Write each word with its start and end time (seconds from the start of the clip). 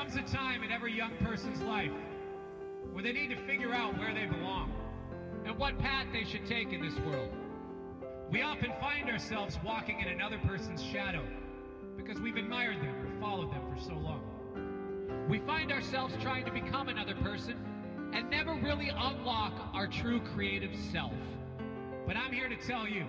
comes 0.00 0.16
a 0.16 0.34
time 0.34 0.62
in 0.62 0.72
every 0.72 0.96
young 0.96 1.14
person's 1.18 1.60
life 1.60 1.92
where 2.90 3.04
they 3.04 3.12
need 3.12 3.28
to 3.28 3.36
figure 3.44 3.74
out 3.74 3.98
where 3.98 4.14
they 4.14 4.24
belong 4.24 4.72
and 5.44 5.58
what 5.58 5.78
path 5.78 6.06
they 6.10 6.24
should 6.24 6.46
take 6.46 6.72
in 6.72 6.80
this 6.80 6.98
world. 7.00 7.28
We 8.30 8.40
often 8.40 8.72
find 8.80 9.10
ourselves 9.10 9.58
walking 9.62 10.00
in 10.00 10.08
another 10.08 10.38
person's 10.38 10.82
shadow 10.82 11.22
because 11.98 12.18
we've 12.18 12.38
admired 12.38 12.78
them 12.78 12.94
or 13.06 13.20
followed 13.20 13.52
them 13.52 13.60
for 13.70 13.78
so 13.78 13.92
long. 13.92 15.26
We 15.28 15.40
find 15.40 15.70
ourselves 15.70 16.14
trying 16.22 16.46
to 16.46 16.50
become 16.50 16.88
another 16.88 17.14
person 17.16 17.56
and 18.14 18.30
never 18.30 18.54
really 18.54 18.88
unlock 18.88 19.52
our 19.74 19.86
true 19.86 20.20
creative 20.32 20.74
self. 20.90 21.12
But 22.06 22.16
I'm 22.16 22.32
here 22.32 22.48
to 22.48 22.56
tell 22.56 22.88
you 22.88 23.04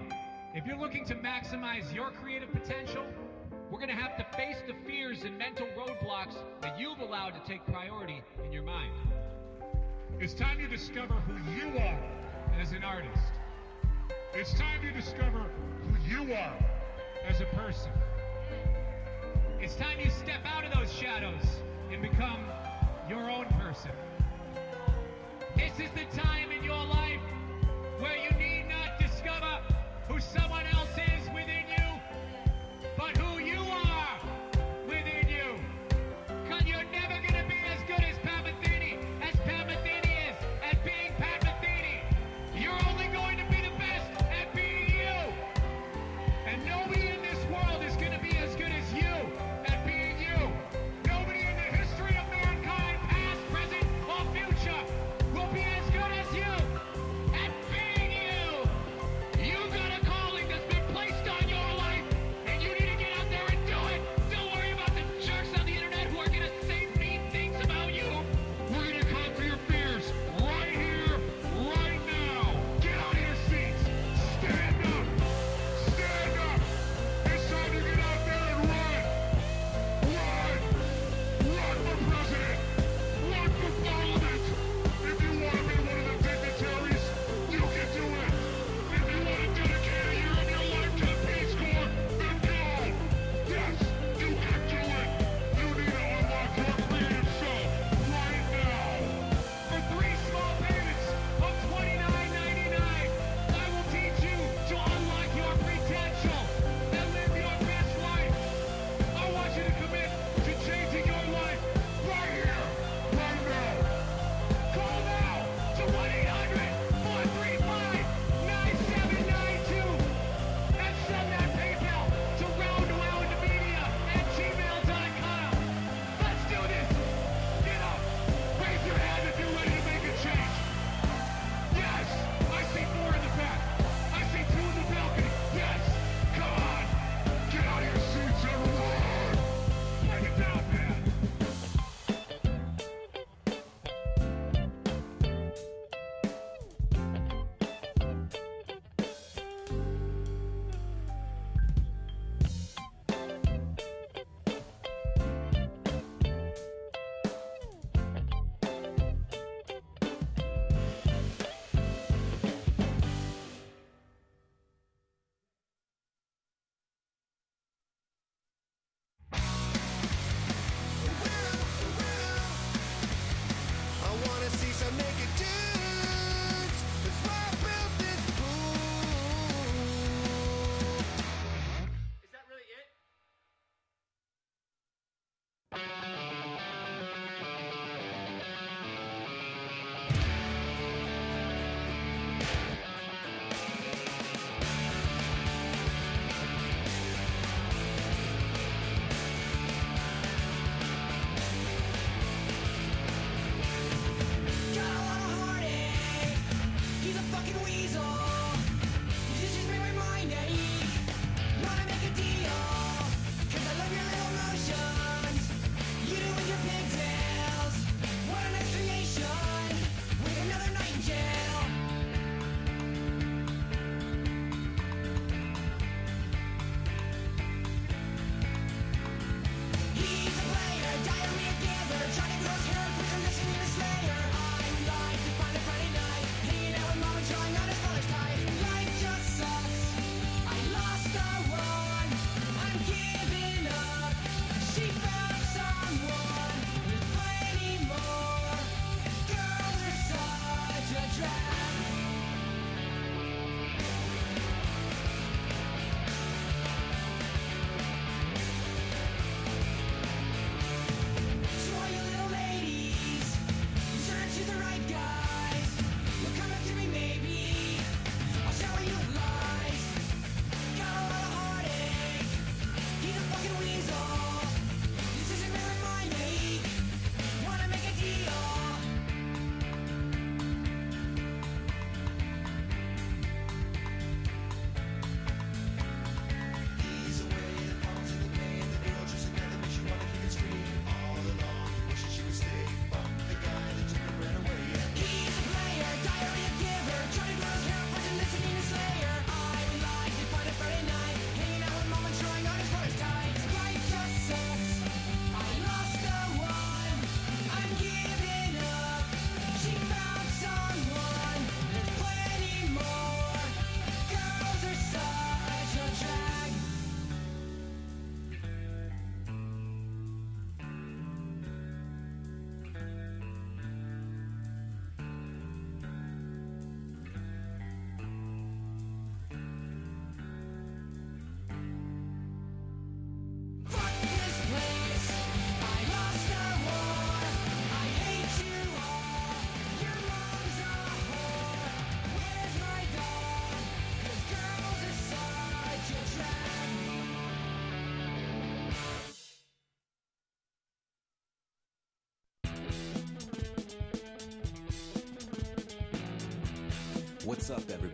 if 0.54 0.66
you're 0.66 0.78
looking 0.78 1.06
to 1.06 1.16
maximize 1.16 1.96
your 1.96 2.12
creative 2.12 2.52
potential, 2.52 3.06
going 3.82 3.98
to 3.98 4.00
have 4.00 4.16
to 4.16 4.38
face 4.38 4.58
the 4.68 4.76
fears 4.86 5.24
and 5.24 5.36
mental 5.40 5.66
roadblocks 5.76 6.36
that 6.62 6.80
you've 6.80 7.00
allowed 7.00 7.32
to 7.32 7.42
take 7.48 7.66
priority 7.66 8.22
in 8.46 8.54
your 8.54 8.62
mind. 8.62 8.92
It's 10.20 10.36
time 10.36 10.60
you 10.60 10.68
discover 10.68 11.16
who 11.16 11.34
you 11.52 11.80
are 11.80 12.00
as 12.62 12.74
an 12.74 12.84
artist. 12.84 13.34
It's 14.36 14.54
time 14.54 14.86
you 14.86 14.92
discover 14.92 15.48
who 15.82 16.08
you 16.08 16.32
are 16.32 16.56
as 17.28 17.42
a 17.42 17.46
person. 17.56 17.92
It's 19.60 19.76
time 19.78 20.00
you 20.00 20.12
step 20.12 20.46
out 20.46 20.64
of 20.64 20.72
those 20.76 20.94
shadows 20.94 21.44
and 21.92 22.04
become 22.04 22.46
your 23.10 23.32
own 23.32 23.46
person. 23.60 23.92
This 25.56 25.74
is 25.80 25.90
the 25.96 26.06
time 26.16 26.52
in 26.52 26.64
your 26.64 26.86
life 26.86 27.20
where 27.98 28.16
you 28.16 28.30
need 28.38 28.68
not 28.70 29.00
discover 29.00 29.60
who 30.08 30.20
someone 30.20 30.68
else 30.68 30.81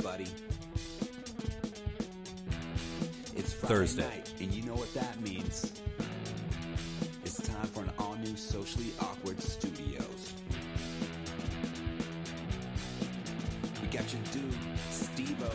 everybody? 0.08 0.32
It's 3.36 3.54
Friday 3.54 3.74
Thursday. 3.74 4.04
night, 4.04 4.34
and 4.40 4.54
you 4.54 4.64
know 4.64 4.76
what 4.76 4.94
that 4.94 5.20
means. 5.22 5.74
It's 7.24 7.42
time 7.42 7.68
for 7.68 7.82
an 7.82 7.92
all-new 8.00 8.36
Socially 8.36 8.92
Awkward 9.00 9.42
Studios. 9.42 10.34
We 13.82 13.88
got 13.88 14.12
your 14.14 14.22
dude, 14.32 14.56
Steve-O. 14.90 15.52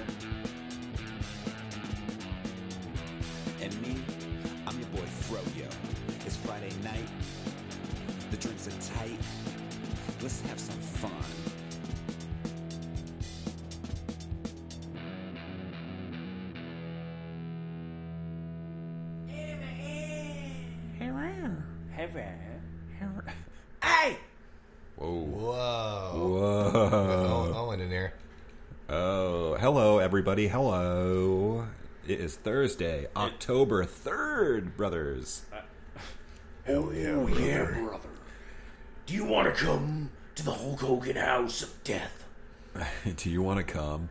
And 3.63 3.83
me, 3.83 4.03
I'm 4.67 4.79
your 4.79 4.89
boy, 4.89 5.07
Froyo. 5.29 5.71
It's 6.27 6.37
Friday 6.37 6.73
night. 6.83 7.09
The 8.31 8.37
drinks 8.37 8.69
are 8.69 8.97
tight. 8.99 9.19
Let's 10.21 10.41
have 10.43 10.59
some 10.59 10.79
fun. 10.79 11.22
Everybody. 30.33 30.49
Hello. 30.49 31.67
It 32.09 32.19
is 32.19 32.37
Thursday, 32.37 33.07
October 33.15 33.85
3rd, 33.85 34.75
brothers. 34.79 35.43
Uh, 35.53 35.61
Hell 36.65 36.91
yeah, 36.95 37.09
Oh, 37.11 37.27
yeah, 37.29 37.65
brother. 37.67 37.83
brother. 37.83 38.09
Do 39.05 39.13
you 39.13 39.27
want 39.27 39.55
to 39.55 39.63
come 39.65 40.09
to 40.37 40.43
the 40.43 40.53
Hulk 40.53 40.81
Hogan 40.81 41.17
House 41.17 41.61
of 41.63 41.85
Death? 41.85 42.25
Do 43.17 43.29
you 43.29 43.43
want 43.43 43.59
to 43.59 43.71
come? 43.75 44.09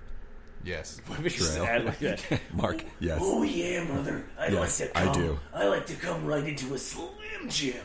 Yes. 0.64 1.02
Just 1.24 1.56
Trail. 1.56 1.66
add 1.66 1.86
like 1.86 1.98
that. 2.00 2.24
Mark, 2.54 2.86
yes. 3.00 3.18
Oh 3.24 3.42
yeah, 3.42 3.84
brother. 3.86 4.24
I 4.38 4.50
Yes, 4.50 4.80
like 4.80 4.94
to 4.94 5.00
I 5.00 5.14
do. 5.14 5.40
I 5.56 5.66
like 5.66 5.88
to 5.88 5.96
come 5.96 6.24
right 6.28 6.46
into 6.46 6.76
a 6.76 6.78
Slim 6.78 7.10
Jim. 7.50 7.82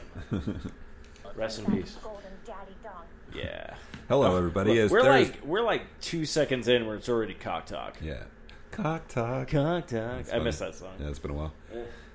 Rest 1.34 1.60
in 1.60 1.64
peace. 1.72 1.96
Golden 2.02 2.22
Daddy 2.44 2.74
Dong. 2.84 3.04
Yeah. 3.34 3.74
Hello, 4.08 4.36
everybody. 4.36 4.78
It's 4.78 4.92
we're 4.92 5.02
Thursday. 5.02 5.32
like 5.34 5.44
we're 5.44 5.62
like 5.62 5.82
two 6.00 6.24
seconds 6.26 6.68
in 6.68 6.86
where 6.86 6.96
it's 6.96 7.08
already 7.08 7.34
cock 7.34 7.66
talk. 7.66 7.96
Yeah. 8.00 8.24
Cock 8.70 9.08
talk. 9.08 9.48
Cock 9.48 9.86
talk. 9.88 10.00
I 10.00 10.22
funny. 10.22 10.44
missed 10.44 10.60
that 10.60 10.74
song. 10.74 10.94
Yeah, 11.00 11.08
it's 11.08 11.18
been 11.18 11.32
a 11.32 11.34
while. 11.34 11.52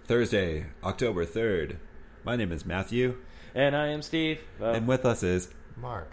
Thursday, 0.05 0.67
October 0.83 1.25
3rd. 1.25 1.77
My 2.23 2.35
name 2.35 2.51
is 2.51 2.65
Matthew, 2.65 3.17
And 3.55 3.75
I 3.75 3.87
am 3.87 4.01
Steve. 4.01 4.39
Uh, 4.59 4.71
and 4.71 4.87
with 4.87 5.05
us 5.05 5.23
is. 5.23 5.49
Mark. 5.75 6.11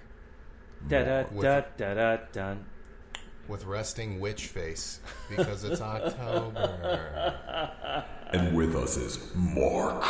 da 0.88 1.04
da 1.04 1.24
with- 1.32 1.42
da 1.44 1.60
da 1.76 1.94
da 1.94 2.16
dun. 2.32 2.64
With 3.46 3.64
resting 3.64 4.20
witch 4.20 4.46
face 4.46 5.00
because 5.30 5.64
it's 5.64 5.80
October. 5.80 7.34
And 8.30 8.54
with 8.54 8.76
us 8.76 8.98
is 8.98 9.18
Mark. 9.34 10.04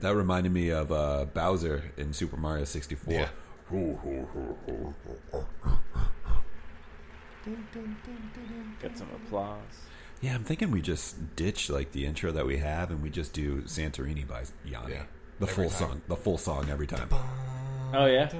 That 0.00 0.14
reminded 0.14 0.52
me 0.52 0.70
of 0.70 0.92
uh, 0.92 1.26
Bowser 1.32 1.90
in 1.96 2.12
Super 2.12 2.36
Mario 2.36 2.64
64. 2.64 3.12
Yeah. 3.12 3.28
Got 8.82 8.96
some 8.98 9.08
applause. 9.14 9.60
Yeah, 10.20 10.34
I'm 10.34 10.44
thinking 10.44 10.70
we 10.70 10.80
just 10.80 11.36
ditch 11.36 11.68
like 11.70 11.92
the 11.92 12.06
intro 12.06 12.32
that 12.32 12.46
we 12.46 12.58
have, 12.58 12.90
and 12.90 13.02
we 13.02 13.10
just 13.10 13.32
do 13.32 13.62
Santorini 13.62 14.26
by 14.26 14.44
Yanni. 14.64 14.94
Yeah. 14.94 15.02
The 15.38 15.46
Every 15.46 15.64
full 15.68 15.70
time. 15.70 15.78
song, 15.90 16.02
the 16.08 16.16
full 16.16 16.38
song 16.38 16.70
every 16.70 16.86
time. 16.86 17.08
Oh 17.92 18.06
yeah. 18.06 18.30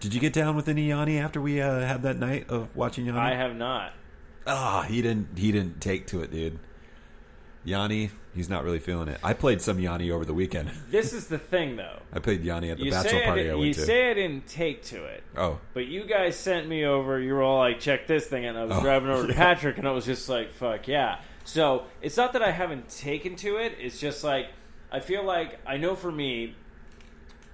Did 0.00 0.12
you 0.12 0.20
get 0.20 0.32
down 0.32 0.56
with 0.56 0.68
any 0.68 0.88
Yanni 0.88 1.18
after 1.18 1.40
we 1.40 1.60
uh, 1.60 1.80
had 1.80 2.02
that 2.02 2.18
night 2.18 2.50
of 2.50 2.74
watching 2.74 3.06
Yanni? 3.06 3.18
I 3.18 3.34
have 3.34 3.54
not. 3.54 3.92
Ah, 4.46 4.82
he 4.82 5.00
didn't. 5.00 5.38
He 5.38 5.52
didn't 5.52 5.80
take 5.80 6.06
to 6.08 6.22
it, 6.22 6.32
dude. 6.32 6.58
Yanni, 7.64 8.10
he's 8.34 8.48
not 8.50 8.62
really 8.64 8.78
feeling 8.78 9.08
it. 9.08 9.18
I 9.24 9.32
played 9.32 9.60
some 9.62 9.78
Yanni 9.80 10.10
over 10.10 10.24
the 10.24 10.34
weekend. 10.34 10.70
This 10.90 11.12
is 11.12 11.28
the 11.28 11.38
thing 11.38 11.76
though. 11.76 11.98
I 12.12 12.18
played 12.18 12.44
Yanni 12.44 12.70
at 12.70 12.78
the 12.78 12.84
You 12.84 12.90
bachelor 12.90 13.22
I, 13.22 13.24
party 13.24 13.40
I 13.40 13.44
did- 13.44 13.52
went 13.54 13.66
you 13.68 13.74
to. 13.74 13.80
say 13.80 14.10
I 14.10 14.14
didn't 14.14 14.46
take 14.46 14.82
to 14.84 15.04
it. 15.04 15.22
oh, 15.36 15.58
But 15.72 15.86
you 15.86 16.04
guys 16.04 16.36
sent 16.36 16.68
me 16.68 16.84
over. 16.84 17.18
You 17.20 17.34
were 17.34 17.42
all 17.42 17.58
like, 17.58 17.80
"Check 17.80 18.06
this 18.06 18.26
thing," 18.26 18.44
and 18.44 18.56
I 18.58 18.64
was 18.64 18.76
Oh, 18.76 18.82
driving 18.82 19.08
over 19.10 19.26
to. 19.26 19.32
Patrick, 19.46 19.78
and 19.78 19.88
I 19.88 19.92
was 19.92 20.04
just 20.04 20.28
like, 20.28 20.52
"Fuck 20.52 20.86
yeah!" 20.88 21.20
So 21.44 21.84
it's 22.02 22.16
not 22.16 22.32
that 22.34 22.42
I 22.42 22.50
haven't 22.52 22.88
taken 22.88 23.34
to 23.36 23.56
it. 23.56 23.76
It's 23.80 23.98
just 23.98 24.22
like 24.24 24.46
I 24.92 25.00
feel 25.00 25.24
like 25.24 25.58
I 25.66 25.76
know 25.78 25.94
for 25.96 26.12
me, 26.12 26.54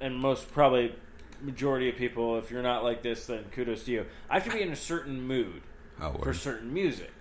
and 0.01 0.17
most 0.17 0.51
probably 0.53 0.95
majority 1.43 1.89
of 1.89 1.97
people, 1.97 2.37
if 2.39 2.51
you're 2.51 2.63
not 2.63 2.85
like 2.85 3.03
this, 3.03 3.27
then 3.27 3.45
kudos 3.53 3.85
to 3.85 3.93
you. 3.93 4.07
I 4.29 4.35
have 4.41 4.45
to 4.45 4.51
be 4.57 4.63
in 4.63 4.71
a 4.73 4.77
certain 4.77 5.23
mood 5.23 5.63
oh, 6.01 6.13
for 6.23 6.35
certain 6.35 6.73
music. 6.75 7.13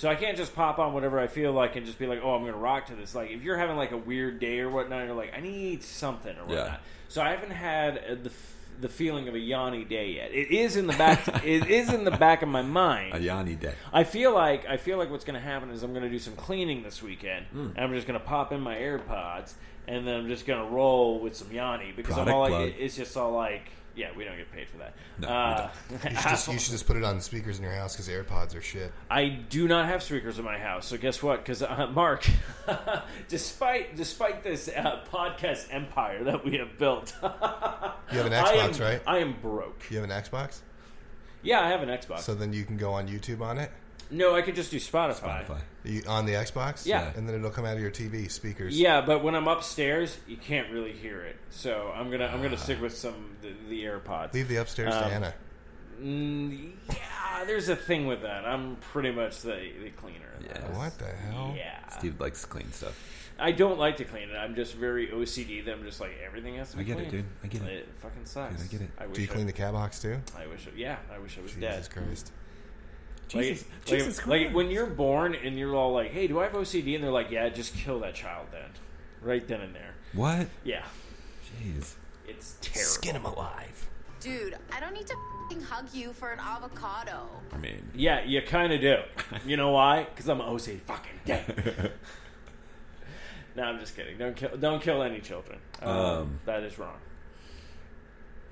So 0.00 0.08
I 0.08 0.14
can't 0.14 0.34
just 0.34 0.54
pop 0.54 0.78
on 0.78 0.94
whatever 0.94 1.20
I 1.20 1.26
feel 1.26 1.52
like 1.52 1.76
and 1.76 1.84
just 1.84 1.98
be 1.98 2.06
like, 2.06 2.20
"Oh, 2.22 2.34
I'm 2.34 2.40
going 2.40 2.54
to 2.54 2.58
rock 2.58 2.86
to 2.86 2.94
this." 2.94 3.14
Like 3.14 3.30
if 3.32 3.42
you're 3.42 3.58
having 3.58 3.76
like 3.76 3.90
a 3.92 3.98
weird 3.98 4.40
day 4.40 4.60
or 4.60 4.70
whatnot, 4.70 5.04
you're 5.04 5.14
like, 5.14 5.34
"I 5.36 5.40
need 5.40 5.82
something 5.82 6.34
or 6.38 6.46
whatnot." 6.46 6.66
Yeah. 6.66 6.76
So 7.08 7.20
I 7.20 7.32
haven't 7.32 7.50
had 7.50 7.98
uh, 7.98 8.14
the 8.14 8.32
the 8.80 8.88
feeling 8.88 9.28
of 9.28 9.34
a 9.34 9.38
Yanni 9.38 9.84
day 9.84 10.12
yet. 10.12 10.32
It 10.32 10.50
is 10.50 10.76
in 10.76 10.86
the 10.86 10.94
back. 10.94 11.28
it 11.44 11.68
is 11.68 11.92
in 11.92 12.04
the 12.04 12.12
back 12.12 12.40
of 12.40 12.48
my 12.48 12.62
mind. 12.62 13.12
a 13.14 13.20
Yanni 13.20 13.56
day. 13.56 13.74
I 13.92 14.04
feel 14.04 14.32
like 14.32 14.64
I 14.66 14.78
feel 14.78 14.96
like 14.96 15.10
what's 15.10 15.26
going 15.26 15.38
to 15.38 15.46
happen 15.46 15.68
is 15.68 15.82
I'm 15.82 15.90
going 15.92 16.04
to 16.04 16.08
do 16.08 16.18
some 16.18 16.34
cleaning 16.34 16.82
this 16.82 17.02
weekend, 17.02 17.44
Hmm. 17.52 17.66
and 17.76 17.80
I'm 17.80 17.92
just 17.92 18.06
going 18.06 18.18
to 18.18 18.24
pop 18.24 18.52
in 18.52 18.60
my 18.62 18.76
AirPods, 18.76 19.52
and 19.86 20.06
then 20.08 20.14
I'm 20.14 20.28
just 20.28 20.46
going 20.46 20.64
to 20.66 20.74
roll 20.74 21.20
with 21.20 21.36
some 21.36 21.52
Yanni 21.52 21.92
because 21.94 22.16
I'm 22.16 22.24
Product 22.24 22.34
all 22.36 22.48
plug. 22.48 22.62
like, 22.68 22.76
it's 22.78 22.96
just 22.96 23.14
all 23.18 23.32
like, 23.32 23.70
yeah, 23.96 24.08
we 24.16 24.24
don't 24.24 24.36
get 24.36 24.50
paid 24.52 24.68
for 24.68 24.78
that. 24.78 24.94
No, 25.18 25.28
uh, 25.28 25.70
You 25.90 25.98
should, 26.02 26.12
just, 26.12 26.48
you 26.48 26.58
should 26.58 26.72
just 26.72 26.86
put 26.86 26.96
it 26.96 27.04
on 27.04 27.16
the 27.16 27.22
speakers 27.22 27.58
in 27.58 27.64
your 27.64 27.72
house 27.74 27.94
because 27.94 28.08
AirPods 28.08 28.54
are 28.56 28.60
shit. 28.62 28.92
I 29.10 29.28
do 29.28 29.66
not 29.68 29.86
have 29.86 30.02
speakers 30.02 30.38
in 30.38 30.44
my 30.44 30.58
house, 30.58 30.86
so 30.86 30.96
guess 30.96 31.22
what? 31.22 31.38
Because 31.44 31.62
uh, 31.62 31.90
Mark, 31.94 32.26
despite 33.28 33.96
despite 33.96 34.42
this 34.42 34.68
uh, 34.68 35.00
podcast 35.12 35.66
empire 35.70 36.24
that 36.24 36.44
we 36.44 36.56
have 36.58 36.78
built, 36.78 37.12
You 37.22 37.28
have 38.18 38.26
an 38.26 38.32
I 38.32 38.38
am- 38.52 38.70
Xbox, 38.70 38.80
right? 38.80 39.02
I 39.06 39.18
am 39.18 39.34
broke. 39.40 39.82
You 39.90 39.98
have 40.00 40.08
an 40.10 40.22
Xbox? 40.22 40.60
Yeah, 41.42 41.60
I 41.60 41.68
have 41.68 41.82
an 41.82 41.88
Xbox. 41.88 42.20
So 42.20 42.34
then 42.34 42.52
you 42.52 42.64
can 42.64 42.76
go 42.76 42.92
on 42.92 43.08
YouTube 43.08 43.40
on 43.40 43.58
it? 43.58 43.70
No, 44.10 44.34
I 44.34 44.42
could 44.42 44.54
just 44.54 44.70
do 44.70 44.78
Spotify. 44.78 45.44
Spotify. 45.46 45.58
You, 45.84 46.02
on 46.06 46.26
the 46.26 46.32
Xbox? 46.32 46.84
Yeah. 46.84 47.10
And 47.16 47.26
then 47.28 47.34
it'll 47.36 47.50
come 47.50 47.64
out 47.64 47.74
of 47.76 47.80
your 47.82 47.90
TV 47.90 48.30
speakers. 48.30 48.78
Yeah, 48.78 49.00
but 49.00 49.22
when 49.24 49.34
I'm 49.34 49.48
upstairs, 49.48 50.16
you 50.28 50.36
can't 50.36 50.70
really 50.70 50.92
hear 50.92 51.22
it. 51.22 51.36
So 51.50 51.92
I'm 51.94 52.10
gonna 52.10 52.26
I'm 52.26 52.42
gonna 52.42 52.58
stick 52.58 52.80
with 52.80 52.96
some 52.96 53.36
the, 53.40 53.52
the 53.68 53.84
AirPods. 53.84 54.34
Leave 54.34 54.48
the 54.48 54.56
upstairs 54.56 54.92
to 54.94 55.06
Um, 55.06 55.12
Anna. 55.12 55.34
Mm, 56.02 56.72
yeah, 56.88 57.44
there's 57.46 57.68
a 57.68 57.76
thing 57.76 58.06
with 58.06 58.22
that. 58.22 58.44
I'm 58.46 58.76
pretty 58.76 59.10
much 59.12 59.42
the, 59.42 59.70
the 59.82 59.90
cleaner. 59.90 60.30
in 60.38 60.46
Yeah. 60.46 60.76
What 60.78 60.98
the 60.98 61.06
hell? 61.06 61.54
Yeah. 61.56 61.86
Steve 61.90 62.18
likes 62.20 62.44
clean 62.44 62.72
stuff. 62.72 62.98
I 63.38 63.52
don't 63.52 63.78
like 63.78 63.96
to 63.98 64.04
clean 64.04 64.28
it. 64.30 64.34
I'm 64.36 64.54
just 64.54 64.74
very 64.74 65.08
OCD 65.08 65.64
that 65.64 65.72
I'm 65.72 65.82
just 65.82 66.00
like 66.00 66.12
everything 66.26 66.56
has 66.56 66.70
to 66.72 66.76
be 66.76 66.82
I 66.82 66.86
get 66.86 66.98
it, 66.98 67.08
clean. 67.08 67.22
dude. 67.22 67.24
I 67.44 67.46
get 67.48 67.62
it. 67.62 67.72
It 67.72 67.88
fucking 67.98 68.24
sucks. 68.26 68.56
Dude, 68.62 68.64
I 68.64 68.72
get 68.72 68.80
it. 68.82 68.90
I 68.98 69.06
wish 69.06 69.16
Do 69.16 69.22
you 69.22 69.28
I- 69.30 69.32
clean 69.34 69.46
the 69.46 69.52
cat 69.52 69.72
box 69.72 70.00
too? 70.00 70.18
I 70.38 70.46
wish. 70.46 70.66
I, 70.66 70.70
yeah, 70.76 70.96
I 71.14 71.18
wish 71.18 71.38
I 71.38 71.42
was 71.42 71.52
Jesus 71.52 71.88
dead. 71.88 71.90
Christ. 72.04 72.32
Like, 73.34 73.44
Jesus- 73.44 73.64
like, 73.68 73.84
Jesus 73.86 74.18
like 74.26 74.40
Christ. 74.42 74.54
when 74.54 74.70
you're 74.70 74.86
born 74.86 75.34
and 75.34 75.56
you're 75.58 75.74
all 75.76 75.92
like, 75.92 76.10
"Hey, 76.10 76.26
do 76.26 76.40
I 76.40 76.44
have 76.44 76.52
OCD?" 76.54 76.94
and 76.94 77.04
they're 77.04 77.10
like, 77.12 77.30
"Yeah, 77.30 77.48
just 77.48 77.74
kill 77.74 78.00
that 78.00 78.14
child 78.14 78.48
then, 78.50 78.70
right 79.22 79.46
then 79.46 79.60
and 79.60 79.74
there." 79.74 79.94
What? 80.12 80.48
Yeah, 80.64 80.84
Jeez. 81.62 81.94
it's 82.26 82.56
terrible. 82.60 82.90
Skin 82.90 83.14
him 83.16 83.24
alive. 83.24 83.88
Dude, 84.20 84.56
I 84.72 84.80
don't 84.80 84.92
need 84.92 85.06
to 85.06 85.16
fing 85.48 85.62
hug 85.62 85.86
you 85.94 86.12
for 86.12 86.30
an 86.32 86.40
avocado. 86.40 87.28
I 87.52 87.56
mean, 87.56 87.90
Yeah, 87.94 88.22
you 88.24 88.42
kind 88.42 88.72
of 88.72 88.80
do. 88.80 88.96
You 89.46 89.56
know 89.56 89.70
why? 89.70 90.04
Because 90.04 90.28
I'm 90.28 90.40
OCD 90.40 90.80
fucking 90.80 91.20
dead. 91.24 91.92
no, 93.56 93.62
I'm 93.62 93.78
just 93.80 93.96
kidding. 93.96 94.18
Don't 94.18 94.36
kill. 94.36 94.50
Don't 94.58 94.82
kill 94.82 95.02
any 95.02 95.20
children. 95.20 95.58
Um, 95.80 95.88
Um, 95.96 96.40
that 96.44 96.62
is 96.64 96.78
wrong. 96.78 96.98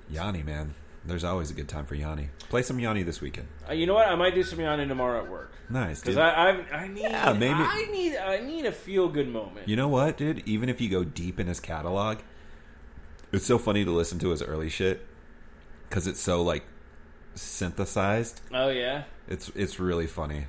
Yanni, 0.09 0.41
man. 0.41 0.73
There's 1.05 1.23
always 1.23 1.49
a 1.49 1.53
good 1.53 1.67
time 1.69 1.85
for 1.85 1.95
Yanni. 1.95 2.29
Play 2.49 2.61
some 2.61 2.79
Yanni 2.79 3.03
this 3.03 3.21
weekend. 3.21 3.47
Uh, 3.67 3.73
you 3.73 3.85
know 3.87 3.93
what? 3.93 4.07
I 4.07 4.15
might 4.15 4.35
do 4.35 4.43
some 4.43 4.59
Yanni 4.59 4.85
tomorrow 4.87 5.23
at 5.23 5.29
work. 5.31 5.51
Nice, 5.69 6.01
Because 6.01 6.15
dude. 6.15 6.23
I, 6.23 6.29
I, 6.51 6.77
I 6.83 6.87
need, 6.87 7.01
Yeah, 7.03 7.33
maybe- 7.33 7.53
I 7.53 7.87
need, 7.91 8.17
I 8.17 8.39
need 8.41 8.65
a 8.65 8.71
feel 8.71 9.07
good 9.07 9.29
moment. 9.29 9.67
You 9.67 9.75
know 9.75 9.87
what, 9.87 10.17
dude? 10.17 10.43
Even 10.45 10.67
if 10.69 10.81
you 10.81 10.89
go 10.89 11.03
deep 11.03 11.39
in 11.39 11.47
his 11.47 11.59
catalog, 11.59 12.17
it's 13.31 13.45
so 13.45 13.57
funny 13.57 13.85
to 13.85 13.91
listen 13.91 14.19
to 14.19 14.29
his 14.29 14.41
early 14.43 14.69
shit 14.69 15.05
because 15.87 16.05
it's 16.05 16.19
so 16.19 16.41
like 16.43 16.63
synthesized. 17.35 18.41
oh 18.53 18.69
yeah, 18.69 19.03
It's 19.27 19.49
it's 19.55 19.79
really 19.79 20.07
funny. 20.07 20.47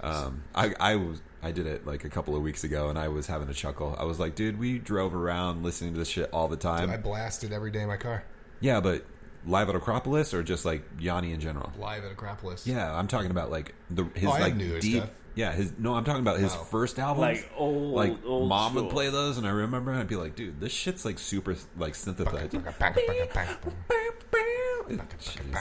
Um, 0.00 0.42
I 0.54 0.74
I 0.80 0.96
was 0.96 1.20
I 1.42 1.52
did 1.52 1.66
it 1.66 1.86
like 1.86 2.04
a 2.04 2.08
couple 2.08 2.34
of 2.36 2.42
weeks 2.42 2.64
ago, 2.64 2.88
and 2.88 2.98
I 2.98 3.08
was 3.08 3.26
having 3.28 3.48
a 3.48 3.54
chuckle. 3.54 3.94
I 3.98 4.04
was 4.04 4.18
like, 4.18 4.34
dude, 4.34 4.58
we 4.58 4.78
drove 4.78 5.14
around 5.14 5.62
listening 5.62 5.92
to 5.92 5.98
this 5.98 6.08
shit 6.08 6.28
all 6.32 6.48
the 6.48 6.56
time. 6.56 6.90
I 6.90 6.96
blasted 6.96 7.52
every 7.52 7.70
day 7.70 7.82
in 7.82 7.88
my 7.88 7.96
car. 7.96 8.24
yeah, 8.60 8.80
but 8.80 9.04
live 9.46 9.68
at 9.68 9.74
Acropolis 9.74 10.32
or 10.34 10.42
just 10.42 10.64
like 10.64 10.82
Yanni 10.98 11.32
in 11.32 11.40
general? 11.40 11.72
Live 11.78 12.04
at 12.04 12.12
Acropolis. 12.12 12.66
Yeah, 12.66 12.94
I'm 12.94 13.08
talking 13.08 13.30
about 13.30 13.50
like 13.50 13.74
the 13.90 14.04
his 14.14 14.24
Oh, 14.28 14.32
I 14.32 14.38
have 14.38 14.42
like 14.48 14.56
newer 14.56 14.78
deep. 14.80 14.96
stuff. 15.02 15.10
Yeah, 15.34 15.52
his 15.52 15.72
no, 15.78 15.94
I'm 15.94 16.04
talking 16.04 16.20
about 16.20 16.38
his 16.40 16.52
Oh. 16.54 16.58
first 16.64 16.98
album. 16.98 17.22
Like 17.22 17.50
old- 17.56 17.94
like 17.94 18.16
old 18.26 18.48
mom 18.50 18.72
school. 18.72 18.82
would 18.84 18.92
play 18.92 19.08
those, 19.08 19.38
and 19.38 19.46
I 19.46 19.50
remember 19.50 19.92
I'd 19.92 20.06
be 20.06 20.16
like, 20.16 20.36
dude, 20.36 20.60
this 20.60 20.72
shit's 20.72 21.04
like 21.06 21.18
super 21.18 21.56
like 21.78 21.94
synthesized. 21.94 22.54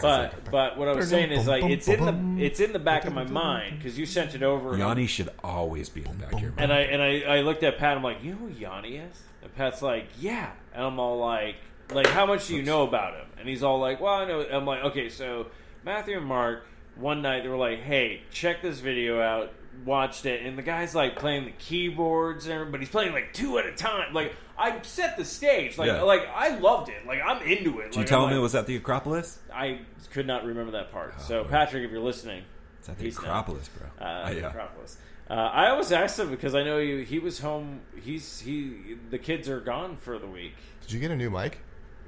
But 0.01 0.51
but 0.51 0.77
what 0.77 0.87
I 0.87 0.93
was 0.93 1.09
saying 1.09 1.31
is 1.31 1.47
like 1.47 1.63
it's 1.63 1.87
in 1.87 2.03
the 2.37 2.43
it's 2.45 2.59
in 2.59 2.73
the 2.73 2.79
back 2.79 3.05
of 3.05 3.13
my 3.13 3.23
mind 3.23 3.77
because 3.77 3.97
you 3.97 4.05
sent 4.05 4.35
it 4.35 4.43
over. 4.43 4.71
and 4.71 4.79
Yanni 4.79 5.07
should 5.07 5.29
always 5.43 5.89
be 5.89 6.01
in 6.03 6.11
the 6.11 6.17
back 6.25 6.33
of 6.33 6.39
your 6.41 6.51
mind. 6.51 6.61
And 6.61 6.73
I 6.73 6.79
and 6.81 7.01
I, 7.01 7.37
I 7.37 7.41
looked 7.41 7.63
at 7.63 7.77
Pat. 7.77 7.97
I'm 7.97 8.03
like, 8.03 8.23
you 8.23 8.31
know 8.31 8.37
who 8.37 8.49
Yanni 8.49 8.97
is? 8.97 9.21
And 9.43 9.53
Pat's 9.55 9.81
like, 9.81 10.07
yeah. 10.19 10.51
And 10.73 10.83
I'm 10.83 10.99
all 10.99 11.19
like, 11.19 11.55
like 11.93 12.07
how 12.07 12.25
much 12.25 12.47
do 12.47 12.55
you 12.55 12.63
know 12.63 12.83
about 12.83 13.13
him? 13.13 13.27
And 13.41 13.49
he's 13.49 13.63
all 13.63 13.79
like, 13.79 13.99
well, 13.99 14.13
I 14.13 14.25
know. 14.25 14.41
I'm 14.51 14.65
like, 14.65 14.83
okay, 14.85 15.09
so 15.09 15.47
Matthew 15.83 16.17
and 16.17 16.25
Mark. 16.25 16.65
One 16.95 17.21
night 17.21 17.43
they 17.43 17.49
were 17.49 17.55
like, 17.57 17.79
hey, 17.79 18.21
check 18.31 18.61
this 18.61 18.79
video 18.79 19.21
out. 19.21 19.51
Watched 19.85 20.25
it, 20.25 20.45
and 20.45 20.57
the 20.57 20.61
guy's 20.61 20.93
like 20.93 21.15
playing 21.15 21.45
the 21.45 21.51
keyboards, 21.51 22.45
and 22.45 22.53
everything, 22.53 22.71
but 22.71 22.81
he's 22.81 22.89
playing 22.89 23.13
like 23.13 23.31
two 23.33 23.57
at 23.57 23.65
a 23.65 23.71
time. 23.73 24.13
Like 24.13 24.35
I 24.59 24.79
set 24.81 25.15
the 25.17 25.23
stage, 25.23 25.77
like 25.77 25.87
Yeah. 25.87 26.01
like 26.01 26.27
I 26.35 26.57
loved 26.59 26.89
it. 26.89 27.07
Like 27.07 27.21
I'm 27.25 27.41
into 27.43 27.79
it. 27.79 27.93
Did 27.93 27.99
you 28.01 28.05
tell 28.05 28.25
I'm 28.25 28.31
him 28.33 28.37
it 28.37 28.41
was 28.41 28.53
at 28.53 28.67
the 28.67 28.75
Acropolis? 28.75 29.39
I 29.51 29.79
could 30.11 30.27
not 30.27 30.43
remember 30.45 30.73
that 30.73 30.91
part. 30.91 31.13
Oh, 31.17 31.21
so 31.23 31.43
Patrick, 31.45 31.83
if 31.85 31.89
you're 31.91 32.01
listening, 32.01 32.43
It's 32.79 32.89
at 32.89 32.97
the 32.97 33.05
He's 33.05 33.15
not. 33.15 33.23
Acropolis, 33.27 33.69
bro. 33.69 34.05
uh, 34.05 34.25
Oh, 34.27 34.31
yeah. 34.31 34.49
Acropolis. 34.49 34.97
Uh, 35.29 35.33
I 35.35 35.69
always 35.69 35.91
asked 35.93 36.19
him 36.19 36.29
because 36.29 36.53
I 36.53 36.63
know 36.63 36.77
he, 36.77 37.05
he 37.05 37.19
was 37.19 37.39
home. 37.39 37.79
He's 38.03 38.41
he. 38.41 38.97
The 39.09 39.17
kids 39.17 39.47
are 39.47 39.61
gone 39.61 39.95
for 39.95 40.19
the 40.19 40.27
week. 40.27 40.55
Did 40.81 40.91
you 40.91 40.99
get 40.99 41.11
a 41.11 41.15
new 41.15 41.29
mic? 41.29 41.59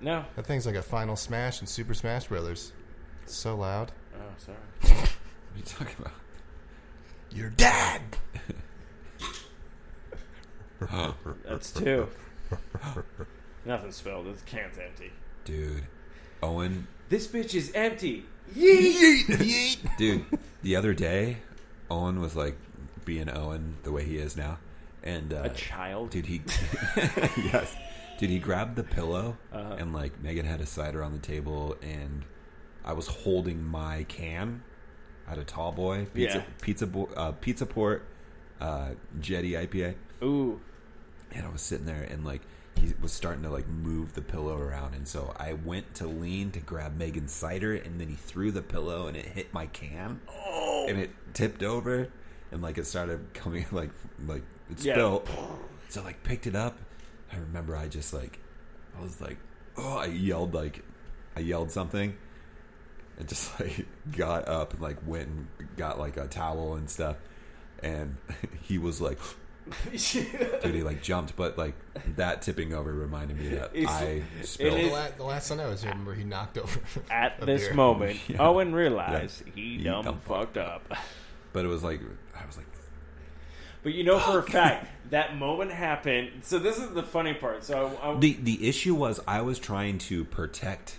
No. 0.03 0.25
That 0.35 0.45
thing's 0.45 0.65
like 0.65 0.75
a 0.75 0.81
Final 0.81 1.15
Smash 1.15 1.59
and 1.61 1.69
Super 1.69 1.93
Smash 1.93 2.27
Brothers. 2.27 2.73
It's 3.23 3.33
so 3.35 3.55
loud. 3.55 3.91
Oh, 4.15 4.19
sorry. 4.37 4.57
What 5.53 5.57
are 5.57 5.59
you 5.59 5.63
talking 5.65 5.95
about? 5.99 6.13
Your 7.31 7.49
dad. 7.51 8.01
That's 11.47 11.71
two. 11.71 12.07
Nothing 13.65 13.91
spilled. 13.91 14.25
The 14.25 14.33
can's 14.45 14.77
empty. 14.77 15.11
Dude, 15.45 15.83
Owen, 16.41 16.87
This 17.09 17.27
bitch 17.27 17.53
is 17.53 17.71
empty. 17.75 18.25
Yeet. 18.55 19.25
Yeet. 19.27 19.97
dude, 19.97 20.25
the 20.63 20.75
other 20.75 20.93
day, 20.93 21.37
Owen 21.91 22.19
was 22.19 22.35
like 22.35 22.57
being 23.05 23.29
Owen 23.29 23.77
the 23.83 23.91
way 23.91 24.03
he 24.03 24.17
is 24.17 24.35
now, 24.35 24.57
and 25.03 25.33
uh, 25.33 25.41
A 25.43 25.49
child. 25.49 26.09
Dude, 26.09 26.25
he 26.25 26.41
yes, 26.97 27.75
dude, 28.23 28.29
he 28.31 28.39
grabbed 28.39 28.77
the 28.77 28.83
pillow 28.85 29.37
Uh-huh. 29.51 29.75
and 29.77 29.91
like 29.93 30.21
Megan 30.23 30.45
had 30.45 30.61
a 30.61 30.65
cider 30.65 31.03
on 31.03 31.11
the 31.11 31.19
table, 31.19 31.75
and 31.81 32.23
I 32.85 32.93
was 32.93 33.07
holding 33.07 33.61
my 33.63 34.03
can. 34.07 34.63
I 35.27 35.31
had 35.31 35.39
a 35.39 35.43
tall 35.43 35.73
boy 35.73 36.05
pizza 36.13 36.37
Yeah. 36.37 36.43
pizza 36.61 36.87
bo- 36.87 37.09
uh, 37.17 37.33
pizza 37.33 37.65
port 37.65 38.05
uh, 38.61 38.91
Jetty 39.19 39.51
IPA, 39.57 39.95
Ooh. 40.23 40.61
and 41.33 41.45
I 41.45 41.49
was 41.49 41.61
sitting 41.61 41.85
there 41.85 42.03
and 42.03 42.23
like 42.23 42.41
he 42.77 42.93
was 43.01 43.11
starting 43.11 43.43
to 43.43 43.49
like 43.49 43.67
move 43.67 44.13
the 44.13 44.21
pillow 44.21 44.57
around, 44.57 44.93
and 44.95 45.05
so 45.05 45.33
I 45.37 45.51
went 45.53 45.93
to 45.95 46.07
lean 46.07 46.51
to 46.51 46.61
grab 46.61 46.95
Megan's 46.97 47.33
cider, 47.33 47.73
and 47.75 47.99
then 47.99 48.07
he 48.07 48.15
threw 48.15 48.51
the 48.51 48.61
pillow 48.61 49.07
and 49.07 49.17
it 49.17 49.25
hit 49.25 49.53
my 49.53 49.65
can, 49.67 50.21
Oh. 50.29 50.85
and 50.87 50.97
it 50.97 51.09
tipped 51.33 51.61
over, 51.61 52.07
and 52.53 52.61
like 52.61 52.77
it 52.77 52.85
started 52.85 53.33
coming 53.33 53.65
like 53.73 53.91
like 54.25 54.43
it 54.71 54.79
Yeah. 54.85 54.93
spilled. 54.93 55.29
So 55.89 56.01
I, 56.01 56.05
like 56.05 56.23
picked 56.23 56.47
it 56.47 56.55
up. 56.55 56.77
I 57.33 57.37
remember 57.39 57.75
I 57.75 57.87
just 57.87 58.13
like 58.13 58.39
I 58.97 59.01
was 59.01 59.19
like 59.19 59.37
oh 59.77 59.97
I 59.97 60.05
yelled 60.05 60.53
like 60.53 60.83
I 61.35 61.39
yelled 61.39 61.71
something. 61.71 62.15
And 63.17 63.27
just 63.27 63.59
like 63.59 63.85
got 64.11 64.47
up 64.47 64.73
and 64.73 64.81
like 64.81 64.97
went 65.05 65.27
and 65.29 65.47
got 65.77 65.99
like 65.99 66.17
a 66.17 66.27
towel 66.27 66.75
and 66.75 66.89
stuff. 66.89 67.17
And 67.81 68.17
he 68.61 68.77
was 68.77 69.01
like 69.01 69.19
dude, 69.91 70.75
he 70.75 70.83
like 70.83 71.01
jumped, 71.01 71.35
but 71.35 71.57
like 71.57 71.73
that 72.17 72.41
tipping 72.41 72.73
over 72.73 72.91
reminded 72.93 73.39
me 73.39 73.49
that 73.49 73.71
It's- 73.73 73.89
I 73.89 74.23
it 74.39 74.45
spilled. 74.45 74.73
The, 74.73 74.79
is- 74.85 74.91
la- 74.91 75.07
the 75.17 75.23
last 75.23 75.47
time 75.49 75.59
I 75.59 75.67
was 75.67 75.81
here, 75.83 75.91
remember 75.91 76.13
he 76.13 76.23
knocked 76.23 76.57
over 76.57 76.79
At 77.09 77.39
this 77.45 77.65
beer. 77.67 77.73
moment, 77.73 78.19
Yeah. 78.27 78.37
Owen 78.47 78.73
realized 78.73 79.43
Yeah. 79.47 79.53
he 79.55 79.77
He 79.77 79.83
dumb, 79.83 80.03
dumb 80.05 80.19
fucked 80.19 80.57
up. 80.57 80.91
but 81.53 81.63
it 81.65 81.67
was 81.69 81.83
like 81.83 82.01
I 82.39 82.45
was 82.45 82.57
like 82.57 82.65
But 83.83 83.93
you 83.93 84.03
know 84.03 84.17
for 84.19 84.39
a 84.39 84.43
fact 84.43 84.87
that 85.11 85.35
moment 85.37 85.71
happened. 85.71 86.29
So 86.43 86.57
this 86.59 86.77
is 86.77 86.89
the 86.91 87.03
funny 87.03 87.33
part. 87.33 87.63
So 87.65 87.97
I, 88.01 88.11
I, 88.11 88.17
the 88.17 88.33
the 88.41 88.67
issue 88.67 88.95
was 88.95 89.19
I 89.27 89.41
was 89.41 89.59
trying 89.59 89.97
to 89.99 90.23
protect 90.25 90.97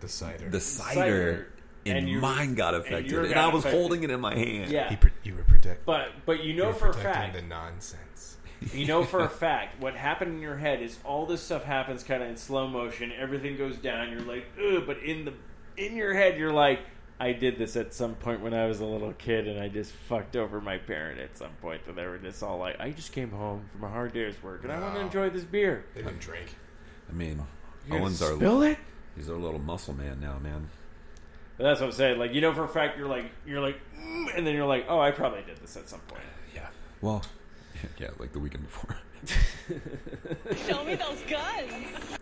the 0.00 0.08
cider. 0.08 0.48
the 0.50 0.60
cider, 0.60 0.94
Cider. 1.00 1.46
and, 1.86 1.98
And 1.98 2.08
you- 2.08 2.20
mine 2.20 2.54
got 2.54 2.74
affected, 2.74 3.10
yours 3.10 3.26
and, 3.26 3.34
got 3.34 3.50
I 3.50 3.54
was 3.54 3.60
affected. 3.64 3.78
holding 3.78 4.02
it 4.02 4.10
in 4.10 4.20
my 4.20 4.34
hand. 4.34 4.70
yeah. 4.70 4.88
He 4.90 4.96
pr- 4.96 5.08
you 5.22 5.34
were 5.36 5.44
protecting. 5.44 5.84
But 5.86 6.08
but 6.26 6.42
you 6.42 6.52
you 6.52 6.56
know 6.60 6.66
were 6.68 6.74
for 6.74 6.88
a 6.90 6.94
fact 6.94 7.34
the 7.34 7.42
nonsense. 7.42 8.36
You 8.72 8.86
know 8.86 9.02
for 9.04 9.20
a 9.20 9.28
fact 9.46 9.80
what 9.80 9.94
happened 9.96 10.34
in 10.34 10.40
your 10.40 10.56
head 10.56 10.82
is 10.82 10.96
all 11.04 11.26
this 11.26 11.42
stuff 11.42 11.64
happens 11.64 12.02
kind 12.04 12.22
of 12.22 12.28
in 12.28 12.36
slow 12.36 12.66
motion. 12.68 13.12
Everything 13.16 13.56
goes 13.56 13.76
down. 13.76 14.10
You're 14.10 14.20
like, 14.20 14.46
ugh, 14.60 14.84
but 14.86 14.98
in 15.02 15.24
the 15.24 15.32
in 15.76 15.96
your 15.96 16.12
head, 16.14 16.38
you're 16.38 16.52
like, 16.52 16.80
I 17.22 17.32
did 17.32 17.56
this 17.56 17.76
at 17.76 17.94
some 17.94 18.16
point 18.16 18.40
when 18.40 18.52
I 18.52 18.66
was 18.66 18.80
a 18.80 18.84
little 18.84 19.12
kid, 19.12 19.46
and 19.46 19.60
I 19.60 19.68
just 19.68 19.92
fucked 19.92 20.34
over 20.34 20.60
my 20.60 20.78
parent 20.78 21.20
at 21.20 21.38
some 21.38 21.52
point. 21.60 21.82
And 21.86 21.96
they 21.96 22.04
were 22.06 22.18
just 22.18 22.42
all 22.42 22.58
like, 22.58 22.80
I 22.80 22.90
just 22.90 23.12
came 23.12 23.30
home 23.30 23.64
from 23.72 23.84
a 23.84 23.88
hard 23.88 24.12
day's 24.12 24.42
work, 24.42 24.64
and 24.64 24.72
I 24.72 24.80
want 24.80 24.94
to 24.94 25.00
No. 25.00 25.06
enjoy 25.06 25.30
this 25.30 25.44
beer. 25.44 25.84
They 25.94 26.02
didn't 26.02 26.18
drink. 26.20 26.54
I 27.08 27.12
mean, 27.12 27.36
You're 27.86 27.98
gonna 27.98 28.02
Owen's 28.02 28.20
our 28.22 28.34
spill 28.34 28.62
it. 28.62 28.76
he's 29.14 29.30
our 29.30 29.36
little 29.36 29.60
muscle 29.60 29.94
man 29.94 30.20
now, 30.20 30.38
man. 30.40 30.68
But 31.58 31.64
that's 31.64 31.80
what 31.80 31.86
I'm 31.86 31.92
saying. 31.92 32.18
Like 32.18 32.32
you 32.34 32.40
know 32.40 32.52
for 32.54 32.64
a 32.64 32.68
fact, 32.68 32.98
you're 32.98 33.06
like 33.08 33.30
you're 33.46 33.60
like, 33.60 33.76
mm, 33.96 34.36
and 34.36 34.44
then 34.46 34.54
you're 34.56 34.66
like, 34.66 34.86
oh, 34.88 34.98
I 34.98 35.12
probably 35.12 35.42
did 35.42 35.58
this 35.58 35.76
at 35.76 35.88
some 35.88 36.00
point. 36.00 36.22
Yeah. 36.54 36.66
Well, 37.02 37.22
yeah, 37.98 38.08
like 38.18 38.32
the 38.32 38.40
weekend 38.40 38.64
before. 38.64 38.96
Show 40.66 40.82
me 40.84 40.96
those 40.96 41.20
guns. 41.28 42.18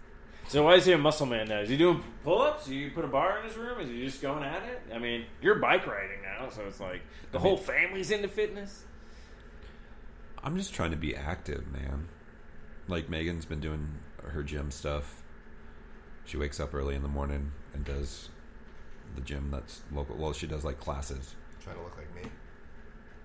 So 0.51 0.65
why 0.65 0.75
is 0.75 0.85
he 0.85 0.91
a 0.91 0.99
muscle 0.99 1.27
man 1.27 1.47
now? 1.47 1.61
Is 1.61 1.69
he 1.69 1.77
doing 1.77 2.03
pull-ups? 2.25 2.67
Do 2.67 2.75
you 2.75 2.91
put 2.91 3.05
a 3.05 3.09
bar 3.09 3.39
in 3.39 3.45
his 3.45 3.57
room? 3.57 3.79
Is 3.79 3.89
he 3.89 4.05
just 4.05 4.21
going 4.21 4.43
at 4.43 4.65
it? 4.65 4.83
I 4.93 4.99
mean, 4.99 5.27
you're 5.41 5.55
bike 5.61 5.87
riding 5.87 6.23
now, 6.23 6.49
so 6.49 6.63
it's 6.67 6.81
like 6.81 7.03
the 7.31 7.39
I 7.39 7.41
whole 7.41 7.55
mean- 7.55 7.65
family's 7.65 8.11
into 8.11 8.27
fitness. 8.27 8.83
I'm 10.43 10.57
just 10.57 10.75
trying 10.75 10.91
to 10.91 10.97
be 10.97 11.15
active, 11.15 11.71
man. 11.71 12.09
Like 12.89 13.09
Megan's 13.09 13.45
been 13.45 13.61
doing 13.61 14.01
her 14.27 14.43
gym 14.43 14.73
stuff. 14.73 15.23
She 16.25 16.37
wakes 16.37 16.59
up 16.59 16.75
early 16.75 16.97
in 16.97 17.03
the 17.03 17.09
morning 17.09 17.53
and 17.73 17.85
does 17.85 18.31
the 19.15 19.21
gym 19.21 19.53
that's 19.53 19.83
local. 19.93 20.17
Well, 20.17 20.33
she 20.33 20.49
does 20.49 20.65
like 20.65 20.81
classes. 20.81 21.37
Trying 21.63 21.77
to 21.77 21.83
look 21.83 21.97
like 21.97 22.09
me. 22.09 22.10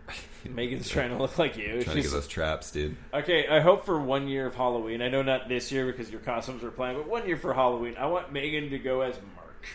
Megan's 0.49 0.89
trying 0.89 1.09
to 1.09 1.17
look 1.17 1.37
like 1.37 1.57
you. 1.57 1.83
Trying 1.83 1.97
to 1.97 2.01
get 2.01 2.11
those 2.11 2.27
traps, 2.27 2.71
dude. 2.71 2.95
Okay, 3.13 3.47
I 3.47 3.59
hope 3.59 3.85
for 3.85 3.99
one 3.99 4.27
year 4.27 4.45
of 4.45 4.55
Halloween. 4.55 5.01
I 5.01 5.09
know 5.09 5.21
not 5.21 5.49
this 5.49 5.71
year 5.71 5.85
because 5.85 6.11
your 6.11 6.19
costumes 6.21 6.63
are 6.63 6.71
playing, 6.71 6.97
but 6.97 7.07
one 7.07 7.27
year 7.27 7.37
for 7.37 7.53
Halloween, 7.53 7.95
I 7.97 8.05
want 8.07 8.31
Megan 8.31 8.69
to 8.69 8.79
go 8.79 9.01
as 9.01 9.15
Mark. 9.15 9.45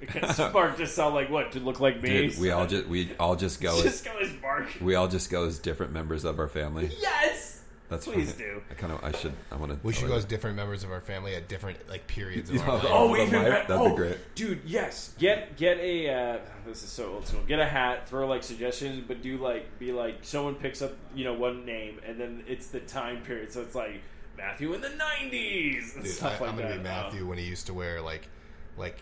Because 0.00 0.38
Mark 0.52 0.78
just 0.78 0.94
sound 0.94 1.16
like 1.16 1.28
what 1.28 1.50
to 1.52 1.58
look 1.58 1.80
like 1.80 2.00
me. 2.00 2.28
Dude, 2.28 2.38
we 2.38 2.52
all 2.52 2.68
just 2.68 2.86
we 2.86 3.10
all 3.18 3.34
just 3.34 3.60
go 3.60 3.76
as 3.78 3.82
just 3.82 4.04
go 4.04 4.16
as 4.20 4.30
Mark. 4.40 4.68
we 4.80 4.94
all 4.94 5.08
just 5.08 5.28
go 5.28 5.44
as 5.44 5.58
different 5.58 5.92
members 5.92 6.24
of 6.24 6.38
our 6.38 6.46
family. 6.46 6.88
Yes, 7.00 7.57
That's 7.88 8.04
please 8.04 8.32
funny. 8.32 8.44
do. 8.44 8.62
I 8.70 8.74
kind 8.74 8.92
of 8.92 9.02
I 9.02 9.12
should 9.12 9.32
I 9.50 9.56
want 9.56 9.72
to. 9.72 9.78
We 9.82 9.92
should 9.94 10.08
go 10.08 10.16
as 10.16 10.24
different 10.26 10.56
members 10.56 10.84
of 10.84 10.90
our 10.92 11.00
family 11.00 11.34
at 11.34 11.48
different 11.48 11.88
like 11.88 12.06
periods 12.06 12.50
of 12.50 12.60
our 12.60 12.66
Yeah. 12.66 12.72
life. 12.74 12.84
Oh, 12.90 13.16
even 13.16 13.42
That'd 13.42 13.66
be 13.66 13.72
oh, 13.72 13.96
great. 13.96 14.18
dude. 14.34 14.60
Yes, 14.66 15.14
get 15.18 15.56
get 15.56 15.78
a. 15.78 16.10
Uh, 16.10 16.38
this 16.66 16.82
is 16.82 16.90
so 16.90 17.14
old 17.14 17.26
school. 17.26 17.40
Get 17.48 17.60
a 17.60 17.66
hat. 17.66 18.08
Throw 18.08 18.26
like 18.26 18.42
suggestions, 18.42 19.04
but 19.08 19.22
do 19.22 19.38
like 19.38 19.78
be 19.78 19.92
like 19.92 20.18
someone 20.22 20.54
picks 20.56 20.82
up 20.82 20.92
you 21.14 21.24
know 21.24 21.32
one 21.34 21.64
name, 21.64 21.98
and 22.06 22.20
then 22.20 22.44
it's 22.46 22.66
the 22.66 22.80
time 22.80 23.22
period. 23.22 23.52
So 23.52 23.62
it's 23.62 23.74
like 23.74 24.02
Matthew 24.36 24.74
in 24.74 24.80
the 24.82 24.90
nineties 24.90 25.94
and 25.94 26.04
Dude, 26.04 26.12
stuff 26.12 26.40
I, 26.40 26.44
like 26.44 26.50
I'm 26.52 26.56
gonna 26.56 26.68
that. 26.68 26.76
be 26.78 26.82
Matthew 26.82 27.26
when 27.26 27.38
he 27.38 27.44
used 27.44 27.66
to 27.68 27.74
wear 27.74 28.00
like 28.02 28.28
like 28.76 28.98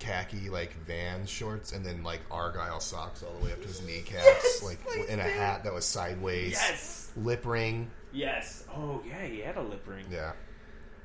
khaki 0.00 0.50
like 0.50 0.74
Vans 0.86 1.30
shorts 1.30 1.72
and 1.72 1.86
then 1.86 2.02
like 2.02 2.20
Argyle 2.30 2.80
socks 2.80 3.22
all 3.22 3.32
the 3.38 3.44
way 3.46 3.52
up 3.52 3.62
to 3.62 3.68
his 3.68 3.80
kneecaps, 3.86 4.62
like 4.64 4.78
in 5.08 5.20
a 5.20 5.22
hat 5.22 5.62
that 5.64 5.72
was 5.72 5.84
sideways. 5.84 6.50
Yes, 6.52 7.12
Lip 7.16 7.46
ring. 7.46 7.90
Yes. 8.14 8.64
Oh 8.74 9.02
yeah, 9.06 9.26
he 9.26 9.40
had 9.40 9.56
a 9.56 9.62
lip 9.62 9.86
ring. 9.86 10.06
Yeah. 10.10 10.32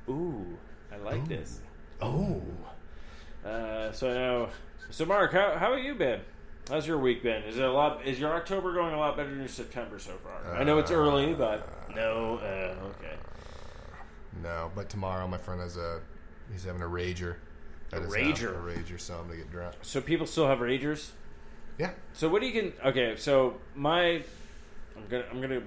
Ooh, 0.08 0.58
I 0.92 0.96
like 0.96 1.28
this. 1.28 1.60
Oh. 2.00 2.40
Uh, 3.44 3.92
so 3.92 4.12
now, 4.14 4.48
so 4.90 5.04
Mark, 5.04 5.32
how 5.32 5.56
how 5.58 5.74
have 5.74 5.84
you 5.84 5.94
been? 5.94 6.20
How's 6.68 6.86
your 6.86 6.98
week 6.98 7.22
been? 7.22 7.42
Is 7.42 7.58
it 7.58 7.64
a 7.64 7.72
lot? 7.72 8.06
Is 8.06 8.20
your 8.20 8.32
October 8.32 8.72
going 8.72 8.94
a 8.94 8.98
lot 8.98 9.16
better 9.16 9.30
than 9.30 9.40
your 9.40 9.48
September 9.48 9.98
so 9.98 10.12
far? 10.22 10.56
I 10.56 10.62
know 10.62 10.78
it's 10.78 10.90
early, 10.90 11.34
but 11.34 11.68
no. 11.94 12.38
Uh, 12.38 12.88
okay. 12.88 13.16
No, 14.42 14.70
but 14.74 14.88
tomorrow 14.88 15.26
my 15.26 15.38
friend 15.38 15.60
has 15.60 15.76
a 15.76 16.00
he's 16.52 16.64
having 16.64 16.82
a 16.82 16.86
rager. 16.86 17.36
A 17.92 17.98
rager? 17.98 18.50
A 18.50 18.78
rager, 18.78 19.00
so 19.00 19.14
I'm 19.14 19.26
gonna 19.26 19.38
get 19.38 19.50
drunk. 19.50 19.74
So 19.82 20.00
people 20.00 20.26
still 20.26 20.46
have 20.46 20.58
ragers. 20.58 21.10
Yeah. 21.78 21.90
So 22.12 22.28
what 22.28 22.40
do 22.40 22.46
you 22.46 22.52
can? 22.52 22.72
Okay, 22.86 23.16
so 23.16 23.56
my, 23.74 24.22
I'm 24.96 25.08
gonna 25.08 25.24
I'm 25.30 25.40
gonna 25.40 25.62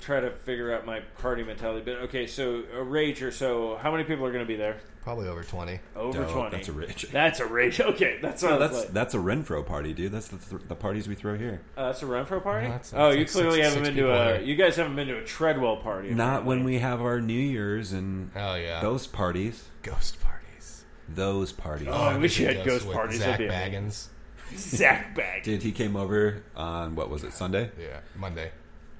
try 0.00 0.20
to 0.20 0.30
figure 0.30 0.72
out 0.72 0.86
my 0.86 1.00
party 1.18 1.42
mentality. 1.42 1.82
But 1.84 2.02
okay, 2.04 2.26
so 2.26 2.58
a 2.72 2.84
rager. 2.84 3.32
So 3.32 3.76
how 3.76 3.90
many 3.90 4.04
people 4.04 4.24
are 4.26 4.32
going 4.32 4.44
to 4.44 4.48
be 4.48 4.56
there? 4.56 4.76
Probably 5.02 5.26
over 5.28 5.42
twenty. 5.42 5.80
Over 5.96 6.24
Dope, 6.24 6.32
twenty. 6.32 6.50
that's 6.50 6.68
a 6.68 6.72
rage. 6.72 7.08
That's 7.12 7.40
a 7.40 7.46
rage. 7.46 7.80
Okay, 7.80 8.18
that's 8.20 8.42
what 8.42 8.50
No, 8.50 8.58
was 8.58 8.70
that's 8.70 8.84
like. 8.84 8.92
that's 8.92 9.14
a 9.14 9.18
Renfro 9.18 9.64
party, 9.64 9.94
dude. 9.94 10.12
That's 10.12 10.28
the, 10.28 10.36
th- 10.36 10.68
the 10.68 10.74
parties 10.74 11.08
we 11.08 11.14
throw 11.14 11.36
here. 11.38 11.62
Uh, 11.78 11.86
that's 11.86 12.02
a 12.02 12.06
Renfro 12.06 12.42
party. 12.42 12.66
No, 12.66 12.72
that's- 12.72 12.92
oh, 12.94 12.98
that's 13.04 13.14
you 13.14 13.20
like 13.22 13.30
clearly 13.30 13.62
six- 13.62 13.68
haven't 13.68 13.84
six 13.84 13.88
been 13.88 14.04
to 14.04 14.10
people 14.10 14.20
a. 14.20 14.24
there. 14.32 14.42
You 14.42 14.54
guys 14.56 14.76
haven't 14.76 14.96
been 14.96 15.08
to 15.08 15.18
a 15.18 15.24
Treadwell 15.24 15.78
party. 15.78 16.10
Not 16.10 16.44
when 16.44 16.62
we 16.64 16.80
have 16.80 17.00
our 17.00 17.20
New 17.22 17.32
Year's 17.40 17.92
and 17.92 18.30
Oh 18.36 18.54
yeah, 18.56 18.80
those 18.82 19.06
parties. 19.06 19.64
ghost 19.82 20.20
parties. 20.20 20.84
Those 21.08 21.52
parties. 21.52 21.88
Oh, 21.90 21.94
I 21.94 22.18
wish 22.18 22.38
you 22.38 22.46
had 22.48 22.66
ghost 22.66 22.84
with 22.86 22.94
parties. 22.94 23.20
Zak 23.20 23.38
That'd 23.38 23.48
be. 23.48 23.54
Bagans. 23.78 24.08
Zach 24.56 25.14
bag. 25.14 25.42
Dude, 25.42 25.62
he 25.62 25.72
came 25.72 25.96
over 25.96 26.42
on 26.54 26.94
what 26.96 27.08
was 27.08 27.24
it 27.24 27.32
Sunday? 27.32 27.70
Yeah, 27.80 28.00
Monday. 28.16 28.50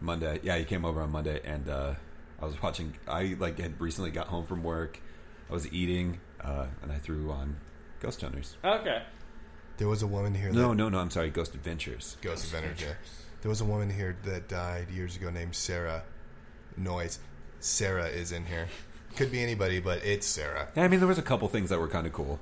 Monday. 0.00 0.40
Yeah, 0.42 0.56
he 0.58 0.64
came 0.64 0.84
over 0.84 1.00
on 1.00 1.10
Monday, 1.10 1.40
and 1.44 1.68
uh, 1.68 1.94
I 2.40 2.44
was 2.44 2.60
watching. 2.62 2.94
I 3.06 3.36
like 3.38 3.58
had 3.58 3.80
recently 3.80 4.10
got 4.10 4.28
home 4.28 4.46
from 4.46 4.62
work. 4.62 5.00
I 5.50 5.52
was 5.52 5.70
eating, 5.72 6.20
uh, 6.42 6.66
and 6.82 6.92
I 6.92 6.98
threw 6.98 7.30
on 7.30 7.56
Ghost 8.00 8.20
Hunters. 8.20 8.56
Okay. 8.64 9.02
There 9.78 9.88
was 9.88 10.02
a 10.02 10.06
woman 10.06 10.34
here. 10.34 10.50
No, 10.50 10.68
that, 10.70 10.74
no, 10.74 10.88
no. 10.88 10.98
I'm 10.98 11.10
sorry, 11.10 11.30
Ghost 11.30 11.54
Adventures. 11.54 12.16
Ghost 12.20 12.44
Adventures. 12.46 12.80
Yeah. 12.82 12.94
There 13.42 13.48
was 13.48 13.60
a 13.60 13.64
woman 13.64 13.90
here 13.90 14.16
that 14.24 14.48
died 14.48 14.90
years 14.90 15.16
ago 15.16 15.30
named 15.30 15.54
Sarah 15.54 16.02
Noise. 16.76 17.20
Sarah 17.60 18.06
is 18.08 18.32
in 18.32 18.44
here. 18.46 18.66
Could 19.16 19.30
be 19.32 19.40
anybody, 19.42 19.80
but 19.80 20.04
it's 20.04 20.26
Sarah. 20.26 20.68
Yeah, 20.76 20.84
I 20.84 20.88
mean, 20.88 20.98
there 21.00 21.08
was 21.08 21.18
a 21.18 21.22
couple 21.22 21.46
things 21.48 21.70
that 21.70 21.78
were 21.78 21.88
kind 21.88 22.06
of 22.06 22.12
cool. 22.12 22.40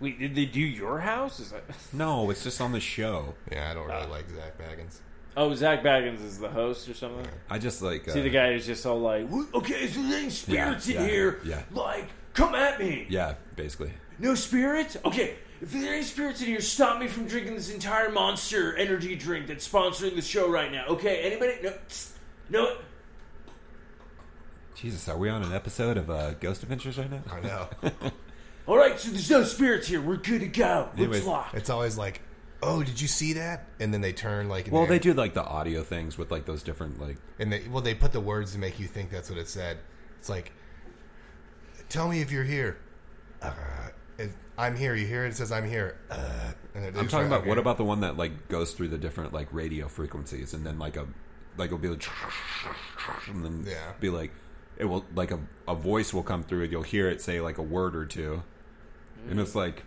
Wait, 0.00 0.18
did 0.18 0.34
they 0.34 0.44
do 0.44 0.60
your 0.60 1.00
house? 1.00 1.40
Is 1.40 1.50
that? 1.50 1.64
No, 1.92 2.30
it's 2.30 2.44
just 2.44 2.60
on 2.60 2.72
the 2.72 2.78
show. 2.80 3.34
Yeah, 3.50 3.70
I 3.70 3.74
don't 3.74 3.86
really 3.88 4.04
Ah. 4.06 4.10
like 4.10 4.28
Zak 4.30 4.58
Bagans. 4.58 4.98
Oh, 5.40 5.54
Zak 5.54 5.82
Bagans 5.84 6.24
is 6.24 6.38
the 6.38 6.48
host 6.48 6.88
or 6.88 6.94
something. 6.94 7.24
I 7.48 7.58
just 7.58 7.80
like 7.80 8.08
uh, 8.08 8.12
See 8.12 8.22
the 8.22 8.30
guy 8.30 8.52
who's 8.52 8.66
just 8.66 8.84
all 8.84 8.98
like, 8.98 9.28
"What- 9.28 9.54
"Okay, 9.54 9.86
so 9.86 10.02
there 10.02 10.20
ain't 10.20 10.32
spirits 10.32 10.88
Yeah, 10.88 10.96
in 11.00 11.04
yeah, 11.04 11.10
here. 11.12 11.40
yeah. 11.44 11.62
Like, 11.70 12.08
come 12.34 12.54
at 12.56 12.80
me. 12.80 13.06
Yeah, 13.08 13.34
basically. 13.54 13.92
No 14.18 14.34
spirits? 14.34 14.96
Okay, 15.04 15.36
if 15.62 15.70
there 15.70 15.90
are 15.90 15.94
any 15.94 16.02
spirits 16.02 16.40
in 16.40 16.48
here, 16.48 16.60
stop 16.60 16.98
me 17.00 17.06
from 17.06 17.26
drinking 17.28 17.54
this 17.54 17.70
entire 17.72 18.10
monster 18.10 18.76
energy 18.76 19.14
drink 19.14 19.46
that's 19.46 19.66
sponsoring 19.68 20.16
the 20.16 20.22
show 20.22 20.50
right 20.50 20.72
now. 20.72 20.86
Okay, 20.88 21.20
anybody? 21.22 21.54
No, 21.62 21.70
tss, 21.88 22.12
no. 22.50 22.76
Jesus, 24.74 25.08
are 25.08 25.16
we 25.18 25.28
on 25.28 25.42
an 25.42 25.52
episode 25.52 25.96
of 25.96 26.08
uh, 26.10 26.32
Ghost 26.34 26.62
Adventures 26.62 26.98
right 26.98 27.10
now? 27.10 27.22
I 27.32 27.40
know. 27.40 27.68
All 28.66 28.76
right, 28.76 28.98
so 28.98 29.10
there's 29.10 29.30
no 29.30 29.42
spirits 29.44 29.88
here. 29.88 30.00
We're 30.00 30.16
good 30.16 30.40
to 30.40 30.46
go. 30.48 30.88
Let's 30.90 30.98
Anyways, 30.98 31.24
lock. 31.24 31.54
it's 31.54 31.70
always 31.70 31.96
like, 31.96 32.20
oh, 32.62 32.82
did 32.82 33.00
you 33.00 33.08
see 33.08 33.32
that? 33.34 33.66
And 33.80 33.92
then 33.94 34.00
they 34.00 34.12
turn 34.12 34.48
like, 34.48 34.68
Well, 34.70 34.82
the 34.82 34.88
they 34.94 34.98
do 34.98 35.14
like 35.14 35.34
the 35.34 35.44
audio 35.44 35.82
things 35.82 36.18
with 36.18 36.30
like 36.30 36.44
those 36.46 36.62
different 36.62 37.00
like. 37.00 37.16
and 37.38 37.52
they 37.52 37.66
well 37.68 37.82
they 37.82 37.94
put 37.94 38.12
the 38.12 38.20
words 38.20 38.52
to 38.52 38.58
make 38.58 38.78
you 38.80 38.86
think 38.86 39.10
that's 39.10 39.30
what 39.30 39.38
it 39.38 39.48
said. 39.48 39.78
It's 40.18 40.28
like, 40.28 40.52
tell 41.88 42.08
me 42.08 42.20
if 42.20 42.30
you're 42.32 42.44
here. 42.44 42.78
Uh, 43.40 43.52
if 44.18 44.32
I'm 44.56 44.76
here. 44.76 44.94
You 44.96 45.06
hear 45.06 45.24
it? 45.24 45.28
It 45.28 45.36
says 45.36 45.52
I'm 45.52 45.68
here. 45.68 45.96
Uh, 46.10 46.52
and 46.74 46.96
I'm 46.98 47.08
talking 47.08 47.28
about 47.28 47.46
what 47.46 47.58
about 47.58 47.76
the 47.76 47.84
one 47.84 48.00
that 48.00 48.16
like 48.16 48.48
goes 48.48 48.72
through 48.72 48.88
the 48.88 48.98
different 48.98 49.32
like 49.32 49.48
radio 49.52 49.86
frequencies 49.88 50.54
and 50.54 50.66
then 50.66 50.78
like 50.78 50.96
a 50.96 51.06
like 51.56 51.66
it'll 51.66 51.78
be 51.78 51.88
like 51.88 52.04
and 53.28 53.44
then 53.44 53.64
Yeah. 53.66 53.92
be 54.00 54.10
like 54.10 54.32
it 54.76 54.84
will 54.84 55.04
like 55.14 55.30
a, 55.30 55.38
a 55.66 55.74
voice 55.74 56.12
will 56.14 56.22
come 56.22 56.42
through 56.42 56.62
and 56.64 56.72
you'll 56.72 56.82
hear 56.82 57.08
it 57.08 57.20
say 57.20 57.40
like 57.40 57.58
a 57.58 57.62
word 57.62 57.96
or 57.96 58.04
two 58.06 58.42
and 59.28 59.40
it's 59.40 59.54
like 59.56 59.82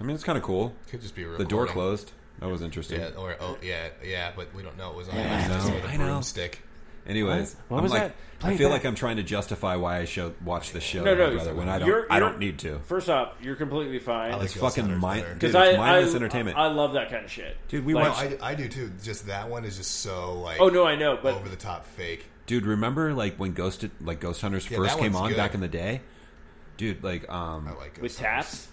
I 0.00 0.04
mean 0.04 0.14
it's 0.14 0.24
kind 0.24 0.38
of 0.38 0.44
cool. 0.44 0.74
Could 0.88 1.02
just 1.02 1.14
be 1.14 1.24
a 1.24 1.28
The 1.28 1.44
door 1.44 1.66
closed. 1.66 2.12
That 2.40 2.48
was 2.48 2.62
interesting. 2.62 3.00
Yeah, 3.00 3.10
or 3.18 3.36
oh 3.40 3.58
yeah, 3.62 3.88
yeah, 4.02 4.32
but 4.34 4.54
we 4.54 4.62
don't 4.62 4.78
know 4.78 4.90
it 4.90 4.96
was 4.96 5.08
on. 5.10 5.16
I 5.18 5.40
It's 5.44 5.48
just 5.54 5.68
know, 5.68 5.74
with 5.74 5.84
a 5.84 5.88
I 5.88 5.96
know. 5.98 6.04
broomstick. 6.06 6.62
Anyways, 7.06 7.54
What? 7.54 7.70
What 7.70 7.76
I'm 7.78 7.82
was 7.82 7.92
like 7.92 8.02
that? 8.02 8.14
Play 8.40 8.52
I 8.52 8.56
feel 8.56 8.68
back. 8.68 8.76
like 8.78 8.84
I'm 8.86 8.94
trying 8.94 9.16
to 9.16 9.22
justify 9.22 9.76
why 9.76 9.98
I 9.98 10.04
show 10.06 10.32
watch 10.44 10.72
the 10.72 10.80
show 10.80 11.02
No, 11.04 11.14
no, 11.14 11.32
brother 11.34 11.54
when 11.54 11.68
I 11.68 11.78
don't 11.78 11.88
you're- 11.88 12.04
I 12.08 12.16
you're- 12.18 12.28
don't 12.30 12.38
need 12.38 12.58
to. 12.60 12.78
First 12.80 13.10
off, 13.10 13.34
you're 13.42 13.56
completely 13.56 13.98
fine. 13.98 14.32
Like 14.32 14.42
It's 14.44 14.54
Ghost 14.54 14.76
fucking 14.76 14.84
Hunters 14.84 15.02
mind 15.02 15.22
dude, 15.26 15.34
Because 15.38 15.54
it's 15.54 15.74
I, 15.74 15.76
mindless 15.78 16.12
I, 16.12 16.16
entertainment. 16.16 16.56
I 16.56 16.66
love 16.68 16.92
that 16.94 17.10
kind 17.10 17.24
of 17.24 17.30
shit. 17.30 17.56
Dude, 17.68 17.84
we 17.84 17.92
No, 17.94 18.00
watched 18.00 18.20
I, 18.42 18.50
I 18.50 18.54
do 18.54 18.68
too. 18.68 18.90
Just 19.02 19.26
that 19.26 19.48
one 19.50 19.64
is 19.64 19.76
just 19.76 19.90
so 20.00 20.34
like 20.40 20.60
Oh 20.60 20.68
no, 20.68 20.86
I 20.86 20.94
know, 20.96 21.18
but 21.22 21.34
over 21.34 21.48
the 21.48 21.56
top 21.56 21.84
fake. 21.86 22.26
Dude, 22.46 22.64
remember 22.64 23.12
like 23.12 23.36
when 23.36 23.52
Ghost 23.52 23.84
like 24.00 24.20
Ghost 24.20 24.40
Hunters 24.40 24.70
Yeah, 24.70 24.78
first 24.78 24.98
came 24.98 25.14
on 25.16 25.28
good. 25.30 25.36
back 25.36 25.54
in 25.54 25.60
the 25.60 25.68
day? 25.68 26.00
Dude, 26.76 27.02
like 27.02 27.28
um 27.30 27.66
I 27.68 27.72
like 27.72 27.94
Ghost 27.94 28.00
with 28.02 28.18
Hunters. 28.20 28.46
taps. 28.46 28.68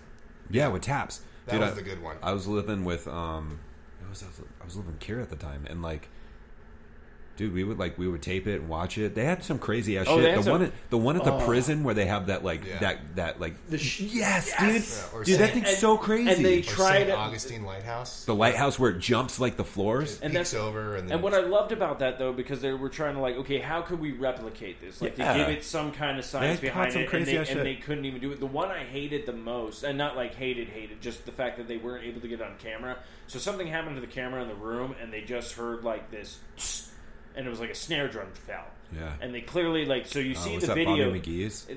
Yeah, 0.49 0.67
with 0.67 0.83
taps. 0.83 1.21
That 1.45 1.53
Dude, 1.53 1.61
was 1.61 1.71
I, 1.71 1.75
the 1.75 1.81
good 1.81 2.03
one. 2.03 2.17
I 2.21 2.33
was 2.33 2.47
living 2.47 2.83
with 2.85 3.07
um 3.07 3.59
I 4.05 4.09
was 4.09 4.23
I 4.23 4.65
was 4.65 4.75
living 4.75 4.91
with 4.91 4.99
Kira 4.99 5.21
at 5.21 5.29
the 5.29 5.35
time 5.35 5.65
and 5.69 5.81
like 5.81 6.09
Dude, 7.37 7.53
we 7.53 7.63
would 7.63 7.77
like 7.77 7.97
we 7.99 8.07
would 8.07 8.23
tape 8.23 8.47
it 8.47 8.59
and 8.61 8.67
watch 8.67 8.97
it. 8.97 9.13
They 9.13 9.23
had 9.23 9.43
some 9.43 9.59
crazy 9.59 9.97
ass 9.97 10.07
Oh, 10.09 10.19
shit. 10.19 10.35
The 10.35 10.43
some- 10.43 10.51
one, 10.53 10.61
at, 10.63 10.71
the 10.89 10.97
one 10.97 11.15
at 11.15 11.23
the 11.23 11.33
Oh. 11.33 11.45
prison 11.45 11.83
where 11.83 11.93
they 11.93 12.07
have 12.07 12.27
that 12.27 12.43
like 12.43 12.65
Yeah. 12.65 12.79
that 12.79 13.15
that 13.15 13.39
like 13.39 13.53
The 13.69 13.77
sh- 13.77 13.99
yes, 14.01 14.51
Yes! 14.59 14.59
dude, 14.59 15.11
Yeah, 15.13 15.19
or 15.19 15.23
dude, 15.23 15.39
that 15.39 15.51
thing's 15.53 15.69
and- 15.69 15.77
so 15.77 15.97
crazy. 15.97 16.31
and 16.31 16.43
they 16.43 16.59
Or 16.59 16.63
tried 16.63 16.97
St. 16.97 17.09
it- 17.09 17.15
Augustine 17.15 17.63
Lighthouse. 17.63 18.25
the 18.25 18.33
lighthouse 18.33 18.79
where 18.79 18.89
it 18.89 18.99
jumps 18.99 19.39
like 19.39 19.55
the 19.55 19.63
floors. 19.63 20.19
And 20.21 20.33
peeks 20.33 20.51
that's- 20.51 20.53
over 20.67 20.95
and 20.95 21.07
then 21.07 21.13
And 21.17 21.23
what 21.23 21.35
I 21.35 21.41
loved 21.41 21.71
about 21.71 21.99
that 21.99 22.17
though, 22.17 22.33
because 22.33 22.61
they 22.61 22.73
were 22.73 22.89
trying 22.89 23.13
to 23.13 23.21
like, 23.21 23.35
okay, 23.37 23.59
how 23.59 23.81
could 23.83 23.99
we 23.99 24.13
replicate 24.13 24.81
this? 24.81 24.99
Like 24.99 25.15
Yeah. 25.17 25.33
to 25.33 25.39
give 25.39 25.49
it 25.49 25.63
some 25.63 25.91
kind 25.91 26.17
of 26.17 26.25
science 26.25 26.59
They 26.59 26.67
behind 26.69 26.91
some 26.93 27.03
it, 27.03 27.13
and 27.13 27.25
they, 27.27 27.37
ass 27.37 27.49
and 27.51 27.61
they 27.61 27.75
couldn't 27.75 28.05
even 28.05 28.19
do 28.19 28.31
it. 28.31 28.39
The 28.39 28.47
one 28.47 28.71
I 28.71 28.79
hated 28.83 29.27
the 29.27 29.33
most, 29.33 29.83
and 29.83 29.95
not 29.95 30.15
like 30.15 30.33
hated, 30.33 30.69
hated, 30.69 31.01
just 31.01 31.25
the 31.27 31.31
fact 31.31 31.57
that 31.57 31.67
they 31.67 31.77
weren't 31.77 32.03
able 32.03 32.19
to 32.21 32.27
get 32.27 32.39
it 32.41 32.43
on 32.45 32.53
camera. 32.57 32.97
So 33.27 33.37
something 33.37 33.67
happened 33.67 33.95
to 33.95 34.01
the 34.01 34.07
camera 34.07 34.41
in 34.41 34.47
the 34.47 34.55
room, 34.55 34.95
and 34.99 35.13
they 35.13 35.21
just 35.21 35.53
heard 35.53 35.83
like 35.83 36.09
this, 36.09 36.39
and 37.37 37.47
it 37.47 37.49
was 37.49 37.59
like 37.59 37.69
a 37.69 37.75
snare 37.75 38.07
drum 38.09 38.27
fell. 38.45 38.65
Yeah. 38.95 39.13
And 39.21 39.33
they 39.33 39.41
clearly 39.41 39.85
like, 39.85 40.05
so 40.07 40.19
you 40.19 40.33
Oh, 40.35 40.39
see 40.39 40.55
was 40.55 40.61
the 40.61 40.67
that 40.67 40.75
video. 40.75 41.13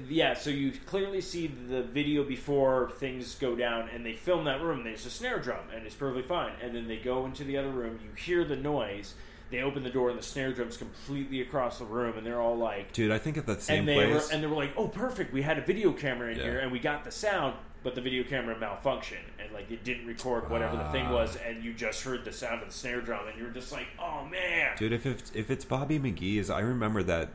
Yeah, 0.09 0.35
so 0.35 0.51
you 0.51 0.73
clearly 0.87 1.21
see 1.21 1.49
the 1.49 1.83
video 1.83 2.25
before 2.25 2.93
things 2.99 3.35
go 3.35 3.55
down, 3.57 3.89
and 3.89 4.05
they 4.07 4.15
film 4.15 4.45
that 4.45 4.63
room. 4.63 4.85
There's 4.85 5.05
a 5.07 5.11
snare 5.11 5.39
drum, 5.41 5.65
and 5.75 5.85
it's 5.87 5.95
perfectly 5.95 6.23
fine. 6.23 6.53
And 6.63 6.75
then 6.75 6.89
they 6.89 6.97
go 6.99 7.27
into 7.27 7.45
the 7.45 7.57
other 7.59 7.71
room. 7.71 7.99
You 8.03 8.11
hear 8.17 8.45
the 8.45 8.57
noise. 8.57 9.15
They 9.51 9.61
open 9.63 9.83
the 9.83 9.91
door, 9.91 10.11
and 10.11 10.19
the 10.19 10.23
snare 10.23 10.53
drum's 10.53 10.77
completely 10.77 11.41
across 11.41 11.81
the 11.81 11.85
room, 11.85 12.17
and 12.17 12.25
they're 12.25 12.41
all 12.41 12.57
like, 12.57 12.93
Dude, 12.93 13.11
I 13.11 13.19
think 13.19 13.37
at 13.37 13.47
that 13.47 13.61
same 13.63 13.81
and 13.81 13.89
they 13.89 13.95
place. 13.97 14.29
were, 14.29 14.33
and 14.35 14.41
they 14.43 14.47
were 14.47 14.55
like, 14.55 14.73
"Oh, 14.77 14.87
perfect! 14.87 15.33
We 15.33 15.43
had 15.43 15.59
a 15.59 15.63
video 15.63 15.93
camera 15.93 16.31
in 16.31 16.39
Yeah. 16.39 16.45
here, 16.45 16.59
and 16.61 16.71
we 16.71 16.79
got 16.79 17.03
the 17.03 17.11
sound, 17.11 17.57
but 17.83 17.95
the 17.95 18.01
video 18.01 18.23
camera 18.25 18.55
malfunctioned, 18.57 19.25
and 19.43 19.53
like 19.53 19.71
it 19.71 19.83
didn't 19.85 20.07
record 20.07 20.51
whatever 20.51 20.77
the 20.77 20.85
thing 20.91 21.07
Ah. 21.07 21.13
was, 21.15 21.37
and 21.37 21.63
you 21.65 21.73
just 21.73 22.03
heard 22.03 22.25
the 22.25 22.33
sound 22.33 22.61
of 22.63 22.69
the 22.69 22.75
snare 22.75 23.01
drum, 23.01 23.27
and 23.29 23.39
you 23.39 23.45
were 23.45 23.51
just 23.51 23.73
like, 23.73 23.87
"Oh 23.99 24.25
man!" 24.27 24.77
Dude, 24.77 24.93
if 24.93 25.07
it's 25.07 25.31
if 25.35 25.51
it's 25.51 25.65
Bobby 25.65 25.99
McGee's, 25.99 26.51
I 26.51 26.61
remember 26.61 27.03
that 27.05 27.31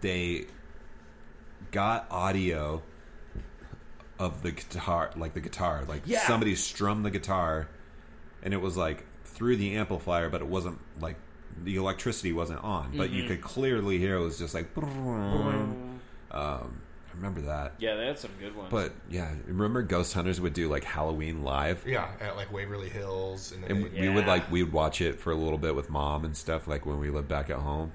they 0.00 0.46
got 1.70 2.06
audio 2.10 2.82
of 4.18 4.42
the 4.42 4.52
guitar, 4.52 5.10
like 5.16 5.34
the 5.34 5.40
guitar, 5.40 5.84
like 5.88 6.02
Yeah. 6.04 6.26
somebody 6.26 6.54
strummed 6.54 7.04
the 7.04 7.10
guitar, 7.10 7.68
and 8.42 8.52
it 8.54 8.60
was 8.60 8.76
like 8.76 9.04
through 9.24 9.56
the 9.56 9.74
amplifier, 9.76 10.28
but 10.28 10.40
it 10.40 10.46
wasn't 10.48 10.78
like 11.00 11.16
the 11.62 11.76
electricity 11.76 12.32
wasn't 12.32 12.62
on, 12.64 12.92
but 12.96 13.10
Mm-hmm. 13.10 13.14
you 13.14 13.28
could 13.28 13.40
clearly 13.40 13.98
hear 13.98 14.16
it 14.16 14.22
was 14.22 14.38
just 14.38 14.54
like. 14.54 14.68
Um, 16.30 16.80
I 17.12 17.16
remember 17.16 17.42
that, 17.42 17.74
Yeah, 17.78 17.96
they 17.96 18.06
had 18.06 18.18
some 18.18 18.30
good 18.40 18.56
ones. 18.56 18.68
but 18.70 18.92
yeah, 19.10 19.30
remember 19.46 19.82
Ghost 19.82 20.14
Hunters 20.14 20.40
would 20.40 20.54
do 20.54 20.68
like 20.68 20.84
Halloween 20.84 21.42
live. 21.44 21.84
yeah, 21.86 22.08
at 22.20 22.36
like 22.36 22.50
Waverly 22.52 22.88
Hills, 22.88 23.52
and 23.52 23.62
then 23.62 23.70
And 23.70 23.84
they- 23.94 24.00
we 24.00 24.08
would 24.08 24.24
Yeah. 24.24 24.30
like 24.30 24.50
we 24.50 24.62
would 24.62 24.72
watch 24.72 25.00
it 25.00 25.20
for 25.20 25.30
a 25.30 25.34
little 25.36 25.58
bit 25.58 25.74
with 25.74 25.90
mom 25.90 26.24
and 26.24 26.36
stuff, 26.36 26.66
like 26.66 26.86
when 26.86 26.98
we 26.98 27.10
lived 27.10 27.28
back 27.28 27.50
at 27.50 27.58
home. 27.58 27.92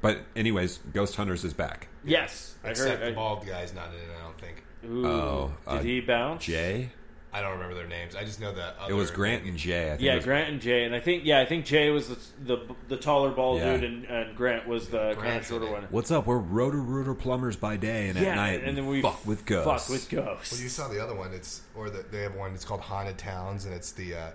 But 0.00 0.20
anyways, 0.36 0.78
Ghost 0.92 1.16
Hunters 1.16 1.44
is 1.44 1.52
back. 1.54 1.88
yes, 2.04 2.56
I 2.64 2.70
except 2.70 3.00
heard. 3.00 3.12
the 3.12 3.14
bald 3.16 3.46
guy's 3.46 3.74
not 3.74 3.88
in 3.88 3.94
it. 3.94 4.14
I 4.18 4.22
don't 4.24 4.38
think. 4.40 4.62
Ooh, 4.86 5.06
Oh, 5.06 5.52
did 5.68 5.78
uh, 5.78 5.82
he 5.82 6.00
bounce? 6.00 6.44
Jay, 6.44 6.90
I 7.34 7.40
don't 7.40 7.50
remember 7.54 7.74
their 7.74 7.88
names. 7.88 8.14
I 8.14 8.22
just 8.22 8.40
know 8.40 8.52
that 8.52 8.76
it 8.88 8.92
was 8.92 9.10
Grant 9.10 9.44
and 9.44 9.58
Jay. 9.58 9.86
I 9.88 9.90
think 9.96 10.02
Yeah, 10.02 10.14
was, 10.14 10.24
Grant 10.24 10.50
and 10.50 10.60
Jay, 10.60 10.84
and 10.84 10.94
I 10.94 11.00
think 11.00 11.24
yeah, 11.24 11.40
I 11.40 11.44
think 11.44 11.64
Jay 11.64 11.90
was 11.90 12.08
the 12.08 12.16
the, 12.56 12.74
the 12.86 12.96
taller 12.96 13.32
bald 13.32 13.58
Yeah. 13.58 13.72
dude, 13.76 13.84
and, 13.84 14.04
and 14.04 14.36
Grant 14.36 14.68
was 14.68 14.88
the 14.88 15.16
kind 15.18 15.38
of 15.38 15.44
shorter 15.44 15.68
one. 15.68 15.88
What's 15.90 16.12
up? 16.12 16.26
We're 16.26 16.38
Roto-Rooter 16.38 17.14
plumbers 17.14 17.56
by 17.56 17.76
day, 17.76 18.08
and 18.08 18.16
yeah, 18.16 18.28
at 18.28 18.36
night 18.36 18.62
and 18.62 18.76
then 18.78 18.86
we 18.86 19.02
fuck 19.02 19.26
with 19.26 19.44
ghosts. 19.46 19.88
Fuck 19.88 19.92
with 19.92 20.08
ghosts. 20.08 20.52
Well, 20.52 20.62
you 20.62 20.68
saw 20.68 20.86
the 20.86 21.02
other 21.02 21.16
one. 21.16 21.32
It's 21.32 21.62
or 21.74 21.90
the, 21.90 22.04
they 22.08 22.22
have 22.22 22.36
one. 22.36 22.54
It's 22.54 22.64
called 22.64 22.82
Haunted 22.82 23.18
Towns, 23.18 23.64
and 23.64 23.74
it's 23.74 23.90
the 23.90 24.14
uh, 24.14 24.30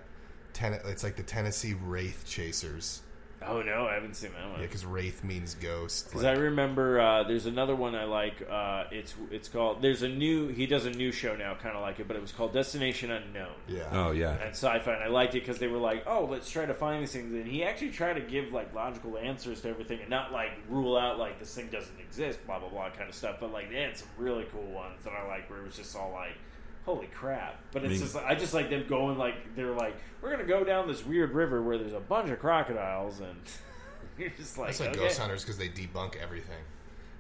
ten, 0.52 0.74
It's 0.86 1.04
like 1.04 1.16
the 1.16 1.24
Tennessee 1.24 1.76
Wraith 1.82 2.26
Chasers. 2.28 3.02
Oh 3.48 3.62
no, 3.62 3.86
I 3.86 3.94
haven't 3.96 4.16
seen 4.16 4.32
that 4.34 4.50
one. 4.50 4.60
Yeah, 4.60 4.66
because 4.66 4.86
Wraith 4.86 5.24
means 5.24 5.56
ghost. 5.56 6.08
Because 6.08 6.24
Like, 6.24 6.38
I 6.38 6.40
remember 6.40 7.00
uh, 7.00 7.24
there's 7.24 7.46
another 7.46 7.76
one 7.76 7.96
I 7.96 8.04
like. 8.06 8.46
Uh, 8.50 8.86
it's 8.92 9.14
it's 9.32 9.48
called. 9.50 9.82
There's 9.82 10.02
a 10.02 10.10
new. 10.10 10.48
He 10.48 10.66
does 10.66 10.86
a 10.86 10.92
new 10.92 11.12
show 11.12 11.36
now, 11.36 11.56
kind 11.56 11.76
of 11.76 11.82
like 11.82 12.00
it, 12.00 12.08
but 12.08 12.16
it 12.16 12.22
was 12.22 12.32
called 12.32 12.54
Destination 12.54 13.12
Unknown. 13.12 13.54
yeah. 13.68 13.90
Oh 13.92 14.12
yeah, 14.12 14.34
And 14.42 14.52
sci-fi, 14.52 14.94
and 14.94 15.04
I 15.04 15.08
liked 15.08 15.36
it 15.36 15.40
because 15.42 15.60
they 15.60 15.68
were 15.68 15.78
like, 15.78 16.04
"Oh, 16.08 16.26
let's 16.26 16.50
try 16.50 16.66
to 16.66 16.74
find 16.74 17.02
these 17.02 17.12
things." 17.12 17.34
And 17.34 17.48
he 17.48 17.64
actually 17.64 17.92
tried 17.92 18.14
to 18.14 18.22
give 18.22 18.52
like 18.52 18.74
logical 18.74 19.18
answers 19.18 19.62
to 19.62 19.70
everything, 19.70 20.00
and 20.02 20.10
not 20.10 20.32
like 20.32 20.52
rule 20.70 20.98
out 20.98 21.18
like 21.20 21.40
this 21.40 21.54
thing 21.54 21.68
doesn't 21.68 22.00
exist, 22.00 22.40
blah 22.46 22.60
blah 22.60 22.70
blah 22.70 22.90
kind 22.92 23.10
of 23.10 23.16
stuff. 23.16 23.38
But 23.40 23.52
like 23.52 23.70
they 23.70 23.82
had 23.82 23.98
some 23.98 24.08
really 24.18 24.46
cool 24.52 24.72
ones 24.72 25.04
that 25.04 25.14
I 25.14 25.28
like, 25.28 25.50
where 25.50 25.60
it 25.60 25.66
was 25.66 25.76
just 25.76 25.96
all 25.96 26.12
like, 26.12 26.38
"Holy 26.86 27.08
crap!" 27.08 27.60
But 27.72 27.84
it's 27.84 27.92
mean- 27.92 28.00
just 28.02 28.16
I 28.16 28.36
just 28.36 28.54
like 28.54 28.70
them 28.70 28.86
going 28.88 29.18
like 29.18 29.56
they're 29.56 29.74
like, 29.76 29.96
"We're 30.22 30.32
gonna 30.32 30.44
go 30.46 30.64
down 30.64 30.88
this 30.88 31.06
weird 31.06 31.32
river 31.34 31.62
where 31.62 31.78
there's 31.78 31.94
a 31.94 32.00
bunch 32.00 32.30
of 32.30 32.40
crocodiles," 32.40 33.20
and 33.20 33.36
You're 34.18 34.30
just 34.32 34.58
like, 34.58 34.68
That's 34.68 34.80
like 34.82 34.90
okay. 34.90 35.00
Ghost 35.00 35.18
Hunters 35.20 35.44
because 35.44 35.58
they 35.58 35.70
debunk 35.70 36.16
everything, 36.18 36.58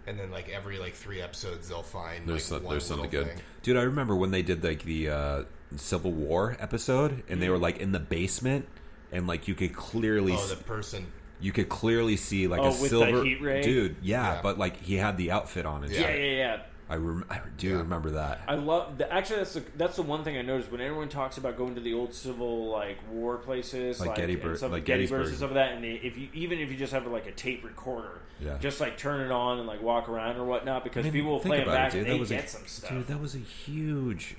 and 0.06 0.20
then 0.20 0.32
like 0.32 0.50
every 0.50 0.78
like 0.80 0.94
three 0.96 1.22
episodes 1.22 1.70
they'll 1.70 1.82
find 1.82 2.28
There's 2.28 2.52
like 2.52 2.60
some, 2.60 2.64
one 2.66 2.74
there's 2.74 2.86
something 2.86 3.10
good, 3.10 3.28
thing. 3.28 3.38
dude. 3.64 3.78
I 3.78 3.84
remember 3.84 4.16
when 4.18 4.32
they 4.32 4.42
did 4.42 4.64
like 4.64 4.84
the 4.84 5.10
uh, 5.10 5.44
Civil 5.78 6.12
War 6.12 6.58
episode, 6.60 7.24
and 7.30 7.42
they 7.42 7.50
were 7.50 7.58
like 7.58 7.78
in 7.78 7.94
the 7.94 8.00
basement, 8.00 8.68
and 9.14 9.28
like 9.28 9.48
you 9.48 9.56
could 9.56 9.74
clearly, 9.74 10.34
Oh, 10.36 10.48
the 10.48 10.58
person. 10.58 11.08
you 11.40 11.54
could 11.54 11.70
clearly 11.70 12.18
see 12.18 12.48
like 12.48 12.60
Oh, 12.60 12.66
a 12.66 12.70
with 12.72 12.82
the 12.82 12.88
silver 12.90 13.24
heat 13.24 13.42
ray? 13.42 13.62
dude. 13.62 13.96
Yeah, 14.02 14.34
Yeah. 14.36 14.42
but 14.42 14.58
like 14.58 14.76
he 14.82 14.96
had 14.96 15.16
the 15.16 15.32
outfit 15.32 15.66
on 15.66 15.86
and 15.86 15.94
Yeah. 15.94 16.02
Yeah, 16.02 16.16
yeah, 16.16 16.32
yeah. 16.38 16.60
I, 16.92 16.96
rem- 16.96 17.26
I 17.30 17.40
do 17.58 17.70
Yeah. 17.70 17.76
remember 17.78 18.10
that. 18.12 18.42
I 18.48 18.56
love 18.56 18.98
the, 18.98 19.12
actually 19.14 19.38
that's 19.38 19.54
the, 19.54 19.64
that's 19.78 19.96
the 19.96 20.02
one 20.02 20.24
thing 20.24 20.38
I 20.38 20.42
noticed 20.42 20.72
when 20.72 20.82
everyone 20.82 21.08
talks 21.08 21.38
about 21.38 21.56
going 21.56 21.76
to 21.76 21.82
the 21.82 21.94
old 21.94 22.14
civil 22.16 22.70
like 22.70 22.98
war 23.12 23.38
places 23.38 24.00
Like 24.00 24.10
like, 24.10 24.18
Gettysburg- 24.18 24.50
and 24.50 24.58
stuff, 24.58 24.72
like 24.72 24.86
Gettysburg 24.86 25.20
and 25.20 25.26
Gettysburg. 25.28 25.38
stuff 25.50 25.56
like 25.56 25.68
that, 25.70 25.76
and 25.76 25.84
they, 25.84 25.94
if 26.06 26.18
you 26.18 26.30
even 26.34 26.58
if 26.60 26.72
you 26.72 26.78
just 26.78 26.92
have 26.92 27.06
like 27.08 27.28
a 27.28 27.32
tape 27.32 27.64
recorder, 27.64 28.20
Yeah. 28.40 28.58
just 28.60 28.80
like 28.82 28.98
turn 28.98 29.22
it 29.22 29.32
on 29.32 29.60
and 29.60 29.68
like 29.68 29.82
walk 29.84 30.10
around 30.10 30.38
or 30.38 30.46
whatnot 30.46 30.84
because 30.84 31.02
I 31.02 31.04
mean, 31.04 31.14
people 31.14 31.32
will 31.32 31.40
play 31.40 31.60
it 31.60 31.64
about 31.64 31.76
back 31.76 31.92
dude. 31.92 32.02
and 32.02 32.10
That 32.10 32.14
they 32.14 32.20
was 32.20 32.30
get 32.30 32.46
a, 32.46 32.48
some 32.48 32.66
stuff. 32.66 32.90
Dude, 32.90 33.08
that 33.08 33.20
was 33.22 33.36
a 33.36 33.40
huge 33.40 34.36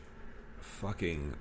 fucking 0.58 1.34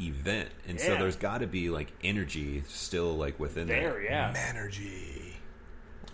event, 0.00 0.48
and 0.66 0.80
so 0.80 0.96
there's 0.96 1.16
got 1.16 1.38
to 1.38 1.46
be 1.46 1.70
like 1.70 1.88
energy 2.02 2.62
still 2.68 3.14
like 3.16 3.38
within 3.38 3.66
there, 3.66 3.92
there. 3.92 4.02
yeah. 4.02 4.34
energy. 4.48 5.36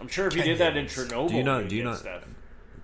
I'm 0.01 0.09
sure 0.09 0.27
if 0.27 0.35
you 0.35 0.43
did 0.43 0.59
that 0.59 0.77
in 0.77 0.87
Kenyans. 0.87 1.09
Chernobyl, 1.11 1.29
Do 1.29 1.35
you 1.37 1.43
not- 1.43 1.69
do 1.69 1.77
you 1.77 1.83
get 1.83 1.89
not- 1.91 1.99
stuff. 1.99 2.25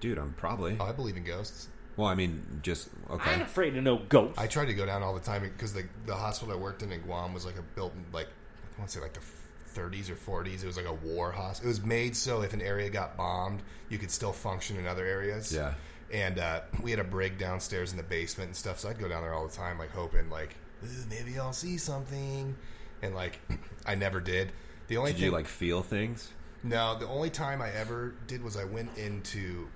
Dude, 0.00 0.18
I'm 0.18 0.32
probably. 0.35 0.76
Oh, 0.78 0.85
I 0.85 0.92
believe 0.92 1.16
in 1.16 1.24
ghosts. 1.24 1.68
Well, 1.96 2.09
I 2.09 2.14
mean, 2.14 2.61
just 2.62 2.88
okay. 3.11 3.30
I'm 3.30 3.42
afraid 3.42 3.76
of 3.76 3.82
no 3.82 3.98
ghosts. 4.09 4.38
I 4.38 4.46
tried 4.46 4.66
to 4.66 4.74
go 4.74 4.85
down 4.85 5.02
all 5.02 5.14
the 5.14 5.20
time 5.20 5.42
because 5.42 5.72
the 5.72 5.85
the 6.04 6.14
hospital 6.14 6.54
I 6.54 6.59
worked 6.59 6.82
in 6.82 6.92
in 6.92 7.00
Guam 7.00 7.32
was 7.32 7.46
like 7.46 7.59
a 7.59 7.62
built 7.62 7.94
in 7.94 8.04
like 8.12 8.26
I 8.26 8.78
want 8.78 8.90
to 8.90 8.98
say 8.98 9.02
like 9.02 9.14
the 9.14 9.20
30s 9.74 10.11
or 10.11 10.14
40s. 10.42 10.62
It 10.62 10.66
was 10.66 10.76
like 10.76 10.87
a 10.87 10.92
war 10.92 11.32
hospital. 11.32 11.68
It 11.68 11.72
was 11.72 11.82
made 11.82 12.14
so 12.14 12.42
if 12.42 12.52
an 12.52 12.61
area 12.61 12.90
got 12.90 13.16
bombed, 13.16 13.62
you 13.88 13.96
could 13.98 14.11
still 14.11 14.32
function 14.32 14.76
in 14.76 14.87
other 14.87 15.04
areas. 15.06 15.54
Yeah. 15.54 15.74
And 16.12 16.38
uh, 16.38 16.61
we 16.82 16.90
had 16.90 17.00
a 17.00 17.04
brig 17.04 17.38
downstairs 17.38 17.90
in 17.90 17.96
the 17.96 18.02
basement 18.02 18.48
and 18.48 18.56
stuff, 18.56 18.78
so 18.78 18.90
I'd 18.90 18.98
go 18.98 19.09
down 19.09 19.22
there 19.22 19.35
all 19.35 19.46
the 19.48 19.54
time, 19.54 19.78
like 19.78 19.90
hoping 19.90 20.28
like 20.30 20.54
maybe 21.09 21.38
I'll 21.38 21.52
see 21.54 21.78
something, 21.78 22.54
and 23.02 23.14
like 23.14 23.40
I 23.87 23.94
never 23.94 24.20
did. 24.20 24.52
The 24.88 24.98
only 24.98 25.12
Did 25.12 25.16
thing 25.16 25.24
you 25.26 25.32
like 25.32 25.48
feel 25.48 25.82
things? 25.82 26.30
no, 26.62 26.98
the 26.98 27.09
only 27.09 27.30
time 27.30 27.61
I 27.62 27.70
ever 27.70 28.14
did 28.26 28.42
was 28.42 28.56
I 28.56 28.64
went 28.64 28.96
into 28.98 29.66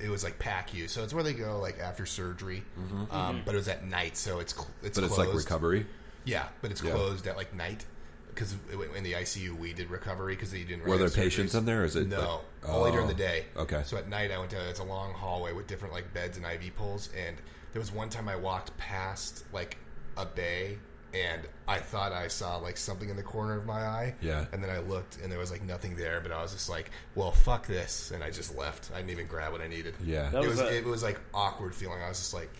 it 0.00 0.08
was 0.08 0.24
like 0.24 0.38
PACU, 0.38 0.88
so 0.88 1.02
it's 1.04 1.14
where 1.14 1.22
they 1.24 1.32
go 1.34 1.58
like 1.60 1.78
after 1.80 2.06
surgery, 2.06 2.62
um, 3.10 3.42
but 3.44 3.54
it 3.54 3.58
was 3.58 3.68
at 3.68 3.84
night, 3.86 4.16
so 4.16 4.38
it's 4.40 4.54
cl- 4.54 4.68
it's 4.82 4.98
But 4.98 5.04
it's 5.06 5.14
closed. 5.14 5.28
like 5.30 5.36
recovery. 5.38 5.86
Yeah, 6.24 6.48
but 6.62 6.70
it's 6.70 6.82
Yeah. 6.82 6.92
closed 6.92 7.26
at 7.26 7.36
like 7.36 7.54
night 7.54 7.84
because 8.28 8.54
in 8.96 9.04
the 9.04 9.12
ICU 9.14 9.56
we 9.56 9.72
did 9.72 9.90
recovery 9.90 10.34
because 10.34 10.50
they 10.50 10.64
didn't. 10.64 10.84
Were 10.86 10.96
there 10.96 11.06
have 11.06 11.14
patients 11.14 11.54
in 11.54 11.64
there, 11.66 11.82
or 11.82 11.84
is 11.84 11.94
it 11.96 12.08
no? 12.08 12.40
like- 12.62 12.70
only 12.70 12.90
during 12.90 13.06
Oh, 13.06 13.08
the 13.08 13.14
day. 13.14 13.46
okay. 13.56 13.82
So 13.84 13.96
at 13.96 14.08
night 14.08 14.30
I 14.32 14.38
went 14.38 14.50
to 14.52 14.68
it's 14.68 14.80
a 14.80 14.84
long 14.84 15.12
hallway 15.12 15.52
with 15.52 15.66
different 15.66 15.94
like 15.94 16.12
beds 16.14 16.36
and 16.36 16.44
IV 16.46 16.74
poles, 16.76 17.08
and 17.16 17.36
there 17.72 17.80
was 17.80 17.92
one 17.92 18.08
time 18.10 18.28
I 18.28 18.36
walked 18.36 18.76
past 18.78 19.44
like 19.52 19.76
a 20.16 20.24
bay. 20.26 20.78
And 21.14 21.42
I 21.68 21.78
thought 21.78 22.12
I 22.12 22.26
saw 22.28 22.56
like 22.56 22.76
something 22.76 23.08
in 23.08 23.14
the 23.16 23.22
corner 23.22 23.56
of 23.56 23.64
my 23.66 23.86
eye. 23.86 24.14
Yeah. 24.20 24.46
And 24.52 24.62
then 24.62 24.68
I 24.70 24.78
looked 24.80 25.18
and 25.22 25.30
there 25.30 25.38
was 25.38 25.50
like 25.52 25.62
nothing 25.62 25.94
there, 25.96 26.20
but 26.20 26.32
I 26.32 26.42
was 26.42 26.52
just 26.52 26.68
like, 26.68 26.90
well, 27.14 27.30
fuck 27.30 27.66
this. 27.68 28.10
And 28.10 28.24
I 28.24 28.30
just 28.30 28.56
left. 28.56 28.90
I 28.92 28.96
didn't 28.98 29.10
even 29.10 29.26
grab 29.28 29.52
what 29.52 29.60
I 29.60 29.68
needed. 29.68 29.94
Yeah. 30.04 30.30
That 30.30 30.42
It 30.42 30.48
was 30.48 30.60
was, 30.60 30.60
a- 30.70 30.76
it 30.76 30.84
was 30.84 31.02
like 31.04 31.20
awkward 31.32 31.74
feeling. 31.74 32.02
I 32.02 32.08
was 32.08 32.18
just 32.18 32.34
like, 32.34 32.50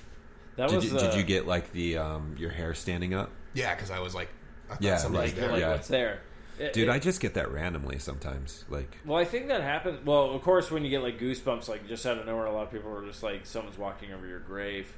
that 0.56 0.68
Did 0.68 0.76
was 0.76 0.84
you, 0.84 0.90
did 0.98 1.10
uh, 1.10 1.16
you 1.16 1.24
get 1.24 1.46
like 1.48 1.72
the 1.72 1.98
um 1.98 2.36
your 2.38 2.50
hair 2.50 2.74
standing 2.74 3.12
up? 3.12 3.30
yeah, 3.54 3.74
because 3.74 3.90
I 3.90 3.98
was 3.98 4.14
like, 4.14 4.28
I 4.70 4.74
thought 4.74 4.82
Yeah, 4.82 4.96
somebody 4.98 5.22
was 5.24 5.32
like- 5.32 5.36
you're 5.40 5.46
there. 5.48 5.52
like 5.52 5.60
Yeah. 5.60 5.72
what's 5.72 5.88
there, 5.88 6.20
It- 6.60 6.72
Dude, 6.74 6.86
it- 6.88 6.92
I 6.92 7.00
just 7.00 7.20
get 7.20 7.34
that 7.34 7.50
randomly 7.50 7.98
sometimes. 7.98 8.64
Like, 8.70 8.96
Well, 9.04 9.18
I 9.18 9.24
think 9.24 9.48
that 9.48 9.62
happens. 9.62 10.06
Well, 10.06 10.30
of 10.30 10.42
course, 10.42 10.70
when 10.70 10.84
you 10.84 10.90
get 10.90 11.02
like 11.02 11.18
goosebumps, 11.18 11.68
like 11.68 11.88
just 11.88 12.06
out 12.06 12.18
of 12.18 12.26
nowhere, 12.26 12.46
a 12.46 12.52
lot 12.52 12.62
of 12.62 12.70
people 12.70 12.96
are 12.96 13.04
just 13.04 13.24
like 13.24 13.46
someone's 13.46 13.76
walking 13.78 14.12
over 14.12 14.24
your 14.28 14.38
grave. 14.38 14.94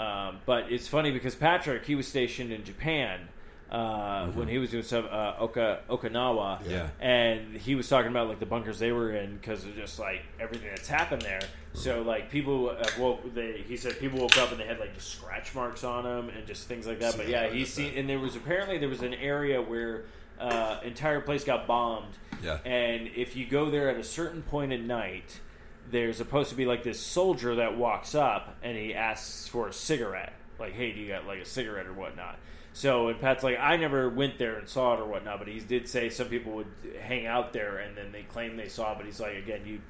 Um, 0.00 0.38
but 0.46 0.72
it's 0.72 0.88
funny 0.88 1.10
because 1.10 1.34
Patrick, 1.34 1.84
he 1.84 1.94
was 1.94 2.08
stationed 2.08 2.52
in 2.52 2.64
Japan 2.64 3.28
uh, 3.70 4.26
when 4.28 4.48
he 4.48 4.58
was 4.58 4.70
doing 4.70 4.82
some 4.82 5.06
uh, 5.10 5.34
Oka, 5.38 5.80
Okinawa, 5.88 6.58
Mm-hmm. 6.60 6.70
Yeah. 6.70 6.88
and 7.00 7.54
he 7.56 7.74
was 7.74 7.88
talking 7.88 8.10
about 8.10 8.28
like 8.28 8.40
the 8.40 8.46
bunkers 8.46 8.78
they 8.78 8.92
were 8.92 9.12
in 9.12 9.36
because 9.36 9.64
of 9.64 9.74
just 9.76 9.98
like 9.98 10.22
everything 10.40 10.68
that's 10.74 10.88
happened 10.88 11.22
there. 11.22 11.40
So 11.74 12.02
like 12.02 12.30
people 12.30 12.70
uh, 12.70 12.84
woke. 12.98 13.32
They, 13.34 13.62
he 13.68 13.76
said 13.76 13.98
people 14.00 14.18
woke 14.20 14.36
up 14.38 14.50
and 14.50 14.58
they 14.60 14.66
had 14.66 14.80
like 14.80 14.94
just 14.94 15.10
scratch 15.10 15.54
marks 15.54 15.84
on 15.84 16.02
them 16.04 16.30
and 16.30 16.46
just 16.46 16.66
things 16.66 16.86
like 16.86 16.98
that. 17.00 17.16
But 17.16 17.28
yeah, 17.28 17.48
he's 17.48 17.72
seen 17.72 17.92
and 17.96 18.08
there 18.08 18.18
was 18.18 18.34
apparently 18.36 18.78
there 18.78 18.88
was 18.88 19.02
an 19.02 19.14
area 19.14 19.60
where 19.62 20.04
uh, 20.40 20.80
entire 20.82 21.20
place 21.20 21.44
got 21.44 21.66
bombed. 21.68 22.14
Yeah. 22.42 22.58
And 22.64 23.08
if 23.14 23.36
you 23.36 23.46
go 23.46 23.70
there 23.70 23.88
at 23.90 23.96
a 23.98 24.02
certain 24.04 24.42
point 24.42 24.72
at 24.72 24.80
night, 24.80 25.40
there's 25.90 26.16
supposed 26.16 26.50
to 26.50 26.56
be 26.56 26.66
like 26.66 26.82
this 26.82 27.00
soldier 27.00 27.56
that 27.56 27.76
walks 27.76 28.14
up 28.14 28.56
and 28.62 28.76
he 28.76 28.94
asks 28.94 29.48
for 29.48 29.68
a 29.68 29.72
cigarette. 29.72 30.32
Like, 30.58 30.74
hey, 30.74 30.92
do 30.92 31.00
you 31.00 31.08
got 31.08 31.26
like 31.26 31.40
a 31.40 31.44
cigarette 31.44 31.86
or 31.86 31.92
whatnot? 31.92 32.38
So, 32.72 33.08
and 33.08 33.20
Pat's 33.20 33.42
like, 33.42 33.58
I 33.58 33.76
never 33.76 34.08
went 34.08 34.38
there 34.38 34.56
and 34.56 34.68
saw 34.68 34.94
it 34.94 35.00
or 35.00 35.06
whatnot, 35.06 35.38
but 35.38 35.48
he 35.48 35.58
did 35.58 35.88
say 35.88 36.08
some 36.08 36.28
people 36.28 36.52
would 36.52 36.72
hang 37.00 37.26
out 37.26 37.52
there 37.52 37.78
and 37.78 37.96
then 37.96 38.12
they 38.12 38.22
claim 38.22 38.56
they 38.56 38.68
saw 38.68 38.92
it. 38.92 38.98
But 38.98 39.06
he's 39.06 39.20
like, 39.20 39.36
again, 39.36 39.62
you 39.66 39.80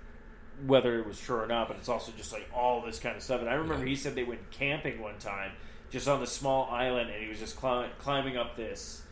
whether 0.67 0.99
it 0.99 1.07
was 1.07 1.19
true 1.19 1.39
or 1.39 1.47
not, 1.47 1.69
but 1.69 1.77
it's 1.79 1.89
also 1.89 2.13
just 2.17 2.33
like 2.33 2.49
all 2.55 2.83
this 2.83 2.99
kind 2.99 3.17
of 3.17 3.23
stuff. 3.23 3.41
And 3.41 3.49
I 3.49 3.55
remember 3.55 3.85
he 3.85 3.97
said 3.97 4.15
they 4.15 4.25
went 4.25 4.51
camping 4.51 5.01
one 5.01 5.19
time 5.19 5.53
just 5.91 6.07
on 6.07 6.21
this 6.21 6.33
small 6.33 6.69
island 6.71 7.11
and 7.11 7.23
he 7.23 7.29
was 7.29 7.39
just 7.39 7.57
cli- 7.57 7.89
climbing 7.99 8.37
up 8.37 8.57
this 8.57 9.03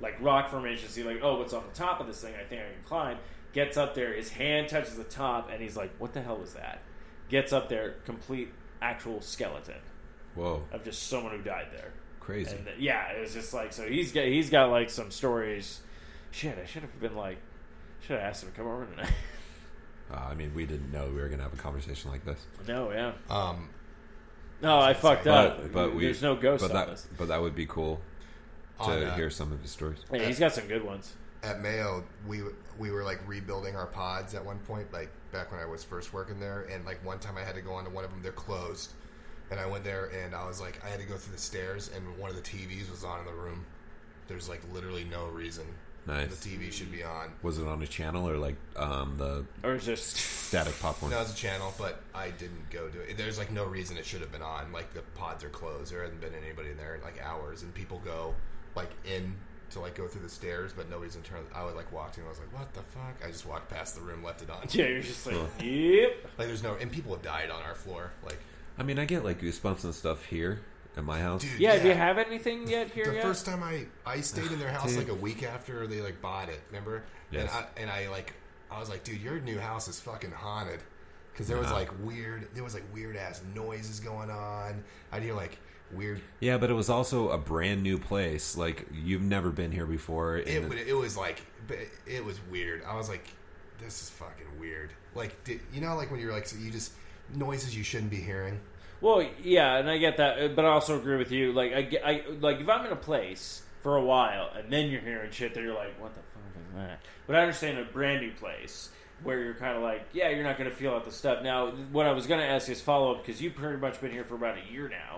like 0.00 0.16
rock 0.20 0.50
formation. 0.50 0.88
See, 0.88 1.02
like, 1.02 1.20
oh, 1.22 1.38
what's 1.38 1.52
on 1.52 1.64
the 1.66 1.78
top 1.78 2.00
of 2.00 2.06
this 2.06 2.20
thing? 2.20 2.34
I 2.34 2.44
think 2.44 2.60
I 2.60 2.64
can 2.64 2.82
climb. 2.84 3.18
Gets 3.56 3.78
up 3.78 3.94
there, 3.94 4.12
his 4.12 4.28
hand 4.28 4.68
touches 4.68 4.96
the 4.96 5.04
top, 5.04 5.48
and 5.50 5.62
he's 5.62 5.78
like, 5.78 5.90
"What 5.96 6.12
the 6.12 6.20
hell 6.20 6.36
was 6.36 6.52
that?" 6.52 6.82
Gets 7.30 7.54
up 7.54 7.70
there, 7.70 7.94
complete 8.04 8.52
actual 8.82 9.22
skeleton 9.22 9.80
whoa, 10.34 10.62
of 10.72 10.84
just 10.84 11.04
someone 11.04 11.32
who 11.34 11.42
died 11.42 11.68
there. 11.72 11.90
crazy. 12.20 12.54
And 12.54 12.68
uh, 12.68 12.72
yeah, 12.78 13.12
it 13.12 13.20
was 13.22 13.32
just 13.32 13.54
like 13.54 13.72
so. 13.72 13.88
He's 13.88 14.12
got 14.12 14.26
he's 14.26 14.50
got 14.50 14.68
like 14.70 14.90
some 14.90 15.10
stories. 15.10 15.80
Shit, 16.32 16.58
I 16.62 16.66
should 16.66 16.82
have 16.82 17.00
been 17.00 17.16
like, 17.16 17.38
should 18.02 18.18
have 18.18 18.28
asked 18.28 18.42
him 18.42 18.50
to 18.50 18.56
come 18.58 18.66
over 18.66 18.84
tonight. 18.84 19.10
Uh, 20.08 20.18
I 20.30 20.34
mean, 20.34 20.54
we 20.54 20.66
didn't 20.66 20.92
know 20.92 21.08
we 21.08 21.20
were 21.20 21.28
gonna 21.28 21.42
have 21.42 21.52
a 21.52 21.56
conversation 21.56 22.12
like 22.12 22.24
this. 22.24 22.38
no, 22.68 22.92
yeah, 22.92 23.10
Um, 23.28 23.70
no, 24.62 24.78
I 24.78 24.94
fucked 24.94 25.26
up. 25.26 25.60
But 25.62 25.72
but 25.72 25.94
we 25.96 26.04
There's 26.04 26.22
no 26.22 26.36
ghost 26.36 26.62
But 26.62 26.70
on 26.70 26.76
that 26.76 26.88
this. 26.90 27.08
but 27.18 27.26
that 27.26 27.40
would 27.40 27.56
be 27.56 27.66
cool 27.66 28.00
to 28.78 28.84
On, 28.84 29.02
uh, 29.02 29.14
hear 29.16 29.30
some 29.30 29.50
of 29.50 29.62
his 29.62 29.72
stories. 29.72 29.98
Yeah, 30.12 30.24
he's 30.26 30.38
got 30.38 30.52
some 30.52 30.68
good 30.68 30.84
ones. 30.84 31.14
At 31.46 31.60
Mayo, 31.62 32.04
we 32.26 32.42
we 32.78 32.90
were 32.90 33.04
like 33.04 33.20
rebuilding 33.26 33.76
our 33.76 33.86
pods 33.86 34.34
at 34.34 34.44
one 34.44 34.58
point, 34.60 34.92
like 34.92 35.10
back 35.32 35.50
when 35.52 35.60
I 35.60 35.66
was 35.66 35.84
first 35.84 36.12
working 36.12 36.40
there, 36.40 36.62
and 36.72 36.84
like 36.84 37.04
one 37.04 37.18
time 37.18 37.36
I 37.38 37.42
had 37.44 37.54
to 37.54 37.60
go 37.62 37.72
onto 37.74 37.90
one 37.90 38.04
of 38.04 38.10
them. 38.10 38.20
They're 38.22 38.32
closed, 38.32 38.90
and 39.50 39.60
I 39.60 39.66
went 39.66 39.84
there 39.84 40.06
and 40.24 40.34
I 40.34 40.46
was 40.46 40.60
like, 40.60 40.84
I 40.84 40.88
had 40.88 41.00
to 41.00 41.06
go 41.06 41.16
through 41.16 41.34
the 41.34 41.40
stairs, 41.40 41.90
and 41.94 42.18
one 42.18 42.30
of 42.30 42.36
the 42.36 42.42
TVs 42.42 42.90
was 42.90 43.04
on 43.04 43.20
in 43.20 43.26
the 43.26 43.32
room. 43.32 43.64
There's 44.28 44.48
like 44.48 44.60
literally 44.72 45.04
no 45.04 45.26
reason 45.28 45.64
Nice. 46.06 46.36
the 46.36 46.50
TV 46.50 46.72
should 46.72 46.90
be 46.92 47.02
on. 47.04 47.32
Was 47.42 47.58
it 47.58 47.66
on 47.66 47.80
a 47.82 47.86
channel 47.86 48.28
or 48.28 48.36
like 48.36 48.56
um 48.76 49.14
the 49.18 49.44
Or 49.64 49.74
it's 49.74 49.84
just 49.86 50.16
static 50.16 50.78
popcorn? 50.80 51.12
No, 51.12 51.20
it's 51.20 51.32
a 51.32 51.36
channel, 51.36 51.72
but 51.78 52.00
I 52.14 52.30
didn't 52.30 52.70
go 52.70 52.88
to 52.88 53.00
it. 53.00 53.16
There's 53.16 53.38
like 53.38 53.50
no 53.52 53.64
reason 53.64 53.96
it 53.96 54.04
should 54.06 54.20
have 54.20 54.32
been 54.32 54.42
on. 54.42 54.72
Like 54.72 54.92
the 54.94 55.02
pods 55.14 55.44
are 55.44 55.48
closed. 55.48 55.92
There 55.92 56.02
hasn't 56.02 56.20
been 56.20 56.34
anybody 56.34 56.70
in 56.70 56.76
there 56.76 56.94
in 56.96 57.02
like 57.02 57.20
hours, 57.22 57.62
and 57.62 57.72
people 57.74 58.00
go 58.04 58.34
like 58.74 58.90
in 59.04 59.34
to 59.70 59.80
like 59.80 59.94
go 59.94 60.06
through 60.06 60.22
the 60.22 60.28
stairs, 60.28 60.72
but 60.76 60.88
nobody's 60.90 61.16
in 61.16 61.22
turn. 61.22 61.40
I 61.54 61.64
was 61.64 61.74
like 61.74 61.90
walked 61.92 62.18
in. 62.18 62.24
I 62.24 62.28
was 62.28 62.38
like, 62.38 62.52
what 62.52 62.72
the 62.74 62.82
fuck? 62.82 63.16
I 63.24 63.30
just 63.30 63.46
walked 63.46 63.68
past 63.70 63.94
the 63.96 64.00
room, 64.00 64.22
left 64.22 64.42
it 64.42 64.50
on. 64.50 64.58
yeah, 64.70 64.86
you're 64.86 65.00
just 65.02 65.26
like, 65.26 65.36
yep. 65.62 66.12
Like 66.38 66.46
there's 66.48 66.62
no, 66.62 66.74
and 66.80 66.90
people 66.90 67.12
have 67.12 67.22
died 67.22 67.50
on 67.50 67.62
our 67.62 67.74
floor. 67.74 68.12
Like, 68.24 68.38
I 68.78 68.82
mean, 68.82 68.98
I 68.98 69.04
get 69.04 69.24
like 69.24 69.40
goosebumps 69.40 69.84
and 69.84 69.94
stuff 69.94 70.24
here 70.26 70.60
at 70.96 71.04
my 71.04 71.20
house. 71.20 71.42
dude, 71.42 71.58
Yeah, 71.60 71.78
do 71.80 71.88
you 71.88 71.94
have 71.94 72.18
anything 72.18 72.68
yet 72.68 72.90
here 72.90 73.06
the 73.06 73.14
yet? 73.14 73.22
first 73.22 73.44
time 73.46 73.62
I 73.62 73.86
I 74.06 74.20
stayed 74.20 74.50
in 74.52 74.58
their 74.58 74.70
house 74.70 74.90
Dude. 74.90 74.98
like 75.00 75.08
a 75.08 75.14
week 75.14 75.42
after 75.42 75.86
they 75.86 76.00
like 76.00 76.20
bought 76.22 76.48
it. 76.48 76.60
Remember? 76.68 77.02
Yes. 77.30 77.50
And 77.50 77.50
I 77.50 77.80
and 77.82 77.90
I 77.90 78.10
like 78.10 78.32
I 78.70 78.80
was 78.80 78.88
like, 78.88 79.04
dude, 79.04 79.20
your 79.20 79.38
new 79.40 79.58
house 79.58 79.88
is 79.88 80.00
fucking 80.00 80.30
haunted. 80.32 80.80
Because 81.32 81.48
there 81.48 81.58
was 81.58 81.66
Yeah. 81.68 81.74
like 81.74 81.90
weird, 82.02 82.48
there 82.54 82.64
was 82.64 82.72
like 82.72 82.84
weird 82.94 83.14
ass 83.16 83.42
noises 83.54 84.00
going 84.00 84.30
on. 84.30 84.82
I'd 85.12 85.22
hear 85.22 85.34
like 85.34 85.58
weird. 85.92 86.20
Yeah, 86.40 86.58
but 86.58 86.70
it 86.70 86.74
was 86.74 86.90
also 86.90 87.30
a 87.30 87.38
brand 87.38 87.82
new 87.82 87.98
place. 87.98 88.56
Like 88.56 88.86
you've 88.92 89.22
never 89.22 89.50
been 89.50 89.72
here 89.72 89.86
before. 89.86 90.38
It 90.38 90.48
and 90.48 90.68
would- 90.68 90.78
it 90.78 90.94
was 90.94 91.16
like 91.16 91.42
it 92.06 92.24
was 92.24 92.38
weird. 92.50 92.82
I 92.86 92.96
was 92.96 93.08
like, 93.08 93.26
this 93.78 94.02
is 94.02 94.10
fucking 94.10 94.58
weird. 94.60 94.90
Like, 95.14 95.42
did, 95.44 95.60
you 95.72 95.80
know, 95.80 95.96
like 95.96 96.10
when 96.10 96.20
you're 96.20 96.32
like, 96.32 96.46
so 96.46 96.56
you 96.58 96.70
just 96.70 96.92
noises 97.34 97.76
you 97.76 97.82
shouldn't 97.82 98.10
be 98.10 98.20
hearing. 98.20 98.60
Well, 99.00 99.26
yeah, 99.42 99.76
and 99.76 99.90
I 99.90 99.98
get 99.98 100.16
that, 100.18 100.38
uh, 100.40 100.48
but 100.48 100.64
I 100.64 100.68
also 100.68 100.98
agree 100.98 101.16
with 101.16 101.30
you. 101.32 101.52
Like, 101.52 101.72
I, 101.72 101.82
get- 101.82 102.06
I 102.06 102.22
like 102.40 102.60
if 102.60 102.68
I'm 102.68 102.86
in 102.86 102.92
a 102.92 102.96
place 102.96 103.62
for 103.82 103.96
a 103.96 104.02
while 104.04 104.50
and 104.56 104.72
then 104.72 104.90
you're 104.90 105.00
hearing 105.00 105.30
shit 105.30 105.54
that 105.54 105.62
you're 105.62 105.74
like, 105.74 106.00
what 106.00 106.14
the 106.14 106.20
fuck 106.20 106.42
is 106.68 106.74
that? 106.76 107.00
But 107.26 107.36
I 107.36 107.40
understand 107.40 107.78
a 107.78 107.84
brand 107.84 108.22
new 108.22 108.32
place 108.32 108.90
where 109.22 109.42
you're 109.42 109.54
kind 109.54 109.76
of 109.76 109.82
like, 109.82 110.06
yeah, 110.12 110.28
you're 110.28 110.44
not 110.44 110.58
going 110.58 110.68
to 110.70 110.76
feel 110.76 110.92
out 110.92 111.04
the 111.04 111.10
stuff. 111.10 111.42
Now, 111.42 111.70
what 111.92 112.06
I 112.06 112.12
was 112.12 112.26
going 112.26 112.40
to 112.40 112.46
ask 112.46 112.68
is 112.68 112.80
follow 112.80 113.14
up 113.14 113.24
because 113.24 113.40
you've 113.40 113.54
pretty 113.54 113.78
much 113.78 114.00
been 114.00 114.10
here 114.12 114.24
for 114.24 114.34
about 114.34 114.56
a 114.58 114.72
year 114.72 114.88
now, 114.88 115.15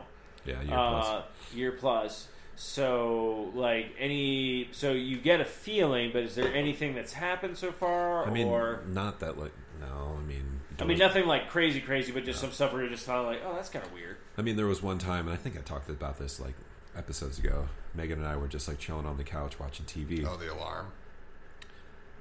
yeah, 0.48 0.62
year 0.62 0.74
uh, 0.74 1.00
plus. 1.00 1.24
year 1.54 1.72
plus. 1.72 2.28
So, 2.56 3.52
like 3.54 3.94
any, 4.00 4.68
so 4.72 4.90
you 4.90 5.18
get 5.18 5.40
a 5.40 5.44
feeling, 5.44 6.10
but 6.12 6.24
is 6.24 6.34
there 6.34 6.52
anything 6.52 6.94
that's 6.94 7.12
happened 7.12 7.56
so 7.56 7.70
far, 7.70 8.26
I 8.26 8.30
mean, 8.30 8.48
or 8.48 8.82
not 8.88 9.20
that 9.20 9.38
like 9.38 9.52
no. 9.80 10.16
I 10.18 10.26
mean, 10.26 10.60
I 10.80 10.84
mean 10.84 10.98
nothing 10.98 11.26
like 11.26 11.48
crazy, 11.48 11.80
crazy, 11.80 12.10
but 12.10 12.24
just 12.24 12.40
some 12.40 12.50
stuff 12.50 12.72
where 12.72 12.82
you're 12.82 12.90
just 12.90 13.06
kind 13.06 13.20
of 13.20 13.26
like, 13.26 13.40
oh, 13.46 13.54
that's 13.54 13.68
kind 13.68 13.84
of 13.84 13.92
weird. 13.92 14.16
I 14.36 14.42
mean, 14.42 14.56
there 14.56 14.66
was 14.66 14.82
one 14.82 14.98
time, 14.98 15.28
and 15.28 15.34
I 15.34 15.36
think 15.36 15.56
I 15.56 15.60
talked 15.60 15.88
about 15.88 16.18
this 16.18 16.40
like 16.40 16.54
episodes 16.96 17.38
ago. 17.38 17.68
Megan 17.94 18.18
and 18.18 18.26
I 18.26 18.36
were 18.36 18.48
just 18.48 18.68
like 18.68 18.78
chilling 18.78 19.06
on 19.06 19.16
the 19.16 19.24
couch 19.24 19.58
watching 19.60 19.86
TV. 19.86 20.26
Oh, 20.26 20.36
the 20.36 20.52
alarm. 20.52 20.92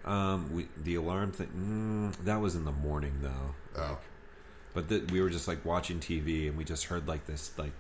Um, 0.06 0.54
we 0.54 0.68
the 0.78 0.96
alarm 0.96 1.32
thing 1.32 2.14
mm, 2.14 2.26
that 2.26 2.40
was 2.40 2.56
in 2.56 2.64
the 2.64 2.72
morning 2.72 3.20
though. 3.22 3.56
Oh. 3.76 3.98
But 4.74 4.90
th- 4.90 5.12
we 5.12 5.20
were 5.20 5.30
just 5.30 5.48
like 5.48 5.66
watching 5.66 6.00
TV, 6.00 6.48
and 6.48 6.58
we 6.58 6.64
just 6.64 6.86
heard 6.86 7.08
like 7.08 7.26
this 7.26 7.52
like 7.58 7.72
it 7.72 7.74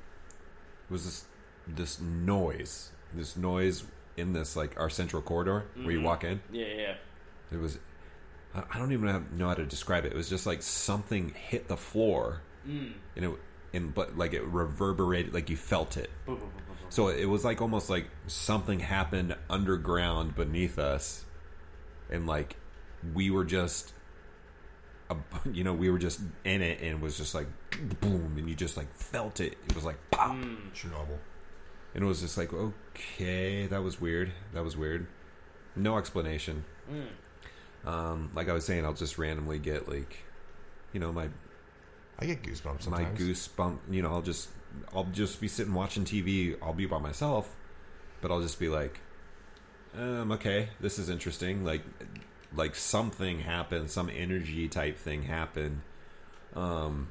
was 0.89 1.05
this 1.05 1.25
this 1.67 1.99
noise, 1.99 2.91
this 3.13 3.35
noise 3.35 3.83
in 4.15 4.33
this 4.33 4.55
like 4.55 4.79
our 4.79 4.89
central 4.89 5.21
corridor 5.21 5.65
where 5.75 5.91
you 5.91 6.01
walk 6.01 6.23
in. 6.23 6.41
Yeah, 6.51 6.65
yeah. 6.65 6.95
It 7.51 7.57
was 7.57 7.79
I 8.55 8.79
don't 8.79 8.91
even 8.91 9.27
know 9.37 9.49
how 9.49 9.53
to 9.53 9.65
describe 9.65 10.05
it. 10.05 10.13
It 10.13 10.15
was 10.15 10.29
just 10.29 10.45
like 10.45 10.61
something 10.63 11.29
hit 11.29 11.67
the 11.67 11.77
floor, 11.77 12.41
and 12.65 13.25
it 13.25 13.31
and 13.73 13.93
but 13.93 14.17
like 14.17 14.33
it 14.33 14.43
reverberated, 14.43 15.33
like 15.33 15.49
you 15.49 15.57
felt 15.57 15.97
it. 15.97 16.09
So 16.89 17.09
it 17.09 17.25
was 17.25 17.43
like 17.43 17.61
almost 17.61 17.89
like 17.89 18.07
something 18.27 18.79
happened 18.79 19.35
underground 19.49 20.35
beneath 20.35 20.79
us, 20.79 21.25
and 22.09 22.25
like 22.25 22.55
we 23.13 23.29
were 23.29 23.45
just, 23.45 23.93
a, 25.09 25.15
you 25.51 25.63
know, 25.63 25.73
we 25.73 25.89
were 25.89 25.99
just 25.99 26.19
in 26.43 26.61
it, 26.61 26.79
and 26.81 26.89
it 26.89 26.99
was 27.01 27.17
just 27.17 27.33
like 27.33 27.47
boom, 28.01 28.35
and 28.37 28.49
you 28.49 28.55
just 28.55 28.77
like 28.77 28.93
felt 28.93 29.39
it. 29.39 29.57
It 29.67 29.75
was 29.75 29.83
like 29.85 29.97
pop, 30.11 30.35
Chernobyl. 30.73 31.17
and 31.93 32.03
it 32.03 32.07
was 32.07 32.21
just 32.21 32.37
like 32.37 32.51
okay, 32.53 33.67
that 33.67 33.83
was 33.83 33.99
weird. 34.01 34.31
That 34.53 34.63
was 34.63 34.75
weird. 34.77 35.07
No 35.75 35.97
explanation. 35.97 36.65
Um, 37.85 38.31
like 38.35 38.49
I 38.49 38.53
was 38.53 38.65
saying, 38.65 38.83
I'll 38.85 38.93
just 38.93 39.17
randomly 39.17 39.59
get 39.59 39.87
like, 39.87 40.23
you 40.93 40.99
know, 40.99 41.13
my 41.13 41.29
I 42.19 42.25
get 42.25 42.41
goosebumps 42.41 42.87
my 42.87 43.03
goosebump. 43.05 43.79
You 43.89 44.01
know, 44.01 44.09
I'll 44.09 44.21
just 44.21 44.49
I'll 44.93 45.05
just 45.05 45.39
be 45.39 45.47
sitting 45.47 45.73
watching 45.73 46.03
TV. 46.03 46.57
I'll 46.61 46.73
be 46.73 46.85
by 46.85 46.99
myself, 46.99 47.55
but 48.21 48.31
I'll 48.31 48.41
just 48.41 48.59
be 48.59 48.69
like, 48.69 48.99
um, 49.95 50.31
okay, 50.33 50.69
this 50.79 50.99
is 50.99 51.09
interesting. 51.09 51.63
Like, 51.63 51.81
like 52.55 52.75
something 52.75 53.39
happened, 53.39 53.89
some 53.91 54.09
energy 54.09 54.67
type 54.67 54.97
thing 54.97 55.23
happened. 55.23 55.81
Um, 56.55 57.09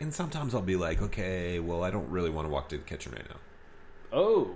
and 0.00 0.12
sometimes 0.12 0.54
I'll 0.54 0.60
be 0.62 0.76
like, 0.76 1.00
okay, 1.00 1.58
well, 1.60 1.82
I 1.84 1.90
don't 1.90 2.10
really 2.10 2.30
want 2.30 2.46
to 2.46 2.50
walk 2.50 2.68
to 2.70 2.76
the 2.78 2.82
kitchen 2.84 3.12
right 3.12 3.28
now. 3.28 3.36
Oh, 4.12 4.50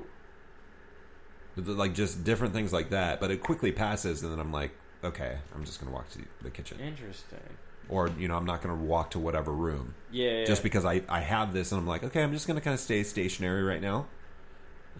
Like 1.57 1.94
just 1.94 2.24
different 2.24 2.55
things 2.55 2.72
like 2.72 2.90
that. 2.90 3.20
But 3.20 3.31
it 3.31 3.42
quickly 3.42 3.72
passes, 3.72 4.22
and 4.22 4.31
then 4.33 4.38
I'm 4.38 4.53
like, 4.53 4.72
okay, 5.03 5.38
I'm 5.55 5.64
just 5.64 5.81
gonna 5.81 5.92
walk 5.92 6.11
to 6.11 6.18
the 6.42 6.51
kitchen, 6.51 6.79
interesting. 6.81 7.38
or 7.88 8.09
you 8.18 8.29
know, 8.29 8.37
I'm 8.37 8.44
not 8.46 8.62
gonna 8.62 8.74
walk 8.77 9.11
to 9.12 9.18
whatever 9.18 9.53
room. 9.53 9.94
Yeah, 10.11 10.40
yeah. 10.40 10.44
just 10.44 10.62
because 10.62 10.85
I, 10.85 11.03
I 11.09 11.20
have 11.20 11.53
this 11.53 11.72
and 11.72 11.81
I'm 11.81 11.87
like, 11.87 12.05
okay, 12.05 12.22
I'm 12.22 12.33
just 12.33 12.46
gonna 12.46 12.61
kind 12.61 12.74
of 12.74 12.81
stay 12.81 13.03
stationary 13.03 13.62
right 13.62 13.81
now, 13.81 14.07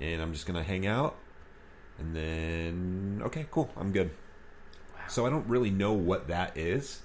and 0.01 0.21
I'm 0.23 0.33
just 0.33 0.47
gonna 0.47 0.63
hang 0.65 0.87
out, 0.87 1.17
and 1.99 2.15
then 2.17 3.21
okay, 3.27 3.47
cool, 3.51 3.71
I'm 3.77 3.93
good. 3.93 4.11
So 5.09 5.27
I 5.27 5.31
don't 5.31 5.47
really 5.49 5.71
know 5.71 5.93
what 5.93 6.29
that 6.29 6.57
is. 6.57 7.01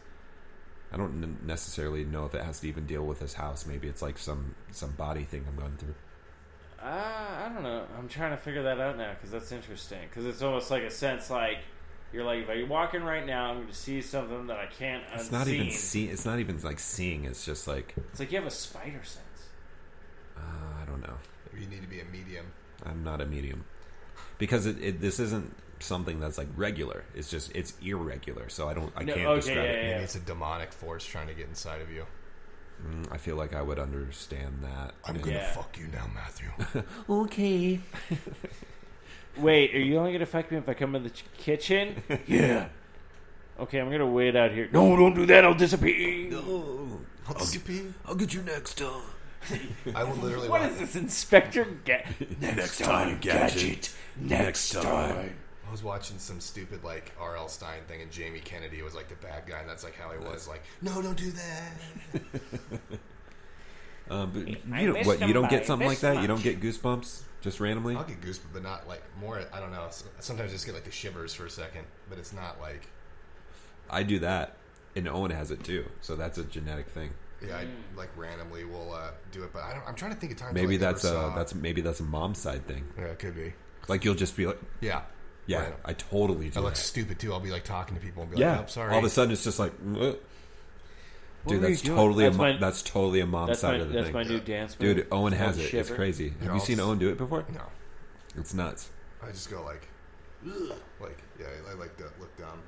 I 0.92 0.98
don't 0.98 1.46
necessarily 1.46 2.04
know 2.04 2.26
if 2.26 2.36
it 2.36 2.44
has 2.44 2.60
to 2.60 2.68
even 2.68 2.86
deal 2.86 3.04
with 3.04 3.20
this 3.20 3.34
house. 3.34 3.66
Maybe 3.66 3.88
it's 3.88 4.02
like 4.02 4.18
some 4.18 4.56
some 4.72 4.92
body 4.92 5.24
thing 5.24 5.46
I'm 5.48 5.56
going 5.56 5.76
through. 5.78 5.96
Uh, 6.80 6.86
I 6.86 7.50
don't 7.54 7.64
know. 7.64 7.86
I'm 7.98 8.08
trying 8.08 8.32
to 8.32 8.38
figure 8.38 8.64
that 8.64 8.80
out 8.80 8.98
now 8.98 9.14
because 9.14 9.32
that's 9.32 9.52
interesting. 9.52 10.00
Because 10.10 10.26
it's 10.26 10.42
almost 10.42 10.70
like 10.70 10.84
a 10.84 10.92
sense 10.92 11.30
like 11.30 11.60
you're 12.12 12.24
like 12.24 12.44
if 12.44 12.50
I'm 12.50 12.70
walking 12.70 13.04
right 13.04 13.26
now, 13.26 13.50
I'm 13.50 13.56
going 13.58 13.68
to 13.70 13.74
see 13.74 14.02
something 14.02 14.48
that 14.48 14.60
I 14.60 14.68
can't. 14.68 15.04
It's 15.14 15.32
not 15.32 15.48
even 15.48 15.68
unseen. 15.68 15.80
see. 15.80 16.06
It's 16.10 16.26
not 16.26 16.40
even 16.40 16.62
like 16.62 16.80
seeing. 16.80 17.26
It's 17.26 17.44
just 17.46 17.68
like 17.68 17.96
It's 18.12 18.20
like 18.20 18.32
you 18.32 18.38
have 18.38 18.48
a 18.48 18.52
spider 18.52 19.02
sense. 19.04 19.20
uh, 20.38 20.82
I 20.82 20.86
don't 20.86 21.02
know. 21.02 21.16
Maybe 21.52 21.66
you 21.66 21.70
need 21.72 21.82
to 21.82 21.88
be 21.88 22.02
a 22.02 22.06
medium. 22.06 22.46
I'm 22.86 23.04
not 23.04 23.20
a 23.22 23.26
medium 23.26 23.66
because 24.38 24.66
it, 24.68 24.78
it 24.82 25.02
this 25.02 25.20
isn't 25.20 25.56
something 25.84 26.20
that's 26.20 26.38
like 26.38 26.48
regular. 26.56 27.04
It's 27.16 27.30
just 27.30 27.56
it's 27.56 27.74
irregular. 27.82 28.50
So 28.50 28.68
I 28.70 28.74
don't. 28.74 28.92
I 28.96 29.04
No, 29.04 29.14
can't 29.14 29.28
okay, 29.28 29.36
describe 29.40 29.58
yeah, 29.58 29.64
it. 29.72 29.84
yeah. 29.84 29.92
Maybe 29.92 30.04
it's 30.04 30.16
a 30.16 30.20
demonic 30.20 30.72
force 30.74 31.06
trying 31.06 31.28
to 31.28 31.34
get 31.34 31.48
inside 31.48 31.82
of 31.82 31.92
you. 31.92 32.06
Mm, 32.86 33.12
I 33.12 33.18
feel 33.18 33.36
like 33.36 33.54
I 33.54 33.62
would 33.62 33.80
understand 33.80 34.60
that. 34.64 34.94
I'm 35.06 35.20
gonna 35.20 35.34
Yeah. 35.38 35.52
fuck 35.54 35.78
you 35.78 35.88
now, 35.88 36.10
Matthew. 36.14 36.50
okay. 37.10 37.80
Wait, 39.38 39.74
are 39.74 39.80
you 39.80 39.98
only 39.98 40.12
going 40.12 40.20
to 40.20 40.28
fuck 40.28 40.52
me 40.52 40.58
if 40.60 40.70
I 40.70 40.76
come 40.76 40.96
in 40.96 41.02
the 41.04 41.10
ch- 41.10 41.24
kitchen? 41.38 42.04
yeah. 42.28 42.68
Okay, 43.60 43.80
I'm 43.80 43.88
going 43.88 44.00
to 44.00 44.06
wait 44.06 44.36
out 44.36 44.52
here. 44.52 44.70
No, 44.72 44.96
don't 44.96 45.16
do 45.16 45.26
that. 45.26 45.44
I'll 45.44 45.56
disappear. 45.56 46.30
Oh, 46.36 47.00
I'll 47.28 47.40
skip 47.40 47.68
you. 47.68 47.94
I'll 48.06 48.14
get 48.14 48.32
you 48.34 48.44
next 48.44 48.78
time. 48.78 49.02
I 49.96 50.04
will 50.04 50.16
literally. 50.18 50.50
What 50.50 50.62
walk- 50.62 50.72
is 50.74 50.78
this, 50.80 50.96
Inspector? 50.96 51.66
Ga- 51.84 52.06
Next 52.42 52.78
time, 52.80 53.18
Gadget. 53.22 53.92
Next 54.20 54.72
time. 54.74 55.36
I 55.74 55.76
was 55.76 55.82
watching 55.84 56.20
some 56.20 56.40
stupid 56.40 56.84
like 56.84 57.14
R.L. 57.20 57.48
Stine 57.48 57.82
thing, 57.88 58.04
and 58.04 58.12
Jamie 58.12 58.42
Kennedy 58.42 58.84
was 58.84 58.94
like 58.94 59.10
the 59.10 59.16
bad 59.16 59.48
guy, 59.48 59.58
and 59.58 59.68
that's 59.68 59.84
like 59.84 59.96
how 59.96 60.12
he 60.12 60.20
was. 60.24 60.48
Like, 60.48 60.62
no, 60.84 61.02
don't 61.02 61.18
do 61.18 61.32
that. 61.32 62.22
Um, 64.10 64.32
but 64.34 64.76
I 64.76 64.82
you 64.82 64.94
don't, 64.94 65.06
what 65.08 65.26
you 65.26 65.34
don't 65.34 65.50
get 65.50 65.66
something 65.66 65.88
like 65.88 66.00
this 66.00 66.14
that. 66.14 66.22
You 66.22 66.28
don't 66.28 66.44
get 66.44 66.60
goosebumps 66.60 67.22
just 67.40 67.62
randomly. 67.62 67.96
I'll 67.96 68.04
get 68.04 68.20
goosebumps, 68.20 68.52
but 68.54 68.62
not 68.62 68.86
like 68.86 69.02
more. 69.18 69.42
I 69.54 69.62
don't 69.62 69.72
know. 69.72 69.88
Sometimes 70.20 70.50
I 70.52 70.54
just 70.54 70.66
get 70.66 70.76
like 70.76 70.84
the 70.84 70.92
shivers 70.92 71.34
for 71.34 71.46
a 71.46 71.50
second, 71.50 71.86
but 72.10 72.18
it's 72.20 72.34
not 72.34 72.60
like. 72.60 72.90
I 73.90 74.04
do 74.04 74.20
that, 74.20 74.58
and 74.98 75.08
Owen 75.08 75.32
has 75.32 75.52
it 75.52 75.64
too. 75.64 75.86
So 76.02 76.18
that's 76.18 76.38
a 76.38 76.44
genetic 76.44 76.90
thing. 76.90 77.12
Yeah, 77.48 77.58
I 77.58 77.64
Mm. 77.64 77.98
like 77.98 78.10
randomly 78.18 78.66
will 78.66 78.92
uh, 78.94 79.12
do 79.32 79.46
it, 79.46 79.54
but 79.54 79.64
I 79.64 79.74
don't, 79.74 79.88
I'm 79.88 79.96
trying 79.96 80.14
to 80.14 80.20
think 80.20 80.34
of 80.34 80.38
times. 80.38 80.54
Maybe 80.54 80.74
like, 80.74 80.82
that's 80.82 81.06
ever 81.06 81.16
a 81.16 81.22
saw- 81.30 81.36
that's 81.36 81.56
maybe 81.56 81.80
that's 81.80 82.02
a 82.02 82.04
mom 82.04 82.36
side 82.36 82.68
thing. 82.68 82.84
yeah, 82.98 83.06
it 83.06 83.20
could 83.20 83.36
be. 83.36 83.54
Like 83.88 84.04
you'll 84.04 84.16
just 84.16 84.36
be 84.36 84.46
like, 84.48 84.60
Yeah, 84.82 85.04
yeah, 85.46 85.60
Right. 85.60 85.74
I 85.86 85.94
totally 85.94 86.50
do 86.50 86.60
I 86.60 86.64
look 86.64 86.74
that. 86.76 86.80
stupid 86.80 87.20
too. 87.20 87.34
I'll 87.34 87.40
be 87.40 87.52
like 87.52 87.64
talking 87.64 87.96
to 87.96 88.02
people 88.02 88.24
and 88.24 88.32
be 88.32 88.38
Yeah, 88.38 88.52
like, 88.58 88.62
"Oh, 88.64 88.68
sorry." 88.68 88.92
all 88.94 89.00
of 89.00 89.04
a 89.06 89.10
sudden 89.10 89.32
it's 89.34 89.44
just 89.44 89.60
like, 89.60 89.74
"Ugh." 90.00 90.18
dude, 91.48 91.62
that's 91.62 91.82
totally 91.82 92.24
That's 92.24 92.36
a 92.36 92.38
mo- 92.38 92.54
my- 92.54 92.58
that's 92.58 92.82
totally 92.82 93.20
a 93.20 93.26
mom 93.26 93.54
side 93.56 93.78
my, 93.78 93.82
of 93.84 93.88
the 93.90 93.94
that's 93.96 94.06
thing. 94.06 94.14
my 94.14 94.24
new 94.24 94.40
dance 94.40 94.80
move. 94.80 94.96
Dude, 94.98 95.08
Owen 95.12 95.34
It's 95.34 95.42
has 95.42 95.56
called 95.58 95.68
it. 95.68 95.74
It's 95.74 95.90
crazy. 95.90 96.30
Have 96.30 96.42
No, 96.48 96.54
you 96.56 96.60
seen 96.62 96.80
Owen 96.80 96.98
do 97.00 97.10
it 97.10 97.18
before? 97.18 97.44
no, 97.54 97.62
It's 98.38 98.54
nuts. 98.54 98.90
I 99.22 99.28
just 99.32 99.50
go 99.52 99.64
like, 99.64 99.88
"Ugh." 100.48 100.74
like 101.02 101.18
yeah, 101.40 101.48
I 101.70 101.74
like 101.74 101.98
to 101.98 102.04
look 102.20 102.36
down. 102.38 102.60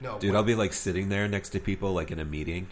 No, 0.00 0.18
Dude, 0.18 0.30
when- 0.30 0.36
I'll 0.36 0.42
be 0.42 0.54
like 0.54 0.72
sitting 0.72 1.08
there 1.08 1.26
next 1.28 1.50
to 1.50 1.60
people 1.60 1.92
like 1.92 2.10
in 2.10 2.18
a 2.18 2.24
meeting. 2.24 2.68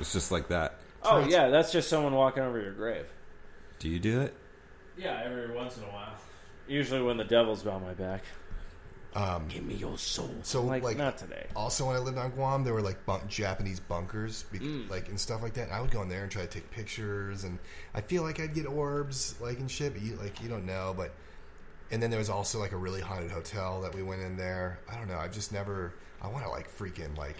It's 0.00 0.12
just 0.12 0.32
like 0.32 0.48
that. 0.48 0.76
Oh, 1.02 1.26
yeah, 1.26 1.48
that's 1.48 1.72
just 1.72 1.88
someone 1.88 2.14
walking 2.14 2.42
over 2.42 2.60
your 2.60 2.72
grave. 2.72 3.06
Do 3.78 3.88
you 3.88 3.98
do 3.98 4.20
it? 4.22 4.34
Yeah, 4.98 5.22
every 5.24 5.50
once 5.54 5.76
in 5.76 5.84
a 5.84 5.86
while. 5.88 6.14
Usually 6.70 7.02
when 7.02 7.16
the 7.16 7.24
devil's 7.24 7.62
by 7.64 7.78
my 7.78 7.94
back. 7.94 8.22
Um, 9.12 9.48
Give 9.48 9.64
me 9.64 9.74
your 9.74 9.98
soul. 9.98 10.30
So, 10.44 10.62
like, 10.62 10.84
like- 10.84 10.96
not 10.96 11.18
today. 11.18 11.48
Also, 11.56 11.84
when 11.88 11.96
I 11.96 11.98
lived 11.98 12.16
on 12.16 12.30
Guam, 12.30 12.62
there 12.62 12.72
were 12.72 12.80
like 12.80 13.04
bunk- 13.06 13.26
Japanese 13.26 13.80
bunkers, 13.80 14.44
be- 14.52 14.60
Mm. 14.60 14.88
like 14.88 15.08
and 15.08 15.18
stuff 15.18 15.42
like 15.42 15.52
that. 15.54 15.64
And 15.64 15.72
I 15.72 15.80
would 15.80 15.90
go 15.90 16.00
in 16.02 16.08
there 16.08 16.22
and 16.22 16.30
try 16.30 16.42
to 16.42 16.48
take 16.48 16.70
pictures, 16.70 17.42
and 17.42 17.58
I 17.92 18.02
feel 18.02 18.22
like 18.22 18.38
I'd 18.38 18.54
get 18.54 18.66
orbs, 18.66 19.34
like 19.40 19.58
and 19.58 19.68
shit. 19.68 19.94
But 19.94 20.02
you 20.02 20.14
like 20.14 20.40
you 20.40 20.48
don't 20.48 20.64
know. 20.64 20.94
But 20.96 21.10
and 21.90 22.00
then 22.00 22.10
there 22.10 22.20
was 22.20 22.30
also 22.30 22.60
like 22.60 22.70
a 22.70 22.76
really 22.76 23.00
haunted 23.00 23.32
hotel 23.32 23.80
that 23.80 23.92
we 23.96 24.04
went 24.04 24.22
in 24.22 24.36
there. 24.36 24.78
I 24.88 24.94
don't 24.94 25.08
know. 25.08 25.18
I've 25.18 25.34
just 25.34 25.50
never. 25.52 25.92
I 26.22 26.28
want 26.28 26.44
to 26.44 26.50
like 26.50 26.70
freaking 26.78 27.16
like. 27.18 27.34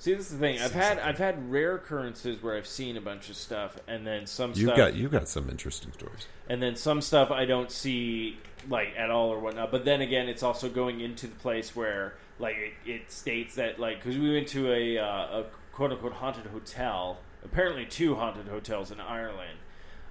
See, 0.00 0.12
this 0.12 0.26
is 0.26 0.32
the 0.32 0.38
thing. 0.38 0.60
I've 0.60 0.72
had 0.72 0.88
something. 0.98 1.04
I've 1.06 1.16
had 1.18 1.50
rare 1.50 1.76
occurrences 1.76 2.42
where 2.42 2.54
I've 2.54 2.66
seen 2.66 2.98
a 2.98 3.00
bunch 3.00 3.30
of 3.30 3.36
stuff, 3.36 3.78
and 3.88 4.06
then 4.06 4.26
some 4.26 4.50
You've 4.50 4.66
stuff, 4.68 4.76
got 4.76 4.94
you've 4.94 5.12
got 5.12 5.26
some 5.26 5.48
interesting 5.48 5.90
stories. 5.94 6.26
and 6.50 6.62
then 6.62 6.76
some 6.76 7.00
stuff 7.00 7.30
I 7.30 7.46
don't 7.46 7.70
see 7.70 8.36
like 8.68 8.94
at 8.96 9.10
all 9.10 9.30
or 9.30 9.38
whatnot. 9.38 9.70
But 9.70 9.84
then 9.84 10.00
again, 10.00 10.28
it's 10.28 10.42
also 10.42 10.68
going 10.68 11.00
into 11.00 11.26
the 11.26 11.34
place 11.36 11.74
where 11.74 12.14
like 12.38 12.56
it, 12.56 12.90
it 12.90 13.12
states 13.12 13.54
that 13.56 13.78
like 13.78 14.02
because 14.02 14.18
we 14.18 14.32
went 14.32 14.48
to 14.48 14.72
a, 14.72 14.98
uh, 14.98 15.04
a 15.40 15.44
quote 15.72 15.92
unquote 15.92 16.14
haunted 16.14 16.46
hotel. 16.46 17.18
Apparently, 17.44 17.84
two 17.84 18.14
haunted 18.14 18.48
hotels 18.48 18.90
in 18.90 19.00
Ireland. 19.00 19.58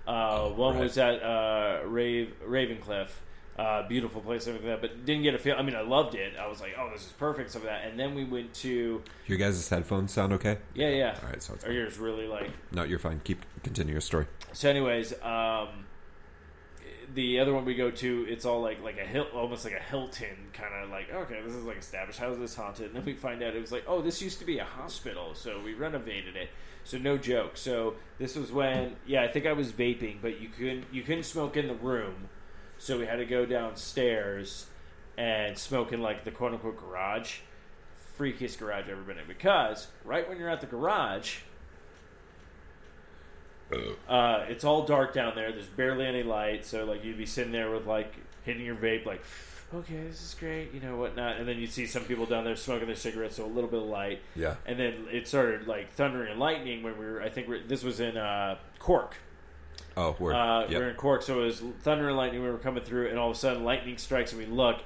Uh, 0.06 0.50
one 0.50 0.76
right. 0.76 0.84
was 0.84 0.98
at 0.98 1.24
uh, 1.24 1.80
Rave, 1.86 2.34
Ravencliff. 2.48 3.08
Uh, 3.56 3.88
beautiful 3.88 4.20
place, 4.20 4.48
everything 4.48 4.68
like 4.68 4.82
that, 4.82 4.88
but 4.90 5.06
didn't 5.06 5.22
get 5.22 5.36
a 5.36 5.38
feel. 5.38 5.56
I 5.56 5.62
mean, 5.62 5.76
I 5.76 5.82
loved 5.82 6.16
it. 6.16 6.34
I 6.40 6.48
was 6.48 6.60
like, 6.60 6.74
"Oh, 6.76 6.90
this 6.92 7.06
is 7.06 7.12
perfect." 7.12 7.52
Some 7.52 7.62
of 7.62 7.68
that, 7.68 7.86
and 7.86 8.00
then 8.00 8.16
we 8.16 8.24
went 8.24 8.52
to 8.56 9.04
Your 9.28 9.38
guys' 9.38 9.70
headphones 9.70 10.12
sound 10.12 10.34
okay? 10.34 10.58
yeah, 10.74 10.90
yeah. 10.90 11.16
All 11.22 11.30
right, 11.30 11.42
so 11.42 11.54
it's 11.54 11.64
Are 11.64 11.72
yours 11.72 12.00
really 12.00 12.26
like 12.26 12.50
No, 12.72 12.82
you're 12.84 12.98
fine. 12.98 13.22
Keep 13.24 13.46
continue 13.62 13.92
your 13.92 14.02
story. 14.02 14.26
so 14.54 14.68
anyways 14.72 15.14
um 15.22 15.86
the 17.14 17.40
other 17.40 17.54
one 17.54 17.66
we 17.66 17.76
go 17.76 17.92
to 17.92 18.26
it's 18.30 18.46
all 18.46 18.62
like 18.62 18.82
like 18.82 18.98
a 18.98 19.06
hill 19.06 19.28
almost 19.34 19.66
like 19.66 19.74
a 19.74 19.80
hilton 19.80 20.36
kind 20.54 20.74
of 20.82 20.90
like 20.90 21.14
okay 21.14 21.42
this 21.44 21.54
is 21.54 21.64
like 21.64 21.78
established 21.78 22.20
how 22.20 22.32
is 22.32 22.40
this 22.40 22.56
haunted 22.56 22.88
and 22.88 22.96
then 22.96 23.06
we 23.06 23.14
find 23.14 23.44
out 23.44 23.56
it 23.56 23.62
was 23.62 23.72
like 23.72 23.84
oh 23.88 24.02
this 24.02 24.22
used 24.22 24.40
to 24.40 24.46
be 24.46 24.58
a 24.60 24.64
hospital 24.64 25.36
so 25.36 25.60
we 25.62 25.74
renovated 25.74 26.36
it 26.36 26.50
So 26.84 26.98
no 26.98 27.18
joke. 27.18 27.56
So 27.56 27.96
this 28.20 28.36
was 28.36 28.52
when, 28.52 28.96
yeah, 29.06 29.24
I 29.24 29.28
think 29.30 29.46
I 29.46 29.54
was 29.54 29.72
vaping, 29.72 30.18
but 30.22 30.42
you 30.42 30.50
couldn't 30.50 30.86
you 30.92 31.02
couldn't 31.04 31.24
smoke 31.24 31.56
in 31.56 31.68
the 31.68 31.76
room, 31.76 32.30
so 32.78 33.00
we 33.00 33.06
had 33.06 33.18
to 33.18 33.26
go 33.26 33.46
downstairs 33.46 34.68
and 35.18 35.58
smoke 35.58 35.94
in 35.94 36.02
like 36.02 36.24
the 36.26 36.32
quote 36.32 36.54
unquote 36.54 36.78
garage. 36.78 37.40
Freakiest 38.18 38.60
garage 38.60 38.84
I've 38.84 38.90
ever 38.90 39.02
been 39.02 39.18
in 39.18 39.28
because 39.28 39.88
right 40.06 40.28
when 40.28 40.38
you're 40.38 40.50
at 40.50 40.62
the 40.62 40.68
garage, 40.68 41.40
uh, 44.08 44.46
it's 44.50 44.64
all 44.64 44.86
dark 44.86 45.14
down 45.14 45.36
there. 45.36 45.52
There's 45.52 45.66
barely 45.68 46.06
any 46.06 46.24
light, 46.24 46.66
so 46.66 46.86
like 46.86 47.04
you'd 47.04 47.18
be 47.18 47.26
sitting 47.26 47.52
there 47.52 47.72
with 47.72 47.86
like 47.88 48.14
hitting 48.44 48.66
your 48.66 48.76
vape, 48.76 49.06
like 49.06 49.24
okay, 49.74 50.04
this 50.08 50.22
is 50.22 50.36
great, 50.40 50.72
you 50.74 50.80
know 50.80 50.98
whatnot, 50.98 51.38
and 51.38 51.48
then 51.48 51.58
you'd 51.58 51.72
see 51.72 51.88
some 51.88 52.04
people 52.04 52.26
down 52.28 52.44
there 52.44 52.56
smoking 52.56 52.86
their 52.86 52.96
cigarettes, 52.96 53.38
so 53.38 53.46
a 53.46 53.48
little 53.48 53.70
bit 53.70 53.80
of 53.82 53.88
light. 53.88 54.22
Yeah. 54.36 54.56
And 54.68 54.78
then 54.80 55.08
it 55.12 55.28
started 55.28 55.68
like 55.68 55.92
thundering 55.94 56.30
and 56.32 56.40
lightning 56.40 56.84
when 56.84 56.98
we 56.98 57.06
were. 57.06 57.22
I 57.22 57.30
think 57.30 57.48
we're, 57.48 57.64
this 57.64 57.84
was 57.84 58.00
in 58.00 58.16
uh, 58.18 58.58
Cork. 58.80 59.16
Oh, 59.98 60.16
word. 60.20 60.34
Uh, 60.34 60.68
Yep. 60.70 60.80
we're 60.80 60.90
in 60.90 60.96
Cork, 60.96 61.22
so 61.24 61.42
it 61.42 61.46
was 61.46 61.64
thunder 61.82 62.08
and 62.10 62.18
lightning. 62.18 62.44
We 62.44 62.50
were 62.50 62.58
coming 62.58 62.84
through, 62.84 63.10
and 63.10 63.18
all 63.18 63.32
of 63.32 63.36
a 63.36 63.40
sudden, 63.40 63.64
lightning 63.64 63.98
strikes, 63.98 64.32
and 64.32 64.40
we 64.42 64.48
look. 64.48 64.82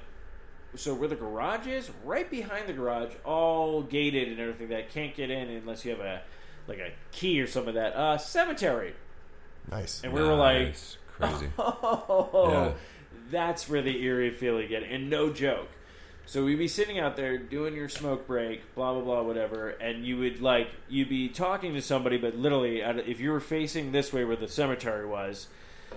So 0.74 0.94
where 0.94 1.08
the 1.08 1.16
garage 1.16 1.66
is, 1.66 1.90
right 2.04 2.30
behind 2.30 2.66
the 2.68 2.74
garage, 2.74 3.12
all 3.24 3.82
gated 3.82 4.28
and 4.28 4.38
everything. 4.38 4.68
That 4.68 4.90
can't 4.90 5.14
get 5.14 5.30
in 5.30 5.48
unless 5.48 5.84
you 5.84 5.90
have 5.92 6.00
a 6.00 6.22
like 6.68 6.78
a 6.78 6.92
key 7.10 7.40
or 7.40 7.46
some 7.48 7.66
of 7.66 7.74
that. 7.74 7.94
Uh, 7.96 8.16
cemetery, 8.18 8.94
Nice. 9.70 10.02
and 10.04 10.12
we 10.12 10.22
were 10.22 10.34
like, 10.34 10.76
crazy. 11.16 11.48
oh, 11.58 12.48
Yeah. 12.52 12.72
that's 13.30 13.68
where 13.68 13.82
the 13.82 14.00
eerie 14.02 14.30
feeling 14.30 14.68
get. 14.68 14.82
And 14.84 15.10
no 15.10 15.32
joke. 15.32 15.68
So 16.26 16.44
we'd 16.44 16.56
be 16.58 16.68
sitting 16.68 16.98
out 16.98 17.16
there 17.16 17.38
doing 17.38 17.74
your 17.74 17.88
smoke 17.88 18.26
break, 18.26 18.74
blah 18.74 18.92
blah 18.92 19.02
blah, 19.02 19.22
whatever, 19.22 19.70
and 19.70 20.04
you 20.04 20.18
would 20.18 20.42
like 20.42 20.68
you'd 20.86 21.08
be 21.08 21.30
talking 21.30 21.72
to 21.72 21.80
somebody, 21.80 22.18
but 22.18 22.36
literally, 22.36 22.80
if 22.82 23.18
you 23.18 23.30
were 23.30 23.40
facing 23.40 23.92
this 23.92 24.12
way 24.12 24.26
where 24.26 24.36
the 24.36 24.46
cemetery 24.46 25.06
was, 25.06 25.46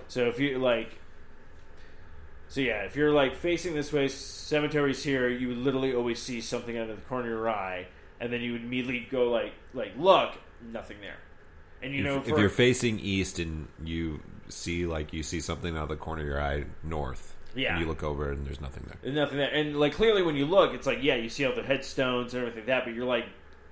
so 0.08 0.28
if 0.28 0.40
you 0.40 0.58
like, 0.58 0.98
so 2.48 2.62
yeah, 2.62 2.82
if 2.84 2.96
you're 2.96 3.12
like 3.12 3.34
facing 3.36 3.74
this 3.74 3.92
way, 3.92 4.08
cemetery's 4.08 5.04
here, 5.04 5.28
you 5.28 5.48
would 5.48 5.58
literally 5.58 5.94
always 5.94 6.20
see 6.20 6.40
something 6.40 6.78
out 6.78 6.88
of 6.88 6.96
the 6.96 7.02
corner 7.02 7.26
of 7.26 7.38
your 7.38 7.50
eye, 7.50 7.86
and 8.18 8.32
then 8.32 8.40
you 8.40 8.52
would 8.52 8.62
immediately 8.62 9.06
go 9.10 9.30
like 9.30 9.52
like 9.74 9.92
look, 9.98 10.32
nothing 10.70 10.98
there, 11.00 11.18
and 11.82 11.94
you 11.94 12.02
know 12.02 12.18
if, 12.18 12.24
for 12.24 12.34
if 12.34 12.38
you're 12.38 12.48
facing 12.48 12.98
east 13.00 13.38
and 13.38 13.68
you 13.84 14.20
see 14.48 14.86
like 14.86 15.12
you 15.12 15.22
see 15.22 15.40
something 15.40 15.76
out 15.76 15.84
of 15.84 15.88
the 15.88 15.96
corner 15.96 16.22
of 16.22 16.28
your 16.28 16.42
eye 16.42 16.64
north, 16.82 17.34
Yeah. 17.54 17.72
and 17.72 17.80
you 17.80 17.86
look 17.86 18.02
over 18.02 18.30
and 18.30 18.46
there's 18.46 18.60
nothing 18.60 18.84
there. 18.86 18.96
There's 19.02 19.14
nothing 19.14 19.38
there. 19.38 19.50
And 19.52 19.78
like 19.78 19.94
clearly 19.94 20.22
when 20.22 20.36
you 20.36 20.46
look, 20.46 20.74
it's 20.74 20.86
like, 20.86 21.02
yeah, 21.02 21.14
you 21.16 21.28
see 21.28 21.44
all 21.46 21.54
the 21.54 21.62
headstones 21.62 22.34
and 22.34 22.42
everything 22.42 22.60
like 22.60 22.66
that, 22.66 22.84
but 22.84 22.94
you're 22.94 23.06
like, 23.06 23.26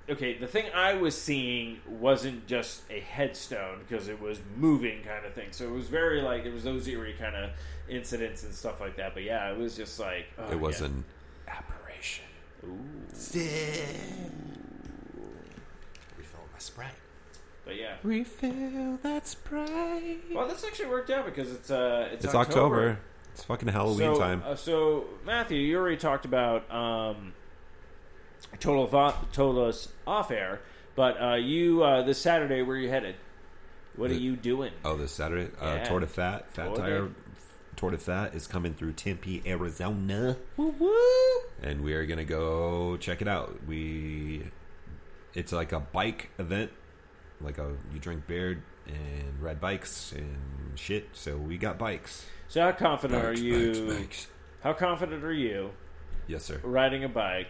okay, 0.08 0.38
the 0.38 0.46
thing 0.46 0.66
I 0.74 0.94
was 0.94 1.20
seeing 1.20 1.80
wasn't 1.86 2.46
just 2.46 2.82
a 2.90 3.00
headstone 3.00 3.80
because 3.86 4.08
it 4.08 4.20
was 4.20 4.40
moving 4.56 5.02
kind 5.02 5.24
of 5.26 5.34
thing. 5.34 5.48
So 5.52 5.66
it 5.66 5.72
was 5.72 5.88
very 5.88 6.22
like 6.22 6.44
it 6.44 6.52
was 6.52 6.64
those 6.64 6.88
eerie 6.88 7.14
kind 7.18 7.36
of 7.36 7.50
incidents 7.88 8.42
and 8.44 8.54
stuff 8.54 8.80
like 8.80 8.96
that. 8.96 9.14
But 9.14 9.24
yeah, 9.24 9.50
it 9.50 9.58
was 9.58 9.76
just 9.76 10.00
like 10.00 10.26
oh, 10.38 10.50
it 10.50 10.58
was 10.58 10.80
yeah. 10.80 10.86
an 10.86 11.04
apparition. 11.46 12.24
Refill 12.62 13.40
my 16.60 16.62
Sprite. 16.62 16.94
But 17.64 17.76
yeah. 17.76 17.94
Refill 18.02 18.98
that 19.02 19.26
sprite. 19.26 20.18
Well, 20.34 20.46
this 20.48 20.64
actually 20.64 20.88
worked 20.88 21.10
out 21.10 21.24
because 21.24 21.50
it's 21.52 21.70
uh 21.70 22.08
it's, 22.12 22.24
It's 22.24 22.34
October. 22.34 22.98
It's 23.32 23.44
fucking 23.44 23.68
Halloween 23.68 24.14
so, 24.14 24.18
time. 24.18 24.42
Uh, 24.44 24.56
so 24.56 25.04
Matthew, 25.24 25.58
you 25.58 25.78
already 25.78 25.96
talked 25.96 26.24
about 26.24 26.70
um, 26.70 27.32
total 28.58 28.84
of 28.84 28.94
off, 28.94 29.30
told 29.32 29.56
us 29.58 29.88
off 30.06 30.30
air, 30.30 30.60
but 30.96 31.20
uh, 31.22 31.34
you 31.34 31.82
uh, 31.84 32.02
this 32.02 32.18
Saturday 32.20 32.62
where 32.62 32.76
are 32.76 32.80
you 32.80 32.88
headed? 32.90 33.14
What 33.96 34.10
are 34.10 34.14
The- 34.14 34.20
you 34.20 34.36
doing? 34.36 34.72
oh, 34.84 34.96
this 34.96 35.12
Saturday, 35.12 35.50
uh, 35.60 35.66
Yeah. 35.76 35.84
Tour 35.84 36.00
de 36.00 36.06
Fat, 36.06 36.50
Fat 36.52 36.64
Tour 36.74 36.76
de- 36.76 36.82
Tire, 36.82 37.08
Tour 37.76 37.90
de 37.92 37.98
Fat 37.98 38.34
is 38.34 38.46
coming 38.46 38.74
through 38.74 38.92
Tempe, 38.92 39.42
Arizona, 39.46 40.36
Woo 40.56 40.74
woo! 40.78 41.40
and 41.62 41.82
we 41.82 41.92
are 41.94 42.04
gonna 42.06 42.24
go 42.24 42.96
check 42.96 43.22
it 43.22 43.28
out. 43.28 43.58
We, 43.66 44.50
it's 45.34 45.52
like 45.52 45.72
a 45.72 45.80
bike 45.80 46.30
event, 46.38 46.70
like 47.40 47.58
a 47.58 47.74
you 47.92 47.98
drink 48.00 48.26
beer 48.26 48.62
and 48.86 49.40
ride 49.40 49.60
bikes 49.60 50.12
and 50.12 50.78
shit. 50.78 51.08
So 51.12 51.36
we 51.36 51.58
got 51.58 51.78
bikes. 51.78 52.26
So 52.48 52.60
how 52.62 52.72
confident 52.72 53.22
Bikes, 53.22 53.40
are 53.40 53.44
you? 53.44 53.68
bikes, 53.86 53.98
bikes. 53.98 54.26
How 54.62 54.72
confident 54.72 55.24
are 55.24 55.32
you 55.32 55.70
Yes, 56.26 56.44
sir. 56.44 56.60
riding 56.62 57.04
a 57.04 57.08
bike 57.08 57.48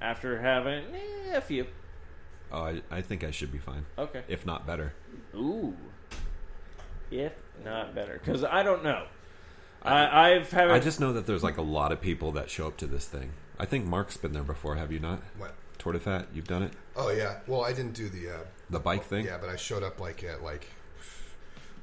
after 0.00 0.40
having 0.40 0.84
eh, 0.94 1.36
a 1.36 1.40
few? 1.40 1.66
Oh, 2.52 2.62
I, 2.62 2.82
I 2.90 3.00
think 3.02 3.24
I 3.24 3.30
should 3.30 3.50
be 3.52 3.58
fine, 3.58 3.86
Okay. 3.98 4.22
if 4.28 4.44
not 4.46 4.66
better. 4.66 4.92
Ooh. 5.34 5.74
If 7.10 7.32
not 7.64 7.94
better, 7.94 8.20
because 8.24 8.42
I 8.44 8.62
don't 8.64 8.82
know. 8.82 9.06
I, 9.82 10.32
I've 10.32 10.50
haven't. 10.50 10.74
I 10.74 10.80
just 10.80 10.98
know 10.98 11.12
that 11.12 11.26
there's 11.26 11.44
like 11.44 11.56
a 11.56 11.62
lot 11.62 11.92
of 11.92 12.00
people 12.00 12.32
that 12.32 12.50
show 12.50 12.66
up 12.66 12.76
to 12.78 12.86
this 12.86 13.06
thing. 13.06 13.30
I 13.58 13.64
think 13.64 13.84
Mark's 13.84 14.16
been 14.16 14.32
there 14.32 14.42
before. 14.42 14.74
Have 14.74 14.90
you 14.90 14.98
not? 14.98 15.22
What? 15.38 15.54
Tour 15.78 15.92
de 15.92 16.00
Fat, 16.00 16.26
you've 16.34 16.48
done 16.48 16.64
it. 16.64 16.72
Oh 16.96 17.10
yeah. 17.10 17.38
Well, 17.46 17.62
I 17.64 17.72
didn't 17.72 17.92
do 17.94 18.08
the 18.08 18.30
uh, 18.30 18.38
The 18.70 18.80
bike 18.80 19.04
thing. 19.04 19.24
Yeah, 19.26 19.38
but 19.38 19.48
I 19.50 19.56
showed 19.56 19.82
up 19.82 20.00
like 20.00 20.24
at 20.24 20.42
like 20.42 20.66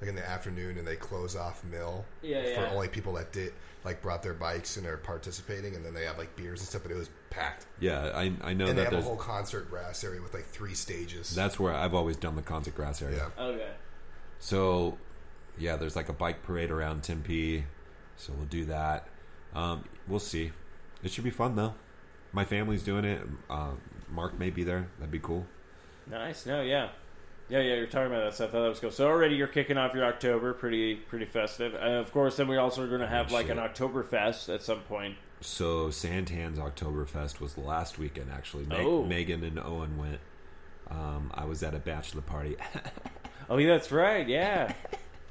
like 0.01 0.09
in 0.09 0.16
the 0.16 0.28
afternoon, 0.28 0.78
and 0.78 0.88
they 0.88 0.95
close 0.95 1.36
off 1.36 1.64
mill 1.64 2.03
Yeah, 2.22 2.41
for 2.43 2.61
yeah. 2.61 2.72
only 2.74 2.88
people 2.88 3.14
that 3.14 3.32
did 3.32 3.53
like 3.86 4.01
brought 4.01 4.24
their 4.24 4.34
bikes 4.34 4.78
and 4.78 4.86
are 4.88 4.97
participating, 4.97 5.76
and 5.76 5.86
then 5.86 5.93
they 5.93 6.05
have 6.05 6.18
like 6.18 6.36
beers 6.36 6.59
and 6.61 6.68
stuff. 6.68 6.84
But 6.84 6.91
it 6.91 6.97
was 6.97 7.09
packed, 7.30 7.66
Yeah, 7.80 8.11
I 8.14 8.34
I 8.41 8.53
know 8.53 8.66
and 8.68 8.78
they 8.78 8.84
have 8.84 8.93
a 8.93 9.01
whole 9.01 9.16
concert 9.16 9.70
grass 9.70 10.03
area 10.03 10.22
with 10.22 10.34
like 10.34 10.45
three 10.45 10.74
stages. 10.74 11.34
That's 11.36 11.59
where 11.59 11.74
I've 11.74 11.93
always 11.93 12.16
done 12.18 12.36
the 12.36 12.41
concert 12.41 12.76
grass 12.76 13.01
area. 13.01 13.30
yeah. 13.38 13.43
okay. 13.43 13.70
So, 14.39 14.97
yeah, 15.57 15.78
there's 15.78 15.95
like 15.95 16.09
a 16.09 16.14
bike 16.14 16.43
parade 16.43 16.70
around 16.70 17.03
Tempe, 17.03 17.64
so 18.18 18.34
we'll 18.34 18.45
do 18.45 18.66
that. 18.66 19.07
Um, 19.55 19.86
we'll 20.07 20.20
see. 20.20 20.51
It 21.01 21.11
should 21.11 21.24
be 21.24 21.30
fun 21.30 21.55
though. 21.55 21.76
My 22.34 22.43
family's 22.45 22.84
doing 22.84 23.05
it. 23.05 23.22
Uh, 23.49 23.72
Mark 24.14 24.38
may 24.38 24.49
be 24.49 24.64
there. 24.64 24.88
That'd 24.99 25.11
be 25.11 25.20
cool. 25.20 25.45
Nice. 26.09 26.45
No, 26.45 26.61
yeah. 26.61 26.89
Yeah, 27.49 27.59
yeah, 27.59 27.76
you're 27.76 27.88
talking 27.88 28.07
about 28.07 28.24
that 28.24 28.34
stuff. 28.34 28.49
I 28.49 28.51
thought 28.53 28.61
that 28.64 28.70
was 28.70 28.80
cool. 28.80 28.91
So 28.91 29.07
already 29.07 29.36
you're 29.36 29.47
kicking 29.47 29.78
off 29.78 29.93
your 29.93 30.05
October, 30.05 30.53
pretty 30.53 30.95
pretty 30.95 31.26
festive. 31.26 31.74
Uh, 31.76 31.99
of 31.99 32.11
course, 32.11 32.38
then 32.38 32.47
we 32.47 32.57
also 32.57 32.84
are 32.84 32.88
going 32.88 33.01
to 33.01 33.07
have 33.07 33.32
like 33.32 33.49
an 33.49 33.57
shit. 33.57 33.74
Oktoberfest 33.76 34.53
at 34.53 34.61
some 34.64 34.80
point. 34.82 35.16
So 35.41 35.89
Santan's 35.91 36.57
Oktoberfest 36.57 37.41
was 37.41 37.57
last 37.57 37.99
weekend 37.99 38.32
actually. 38.32 38.66
Meg- 38.66 38.86
Oh. 38.86 39.03
Megan 39.03 39.43
and 39.43 39.59
Owen 39.59 39.97
went. 39.97 40.20
Um, 40.89 41.32
I 41.34 41.45
was 41.45 41.64
at 41.64 41.74
a 41.74 41.80
bachelor 41.80 42.22
party. 42.22 42.55
Oh, 43.49 43.57
yeah, 43.57 43.74
that's 43.74 43.91
right. 43.91 44.26
Yeah. 44.26 44.74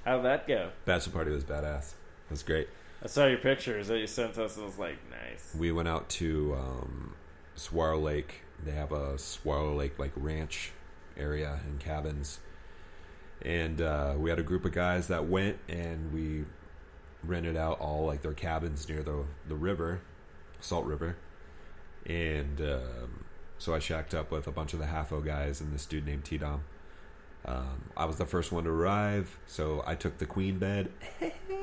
How'd 0.05 0.27
that 0.27 0.47
go? 0.47 0.69
bachelor 0.85 1.15
party 1.15 1.31
was 1.31 1.45
badass. 1.45 1.93
It 1.93 2.31
was 2.31 2.43
great. 2.43 2.69
I 3.03 3.07
saw 3.07 3.25
your 3.27 3.39
pictures 3.39 3.89
that 3.89 3.99
you 3.99 4.07
sent 4.07 4.37
us. 4.37 4.57
and 4.57 4.65
I 4.65 4.67
was 4.67 4.79
like, 4.79 4.99
nice. 5.11 5.55
We 5.59 5.73
went 5.73 5.89
out 5.89 6.11
to 6.11 6.55
um, 6.55 7.15
Lake. 7.73 8.42
They 8.65 8.73
have 8.73 8.93
a 8.93 9.19
Swallow 9.19 9.75
Lake 9.75 9.99
like 9.99 10.13
ranch 10.17 10.73
area 11.17 11.61
and 11.65 11.81
cabins, 11.81 12.41
and 13.43 13.81
uh, 13.81 14.15
we 14.17 14.31
had 14.31 14.39
a 14.39 14.43
group 14.43 14.65
of 14.65 14.73
guys 14.73 15.09
that 15.09 15.27
went 15.27 15.59
and 15.69 16.13
we 16.13 16.45
rented 17.25 17.57
out 17.57 17.81
all 17.81 18.07
like 18.07 18.23
their 18.23 18.35
cabins 18.35 18.89
near 18.89 19.03
the 19.03 19.25
the 19.49 19.57
river, 19.57 20.01
Salt 20.61 20.87
River, 20.87 21.17
and 22.07 22.61
um, 22.61 23.25
so 23.59 23.75
I 23.75 23.79
shacked 23.79 24.15
up 24.15 24.31
with 24.31 24.47
a 24.47 24.53
bunch 24.53 24.73
of 24.73 24.79
the 24.79 24.87
Halfo 24.87 25.25
guys 25.25 25.61
and 25.61 25.73
this 25.73 25.87
dude 25.87 26.07
named 26.07 26.25
T 26.25 26.39
Dom. 26.39 26.65
Um, 27.45 27.91
I 27.97 28.05
was 28.05 28.17
the 28.17 28.27
first 28.27 28.53
one 28.53 28.65
to 28.65 28.71
arrive, 28.71 29.39
so 29.47 29.83
I 29.87 29.95
took 29.97 30.19
the 30.19 30.27
queen 30.27 30.59
bed. 30.59 30.91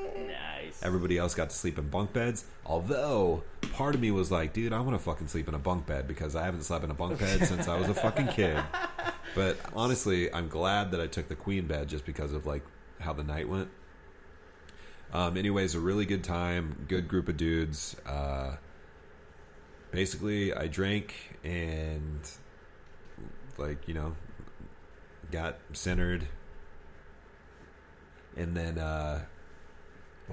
Nice. 0.70 0.82
Everybody 0.82 1.18
else 1.18 1.34
got 1.34 1.50
to 1.50 1.56
sleep 1.56 1.78
in 1.78 1.88
bunk 1.88 2.12
beds. 2.12 2.44
Although 2.64 3.42
part 3.72 3.94
of 3.94 4.00
me 4.00 4.10
was 4.10 4.30
like, 4.30 4.52
dude, 4.52 4.72
I 4.72 4.80
want 4.80 4.96
to 4.96 5.02
fucking 5.02 5.28
sleep 5.28 5.48
in 5.48 5.54
a 5.54 5.58
bunk 5.58 5.86
bed 5.86 6.06
because 6.06 6.36
I 6.36 6.44
haven't 6.44 6.62
slept 6.62 6.84
in 6.84 6.90
a 6.90 6.94
bunk 6.94 7.18
bed 7.18 7.44
since 7.46 7.68
I 7.68 7.78
was 7.78 7.88
a 7.88 7.94
fucking 7.94 8.28
kid. 8.28 8.62
But 9.34 9.58
honestly, 9.74 10.32
I'm 10.32 10.48
glad 10.48 10.90
that 10.92 11.00
I 11.00 11.06
took 11.06 11.28
the 11.28 11.36
queen 11.36 11.66
bed 11.66 11.88
just 11.88 12.04
because 12.04 12.32
of 12.32 12.46
like 12.46 12.62
how 13.00 13.12
the 13.12 13.24
night 13.24 13.48
went. 13.48 13.68
Um, 15.12 15.36
anyways, 15.36 15.74
a 15.74 15.80
really 15.80 16.06
good 16.06 16.22
time, 16.22 16.86
good 16.88 17.08
group 17.08 17.28
of 17.28 17.36
dudes. 17.36 17.96
Uh, 18.06 18.56
basically, 19.90 20.54
I 20.54 20.68
drank 20.68 21.36
and 21.42 22.20
like 23.58 23.88
you 23.88 23.94
know 23.94 24.14
got 25.32 25.58
centered, 25.72 26.28
and 28.36 28.56
then 28.56 28.78
uh, 28.78 29.24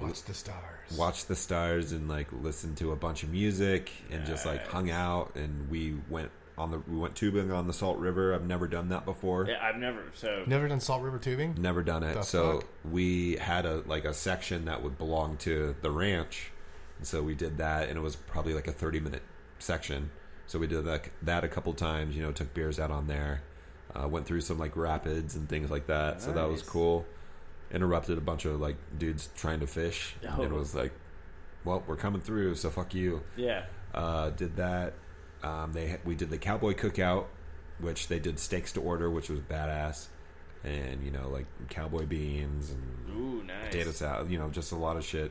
Watch 0.00 0.22
the 0.24 0.34
stars. 0.34 0.96
watched 0.96 1.28
the 1.28 1.36
stars 1.36 1.92
and 1.92 2.08
like 2.08 2.28
listened 2.32 2.76
to 2.78 2.92
a 2.92 2.96
bunch 2.96 3.22
of 3.22 3.30
music 3.30 3.90
and 4.10 4.24
just 4.26 4.46
like 4.46 4.66
hung 4.68 4.90
out 4.90 5.32
and 5.34 5.68
we 5.70 5.96
went 6.08 6.30
on 6.56 6.70
the 6.72 6.78
we 6.88 6.96
went 6.96 7.14
tubing 7.14 7.52
on 7.52 7.66
the 7.66 7.72
Salt 7.72 7.98
River. 7.98 8.34
I've 8.34 8.44
never 8.46 8.66
done 8.66 8.88
that 8.88 9.04
before. 9.04 9.46
Yeah, 9.48 9.58
I've 9.62 9.76
never. 9.76 10.02
So 10.14 10.42
Never 10.46 10.66
done 10.68 10.80
Salt 10.80 11.02
River 11.02 11.18
tubing. 11.18 11.54
Never 11.58 11.82
done 11.82 12.02
it. 12.02 12.14
The 12.14 12.22
so 12.22 12.60
fuck? 12.60 12.68
we 12.90 13.36
had 13.36 13.64
a 13.66 13.82
like 13.86 14.04
a 14.04 14.12
section 14.14 14.64
that 14.64 14.82
would 14.82 14.98
belong 14.98 15.36
to 15.38 15.76
the 15.82 15.90
ranch. 15.90 16.50
And 16.98 17.06
so 17.06 17.22
we 17.22 17.34
did 17.36 17.58
that 17.58 17.88
and 17.88 17.96
it 17.96 18.00
was 18.00 18.16
probably 18.16 18.54
like 18.54 18.66
a 18.66 18.72
30 18.72 18.98
minute 19.00 19.22
section. 19.60 20.10
So 20.48 20.58
we 20.58 20.66
did 20.66 20.84
that 20.86 21.08
that 21.22 21.44
a 21.44 21.48
couple 21.48 21.72
times, 21.74 22.16
you 22.16 22.22
know, 22.22 22.32
took 22.32 22.52
beers 22.54 22.80
out 22.80 22.90
on 22.90 23.06
there. 23.06 23.42
Uh, 23.94 24.06
went 24.08 24.26
through 24.26 24.40
some 24.40 24.58
like 24.58 24.76
rapids 24.76 25.34
and 25.34 25.48
things 25.48 25.70
like 25.70 25.86
that, 25.86 26.20
so 26.20 26.30
that 26.32 26.46
was 26.48 26.60
Nice. 26.60 26.68
cool. 26.68 27.06
Interrupted 27.70 28.16
a 28.16 28.20
bunch 28.22 28.44
of 28.46 28.60
like 28.60 28.76
dudes 28.98 29.28
trying 29.36 29.60
to 29.60 29.66
fish, 29.66 30.16
Oh. 30.26 30.40
and 30.42 30.52
was 30.54 30.74
like, 30.74 30.92
"Well, 31.64 31.82
we're 31.86 31.96
coming 31.96 32.20
through, 32.22 32.54
so 32.54 32.70
fuck 32.70 32.94
you." 32.94 33.22
Yeah. 33.36 33.64
uh, 33.94 34.30
did 34.30 34.56
that. 34.56 34.94
Um, 35.42 35.72
they 35.72 35.98
we 36.04 36.14
did 36.14 36.30
the 36.30 36.38
cowboy 36.38 36.72
cookout, 36.74 37.26
which 37.78 38.08
they 38.08 38.18
did 38.18 38.38
steaks 38.38 38.72
to 38.72 38.80
order, 38.80 39.10
which 39.10 39.28
was 39.28 39.40
badass, 39.40 40.06
and 40.64 41.02
you 41.04 41.10
know 41.10 41.28
like 41.28 41.46
cowboy 41.68 42.06
beans 42.06 42.70
and 42.70 43.10
Ooh, 43.10 43.42
nice. 43.44 43.66
potato 43.66 43.90
salad. 43.90 44.30
You 44.30 44.38
know, 44.38 44.48
just 44.48 44.72
a 44.72 44.76
lot 44.76 44.96
of 44.96 45.04
shit. 45.04 45.30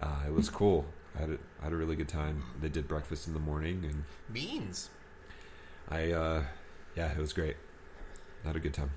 Uh, 0.00 0.22
it 0.26 0.32
was 0.32 0.48
cool. 0.48 0.86
I 1.14 1.20
had 1.20 1.30
a, 1.30 1.38
I 1.60 1.64
had 1.64 1.72
a 1.72 1.76
really 1.76 1.94
good 1.94 2.08
time. 2.08 2.42
They 2.60 2.68
did 2.70 2.88
breakfast 2.88 3.26
in 3.28 3.34
the 3.34 3.38
morning, 3.40 3.84
and 3.84 4.04
Beans. 4.32 4.88
I 5.90 6.10
uh, 6.12 6.42
yeah, 6.96 7.12
it 7.12 7.18
was 7.18 7.32
great. 7.34 7.56
I 8.44 8.48
had 8.48 8.56
a 8.56 8.60
good 8.60 8.74
time. 8.74 8.90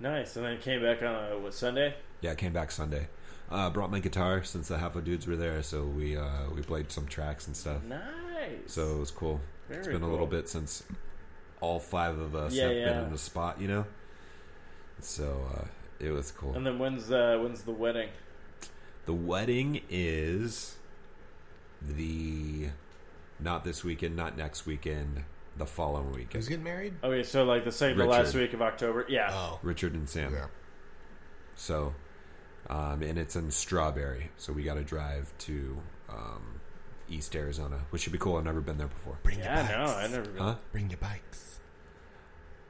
Nice. 0.00 0.36
And 0.36 0.44
then 0.46 0.58
came 0.58 0.82
back 0.82 1.02
on 1.02 1.14
a, 1.14 1.38
what, 1.38 1.54
Sunday? 1.54 1.94
Yeah, 2.20 2.32
I 2.32 2.34
came 2.34 2.52
back 2.52 2.70
Sunday. 2.70 3.08
Uh, 3.50 3.68
brought 3.70 3.90
my 3.90 4.00
guitar 4.00 4.42
since 4.44 4.68
the 4.68 4.78
half 4.78 4.94
of 4.96 5.04
dudes 5.04 5.26
were 5.26 5.36
there, 5.36 5.62
so 5.62 5.84
we 5.84 6.16
uh, 6.16 6.48
we 6.54 6.62
played 6.62 6.92
some 6.92 7.06
tracks 7.06 7.46
and 7.46 7.56
stuff. 7.56 7.82
Nice. 7.84 8.00
So 8.66 8.96
it 8.96 8.98
was 8.98 9.10
cool. 9.10 9.40
It's 9.68 9.88
been 9.88 10.02
a 10.02 10.10
little 10.10 10.26
bit 10.26 10.48
since 10.48 10.84
all 11.60 11.78
five 11.80 12.18
of 12.18 12.34
us 12.34 12.54
Yeah, 12.54 12.68
have 12.68 12.76
yeah. 12.76 12.92
been 12.92 13.08
in 13.08 13.12
a 13.12 13.18
spot, 13.18 13.60
you 13.60 13.68
know. 13.68 13.86
So 15.00 15.44
uh, 15.54 15.64
it 15.98 16.10
was 16.10 16.30
cool. 16.30 16.54
And 16.54 16.64
then 16.66 16.78
when's 16.78 17.08
the 17.08 17.40
when's 17.42 17.62
the 17.62 17.72
wedding? 17.72 18.08
the 19.06 19.14
wedding 19.14 19.80
is 19.88 20.76
the 21.82 22.68
not 23.40 23.64
this 23.64 23.82
weekend, 23.82 24.14
not 24.14 24.36
next 24.36 24.66
weekend, 24.66 25.24
the 25.56 25.66
following 25.66 26.10
weekend. 26.12 26.32
Who's 26.34 26.48
getting 26.48 26.64
married? 26.64 26.94
Okay, 27.02 27.22
so 27.22 27.44
like 27.44 27.64
the 27.64 27.72
second, 27.72 27.98
the 27.98 28.06
last 28.06 28.34
week 28.34 28.52
of 28.54 28.62
October. 28.62 29.04
Yeah. 29.08 29.30
Oh, 29.32 29.58
Richard 29.62 29.94
and 29.94 30.08
Sam. 30.08 30.32
yeah. 30.32 30.46
So, 31.54 31.94
um, 32.68 33.02
and 33.02 33.18
it's 33.18 33.36
in 33.36 33.50
Strawberry, 33.50 34.30
so 34.36 34.52
we 34.52 34.62
got 34.62 34.74
to 34.74 34.82
drive 34.84 35.32
to 35.40 35.78
um, 36.08 36.60
East 37.08 37.34
Arizona, 37.36 37.80
which 37.90 38.02
should 38.02 38.12
be 38.12 38.18
cool. 38.18 38.36
I've 38.36 38.44
never 38.44 38.60
been 38.60 38.78
there 38.78 38.86
before. 38.86 39.18
Bring 39.22 39.38
Yeah, 39.40 39.68
your 39.68 39.78
no, 39.78 39.84
bikes. 39.86 39.98
I 39.98 40.06
never. 40.08 40.30
Been. 40.30 40.42
Huh? 40.42 40.54
Bring 40.72 40.88
your 40.90 40.98
bikes. 40.98 41.60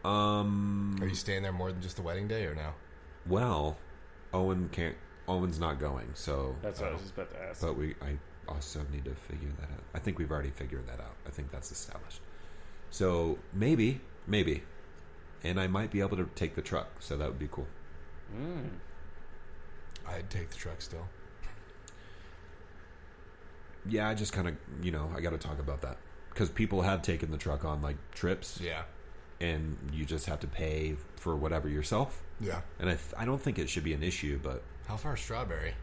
Um. 0.04 0.96
Are 1.00 1.06
you 1.06 1.14
staying 1.14 1.42
there 1.42 1.52
more 1.52 1.70
than 1.72 1.82
just 1.82 1.96
the 1.96 2.02
wedding 2.02 2.26
day, 2.26 2.44
or 2.46 2.54
no? 2.54 2.70
Well, 3.26 3.76
Owen 4.32 4.68
can't. 4.72 4.96
Owen's 5.28 5.60
not 5.60 5.78
going, 5.78 6.08
so. 6.14 6.56
That's 6.62 6.80
what 6.80 6.88
I 6.88 6.92
was 6.92 7.02
just 7.02 7.12
about 7.14 7.30
to 7.30 7.42
ask. 7.42 7.60
But 7.60 7.76
we, 7.76 7.94
I 8.02 8.16
also 8.48 8.80
need 8.90 9.04
to 9.04 9.14
figure 9.14 9.50
that 9.60 9.70
out. 9.70 9.82
I 9.94 9.98
think 10.00 10.18
we've 10.18 10.30
already 10.30 10.50
figured 10.50 10.88
that 10.88 10.98
out. 11.00 11.14
I 11.26 11.30
think 11.30 11.52
that's 11.52 11.70
established. 11.70 12.20
So 12.90 13.38
maybe, 13.52 14.00
maybe, 14.26 14.62
and 15.44 15.60
I 15.60 15.66
might 15.66 15.90
be 15.90 16.00
able 16.00 16.16
to 16.16 16.28
take 16.34 16.54
the 16.56 16.62
truck. 16.62 16.88
So 17.00 17.16
that 17.16 17.28
would 17.28 17.38
be 17.38 17.48
cool. 17.50 17.66
Mm. 18.36 18.68
I'd 20.06 20.28
take 20.30 20.50
the 20.50 20.56
truck 20.56 20.80
still. 20.82 21.06
Yeah, 23.88 24.08
I 24.08 24.14
just 24.14 24.32
kind 24.32 24.48
of, 24.48 24.56
you 24.82 24.90
know, 24.92 25.10
I 25.16 25.20
got 25.20 25.30
to 25.30 25.38
talk 25.38 25.58
about 25.58 25.80
that 25.82 25.96
because 26.30 26.50
people 26.50 26.82
have 26.82 27.02
taken 27.02 27.30
the 27.30 27.38
truck 27.38 27.64
on 27.64 27.80
like 27.80 27.96
trips, 28.12 28.60
Yeah. 28.62 28.82
and 29.40 29.76
you 29.92 30.04
just 30.04 30.26
have 30.26 30.40
to 30.40 30.46
pay 30.46 30.96
for 31.16 31.34
whatever 31.34 31.68
yourself. 31.68 32.22
Yeah. 32.40 32.60
And 32.78 32.88
I, 32.90 32.94
th- 32.94 33.14
I 33.16 33.24
don't 33.24 33.40
think 33.40 33.58
it 33.58 33.68
should 33.70 33.84
be 33.84 33.94
an 33.94 34.02
issue, 34.02 34.38
but 34.42 34.62
How 34.86 34.96
far 34.96 35.14
is 35.14 35.20
Strawberry? 35.20 35.74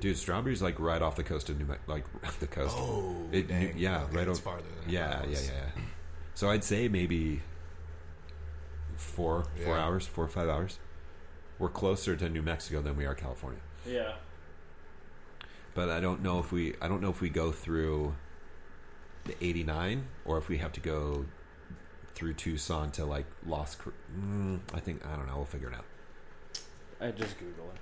dude, 0.00 0.16
Strawberry's 0.16 0.60
like 0.62 0.80
right 0.80 1.00
off 1.02 1.14
the 1.16 1.22
coast 1.22 1.48
of 1.50 1.58
New 1.58 1.66
Mexico, 1.66 1.92
like 1.92 2.04
the 2.40 2.46
coast. 2.46 2.74
Oh, 2.78 3.14
It- 3.30 3.46
dang. 3.48 3.74
yeah, 3.76 4.02
Okay, 4.04 4.16
right 4.16 4.28
it's 4.28 4.38
o- 4.38 4.42
farther 4.42 4.62
than 4.82 4.90
Yeah, 4.92 5.22
yeah, 5.24 5.28
yeah, 5.30 5.38
yeah. 5.76 5.82
So 6.34 6.50
I'd 6.50 6.64
say 6.64 6.88
maybe 6.88 7.42
four, 8.96 9.44
four 9.64 9.76
Yeah. 9.76 9.84
hours, 9.84 10.06
four 10.06 10.24
or 10.24 10.28
five 10.28 10.48
hours. 10.48 10.78
We're 11.58 11.68
closer 11.68 12.16
to 12.16 12.28
New 12.28 12.42
Mexico 12.42 12.82
than 12.82 12.96
we 12.96 13.06
are 13.06 13.14
California. 13.14 13.60
Yeah. 13.86 14.16
But 15.74 15.88
I 15.88 16.00
don't 16.00 16.22
know 16.22 16.38
if 16.38 16.52
we, 16.52 16.74
I 16.80 16.88
don't 16.88 17.00
know 17.00 17.10
if 17.10 17.20
we 17.20 17.28
go 17.28 17.52
through 17.52 18.14
the 19.24 19.34
89 19.44 20.06
or 20.24 20.38
if 20.38 20.48
we 20.48 20.58
have 20.58 20.72
to 20.72 20.80
go 20.80 21.26
through 22.14 22.34
Tucson 22.34 22.90
to 22.92 23.04
like 23.04 23.26
Lost. 23.46 23.78
Cr- 23.78 23.90
Mm, 24.16 24.60
I 24.72 24.80
think 24.80 25.04
I 25.06 25.16
don't 25.16 25.26
know. 25.26 25.36
We'll 25.36 25.44
figure 25.46 25.68
it 25.68 25.74
out. 25.74 25.84
I 27.00 27.10
just 27.10 27.38
Google 27.38 27.70
it. 27.74 27.80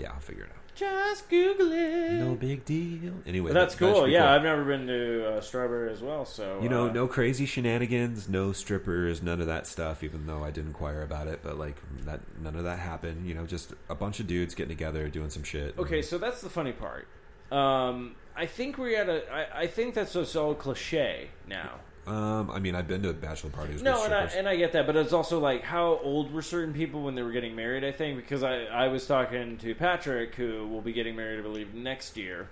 Yeah, 0.00 0.12
I'll 0.12 0.20
figure 0.20 0.44
it 0.44 0.50
out. 0.50 0.63
Just 0.74 1.28
Google 1.30 1.70
it. 1.72 2.12
No 2.14 2.34
big 2.34 2.64
deal. 2.64 3.12
Anyway, 3.26 3.50
But 3.50 3.54
that's 3.54 3.74
that- 3.76 3.80
that 3.84 3.92
should 3.94 4.00
cool. 4.02 4.08
Yeah, 4.08 4.32
I've 4.34 4.42
never 4.42 4.64
been 4.64 4.86
to 4.88 5.28
uh, 5.36 5.40
Strawberry 5.40 5.92
as 5.92 6.00
well. 6.02 6.24
So 6.24 6.58
You 6.60 6.68
know, 6.68 6.88
uh, 6.88 6.92
no 6.92 7.06
crazy 7.06 7.46
shenanigans, 7.46 8.28
no 8.28 8.52
strippers, 8.52 9.22
none 9.22 9.40
of 9.40 9.46
that 9.46 9.66
stuff. 9.68 10.02
Even 10.02 10.26
though 10.26 10.42
I 10.42 10.50
did 10.50 10.66
inquire 10.66 11.02
about 11.02 11.28
it, 11.28 11.40
but 11.44 11.58
like 11.58 11.76
that, 12.04 12.20
none 12.42 12.56
of 12.56 12.64
that 12.64 12.80
happened. 12.80 13.26
You 13.28 13.34
know, 13.34 13.46
just 13.46 13.72
a 13.88 13.94
bunch 13.94 14.18
of 14.18 14.26
dudes 14.26 14.54
getting 14.54 14.76
together, 14.76 15.08
doing 15.08 15.30
some 15.30 15.44
shit. 15.44 15.78
Okay, 15.78 16.02
so 16.02 16.18
that's 16.18 16.40
the 16.40 16.50
funny 16.50 16.72
part. 16.72 17.06
Um, 17.52 18.16
I 18.36 18.46
think 18.46 18.76
we're 18.78 18.98
at 19.00 19.08
a. 19.08 19.32
I, 19.32 19.60
I 19.62 19.66
think 19.68 19.94
that's 19.94 20.14
just 20.14 20.34
all 20.34 20.54
cliche 20.54 21.28
now. 21.46 21.78
Um, 22.06 22.50
I 22.50 22.58
mean, 22.58 22.74
I've 22.74 22.86
been 22.86 23.02
to 23.02 23.12
bachelor 23.14 23.50
parties. 23.50 23.82
No, 23.82 24.04
and 24.04 24.12
I, 24.12 24.24
and 24.24 24.48
I 24.48 24.56
get 24.56 24.72
that, 24.72 24.86
but 24.86 24.94
it's 24.94 25.12
also 25.12 25.38
like 25.38 25.62
how 25.62 25.98
old 26.02 26.32
were 26.32 26.42
certain 26.42 26.74
people 26.74 27.02
when 27.02 27.14
they 27.14 27.22
were 27.22 27.32
getting 27.32 27.56
married? 27.56 27.82
I 27.82 27.92
think 27.92 28.16
because 28.16 28.42
I, 28.42 28.64
I 28.64 28.88
was 28.88 29.06
talking 29.06 29.56
to 29.58 29.74
Patrick, 29.74 30.34
who 30.34 30.66
will 30.68 30.82
be 30.82 30.92
getting 30.92 31.16
married, 31.16 31.38
I 31.38 31.42
believe, 31.42 31.72
next 31.74 32.16
year. 32.16 32.50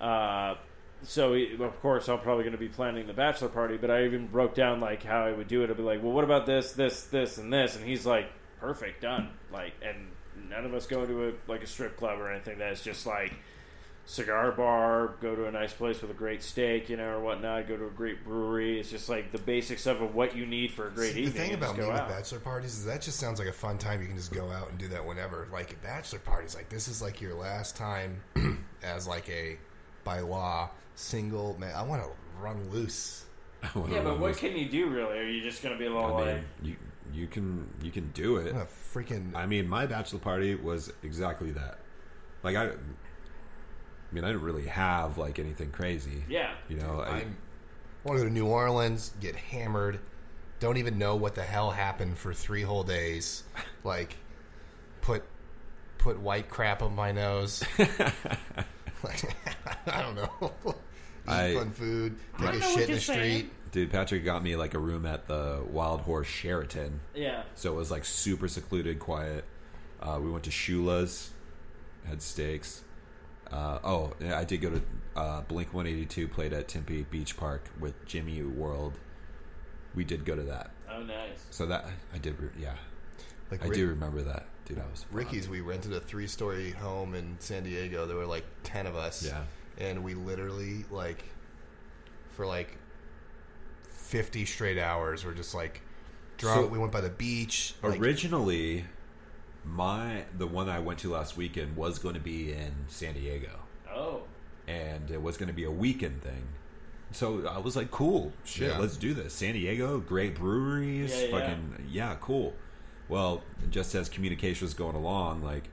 Uh, 0.00 0.54
so 1.02 1.34
of 1.34 1.80
course 1.80 2.08
I'm 2.08 2.20
probably 2.20 2.44
going 2.44 2.52
to 2.52 2.58
be 2.58 2.68
planning 2.68 3.06
the 3.06 3.12
bachelor 3.12 3.48
party, 3.48 3.76
but 3.76 3.90
I 3.90 4.04
even 4.04 4.26
broke 4.26 4.54
down 4.54 4.80
like 4.80 5.02
how 5.02 5.24
I 5.24 5.32
would 5.32 5.48
do 5.48 5.62
it. 5.62 5.70
I'd 5.70 5.76
be 5.76 5.82
like, 5.82 6.02
well, 6.02 6.12
what 6.12 6.24
about 6.24 6.46
this, 6.46 6.72
this, 6.72 7.04
this, 7.04 7.36
and 7.36 7.52
this, 7.52 7.76
and 7.76 7.84
he's 7.84 8.06
like, 8.06 8.26
perfect, 8.58 9.02
done. 9.02 9.28
Like, 9.52 9.74
and 9.82 10.08
none 10.48 10.64
of 10.64 10.72
us 10.72 10.86
go 10.86 11.04
to 11.06 11.28
a 11.28 11.32
like 11.46 11.62
a 11.62 11.66
strip 11.66 11.96
club 11.96 12.18
or 12.20 12.30
anything. 12.30 12.58
That's 12.58 12.82
just 12.82 13.06
like 13.06 13.34
cigar 14.06 14.52
bar, 14.52 15.14
go 15.20 15.34
to 15.34 15.46
a 15.46 15.50
nice 15.50 15.72
place 15.72 16.00
with 16.02 16.10
a 16.10 16.14
great 16.14 16.42
steak, 16.42 16.88
you 16.90 16.96
know, 16.96 17.08
or 17.16 17.20
whatnot. 17.20 17.66
Go 17.68 17.76
to 17.76 17.86
a 17.86 17.90
great 17.90 18.24
brewery. 18.24 18.78
It's 18.78 18.90
just 18.90 19.08
like 19.08 19.32
the 19.32 19.38
basic 19.38 19.78
stuff 19.78 20.00
of 20.00 20.14
what 20.14 20.36
you 20.36 20.44
need 20.46 20.72
for 20.72 20.88
a 20.88 20.90
great 20.90 21.14
See, 21.14 21.20
evening. 21.22 21.32
the 21.32 21.38
thing 21.38 21.54
about 21.54 21.66
just 21.68 21.76
me 21.78 21.84
go 21.84 21.92
with 21.92 22.00
out. 22.00 22.08
bachelor 22.08 22.38
parties 22.40 22.76
is 22.78 22.84
that 22.84 23.00
just 23.02 23.18
sounds 23.18 23.38
like 23.38 23.48
a 23.48 23.52
fun 23.52 23.78
time. 23.78 24.00
You 24.00 24.06
can 24.06 24.16
just 24.16 24.32
go 24.32 24.50
out 24.50 24.68
and 24.70 24.78
do 24.78 24.88
that 24.88 25.04
whenever. 25.06 25.48
Like 25.52 25.72
a 25.72 25.76
bachelor 25.76 26.18
parties, 26.18 26.54
like 26.54 26.68
this 26.68 26.88
is 26.88 27.00
like 27.00 27.20
your 27.20 27.34
last 27.34 27.76
time 27.76 28.20
as 28.82 29.06
like 29.08 29.28
a 29.28 29.56
by 30.04 30.20
law 30.20 30.70
single 30.96 31.56
man. 31.58 31.74
I 31.74 31.82
want 31.82 32.02
to 32.02 32.10
run 32.40 32.70
loose. 32.70 33.24
Yeah, 33.62 33.70
but 33.74 34.04
run 34.04 34.20
what 34.20 34.28
this. 34.28 34.38
can 34.40 34.56
you 34.56 34.68
do 34.68 34.88
really? 34.88 35.18
Are 35.18 35.22
you 35.28 35.40
just 35.42 35.62
going 35.62 35.74
to 35.74 35.78
be 35.78 35.86
a 35.86 35.90
little 35.92 36.16
I 36.18 36.32
like? 36.32 36.40
you 36.62 36.76
you 37.12 37.26
can 37.26 37.66
you 37.82 37.90
can 37.90 38.10
do 38.12 38.38
I 38.38 38.42
it. 38.42 38.54
want 38.54 38.68
freaking. 38.92 39.34
I 39.34 39.46
mean, 39.46 39.66
my 39.66 39.86
bachelor 39.86 40.18
party 40.18 40.54
was 40.54 40.92
exactly 41.02 41.50
that. 41.52 41.78
Like 42.42 42.56
I, 42.56 42.72
I 44.14 44.16
mean, 44.16 44.24
I 44.24 44.28
didn't 44.28 44.44
really 44.44 44.66
have 44.66 45.18
like 45.18 45.40
anything 45.40 45.72
crazy. 45.72 46.22
Yeah. 46.28 46.52
You 46.68 46.76
know, 46.76 47.00
I, 47.00 47.22
I'm, 47.22 47.36
want 48.04 48.16
to 48.16 48.22
go 48.22 48.28
to 48.28 48.30
New 48.32 48.46
Orleans, 48.46 49.12
get 49.20 49.34
hammered. 49.34 49.98
Don't 50.60 50.76
even 50.76 50.98
know 50.98 51.16
what 51.16 51.34
the 51.34 51.42
hell 51.42 51.72
happened 51.72 52.16
for 52.16 52.32
three 52.32 52.62
whole 52.62 52.84
days. 52.84 53.42
Like, 53.82 54.16
put 55.02 55.22
put 55.98 56.18
white 56.18 56.48
crap 56.48 56.80
on 56.80 56.94
my 56.94 57.12
nose. 57.12 57.62
like, 57.78 59.36
I 59.86 60.00
don't 60.00 60.14
know. 60.14 60.54
Eat 60.64 61.30
I- 61.30 61.54
fun 61.54 61.70
food. 61.70 62.16
Take 62.40 62.54
a 62.54 62.62
shit 62.62 62.88
in 62.88 62.94
the 62.94 63.00
saying. 63.00 63.38
street. 63.38 63.52
dude, 63.72 63.90
Patrick 63.90 64.24
got 64.24 64.42
me 64.42 64.56
like 64.56 64.72
a 64.72 64.78
room 64.78 65.04
at 65.04 65.26
the 65.28 65.62
Wild 65.70 66.00
Horse 66.00 66.28
Sheraton. 66.28 67.00
Yeah. 67.14 67.42
So 67.56 67.74
it 67.74 67.76
was 67.76 67.90
like 67.90 68.06
super 68.06 68.48
secluded, 68.48 69.00
quiet. 69.00 69.44
Uh, 70.00 70.18
we 70.22 70.30
went 70.30 70.44
to 70.44 70.50
Shula's, 70.50 71.28
had 72.06 72.22
steaks. 72.22 72.83
Uh, 73.54 73.78
oh, 73.84 74.12
yeah, 74.20 74.36
I 74.36 74.42
did 74.44 74.60
go 74.60 74.70
to 74.70 74.82
uh, 75.14 75.40
Blink 75.42 75.72
182, 75.72 76.26
played 76.26 76.52
at 76.52 76.66
Tempe 76.66 77.02
Beach 77.04 77.36
Park 77.36 77.70
with 77.78 77.94
Jimmy 78.04 78.42
World. 78.42 78.98
We 79.94 80.02
did 80.02 80.24
go 80.24 80.34
to 80.34 80.42
that. 80.42 80.70
Oh, 80.90 81.02
nice. 81.04 81.44
So 81.50 81.64
that, 81.66 81.86
I 82.12 82.18
did, 82.18 82.38
re- 82.40 82.48
yeah. 82.58 82.74
Like 83.52 83.62
I 83.62 83.68
Rick- 83.68 83.74
do 83.76 83.86
remember 83.88 84.22
that. 84.22 84.46
Dude, 84.64 84.78
I 84.80 84.82
was. 84.90 85.06
Ricky's. 85.12 85.48
We 85.48 85.60
rented 85.60 85.92
a 85.92 86.00
three 86.00 86.26
story 86.26 86.72
home 86.72 87.14
in 87.14 87.36
San 87.38 87.62
Diego. 87.62 88.06
There 88.06 88.16
were 88.16 88.26
like 88.26 88.44
ten 88.64 88.86
of 88.86 88.96
us. 88.96 89.24
Yeah. 89.24 89.42
and 89.78 90.02
we 90.02 90.14
literally 90.14 90.84
like 90.90 91.24
for 92.30 92.46
like 92.46 92.76
50 93.88 94.44
straight 94.44 94.78
hours 94.78 95.24
we're 95.24 95.34
just 95.34 95.54
like 95.54 95.80
drunk 96.36 96.62
So- 96.62 96.66
we 96.68 96.78
went 96.78 96.92
by 96.92 97.00
the 97.00 97.10
beach 97.10 97.74
like, 97.82 98.00
Originally, 98.00 98.84
my 99.64 100.24
the 100.36 100.46
one 100.46 100.68
I 100.68 100.78
went 100.78 100.98
to 101.00 101.12
last 101.12 101.36
weekend 101.36 101.76
was 101.76 101.98
going 101.98 102.14
to 102.14 102.20
be 102.20 102.52
in 102.52 102.72
San 102.88 103.14
Diego. 103.14 103.60
Oh. 103.92 104.22
and 104.66 105.10
it 105.10 105.22
was 105.22 105.36
going 105.36 105.46
to 105.48 105.52
be 105.54 105.64
a 105.64 105.70
weekend 105.70 106.22
thing. 106.22 106.42
So 107.12 107.46
I 107.46 107.58
was 107.58 107.76
like, 107.76 107.90
"Cool, 107.90 108.32
shit, 108.44 108.70
Yeah. 108.72 108.78
let's 108.78 108.96
do 108.96 109.14
this." 109.14 109.32
San 109.34 109.52
Diego, 109.54 110.00
great 110.00 110.34
breweries, 110.34 111.12
Yeah, 111.14 111.26
yeah. 111.26 111.30
fucking 111.30 111.86
yeah, 111.90 112.16
cool. 112.20 112.54
Well, 113.08 113.42
just 113.70 113.94
as 113.94 114.08
communication 114.08 114.64
was 114.64 114.74
going 114.74 114.96
along, 114.96 115.42
like 115.42 115.68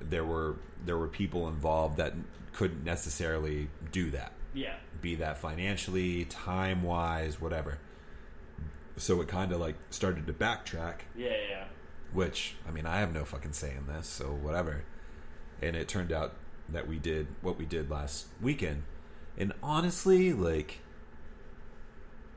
there 0.00 0.24
were 0.24 0.56
there 0.84 0.96
were 0.96 1.08
people 1.08 1.48
involved 1.48 1.96
that 1.98 2.14
couldn't 2.52 2.84
necessarily 2.84 3.68
do 3.92 4.10
that, 4.12 4.32
Yeah. 4.54 4.76
be 5.02 5.14
that 5.16 5.36
financially, 5.38 6.24
time 6.24 6.82
wise, 6.82 7.40
whatever. 7.40 7.78
so 8.96 9.20
it 9.20 9.28
kind 9.28 9.50
of 9.52 9.60
like 9.60 9.76
started 9.90 10.26
to 10.26 10.32
backtrack 10.32 10.96
Yeah, 11.16 11.28
yeah. 11.48 11.64
Which 12.12 12.56
I 12.66 12.70
mean, 12.70 12.86
I 12.86 13.00
have 13.00 13.12
no 13.12 13.24
fucking 13.24 13.52
say 13.52 13.74
in 13.76 13.86
this, 13.86 14.06
so 14.06 14.26
whatever. 14.26 14.84
And 15.62 15.76
it 15.76 15.88
turned 15.88 16.12
out 16.12 16.34
that 16.68 16.86
we 16.86 16.98
did 16.98 17.28
what 17.42 17.58
we 17.58 17.66
did 17.66 17.90
last 17.90 18.26
weekend. 18.40 18.84
And 19.36 19.52
honestly, 19.62 20.32
like 20.32 20.80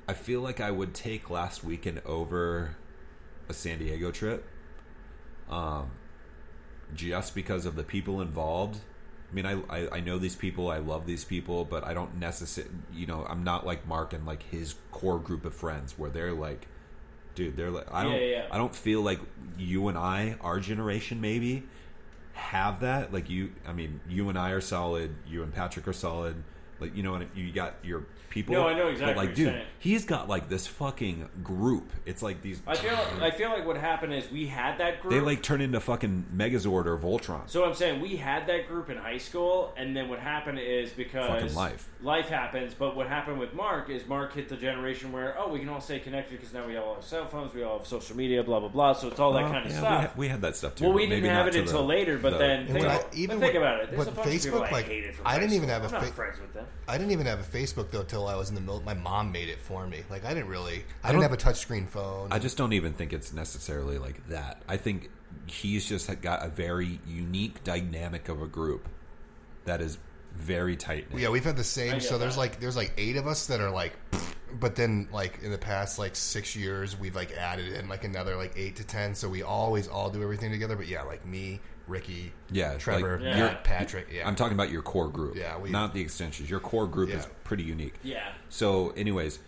I 0.08 0.14
feel 0.14 0.42
like 0.42 0.60
I 0.60 0.72
would 0.72 0.94
take 0.94 1.30
last 1.30 1.64
weekend 1.64 2.02
over 2.06 2.76
a 3.48 3.54
San 3.54 3.80
Diego 3.80 4.12
trip. 4.12 4.46
Um 5.50 5.92
just 6.94 7.36
because 7.36 7.66
of 7.66 7.76
the 7.76 7.84
people 7.84 8.22
involved. 8.22 8.80
I 9.32 9.36
mean, 9.36 9.46
I, 9.46 9.62
I, 9.68 9.98
I 9.98 10.00
know 10.00 10.20
these 10.20 10.36
people, 10.36 10.70
I 10.70 10.78
love 10.78 11.08
these 11.08 11.26
people, 11.26 11.66
but 11.66 11.84
I 11.84 11.94
don't 11.94 12.20
necessarily, 12.20 12.72
you 12.94 13.08
know, 13.08 13.26
I'm 13.28 13.44
not 13.44 13.66
like 13.66 13.88
Mark 13.88 14.14
and 14.14 14.28
like 14.28 14.44
his 14.44 14.76
core 14.92 15.18
group 15.18 15.44
of 15.44 15.56
friends 15.56 15.98
where 15.98 16.12
they're 16.12 16.34
like, 16.34 16.68
dude, 17.36 17.56
they're 17.58 17.72
like, 17.72 17.92
I 17.92 18.04
don't, 18.04 18.14
Yeah, 18.14 18.20
yeah. 18.20 18.48
I 18.52 18.58
don't 18.58 18.76
feel 18.76 19.02
like 19.02 19.20
you 19.58 19.88
and 19.88 19.98
I, 19.98 20.36
our 20.42 20.60
generation, 20.60 21.22
maybe 21.22 21.64
have 22.34 22.82
that. 22.82 23.14
Like 23.14 23.30
you, 23.30 23.52
I 23.68 23.74
mean, 23.74 24.00
you 24.10 24.30
and 24.30 24.38
I 24.38 24.52
are 24.52 24.62
solid. 24.62 25.16
You 25.28 25.44
and 25.44 25.54
Patrick 25.54 25.88
are 25.88 25.94
solid. 25.94 26.44
Like 26.80 26.96
you 26.96 27.04
know, 27.04 27.16
and 27.16 27.30
you 27.36 27.52
got 27.52 27.76
your 27.84 28.06
people. 28.34 28.56
No, 28.56 28.68
I 28.68 28.74
know 28.74 28.88
exactly 28.88 29.14
But 29.14 29.18
like, 29.20 29.30
what 29.30 29.38
you're 29.38 29.46
dude, 29.52 29.56
saying. 29.62 29.68
he's 29.78 30.06
got 30.06 30.28
like 30.28 30.50
this 30.50 30.66
fucking 30.66 31.30
group. 31.44 31.92
It's 32.08 32.24
like 32.24 32.42
these. 32.42 32.62
I 32.66 32.76
feel 32.76 32.98
I 33.22 33.30
feel 33.30 33.50
like 33.52 33.66
what 33.66 33.78
happened 33.78 34.12
is 34.14 34.30
we 34.32 34.48
had 34.48 34.80
that 34.80 35.02
group. 35.02 35.14
they 35.14 35.20
like 35.20 35.44
turn 35.44 35.62
into 35.62 35.80
fucking 35.80 36.26
Megazord 36.36 36.88
or 36.88 36.98
Voltron. 36.98 37.42
So 37.48 37.64
I'm 37.64 37.76
saying 37.76 38.02
we 38.02 38.16
had 38.18 38.48
that 38.48 38.68
group 38.68 38.90
in 38.90 38.98
high 38.98 39.20
school, 39.20 39.72
and 39.78 39.96
then 39.96 40.10
what 40.10 40.18
happened 40.20 40.58
is 40.60 40.90
because 40.92 41.28
Fucking 41.30 41.54
life. 41.56 41.88
life 42.02 42.28
happens. 42.28 42.74
But 42.74 42.96
what 42.96 43.08
happened 43.08 43.40
with 43.40 43.54
Mark 43.54 43.90
is 43.92 44.08
Mark 44.08 44.34
hit 44.34 44.50
the 44.50 44.58
generation 44.58 45.12
where 45.12 45.36
oh 45.40 45.50
we 45.54 45.60
can 45.60 45.70
all 45.70 45.82
stay 45.82 46.00
connected 46.00 46.40
because 46.40 46.54
now 46.56 46.66
we 46.66 46.76
all 46.76 46.96
have 46.96 47.04
cell 47.04 47.28
phones, 47.28 47.54
we 47.54 47.62
all 47.62 47.78
have 47.78 47.88
social 47.88 48.18
media, 48.18 48.44
blah 48.44 48.60
blah 48.60 48.70
blah. 48.70 48.94
So 48.94 49.10
it's 49.10 49.20
all 49.20 49.34
that 49.34 49.44
Well, 49.44 49.52
kind 49.52 49.66
of 49.68 49.72
yeah, 49.72 49.78
stuff. 49.78 49.92
We 49.92 50.02
had, 50.08 50.18
we 50.18 50.28
had 50.30 50.42
that 50.42 50.56
stuff 50.56 50.76
too. 50.76 50.86
well, 50.86 50.94
we 50.94 51.06
didn't 51.06 51.30
have 51.30 51.46
it 51.48 51.56
until 51.56 51.82
the- 51.82 51.84
later, 51.88 52.18
but 52.18 52.32
the- 52.32 52.38
then 52.40 52.68
think, 52.68 52.86
I- 52.88 53.04
even 53.14 53.38
but 53.40 53.46
think 53.46 53.54
when- 53.54 53.62
about 53.64 53.82
it. 53.82 53.92
There's 53.92 54.06
but 54.06 54.12
a 54.14 54.16
bunch 54.16 54.36
of 54.36 54.44
people 54.44 54.64
I 54.64 54.72
like, 54.72 54.86
hated 54.86 55.16
from 55.16 55.28
I 55.28 55.32
high 55.34 55.40
didn't 55.40 55.54
even 55.54 55.70
school. 55.70 55.74
have 55.82 55.84
a 55.84 55.96
I'm 55.96 56.02
not 56.02 56.10
fa- 56.10 56.14
friends 56.16 56.40
with 56.40 56.54
them. 56.54 56.66
I 56.88 56.98
didn't 56.98 57.12
even 57.12 57.26
have 57.28 57.40
a 57.40 57.44
Facebook 57.44 57.92
though 57.92 58.04
till 58.04 58.23
I 58.28 58.36
was 58.36 58.50
in 58.50 58.56
the 58.56 58.62
middle. 58.62 58.82
My 58.82 58.94
mom 58.94 59.32
made 59.32 59.50
it 59.50 59.60
for 59.60 59.86
me. 59.88 60.04
Like 60.10 60.26
I 60.26 60.34
didn't 60.34 60.50
really. 60.50 60.84
I, 61.04 61.12
don't- 61.12 61.22
didn't 61.22 61.32
have 61.32 61.40
a 61.48 61.52
touchscreen 61.52 61.88
phone. 61.88 62.30
I 62.32 62.40
just 62.40 62.58
don't 62.58 62.74
even 62.74 62.94
think 62.94 63.14
it's 63.14 63.34
necessarily 63.34 63.98
like 63.98 64.28
that. 64.30 64.62
I 64.68 64.78
think 64.78 65.10
he's 65.48 65.86
just 65.88 66.10
got 66.22 66.46
a 66.46 66.50
very 66.50 67.00
unique 67.08 67.64
dynamic 67.64 68.30
of 68.30 68.42
a 68.42 68.48
group 68.48 68.88
that 69.66 69.82
is 69.82 69.98
very 70.36 70.76
tight. 70.76 71.06
yeah, 71.16 71.30
we've 71.30 71.44
had 71.44 71.58
the 71.58 71.64
same. 71.64 71.94
get 71.94 72.04
So 72.04 72.18
there's 72.18 72.34
that. 72.36 72.40
like 72.40 72.60
there's 72.60 72.76
like 72.76 72.94
eight 72.98 73.18
of 73.18 73.28
us 73.28 73.48
that 73.48 73.60
are 73.62 73.70
like, 73.70 73.94
but 74.60 74.76
then 74.76 75.08
like 75.12 75.40
in 75.44 75.52
the 75.52 75.58
past 75.58 75.98
like 76.00 76.16
six 76.16 76.56
years 76.56 76.98
we've 77.00 77.16
like 77.16 77.32
added 77.34 77.74
in 77.74 77.88
like 77.90 78.04
another 78.04 78.36
like 78.36 78.54
eight 78.56 78.76
to 78.78 78.84
ten. 78.84 79.16
So 79.16 79.30
we 79.30 79.44
always 79.44 79.88
all 79.88 80.10
do 80.10 80.22
everything 80.24 80.52
together. 80.52 80.76
But 80.76 80.88
yeah, 80.88 81.04
like 81.04 81.26
me, 81.26 81.60
Ricky, 81.88 82.32
Yeah, 82.52 82.78
Trevor, 82.78 83.20
like, 83.20 83.36
Yeah. 83.36 83.54
Patrick. 83.64 84.08
Yeah, 84.12 84.28
I'm 84.28 84.36
talking 84.36 84.54
about 84.54 84.70
your 84.72 84.82
core 84.82 85.10
group, 85.10 85.36
Yeah, 85.36 85.58
we- 85.58 85.70
not 85.70 85.94
the 85.94 86.02
extensions. 86.02 86.50
Your 86.50 86.60
core 86.60 86.88
group 86.88 87.10
is 87.10 87.28
pretty 87.44 87.64
unique. 87.64 87.96
Yeah. 88.04 88.32
So, 88.50 88.90
anyways, 88.92 89.40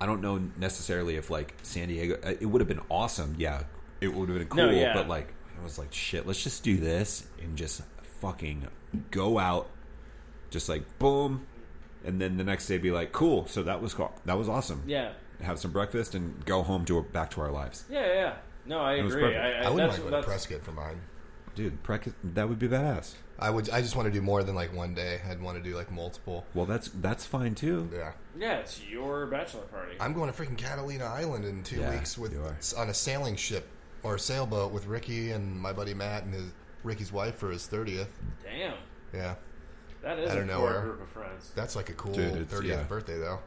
I 0.00 0.06
don't 0.06 0.20
know 0.22 0.40
necessarily 0.58 1.16
if 1.16 1.28
like 1.30 1.54
San 1.62 1.88
Diego. 1.88 2.18
uh, 2.24 2.34
It 2.40 2.46
would 2.46 2.60
have 2.60 2.68
been 2.68 2.80
awesome. 2.88 3.34
Yeah, 3.38 3.64
it 4.00 4.14
would 4.14 4.28
have 4.28 4.38
been 4.38 4.48
cool. 4.48 4.66
No, 4.66 4.70
yeah. 4.70 4.94
But 4.94 5.08
like, 5.08 5.32
I 5.60 5.62
was 5.64 5.78
like, 5.78 5.92
shit. 5.92 6.26
Let's 6.26 6.42
just 6.42 6.62
do 6.62 6.76
this 6.78 7.26
and 7.42 7.56
just 7.56 7.82
fucking 8.20 8.66
go 9.10 9.38
out, 9.38 9.68
just 10.50 10.68
like 10.68 10.98
boom, 10.98 11.46
and 12.04 12.20
then 12.20 12.36
the 12.36 12.44
next 12.44 12.66
day 12.66 12.78
be 12.78 12.90
like, 12.90 13.12
cool. 13.12 13.46
So 13.46 13.62
that 13.62 13.80
was 13.82 13.94
cool. 13.94 14.12
That 14.24 14.38
was 14.38 14.48
awesome. 14.48 14.82
Yeah. 14.86 15.12
Have 15.42 15.58
some 15.58 15.70
breakfast 15.72 16.14
and 16.14 16.44
go 16.44 16.62
home 16.62 16.84
to 16.86 17.00
back 17.02 17.30
to 17.30 17.40
our 17.40 17.50
lives, 17.50 17.84
Yeah, 17.90 18.06
yeah, 18.06 18.12
yeah. 18.14 18.34
No, 18.66 18.80
I 18.80 18.94
It 18.96 19.02
was 19.04 19.14
agree. 19.14 19.32
perfect. 19.32 19.42
I, 19.44 19.48
I, 19.52 19.64
I 19.66 19.70
wouldn't 19.70 19.76
that's, 19.78 19.90
mind 19.92 20.02
going 20.02 20.10
that's, 20.12 20.24
to 20.24 20.30
Prescott 20.30 20.62
for 20.62 20.72
mine. 20.72 21.00
dude. 21.54 21.82
Prec- 21.82 22.12
that 22.22 22.48
would 22.48 22.58
be 22.58 22.68
badass. 22.68 23.14
I 23.38 23.48
would. 23.48 23.70
I 23.70 23.80
just 23.80 23.96
want 23.96 24.04
to 24.06 24.12
do 24.12 24.20
more 24.20 24.42
than 24.42 24.54
like 24.54 24.74
one 24.76 24.92
day. 24.94 25.18
I'd 25.26 25.40
want 25.40 25.56
to 25.56 25.62
do 25.66 25.74
like 25.74 25.90
multiple. 25.90 26.44
Well, 26.52 26.66
that's 26.66 26.88
that's 26.88 27.24
fine 27.24 27.54
too. 27.54 27.88
Yeah. 27.90 28.12
Yeah, 28.38 28.56
it's 28.58 28.82
your 28.86 29.24
bachelor 29.26 29.62
party. 29.62 29.94
I'm 29.98 30.12
going 30.12 30.30
to 30.30 30.38
freaking 30.42 30.58
Catalina 30.58 31.04
Island 31.06 31.46
in 31.46 31.62
two 31.62 31.80
Yeah, 31.80 31.90
weeks 31.90 32.18
with 32.18 32.34
you 32.34 32.42
are. 32.42 32.58
on 32.76 32.90
a 32.90 32.94
sailing 32.94 33.36
ship 33.36 33.66
or 34.02 34.18
sailboat 34.18 34.72
with 34.72 34.84
Ricky 34.86 35.30
and 35.32 35.58
my 35.58 35.72
buddy 35.72 35.94
Matt 35.94 36.24
and 36.24 36.34
his 36.34 36.52
Ricky's 36.84 37.12
wife 37.12 37.36
for 37.36 37.50
his 37.50 37.66
thirtieth. 37.66 38.10
Damn, 38.44 38.74
Yeah, 39.14 39.36
that 40.02 40.18
is 40.18 40.30
I 40.30 40.34
a 40.34 40.36
don't 40.36 40.46
know 40.46 40.58
core 40.58 40.80
group 40.82 41.02
of 41.02 41.08
friends. 41.08 41.50
that's 41.54 41.76
like 41.76 41.88
a 41.90 41.94
cool 41.94 42.12
Dude, 42.12 42.32
it's- 42.34 42.46
thirtieth 42.48 42.78
yeah. 42.78 42.82
birthday 42.84 43.18
though. 43.18 43.40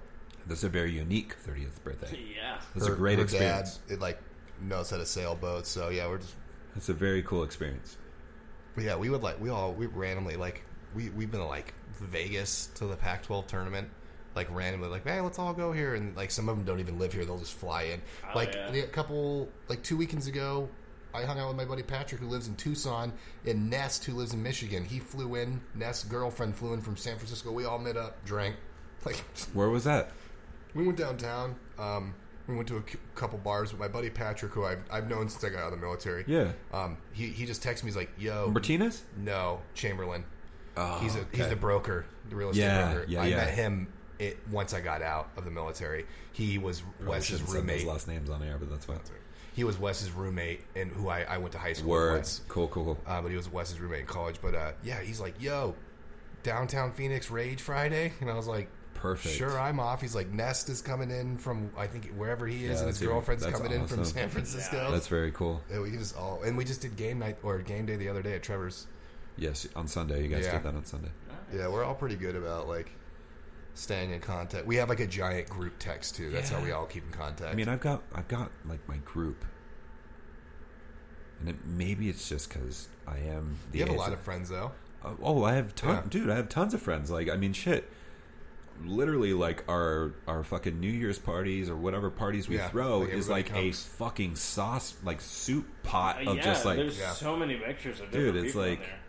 That's 0.45 0.64
a 0.66 0.70
very 0.70 0.91
unique 0.91 1.36
30th 1.47 1.82
birthday. 1.86 2.20
Yeah. 2.36 2.60
That's 2.76 2.88
a 2.88 2.91
great 2.91 3.18
her 3.18 3.24
experience. 3.24 3.78
Dad, 3.88 3.93
it 3.93 4.01
like 4.01 4.20
knows 4.62 4.89
how 4.89 4.97
to 4.97 5.06
sailboat, 5.06 5.66
so 5.66 5.88
yeah, 5.89 6.08
we're 6.08 6.18
just. 6.18 6.36
It's 6.76 6.89
a 6.89 6.93
very 6.93 7.24
cool 7.24 7.43
experience. 7.43 7.97
But 8.76 8.84
yeah, 8.84 8.95
we 8.97 9.10
would 9.10 9.24
like 9.24 9.39
we 9.39 9.49
all 9.49 9.72
we 9.74 9.86
randomly 9.86 10.36
like 10.36 10.64
we 10.95 11.10
we've 11.12 11.32
been 11.32 11.39
to 11.39 11.45
like 11.45 11.74
Vegas 12.01 12.68
to 12.76 12.86
the 12.88 12.95
Pac-12 12.97 13.47
tournament. 13.47 13.89
Like 14.36 14.54
randomly, 14.54 14.89
like 14.89 15.06
man, 15.06 15.24
let's 15.24 15.38
all 15.39 15.54
go 15.54 15.72
here, 15.72 15.93
and 15.95 16.16
like 16.18 16.32
some 16.32 16.49
of 16.49 16.58
them 16.58 16.66
don't 16.66 16.80
even 16.80 16.97
live 16.99 17.14
here; 17.14 17.24
they'll 17.24 17.38
just 17.38 17.54
fly 17.54 17.84
in. 17.84 18.01
Oh, 18.26 18.32
like 18.36 18.54
yeah. 18.56 18.74
a 18.74 18.88
couple, 18.88 19.47
like 19.70 19.84
two 19.84 19.95
weekends 19.95 20.26
ago, 20.28 20.68
I 21.14 21.24
hung 21.24 21.39
out 21.39 21.47
with 21.47 21.57
my 21.57 21.66
buddy 21.66 21.84
Patrick, 21.84 22.20
who 22.22 22.28
lives 22.28 22.47
in 22.47 22.55
Tucson, 22.55 23.14
and 23.45 23.70
Nest, 23.70 24.03
who 24.05 24.14
lives 24.14 24.34
in 24.34 24.41
Michigan. 24.41 24.84
He 24.86 24.99
flew 24.99 25.36
in. 25.36 25.61
Nest's 25.76 26.03
girlfriend 26.05 26.55
flew 26.55 26.74
in 26.74 26.82
from 26.82 26.97
San 26.97 27.18
Francisco. 27.18 27.51
We 27.51 27.66
all 27.66 27.80
met 27.80 27.97
up, 27.97 28.24
drank. 28.26 28.55
Like 29.05 29.18
Where 29.53 29.68
was 29.70 29.84
that? 29.84 30.11
we 30.74 30.86
went 30.86 30.97
downtown. 30.97 31.55
Um, 31.78 32.14
we 32.47 32.55
went 32.55 32.68
to 32.70 32.78
a 32.78 32.84
couple 33.16 33.38
bars 33.38 33.72
with 33.72 33.80
my 33.82 33.89
buddy 33.89 34.09
Patrick, 34.09 34.53
who 34.53 34.64
I've, 34.66 34.80
I've 34.89 35.09
known 35.09 35.28
since 35.30 35.43
I 35.43 35.49
got 35.49 35.59
out 35.59 35.74
of 35.74 35.80
the 35.80 35.86
military. 35.86 36.24
Yeah. 36.26 36.53
Um, 36.74 36.97
he 37.11 37.28
he 37.28 37.45
just 37.45 37.61
texted 37.61 37.84
me. 37.84 37.89
He's 37.89 37.97
like, 37.97 38.11
"Yo, 38.18 38.49
Martinez? 38.49 39.03
no, 39.18 39.59
Chamberlain. 39.74 40.24
Oh, 40.78 40.99
he's 40.99 41.16
a 41.18 41.26
he's 41.34 41.49
the 41.49 41.55
broker, 41.57 42.05
the 42.30 42.36
real 42.38 42.49
estate 42.51 42.64
Yeah, 42.64 42.93
broker. 42.93 43.05
yeah, 43.09 43.22
I 43.22 43.26
yeah. 43.28 43.36
met 43.36 43.49
him 43.53 43.88
it, 44.20 44.38
once 44.49 44.74
I 44.74 44.80
got 44.82 45.01
out 45.01 45.30
of 45.38 45.43
the 45.45 45.51
military. 45.51 46.05
He 46.32 46.57
was 46.57 46.80
Probably 46.82 47.07
Wes's 47.07 47.26
shouldn't 47.28 47.49
send 47.49 47.68
those 47.70 47.76
roommate. 47.82 47.88
last 47.88 48.07
names 48.07 48.30
on 48.30 48.41
air, 48.41 48.57
but 48.57 48.70
that's 48.70 48.86
fine. 48.86 48.99
He 49.54 49.64
was 49.64 49.78
Wes's 49.78 50.12
roommate, 50.12 50.62
and 50.76 50.91
who 50.91 51.10
I, 51.10 51.22
I 51.30 51.38
went 51.38 51.51
to 51.54 51.60
high 51.60 51.74
school 51.74 51.91
Word. 51.91 52.14
with 52.14 52.20
Wes. 52.22 52.41
Cool, 52.47 52.68
cool, 52.70 52.84
cool. 52.86 52.97
Uh, 53.06 53.22
but 53.22 53.30
he 53.30 53.38
was 53.38 53.49
Wes's 53.51 53.80
roommate 53.80 54.01
in 54.01 54.06
college. 54.08 54.39
But 54.41 54.56
uh, 54.56 54.72
yeah, 54.84 54.99
he's 55.01 55.20
like, 55.20 55.41
"Yo, 55.41 55.76
downtown 56.41 56.91
Phoenix 56.91 57.30
Rage 57.30 57.62
Friday," 57.62 58.14
and 58.22 58.30
I 58.30 58.34
was 58.36 58.47
like. 58.47 58.70
Perfect. 58.95 59.36
Sure, 59.36 59.60
I'm 59.60 59.82
off. 59.82 59.99
He's 59.99 60.16
like 60.16 60.30
Nest 60.32 60.70
is 60.70 60.82
coming 60.82 61.12
in 61.12 61.38
from 61.38 61.70
I 61.78 61.88
think 61.88 62.14
wherever 62.16 62.47
he 62.47 62.64
is, 62.64 62.76
Yeah, 62.76 62.78
and 62.80 62.88
his 62.88 62.99
girlfriend's 63.01 63.43
that's 63.43 63.58
coming 63.60 63.74
in 63.74 63.86
from. 63.86 64.06
San 64.06 64.30
Francisco. 64.30 64.91
That's 64.91 65.08
very 65.08 65.30
cool. 65.34 65.62
Yeah, 65.70 65.82
we 65.82 65.91
just 65.91 66.16
all 66.16 66.41
and 66.41 66.56
we 66.56 66.64
just 66.64 66.80
did 66.80 66.95
game 66.95 67.20
night 67.20 67.36
or 67.43 67.58
game 67.60 67.86
day 67.86 67.97
the 67.97 68.08
other 68.08 68.22
day 68.22 68.36
at 68.36 68.43
Trevor's. 68.43 68.88
Yes, 69.36 69.68
on 69.76 69.88
Sunday. 69.89 70.24
You 70.24 70.30
guys 70.30 70.45
Yeah. 70.45 70.54
did 70.54 70.64
that 70.64 70.76
on 70.76 70.86
Sunday. 70.86 71.10
Yeah, 71.54 71.68
we're 71.68 71.84
all 71.84 71.95
pretty 71.95 72.16
good 72.16 72.38
about 72.38 72.70
like 72.70 72.91
staying 73.76 74.12
in 74.12 74.20
contact. 74.20 74.66
We 74.66 74.76
have 74.78 74.90
like 74.90 75.00
a 75.00 75.08
giant 75.08 75.50
group 75.50 75.74
text 75.80 76.16
too. 76.16 76.30
That's 76.30 76.50
how 76.50 76.62
we 76.62 76.72
all 76.72 76.86
keep 76.86 77.06
in 77.06 77.12
contact. 77.12 77.52
I 77.52 77.56
mean, 77.56 77.68
I've 77.70 77.82
got 77.82 78.02
I've 78.14 78.28
got 78.28 78.52
like 78.66 78.88
my 78.88 78.98
group, 78.98 79.46
and 81.40 81.50
it, 81.50 81.56
maybe 81.66 82.10
it's 82.10 82.28
just 82.30 82.50
because 82.50 82.88
I 83.08 83.18
am. 83.20 83.58
The 83.72 83.80
you 83.80 83.84
have 83.84 83.90
a 83.90 83.94
age 83.94 84.00
lot 84.00 84.10
that- 84.10 84.14
of 84.18 84.22
friends 84.22 84.50
though. 84.50 84.72
Uh, 85.04 85.16
oh, 85.22 85.44
I 85.44 85.56
have 85.56 85.76
ton, 85.76 85.96
Yeah. 85.96 86.02
dude. 86.10 86.30
I 86.30 86.36
have 86.38 86.48
tons 86.48 86.74
of 86.74 86.82
friends. 86.82 87.12
Like, 87.12 87.30
I 87.30 87.36
mean, 87.36 87.52
shit. 87.52 87.90
Literally, 88.86 89.34
like 89.34 89.64
our 89.70 90.14
our 90.28 90.44
fucking 90.44 90.80
New 90.80 90.90
Year's 90.92 91.20
parties 91.20 91.70
or 91.70 91.76
whatever 91.76 92.10
parties 92.10 92.50
we 92.50 92.56
Yeah, 92.56 92.70
throw 92.70 93.00
like 93.00 93.10
is 93.10 93.30
everybody 93.30 93.56
like 93.70 93.74
a 93.76 93.78
fucking 93.78 94.36
sauce, 94.36 94.96
like 95.04 95.22
soup 95.22 95.68
pot 95.84 96.26
Uh, 96.26 96.32
of 96.32 96.38
yeah, 96.38 96.44
just 96.44 96.66
like. 96.66 96.78
there's 96.78 96.98
Yeah. 96.98 97.12
so 97.12 97.36
many 97.36 97.56
pictures 97.58 98.00
of 98.00 98.10
Dude, 98.12 98.34
different 98.34 98.46
it's 98.46 98.54
people 98.56 98.64
in 98.64 98.70
like- 98.72 98.80
there. 98.80 99.00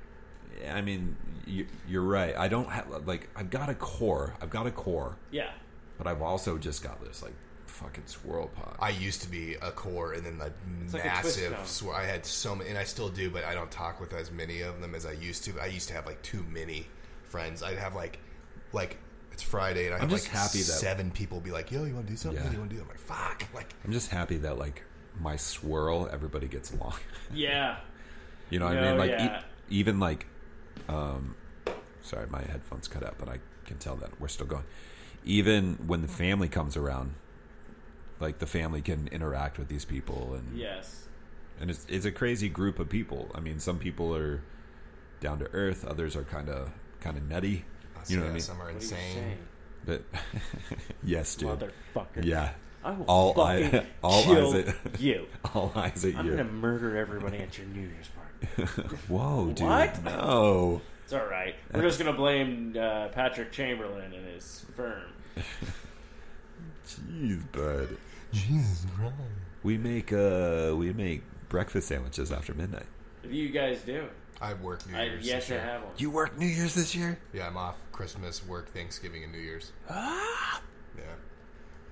I 0.70 0.80
mean, 0.80 1.16
you, 1.46 1.66
you're 1.88 2.02
right. 2.02 2.34
I 2.36 2.48
don't 2.48 2.68
have 2.70 3.06
like 3.06 3.28
I've 3.36 3.50
got 3.50 3.68
a 3.68 3.74
core. 3.74 4.34
I've 4.40 4.50
got 4.50 4.66
a 4.66 4.70
core, 4.70 5.16
yeah, 5.30 5.50
but 5.98 6.06
I've 6.06 6.22
also 6.22 6.58
just 6.58 6.82
got 6.82 7.02
this 7.04 7.22
like 7.22 7.34
fucking 7.66 8.04
swirl 8.06 8.46
pot. 8.48 8.76
I 8.80 8.90
used 8.90 9.22
to 9.22 9.28
be 9.28 9.54
a 9.54 9.70
core 9.72 10.12
and 10.12 10.24
then 10.24 10.38
like 10.38 10.52
like 10.92 11.04
a 11.04 11.08
twist 11.20 11.38
massive. 11.40 11.54
cone. 11.56 11.66
sw- 11.66 11.94
I 11.94 12.04
had 12.04 12.24
so 12.24 12.54
many, 12.54 12.70
and 12.70 12.78
I 12.78 12.84
still 12.84 13.08
do, 13.08 13.30
but 13.30 13.44
I 13.44 13.54
don't 13.54 13.70
talk 13.70 14.00
with 14.00 14.12
as 14.12 14.30
many 14.30 14.60
of 14.62 14.80
them 14.80 14.94
as 14.94 15.04
I 15.06 15.12
used 15.12 15.44
to. 15.44 15.60
I 15.60 15.66
used 15.66 15.88
to 15.88 15.94
have 15.94 16.06
like 16.06 16.22
too 16.22 16.44
many 16.50 16.86
friends. 17.24 17.62
I'd 17.62 17.78
have 17.78 17.94
like 17.94 18.18
like. 18.72 18.98
It's 19.32 19.42
Friday, 19.42 19.86
and 19.86 19.94
I 19.94 19.96
I'm 19.96 20.02
have 20.02 20.10
just 20.10 20.28
like 20.28 20.36
happy 20.36 20.58
that- 20.58 20.64
seven 20.64 21.10
people 21.10 21.40
be 21.40 21.50
like, 21.50 21.72
"Yo, 21.72 21.82
you 21.84 21.92
want 21.94 22.06
to 22.06 22.12
do 22.12 22.16
something? 22.16 22.40
Yeah. 22.44 22.52
You 22.52 22.58
want 22.58 22.70
to 22.70 22.76
do?" 22.76 22.82
I'm 22.82 22.86
like, 22.86 23.00
"Fuck!" 23.00 23.44
Like, 23.52 23.74
I'm 23.84 23.90
just 23.90 24.08
happy 24.12 24.36
that 24.36 24.58
like 24.58 24.84
my 25.20 25.34
swirl, 25.34 26.08
everybody 26.12 26.46
gets 26.46 26.72
along. 26.72 26.94
yeah. 27.34 27.78
You 28.50 28.60
know 28.60 28.66
what 28.66 28.76
I 28.76 28.80
No, 28.80 28.88
mean? 28.90 28.98
Like 28.98 29.10
yeah. 29.10 29.40
e- 29.40 29.44
even 29.80 29.98
like, 29.98 30.26
um, 30.88 31.34
sorry, 32.02 32.26
my 32.28 32.42
headphones 32.42 32.88
cut 32.88 33.02
out, 33.04 33.16
but 33.18 33.28
I 33.28 33.38
can 33.66 33.78
tell 33.78 33.96
that 33.96 34.20
we're 34.20 34.28
still 34.28 34.46
going. 34.46 34.64
Even 35.24 35.74
when 35.86 36.02
the 36.02 36.08
family 36.08 36.48
comes 36.48 36.76
around, 36.76 37.14
like 38.20 38.38
the 38.38 38.46
family 38.46 38.82
can 38.82 39.08
interact 39.08 39.58
with 39.58 39.68
these 39.68 39.84
people, 39.84 40.34
and 40.34 40.56
Yes. 40.56 41.06
and 41.60 41.70
it's 41.70 41.86
it's 41.88 42.04
a 42.04 42.12
crazy 42.12 42.48
group 42.48 42.78
of 42.78 42.88
people. 42.88 43.30
I 43.34 43.40
mean, 43.40 43.58
some 43.58 43.78
people 43.78 44.14
are 44.14 44.42
down 45.20 45.38
to 45.38 45.46
earth, 45.52 45.84
others 45.86 46.14
are 46.16 46.24
kind 46.24 46.48
of 46.48 46.70
kind 47.00 47.16
of 47.16 47.22
nutty. 47.28 47.64
You 48.08 48.16
know 48.18 48.24
what 48.24 48.28
I 48.30 48.32
mean? 48.34 48.40
Some 48.42 48.60
are 48.60 48.64
What 48.66 48.74
insane. 48.74 49.14
saying, 49.14 49.38
But 49.86 50.02
yes, 51.02 51.34
dude. 51.36 51.48
motherfucker? 51.94 52.22
Yeah, 52.24 52.50
I 52.84 52.90
will 52.92 53.04
All 53.06 53.32
fucking 53.34 53.74
eye- 53.80 53.86
all 54.02 54.22
kill 54.24 54.54
eyes 54.54 54.68
at- 54.68 55.00
you. 55.00 55.26
All 55.54 55.72
eyes 55.74 56.04
at 56.04 56.16
I'm 56.16 56.26
you. 56.26 56.32
gonna 56.32 56.44
murder 56.44 56.96
everybody 56.98 57.38
at 57.38 57.56
your 57.56 57.66
New 57.68 57.80
Year's 57.80 58.08
party. 58.08 58.23
Whoa, 59.08 59.52
dude. 59.52 59.66
What? 59.66 60.04
No. 60.04 60.80
It's 61.04 61.12
all 61.12 61.26
right. 61.26 61.54
We're 61.72 61.82
just 61.82 61.98
gonna 61.98 62.12
blame 62.12 62.76
uh, 62.78 63.08
Patrick 63.08 63.52
Chamberlain 63.52 64.12
and 64.12 64.26
his 64.26 64.64
firm. 64.76 65.02
Jeez, 66.86 67.40
bud. 67.52 67.96
Jesus 68.32 68.86
Christ. 68.96 69.14
We 69.62 69.78
make 69.78 70.12
uh 70.12 70.74
we 70.76 70.92
make 70.92 71.22
breakfast 71.48 71.88
sandwiches 71.88 72.30
after 72.32 72.52
midnight. 72.54 72.86
What 73.22 73.30
do 73.32 73.36
you 73.36 73.48
guys 73.50 73.80
do? 73.82 74.06
I 74.40 74.54
work 74.54 74.86
New 74.90 74.96
I 74.98 75.04
Year's. 75.04 75.26
yet 75.26 75.36
this 75.36 75.46
to 75.48 75.52
year. 75.54 75.62
have 75.62 75.82
one. 75.82 75.92
You 75.96 76.10
work 76.10 76.36
New 76.38 76.46
Year's 76.46 76.74
this 76.74 76.94
year? 76.94 77.18
Yeah, 77.32 77.46
I'm 77.46 77.56
off 77.56 77.76
Christmas, 77.92 78.44
work 78.46 78.68
Thanksgiving, 78.74 79.22
and 79.24 79.32
New 79.32 79.38
Year's. 79.38 79.72
Ah. 79.88 80.60
Yeah. 80.96 81.02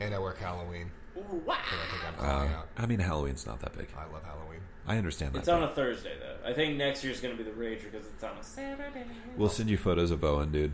And 0.07 0.15
I 0.15 0.21
work 0.21 0.39
Halloween. 0.39 0.93
Ooh, 1.17 1.43
wow. 1.47 1.57
I 1.59 1.91
think 1.91 2.19
I'm 2.21 2.25
Uh, 2.25 2.57
out. 2.57 2.69
I 2.79 2.87
mean, 2.87 2.99
Halloween's 3.01 3.47
not 3.47 3.61
that 3.61 3.77
big. 3.77 3.89
I 3.97 4.05
love 4.13 4.25
Halloween. 4.25 4.61
I 4.87 4.97
understand 4.99 5.35
that. 5.35 5.41
It's 5.41 5.49
on 5.49 5.61
but 5.61 5.71
a 5.73 5.75
Thursday 5.75 6.15
though. 6.19 6.49
I 6.49 6.53
think 6.53 6.77
next 6.77 7.05
year's 7.05 7.21
gonna 7.21 7.35
be 7.37 7.45
the 7.45 7.51
Rager 7.51 7.91
because 7.91 8.07
it's 8.07 8.25
on 8.25 8.37
a 8.37 8.43
Saturday. 8.43 9.05
We'll 9.37 9.49
send 9.49 9.71
you 9.71 9.77
photos 9.77 10.11
of 10.11 10.25
Owen, 10.25 10.51
dude. 10.51 10.73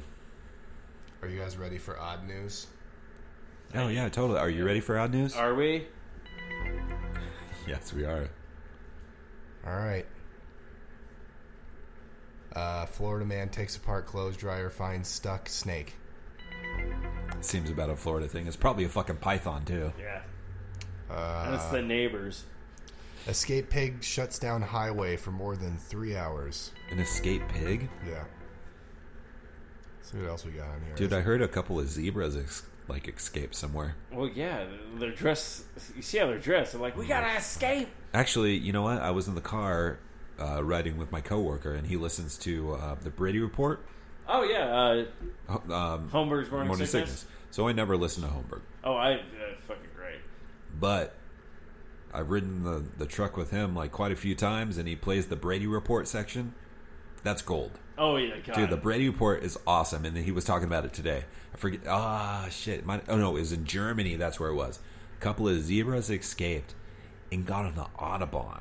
Are 1.22 1.28
you 1.28 1.39
guys 1.41 1.57
ready 1.57 1.76
for 1.78 1.99
odd 1.99 2.26
news? 2.26 2.68
Oh 3.74 3.89
yeah, 3.89 4.09
totally. 4.09 4.39
Are 4.39 4.49
you 4.49 4.64
ready 4.64 4.80
for 4.80 4.99
odd 4.99 5.12
news? 5.12 5.34
Are 5.36 5.55
we? 5.55 5.86
Yes, 7.66 7.93
we 7.93 8.07
are. 8.07 8.30
All 9.66 9.76
right. 9.76 10.07
Uh, 12.55 12.86
Florida 12.86 13.26
man 13.26 13.51
takes 13.51 13.76
apart 13.76 14.07
clothes 14.07 14.39
dryer, 14.39 14.70
finds 14.70 15.07
stuck 15.09 15.49
snake. 15.51 15.93
Seems 17.43 17.68
about 17.70 17.91
a 17.91 17.97
Florida 17.97 18.26
thing. 18.26 18.47
It's 18.47 18.57
probably 18.57 18.84
a 18.84 18.89
fucking 18.89 19.16
python 19.16 19.66
too. 19.66 19.93
Yeah. 20.01 20.22
Uh, 21.11 21.51
That's 21.51 21.67
the 21.67 21.83
neighbors. 21.83 22.45
escape 23.27 23.71
pig 23.71 24.03
shuts 24.03 24.39
down 24.39 24.63
highway 24.63 25.17
for 25.17 25.31
more 25.31 25.57
than 25.57 25.77
three 25.79 26.17
hours. 26.17 26.73
An 26.91 26.99
escape 26.99 27.43
pig, 27.49 27.89
Yeah. 28.07 28.25
See 30.03 30.19
what 30.19 30.29
else 30.31 30.45
we 30.47 30.53
got 30.53 30.69
on 30.69 30.81
here. 30.87 30.95
dude. 30.97 31.13
I 31.13 31.21
heard 31.21 31.43
a 31.43 31.49
couple 31.49 31.79
of 31.79 31.87
zebras 31.89 32.37
ex- 32.37 32.63
like 32.89 33.09
escape 33.09 33.55
somewhere. 33.55 33.95
Well, 34.11 34.27
yeah, 34.29 34.65
they're 34.95 35.11
dressed. 35.11 35.65
You 35.95 36.01
see 36.03 36.17
how 36.19 36.27
they're 36.29 36.39
dressed? 36.39 36.73
They're 36.73 36.81
like, 36.81 36.97
we 36.97 37.07
gotta 37.07 37.37
escape. 37.37 37.89
Actually, 38.15 38.57
you 38.57 38.73
know 38.73 38.83
what? 38.83 39.03
I 39.03 39.11
was 39.11 39.29
in 39.29 39.35
the 39.35 39.43
car 39.43 39.99
uh, 40.41 40.65
riding 40.65 40.97
with 40.97 41.13
my 41.13 41.21
coworker, 41.21 41.75
and 41.75 41.87
he 41.87 41.97
listens 41.99 42.39
to 42.39 42.75
uh, 42.75 42.95
the 43.03 43.11
Brady 43.11 43.39
Report. 43.39 43.85
Oh 44.27 44.45
yeah, 44.45 44.65
uh, 44.75 45.05
Ho- 45.53 45.75
Um, 45.75 46.09
Holmberg's 46.11 46.51
morning, 46.51 46.69
Morning 46.69 46.87
sickness. 46.87 47.21
Sickness. 47.21 47.27
So 47.51 47.69
I 47.69 47.73
never 47.73 47.97
listen 47.97 48.23
to 48.23 48.29
Holmberg, 48.31 48.61
Oh, 48.85 48.95
I 48.97 49.17
fucking 49.19 49.27
great. 49.31 49.38
But 50.79 51.14
I've 52.12 52.31
ridden 52.31 52.64
the 52.64 52.85
the 52.97 53.07
truck 53.07 53.37
with 53.37 53.51
him 53.51 53.75
like 53.75 53.93
quite 53.93 54.12
a 54.12 54.16
few 54.16 54.35
times, 54.35 54.79
and 54.79 54.89
he 54.89 54.97
plays 54.97 55.27
the 55.27 55.37
Brady 55.37 55.66
Report 55.66 56.09
section. 56.09 56.55
That's 57.23 57.43
gold. 57.43 57.73
Oh 57.97 58.16
yeah, 58.16 58.37
God. 58.45 58.55
Dude, 58.55 58.71
the 58.71 58.77
Brady 58.77 59.09
Report 59.09 59.43
is 59.43 59.59
awesome, 59.66 60.05
and 60.05 60.16
he 60.16 60.31
was 60.31 60.45
talking 60.45 60.66
about 60.66 60.85
it 60.85 60.93
today. 60.93 61.25
I 61.53 61.57
forget. 61.57 61.81
Ah, 61.89 62.47
shit. 62.51 62.87
My, 62.87 63.01
oh 63.09 63.16
no, 63.16 63.31
it 63.37 63.41
was 63.41 63.53
in 63.53 63.64
Germany. 63.64 64.16
That's 64.16 64.39
where 64.39 64.51
it 64.51 64.55
was. 64.55 64.79
A 65.19 65.21
couple 65.21 65.49
of 65.49 65.61
zebras 65.61 66.09
escaped 66.11 66.75
and 67.33 67.45
got 67.45 67.64
on 67.64 67.75
the 67.75 67.87
Autobahn, 67.99 68.61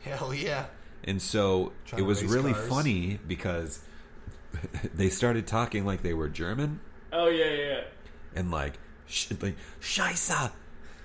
Hell 0.00 0.34
yeah. 0.34 0.66
and 1.04 1.22
so 1.22 1.72
Trying 1.86 2.02
it 2.02 2.04
was 2.04 2.24
really 2.24 2.52
cars. 2.52 2.68
funny 2.68 3.20
because 3.26 3.80
they 4.94 5.08
started 5.08 5.46
talking 5.46 5.86
like 5.86 6.02
they 6.02 6.12
were 6.12 6.28
German 6.28 6.80
oh 7.12 7.28
yeah, 7.28 7.44
yeah, 7.46 7.66
yeah. 7.66 7.80
and 8.34 8.50
like 8.50 8.74
sh- 9.06 9.30
like 9.40 9.56
Scheisse, 9.80 10.50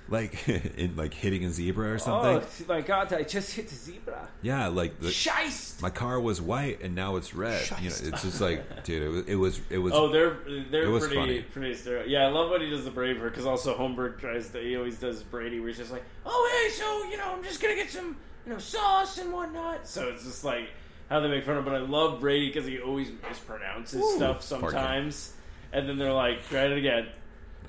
like 0.09 0.47
in 0.77 0.95
like 0.95 1.13
hitting 1.13 1.43
a 1.45 1.49
zebra 1.49 1.93
or 1.93 1.97
something. 1.99 2.37
Oh 2.37 2.39
something. 2.41 2.67
my 2.67 2.81
God! 2.81 3.11
I 3.13 3.23
just 3.23 3.53
hit 3.55 3.67
the 3.67 3.75
zebra. 3.75 4.27
yeah, 4.41 4.67
like 4.67 4.99
the, 4.99 5.09
Scheisse. 5.09 5.81
my 5.81 5.89
car 5.89 6.19
was 6.19 6.41
white 6.41 6.81
and 6.81 6.95
now 6.95 7.15
it's 7.17 7.33
red. 7.33 7.67
You 7.81 7.89
know, 7.89 7.95
it's 8.01 8.23
just 8.23 8.39
like, 8.41 8.83
dude, 8.83 9.03
it 9.03 9.09
was 9.09 9.27
it 9.27 9.35
was, 9.35 9.59
it 9.69 9.77
was 9.77 9.93
Oh, 9.93 10.09
they're 10.09 10.37
they're 10.71 10.83
It 10.83 10.89
was 10.89 11.03
pretty 11.07 11.15
funny. 11.15 11.41
pretty 11.41 11.75
stereo. 11.75 12.05
Yeah, 12.05 12.25
I 12.25 12.29
love 12.29 12.49
when 12.49 12.61
he 12.61 12.69
does 12.69 12.85
the 12.85 12.91
Braveheart 12.91 13.31
because 13.31 13.45
also 13.45 13.77
Holmberg 13.77 14.19
tries 14.19 14.49
to. 14.49 14.59
He 14.61 14.75
always 14.77 14.99
does 14.99 15.23
Brady, 15.23 15.59
where 15.59 15.69
he's 15.69 15.77
just 15.77 15.91
like, 15.91 16.03
"Oh 16.25 16.63
hey, 16.63 16.71
so 16.73 17.09
you 17.09 17.17
know, 17.17 17.33
I'm 17.35 17.43
just 17.43 17.61
gonna 17.61 17.75
get 17.75 17.89
some 17.89 18.15
you 18.45 18.53
know 18.53 18.59
sauce 18.59 19.17
and 19.17 19.33
whatnot." 19.33 19.87
So 19.87 20.07
it's 20.09 20.23
just 20.23 20.43
like 20.43 20.69
how 21.09 21.19
they 21.19 21.27
make 21.27 21.43
fun 21.45 21.57
of. 21.57 21.65
him. 21.67 21.73
But 21.73 21.81
I 21.81 21.85
love 21.85 22.19
Brady 22.19 22.47
because 22.47 22.65
he 22.65 22.79
always 22.79 23.09
mispronounces 23.11 24.01
stuff 24.15 24.41
sometimes, 24.41 25.33
and 25.73 25.87
then 25.87 25.97
they're 25.97 26.13
like, 26.13 26.47
"Try 26.49 26.65
it 26.65 26.77
again, 26.77 27.07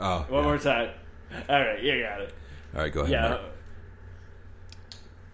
oh 0.01 0.24
one 0.28 0.43
yeah. 0.43 0.49
more 0.49 0.59
time." 0.59 0.91
All 1.49 1.61
right, 1.61 1.83
you 1.83 2.03
got 2.03 2.20
it. 2.20 2.35
All 2.74 2.81
right, 2.83 2.93
go 2.93 3.01
ahead. 3.01 3.12
Yeah. 3.12 3.29
Mark. 3.29 3.41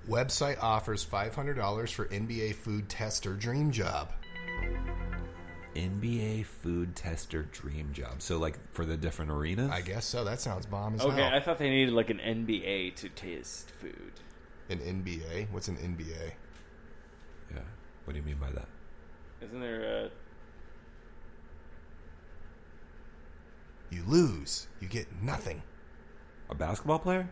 Website 0.09 0.63
offers 0.63 1.05
$500 1.05 1.93
for 1.93 2.07
NBA 2.07 2.57
food 2.57 2.89
tester 2.89 3.35
dream 3.35 3.71
job. 3.71 4.13
NBA 5.75 6.45
food 6.45 6.95
tester 6.95 7.43
dream 7.45 7.93
job. 7.93 8.21
So 8.21 8.39
like 8.39 8.59
for 8.73 8.85
the 8.85 8.97
different 8.97 9.31
arenas. 9.31 9.71
I 9.71 9.81
guess 9.81 10.05
so. 10.05 10.25
That 10.25 10.41
sounds 10.41 10.67
bomb 10.67 10.95
as 10.95 11.01
Okay, 11.01 11.23
hell. 11.23 11.33
I 11.33 11.41
thought 11.41 11.59
they 11.59 11.71
needed 11.71 11.95
like 11.95 12.11
an 12.11 12.19
NBA 12.19 12.95
to 12.97 13.09
taste 13.09 13.71
food. 13.81 14.13
An 14.69 14.79
NBA? 14.79 15.51
What's 15.51 15.69
an 15.69 15.77
NBA? 15.77 16.33
Yeah. 17.53 17.61
What 18.05 18.13
do 18.13 18.19
you 18.19 18.25
mean 18.25 18.39
by 18.39 18.51
that? 18.51 18.69
Isn't 19.43 19.61
there 19.61 20.05
a 20.05 20.11
You 23.91 24.03
lose. 24.07 24.67
You 24.81 24.89
get 24.89 25.07
nothing. 25.23 25.63
A 26.51 26.55
basketball 26.55 26.99
player? 26.99 27.29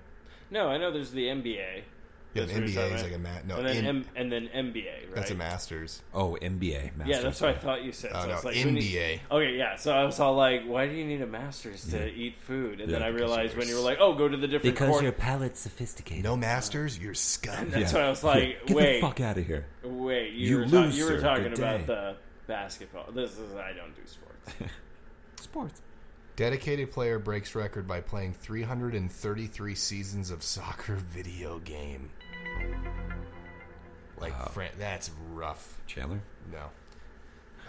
No, 0.51 0.69
I 0.69 0.79
know 0.79 0.91
there's 0.91 1.11
the 1.13 1.27
NBA. 1.29 1.83
Yeah, 2.35 2.45
That's 2.47 2.53
what 2.55 2.61
you're 2.63 2.69
NBA 2.71 2.75
talking 2.75 2.97
is 2.97 3.03
like 3.03 3.13
a 3.13 3.19
ma- 3.19 3.29
no, 3.47 3.57
and 3.59 3.67
then 3.67 3.77
in- 3.77 3.87
M- 3.87 4.05
and 4.17 4.33
then 4.33 4.49
NBA, 4.55 4.87
right? 4.87 5.15
That's 5.15 5.31
a 5.31 5.35
Masters. 5.35 6.01
Oh, 6.15 6.39
NBA. 6.41 6.97
Masters. 6.97 7.07
Yeah, 7.17 7.21
that's 7.21 7.41
what 7.43 7.51
I 7.51 7.55
thought 7.59 7.83
you 7.83 7.93
said. 7.93 8.13
Oh, 8.15 8.23
so 8.23 8.27
no, 8.29 8.35
it's 8.37 8.45
like, 8.45 8.55
when 8.65 8.77
you- 8.77 8.83
NBA. 8.83 9.21
okay, 9.31 9.57
yeah. 9.59 9.77
So 9.77 9.93
I 9.95 10.05
was 10.05 10.19
all 10.19 10.35
like, 10.35 10.65
"Why 10.65 10.87
do 10.87 10.95
you 10.95 11.05
need 11.05 11.21
a 11.21 11.27
master's 11.27 11.85
to 11.91 11.99
Yeah. 11.99 12.07
eat 12.07 12.39
food?" 12.41 12.81
And 12.81 12.91
Yeah, 12.91 13.01
then 13.01 13.03
I 13.03 13.09
realized 13.11 13.55
when 13.55 13.69
you 13.69 13.75
were 13.75 13.83
like, 13.83 13.99
"Oh, 14.01 14.15
go 14.15 14.29
to 14.29 14.37
the 14.39 14.47
different 14.49 14.75
Because 14.75 14.89
court." 14.93 15.03
your 15.03 15.13
palate's 15.13 15.61
sophisticated. 15.61 16.25
No 16.25 16.35
Masters, 16.35 16.99
you're 16.99 17.13
scum. 17.13 17.69
That's 17.69 17.93
why 17.93 18.01
I 18.01 18.09
was 18.09 18.25
like, 18.25 18.61
Get 18.67 18.77
"Wait, 18.79 18.95
the 19.03 19.07
fuck 19.07 19.21
out 19.21 19.37
of 19.37 19.47
here. 19.47 19.67
wait, 19.85 20.33
you, 20.33 20.49
You 20.49 20.57
were, 20.61 20.65
ta- 20.65 20.71
lose, 20.71 20.97
you 20.97 21.05
were 21.05 21.11
sir. 21.11 21.21
talking 21.21 21.43
Good 21.51 21.59
about 21.59 21.81
day." 21.81 21.85
the 21.87 22.17
basketball. 22.47 23.13
This 23.13 23.33
is 23.39 23.55
I 23.55 23.73
don't 23.75 23.95
do 23.95 24.03
sports." 24.07 24.73
Sports. 25.43 25.83
Dedicated 26.37 26.91
player 26.91 27.19
breaks 27.19 27.55
record 27.55 27.87
by 27.87 28.01
playing 28.01 28.33
333 28.35 29.75
seasons 29.75 30.31
of 30.31 30.43
soccer 30.43 30.95
video 30.97 31.59
game. 31.61 32.09
Like, 34.19 34.33
Fran- 34.53 34.71
that's 34.79 35.11
rough. 35.33 35.81
Chandler? 35.87 36.21
No. 36.51 36.71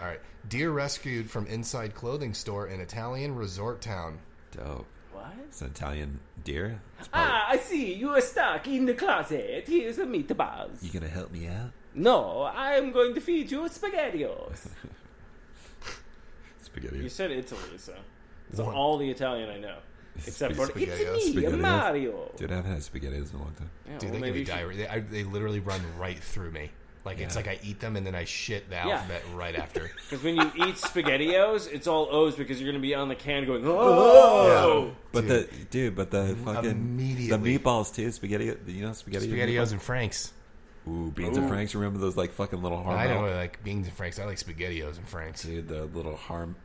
All 0.00 0.08
right. 0.08 0.20
Deer 0.48 0.70
rescued 0.70 1.30
from 1.30 1.46
inside 1.46 1.94
clothing 1.94 2.32
store 2.32 2.68
in 2.68 2.80
Italian 2.80 3.34
resort 3.34 3.80
town. 3.80 4.18
Dope. 4.56 4.86
what? 5.12 5.26
It's 5.46 5.60
an 5.60 5.68
Italian 5.68 6.20
deer. 6.42 6.80
Probably- 6.96 7.10
Ah, 7.12 7.46
I 7.50 7.58
see. 7.58 7.92
You 7.94 8.10
are 8.10 8.20
stuck 8.20 8.66
in 8.66 8.86
the 8.86 8.94
closet. 8.94 9.64
Here's 9.66 9.98
a 9.98 10.04
meatballs. 10.06 10.82
You 10.82 10.90
gonna 10.90 11.08
help 11.08 11.30
me 11.32 11.48
out? 11.48 11.70
No, 11.94 12.40
I 12.42 12.74
am 12.74 12.92
going 12.92 13.14
to 13.14 13.20
feed 13.20 13.50
you 13.50 13.60
spaghettios. 13.68 14.68
Spaghetti. 16.62 16.98
you 16.98 17.08
said 17.08 17.30
Italy, 17.30 17.60
so 17.78 17.94
it's 18.50 18.60
What? 18.60 18.74
all 18.74 18.98
the 18.98 19.10
Italian 19.10 19.50
I 19.50 19.58
know, 19.58 19.76
except 20.26 20.54
for 20.54 20.66
Spaghettios. 20.68 21.16
it's 21.16 21.26
uh, 21.26 21.28
me, 21.30 21.42
Spaghettios. 21.42 21.60
Mario. 21.60 22.32
Dude, 22.36 22.52
I 22.52 22.56
haven't 22.56 22.72
had 22.72 22.80
spaghettios 22.82 23.32
in 23.32 23.38
a 23.40 23.42
long 23.42 23.52
time. 23.58 23.70
Yeah, 23.88 23.98
Dude, 23.98 24.10
well, 24.12 24.20
they 24.20 24.26
give 24.28 24.36
me 24.36 24.44
diarrhea. 24.44 24.76
They, 24.78 24.88
I, 24.88 25.00
they 25.00 25.24
literally 25.24 25.60
run 25.60 25.80
right 25.98 26.18
through 26.18 26.50
me. 26.52 26.70
Like, 27.04 27.20
it's 27.20 27.36
like 27.36 27.48
I 27.48 27.58
eat 27.62 27.80
them 27.80 27.96
and 27.96 28.06
then 28.06 28.14
I 28.14 28.24
shit 28.24 28.70
the 28.70 28.76
Yeah. 28.76 28.88
alphabet 28.96 29.22
right 29.34 29.54
after. 29.54 29.90
Because 30.08 30.24
when 30.24 30.36
you 30.36 30.50
eat 30.56 30.76
SpaghettiOs, 30.76 31.70
it's 31.70 31.86
all 31.86 32.08
O's 32.10 32.34
because 32.34 32.58
you're 32.58 32.70
going 32.72 32.80
to 32.80 32.86
be 32.86 32.94
on 32.94 33.08
the 33.08 33.14
can 33.14 33.44
going, 33.44 33.62
oh! 33.66 34.90
But 35.12 35.22
Dude. 35.28 35.30
the 35.50 35.64
dude, 35.70 35.96
but 35.96 36.10
the 36.10 36.34
fucking 36.44 36.70
Immediately. 36.70 37.52
the 37.52 37.58
meatballs 37.58 37.94
too. 37.94 38.10
Spaghetti. 38.10 38.54
You 38.66 38.86
know 38.86 38.92
spaghetti. 38.94 39.28
SpaghettiOs 39.30 39.72
and 39.72 39.82
Franks. 39.82 40.32
Ooh, 40.88 41.10
beans 41.14 41.36
and 41.38 41.48
franks. 41.48 41.74
Remember 41.74 41.98
those 41.98 42.16
like 42.16 42.32
fucking 42.32 42.62
little 42.62 42.78
Hormel? 42.78 42.88
I 42.96 43.06
don't 43.06 43.22
really 43.24 43.34
like 43.36 43.62
beans 43.64 43.86
and 43.86 43.96
Franks. 43.96 44.18
I 44.18 44.24
like 44.26 44.36
SpaghettiOs 44.38 44.98
and 44.98 45.08
Franks. 45.08 45.42
Dude, 45.42 45.68
the 45.68 45.84
little 45.86 46.16
harm. 46.16 46.56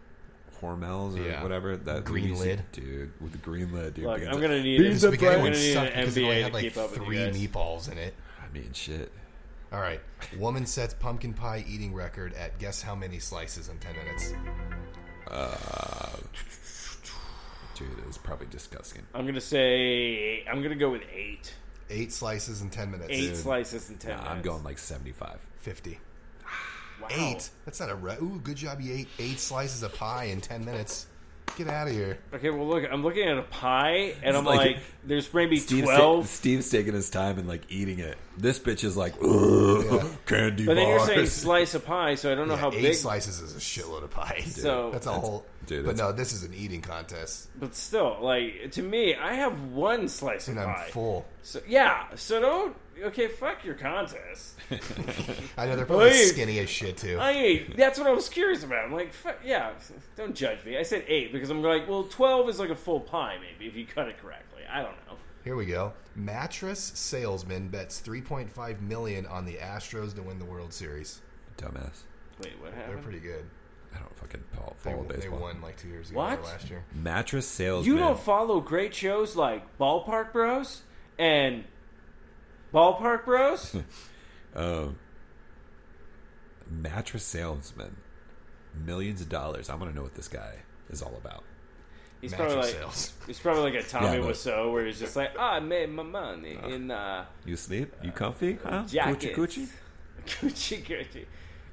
Hormels 0.61 1.17
or 1.19 1.23
Yeah. 1.27 1.41
whatever 1.43 1.75
that 1.77 2.03
Green 2.05 2.29
you 2.29 2.35
lid. 2.35 2.63
dude, 2.71 3.11
with 3.21 3.31
the 3.31 3.37
green 3.39 3.71
lid, 3.73 3.93
dude. 3.95 4.05
Look, 4.05 4.17
beans 4.19 4.27
I'm 4.29 4.39
going 4.39 4.51
to 4.51 4.61
need, 4.63 4.77
beans 4.79 5.01
The 5.01 5.07
and 5.07 5.13
I'm 5.13 5.19
spaghetti 5.19 5.35
gonna 5.37 5.49
ones 5.49 5.59
need 5.59 5.73
suck 5.73 5.87
an 5.87 5.99
because 5.99 6.15
they 6.15 6.23
only 6.23 6.35
NBA 6.35 6.41
had 6.43 6.47
to 6.49 6.53
like 6.53 6.63
keep 6.63 6.77
up 6.77 6.89
with 6.91 6.99
you 6.99 7.05
three 7.05 7.17
guys. 7.17 7.37
meatballs 7.37 7.91
in 7.91 7.97
it. 7.97 8.13
I 8.41 8.53
mean, 8.53 8.73
shit. 8.73 9.11
All 9.71 9.79
right. 9.79 10.01
Woman 10.37 10.65
sets 10.65 10.93
pumpkin 10.95 11.33
pie 11.33 11.63
eating 11.67 11.93
record 11.93 12.33
at 12.33 12.57
guess 12.59 12.81
how 12.81 12.95
many 12.95 13.19
slices 13.19 13.69
in 13.69 13.77
10 13.77 13.95
minutes? 13.95 14.33
Uh, 15.29 16.17
dude, 17.75 17.87
it's 18.07 18.17
probably 18.17 18.47
disgusting. 18.49 19.03
I'm 19.13 19.23
going 19.23 19.35
to 19.35 19.41
say, 19.41 20.43
I'm 20.47 20.57
going 20.59 20.69
to 20.71 20.75
go 20.75 20.89
with 20.89 21.03
eight. 21.13 21.53
Eight 21.91 22.11
slices 22.11 22.61
in 22.61 22.69
10 22.69 22.91
minutes. 22.91 23.09
Eight 23.11 23.35
slices 23.35 23.89
in 23.89 23.97
10 23.97 24.09
Nah, 24.11 24.17
minutes. 24.17 24.31
I'm 24.35 24.41
going 24.41 24.63
like 24.63 24.77
75. 24.77 25.39
50. 25.59 25.99
Wow. 27.01 27.07
Eight? 27.11 27.49
That's 27.65 27.79
not 27.79 27.89
a 27.89 27.95
re- 27.95 28.17
Ooh, 28.21 28.39
good 28.43 28.57
job 28.57 28.81
you 28.81 28.93
ate 28.93 29.07
eight 29.19 29.39
slices 29.39 29.83
of 29.83 29.93
pie 29.95 30.25
in 30.25 30.41
10 30.41 30.65
minutes. 30.65 31.07
Get 31.57 31.67
out 31.67 31.87
of 31.87 31.93
here. 31.93 32.19
Okay, 32.33 32.51
well, 32.51 32.67
look, 32.67 32.83
I'm 32.89 33.01
looking 33.03 33.27
at 33.27 33.37
a 33.37 33.41
pie, 33.41 34.13
and 34.21 34.37
I'm 34.37 34.45
like- 34.45 34.57
like, 34.59 34.77
there's 35.03 35.33
maybe 35.33 35.57
Steve's, 35.57 35.87
ta- 35.89 35.97
12. 35.97 36.27
Steve's 36.27 36.69
taking 36.69 36.93
his 36.93 37.09
time 37.09 37.39
and 37.39 37.47
like 37.47 37.63
eating 37.69 37.97
it. 37.99 38.17
This 38.37 38.59
bitch 38.59 38.83
is 38.83 38.95
like, 38.95 39.15
"Ugh, 39.21 40.05
candy 40.27 40.65
But 40.65 40.75
then 40.75 40.87
you're 40.87 40.99
saying 41.05 41.25
slice 41.25 41.73
of 41.73 41.85
pie, 41.85 42.15
so 42.15 42.31
I 42.31 42.35
don't 42.35 42.47
know 42.47 42.53
Yeah, 42.53 42.59
how 42.59 42.71
eight 42.71 42.81
big. 42.83 42.93
slices 42.95 43.41
is 43.41 43.55
a 43.55 43.59
shitload 43.59 44.03
of 44.03 44.11
pie. 44.11 44.43
So- 44.47 44.91
that's 44.91 45.07
a 45.07 45.11
whole. 45.13 45.43
dude, 45.65 45.85
but 45.85 45.97
no, 45.97 46.11
this 46.11 46.33
is 46.33 46.43
an 46.43 46.53
eating 46.53 46.81
contest, 46.81 47.47
But 47.59 47.75
still, 47.75 48.17
like 48.21 48.71
to 48.73 48.83
me, 48.83 49.15
I 49.15 49.33
have 49.33 49.59
one 49.71 50.07
slice 50.07 50.47
of 50.47 50.55
and 50.57 50.59
I'm 50.67 50.75
pie. 50.75 50.89
full. 50.91 51.25
So 51.41 51.61
yeah, 51.67 52.03
so 52.15 52.39
don't. 52.39 52.75
Okay, 53.03 53.27
fuck 53.27 53.63
your 53.63 53.75
contest. 53.75 54.55
I 55.57 55.65
know 55.65 55.75
they're 55.75 55.85
probably 55.85 56.09
Wait. 56.09 56.25
skinny 56.27 56.59
as 56.59 56.69
shit 56.69 56.97
too. 56.97 57.17
I 57.19 57.31
ate. 57.31 57.77
That's 57.77 57.97
what 57.99 58.07
I 58.07 58.11
was 58.11 58.29
curious 58.29 58.63
about. 58.63 58.85
I'm 58.85 58.93
like, 58.93 59.13
fuck, 59.13 59.37
yeah, 59.43 59.71
don't 60.15 60.35
judge 60.35 60.63
me. 60.65 60.77
I 60.77 60.83
said 60.83 61.05
eight 61.07 61.31
because 61.31 61.49
I'm 61.49 61.61
like, 61.63 61.87
well, 61.87 62.03
twelve 62.03 62.49
is 62.49 62.59
like 62.59 62.69
a 62.69 62.75
full 62.75 62.99
pie, 62.99 63.37
maybe 63.41 63.67
if 63.69 63.75
you 63.75 63.85
cut 63.85 64.07
it 64.07 64.17
correctly. 64.19 64.63
I 64.71 64.81
don't 64.81 64.95
know. 65.07 65.15
Here 65.43 65.55
we 65.55 65.65
go. 65.65 65.93
Mattress 66.15 66.79
salesman 66.95 67.69
bets 67.69 68.01
3.5 68.05 68.81
million 68.81 69.25
on 69.25 69.45
the 69.45 69.53
Astros 69.53 70.13
to 70.15 70.21
win 70.21 70.37
the 70.37 70.45
World 70.45 70.73
Series. 70.73 71.21
Dumbass. 71.57 72.01
Wait, 72.43 72.53
what 72.61 72.73
happened? 72.73 72.93
They're 72.95 73.01
pretty 73.03 73.19
good. 73.19 73.45
I 73.95 73.99
don't 73.99 74.15
fucking 74.17 74.43
follow, 74.53 74.75
They, 74.83 74.91
follow 74.91 75.03
they 75.05 75.15
baseball. 75.15 75.39
won 75.39 75.61
like 75.61 75.77
two 75.77 75.87
years 75.87 76.09
ago 76.09 76.19
What? 76.19 76.39
or 76.39 76.43
last 76.43 76.69
year. 76.69 76.83
Mattress 76.93 77.47
salesman. 77.47 77.91
You 77.95 77.99
don't 77.99 78.19
follow 78.19 78.59
great 78.59 78.93
shows 78.93 79.35
like 79.37 79.63
Ballpark 79.79 80.33
Bros 80.33 80.81
and 81.17 81.63
Ballpark 82.73 83.25
Bros? 83.25 83.75
Um, 84.55 84.97
mattress 86.69 87.23
salesman. 87.23 87.95
Millions 88.85 89.21
of 89.21 89.29
dollars. 89.29 89.69
I 89.69 89.75
want 89.75 89.91
to 89.91 89.95
know 89.95 90.03
what 90.03 90.15
this 90.15 90.27
guy 90.27 90.55
is 90.89 91.01
all 91.01 91.15
about. 91.17 91.43
He's 92.21 92.31
Mattress 92.31 92.53
probably 92.53 92.71
like 92.71 92.79
sales. 92.81 93.13
he's 93.27 93.39
probably 93.39 93.63
like 93.71 93.73
a 93.75 93.83
Tommy 93.83 94.05
Yeah, 94.07 94.17
but- 94.19 94.35
Wiseau 94.35 94.71
where 94.73 94.85
he's 94.85 94.99
just 94.99 95.15
like, 95.15 95.31
"Ah, 95.39 95.53
I 95.53 95.59
made 95.59 95.89
my 95.89 96.03
money 96.03 96.59
in 96.67 96.91
uh, 96.91 97.25
You 97.45 97.55
sleep? 97.55 97.93
You 98.03 98.11
comfy? 98.11 98.59
Huh? 98.63 98.83
jackets, 98.85 99.25
Coochie 99.25 99.35
coochie? 99.37 99.69
Gucci, 100.25 100.83
Gucci. 100.83 101.25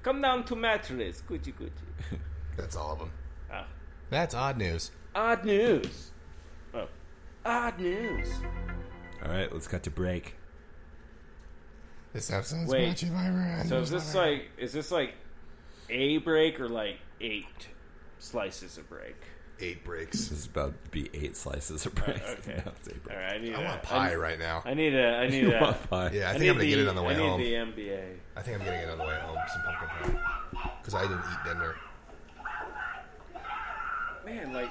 Come 0.02 0.22
down 0.22 0.44
to 0.44 0.54
mattress, 0.56 1.22
Gucci, 1.28 1.52
Gucci. 1.52 2.18
That's 2.56 2.76
all 2.76 2.92
of 2.92 2.98
them. 3.00 3.10
Ah. 3.52 3.66
That's 4.08 4.34
odd 4.34 4.56
news. 4.56 4.92
Odd 5.14 5.44
news. 5.44 6.12
Oh, 6.72 6.86
odd 7.44 7.78
news. 7.80 8.28
All 9.24 9.32
right, 9.32 9.52
let's 9.52 9.66
cut 9.66 9.82
to 9.82 9.90
break. 9.90 10.36
This 12.16 12.30
episode's 12.32 12.70
Wait. 12.70 12.84
brought 12.86 12.96
to 12.96 13.06
you 13.06 13.12
by 13.12 13.28
Rand. 13.28 13.68
So 13.68 13.78
is 13.78 13.90
this 13.90 14.14
like 14.14 14.48
is 14.56 14.72
this 14.72 14.90
like 14.90 15.12
a 15.90 16.16
break 16.16 16.58
or 16.58 16.66
like 16.66 16.96
eight 17.20 17.68
slices 18.18 18.78
of 18.78 18.88
break? 18.88 19.16
eight 19.60 19.84
breaks? 19.84 20.28
This 20.28 20.38
is 20.38 20.46
about 20.46 20.72
to 20.84 20.90
be 20.90 21.10
eight 21.12 21.36
slices 21.36 21.84
of 21.84 21.94
bread. 21.94 22.22
okay. 22.38 22.62
No, 22.64 22.72
it's 22.74 22.88
eight 22.88 22.94
All 22.94 23.00
bread. 23.04 23.18
right, 23.18 23.34
I 23.34 23.38
need 23.38 23.54
I 23.54 23.60
a, 23.60 23.64
want 23.66 23.82
pie 23.82 24.12
I, 24.12 24.14
right 24.14 24.38
now. 24.38 24.62
I 24.64 24.72
need 24.72 24.94
a 24.94 25.14
I 25.16 25.28
need 25.28 25.42
You 25.42 25.54
a 25.56 25.60
want 25.60 25.90
pie? 25.90 26.10
Yeah, 26.14 26.30
I, 26.30 26.34
I 26.34 26.38
think 26.38 26.50
I'm 26.50 26.56
gonna 26.56 26.68
get 26.70 26.78
it 26.78 26.88
on 26.88 26.96
the 26.96 27.02
way 27.02 27.16
I 27.16 27.18
home. 27.18 27.38
the 27.38 27.52
MBA. 27.52 28.14
I 28.34 28.40
think 28.40 28.58
I'm 28.60 28.64
getting 28.64 28.80
it 28.80 28.90
on 28.90 28.96
the 28.96 29.04
way 29.04 29.18
home. 29.20 29.36
Some 29.52 29.62
pumpkin 29.62 30.14
pie 30.14 30.70
because 30.80 30.94
I 30.94 31.02
didn't 31.02 31.18
eat 31.18 31.44
dinner. 31.44 31.74
Man, 34.24 34.54
like 34.54 34.70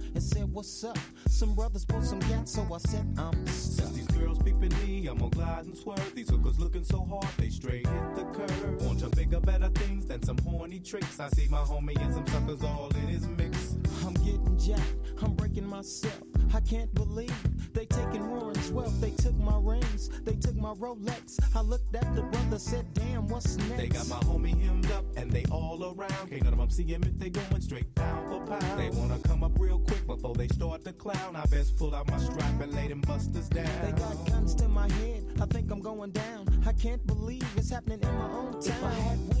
and 0.21 0.29
said, 0.29 0.53
what's 0.53 0.83
up? 0.83 0.97
Some 1.27 1.55
brothers 1.55 1.85
pulled 1.85 2.05
some 2.05 2.19
gas, 2.19 2.51
so 2.51 2.67
I 2.73 2.77
said, 2.77 3.05
I'm 3.17 3.45
Since 3.47 3.73
stuck. 3.73 3.93
these 3.93 4.07
girls 4.07 4.37
peeping 4.39 4.73
me, 4.85 5.07
I'm 5.07 5.17
gonna 5.17 5.31
glide 5.31 5.65
and 5.65 5.77
swerve. 5.77 6.13
These 6.15 6.29
hookers 6.29 6.59
looking 6.59 6.83
so 6.83 7.03
hard, 7.05 7.27
they 7.37 7.49
straight 7.49 7.87
hit 7.87 8.15
the 8.15 8.23
curve. 8.25 8.85
Want 8.85 8.99
to 8.99 9.09
bigger, 9.09 9.39
better 9.39 9.69
things 9.69 10.05
than 10.05 10.21
some 10.23 10.37
horny 10.39 10.79
tricks. 10.79 11.19
I 11.19 11.29
see 11.29 11.47
my 11.49 11.59
homie 11.59 11.99
and 12.01 12.13
some 12.13 12.27
suckers 12.27 12.63
all 12.63 12.89
in 12.95 13.07
his 13.07 13.27
mix. 13.27 13.77
I'm 14.05 14.13
getting 14.13 14.57
jacked, 14.59 14.95
I'm 15.21 15.33
breaking 15.33 15.67
myself. 15.67 16.21
I 16.53 16.59
can't 16.61 16.93
believe 16.93 17.33
they 17.73 17.85
taking 17.85 18.29
Warren's 18.29 18.71
wealth, 18.71 18.99
they 18.99 19.11
took 19.11 19.37
my 19.37 19.57
rings, 19.57 20.09
they 20.23 20.35
took 20.35 20.55
my 20.55 20.73
Rolex. 20.73 21.39
I 21.55 21.61
looked 21.61 21.95
at 21.95 22.15
the 22.15 22.23
brother, 22.23 22.59
said, 22.59 22.85
damn, 22.93 23.27
what's 23.27 23.57
next? 23.57 23.77
They 23.77 23.87
got 23.87 24.07
my 24.09 24.17
homie 24.17 24.59
hemmed 24.61 24.91
up 24.91 25.05
and 25.15 25.31
they 25.31 25.45
all 25.51 25.81
around. 25.83 26.29
Can't 26.29 26.43
none 26.43 26.53
of 26.53 26.59
them 26.59 26.69
see 26.69 26.83
him 26.83 27.03
if 27.03 27.17
they 27.17 27.29
going 27.29 27.61
straight 27.61 27.93
pound 27.95 28.27
for 28.27 28.45
pound. 28.45 28.79
They 28.79 28.89
wanna 28.89 29.19
come 29.19 29.43
up 29.43 29.53
real 29.57 29.79
quick 29.79 30.05
before 30.05 30.35
they 30.35 30.47
start 30.49 30.83
to 30.85 30.93
clown. 30.93 31.35
I 31.35 31.45
best 31.45 31.77
pull 31.77 31.95
out 31.95 32.09
my 32.09 32.17
strap 32.17 32.59
and 32.61 32.73
lay 32.73 32.87
them 32.87 33.01
busters 33.01 33.47
down. 33.49 33.69
They 33.85 33.91
got 33.93 34.27
guns 34.27 34.53
to 34.55 34.67
my 34.67 34.91
head, 34.93 35.23
I 35.41 35.45
think 35.45 35.71
I'm 35.71 35.81
going 35.81 36.11
down. 36.11 36.63
I 36.65 36.73
can't 36.73 37.05
believe 37.07 37.45
it's 37.55 37.69
happening 37.69 37.99
in 38.01 38.15
my 38.15 38.31
own 38.31 38.51
town. 38.53 38.63
If 38.65 38.83
I 38.83 38.91
had 38.91 39.40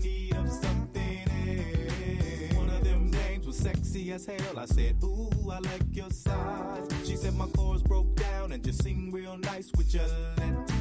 sexy 3.61 4.11
as 4.11 4.25
hell. 4.25 4.57
I 4.57 4.65
said, 4.65 4.95
Ooh, 5.03 5.29
I 5.51 5.59
like 5.59 5.83
your 5.91 6.09
size. 6.09 6.87
She 7.05 7.15
said, 7.15 7.35
My 7.35 7.47
chords 7.47 7.83
broke 7.83 8.15
down 8.15 8.51
and 8.51 8.65
you 8.65 8.73
sing 8.73 9.11
real 9.11 9.37
nice 9.37 9.71
with 9.77 9.93
your 9.93 10.07
lint. 10.37 10.71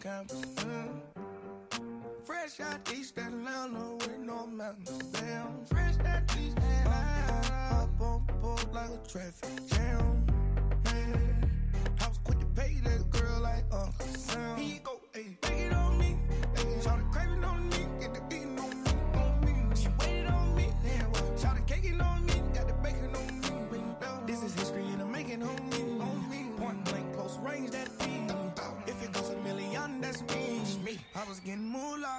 campus. 0.00 0.42
Fresh 2.24 2.60
out 2.60 2.92
East 2.92 3.18
Atlanta 3.18 3.96
with 3.96 4.18
no 4.18 4.46
mountains. 4.46 4.99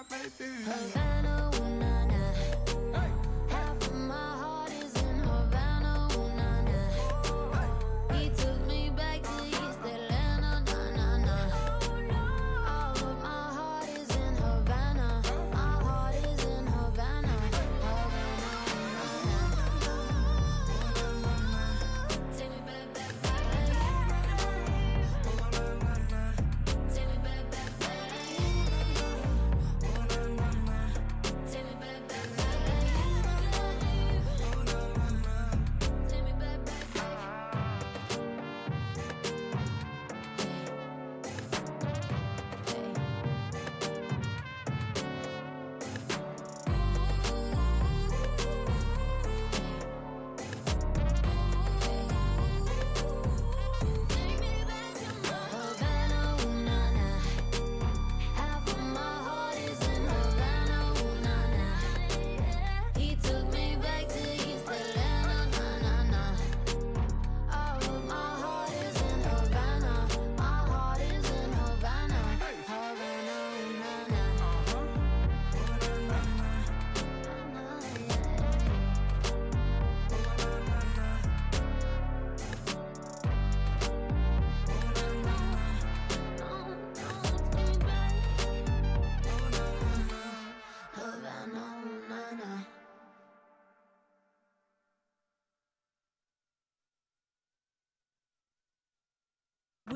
baby. 0.09 0.50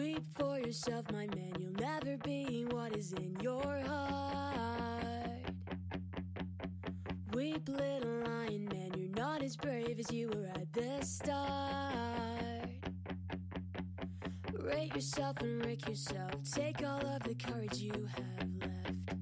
Weep 0.06 0.28
for 0.38 0.60
yourself, 0.60 1.12
my 1.12 1.26
man. 1.36 1.54
You'll 1.58 1.74
never 1.80 2.16
be 2.18 2.68
what 2.70 2.96
is 2.96 3.12
in 3.14 3.36
your 3.42 3.80
heart. 3.88 5.42
Weep, 7.34 7.68
little 7.68 8.20
lion 8.24 8.70
man. 8.72 8.92
You're 8.96 9.16
not 9.16 9.42
as 9.42 9.58
brave 9.58 9.98
as 10.00 10.12
you 10.12 10.28
were 10.28 10.46
at 10.54 10.72
the 10.74 11.04
start. 11.04 12.70
Rate 14.54 14.94
yourself 14.94 15.42
and 15.42 15.66
rake 15.66 15.90
yourself. 15.90 16.34
Take 16.54 16.84
all 16.84 17.04
of 17.08 17.24
the 17.24 17.34
courage 17.34 17.78
you 17.80 18.08
have 18.16 18.48
left. 18.62 19.16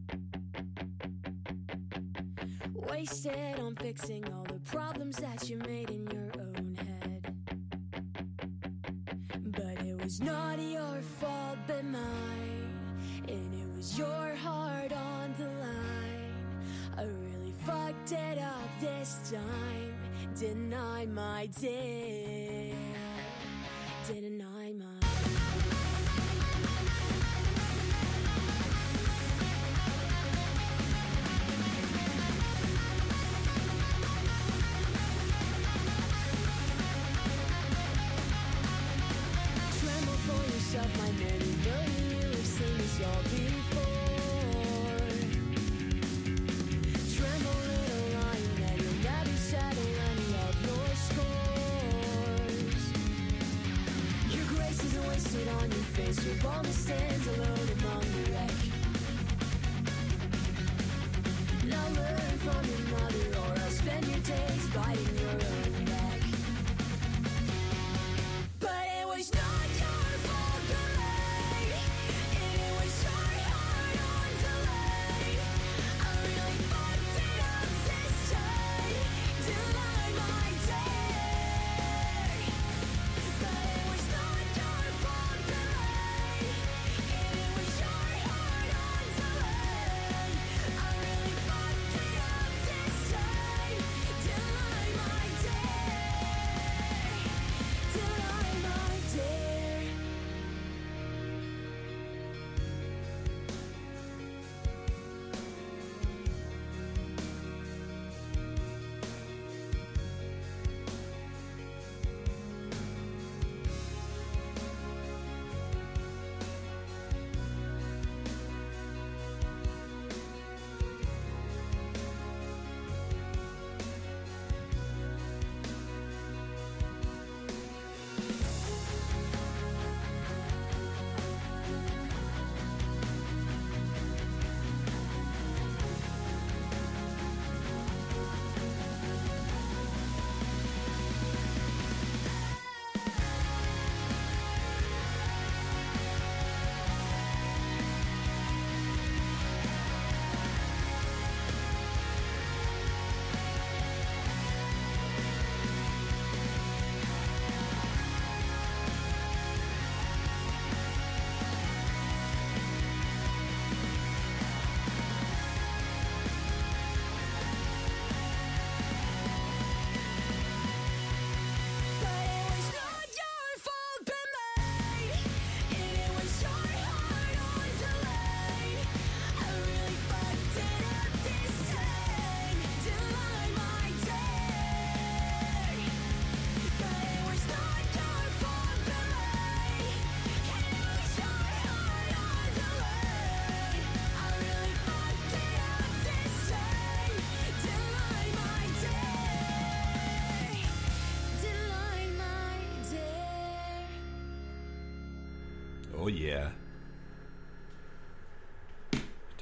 Wasted 2.74 3.58
on 3.58 3.78
fixing 3.78 4.30
all 4.34 4.44
the 4.44 4.60
problems 4.70 5.16
that 5.16 5.50
you 5.50 5.60
made 5.60 5.90
in 5.92 6.06
your 6.08 6.22
Deny 20.44 21.06
my 21.06 21.48
dear. 21.58 22.22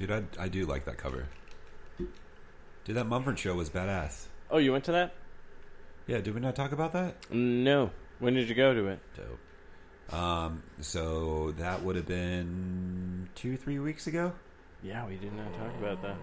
Dude, 0.02 0.12
I 0.12 0.44
I 0.44 0.48
do 0.48 0.66
like 0.66 0.86
that 0.86 0.98
cover. 0.98 1.28
Dude, 1.98 2.96
that 2.96 3.06
Mumford 3.06 3.38
show 3.38 3.54
was 3.56 3.70
badass. 3.70 4.26
Oh, 4.50 4.58
you 4.58 4.72
went 4.72 4.84
to 4.86 4.92
that? 4.94 5.14
Yeah, 6.08 6.20
did 6.20 6.34
we 6.34 6.42
not 6.42 6.56
talk 6.56 6.72
about 6.72 6.94
that? 6.94 7.32
No. 7.32 7.92
When 8.20 8.34
did 8.34 8.50
you 8.50 8.56
go 8.56 8.74
to 8.74 8.88
it? 8.88 9.00
Dope. 9.16 10.20
Um, 10.20 10.64
so 10.82 11.52
that 11.58 11.84
would 11.84 11.96
have 11.96 12.08
been 12.08 13.30
two, 13.36 13.56
three 13.56 13.80
weeks 13.80 14.08
ago. 14.08 14.34
Yeah, 14.84 15.06
we 15.06 15.16
did 15.16 15.34
not 15.34 15.54
talk 15.54 15.72
about 15.80 16.02
that. 16.02 16.16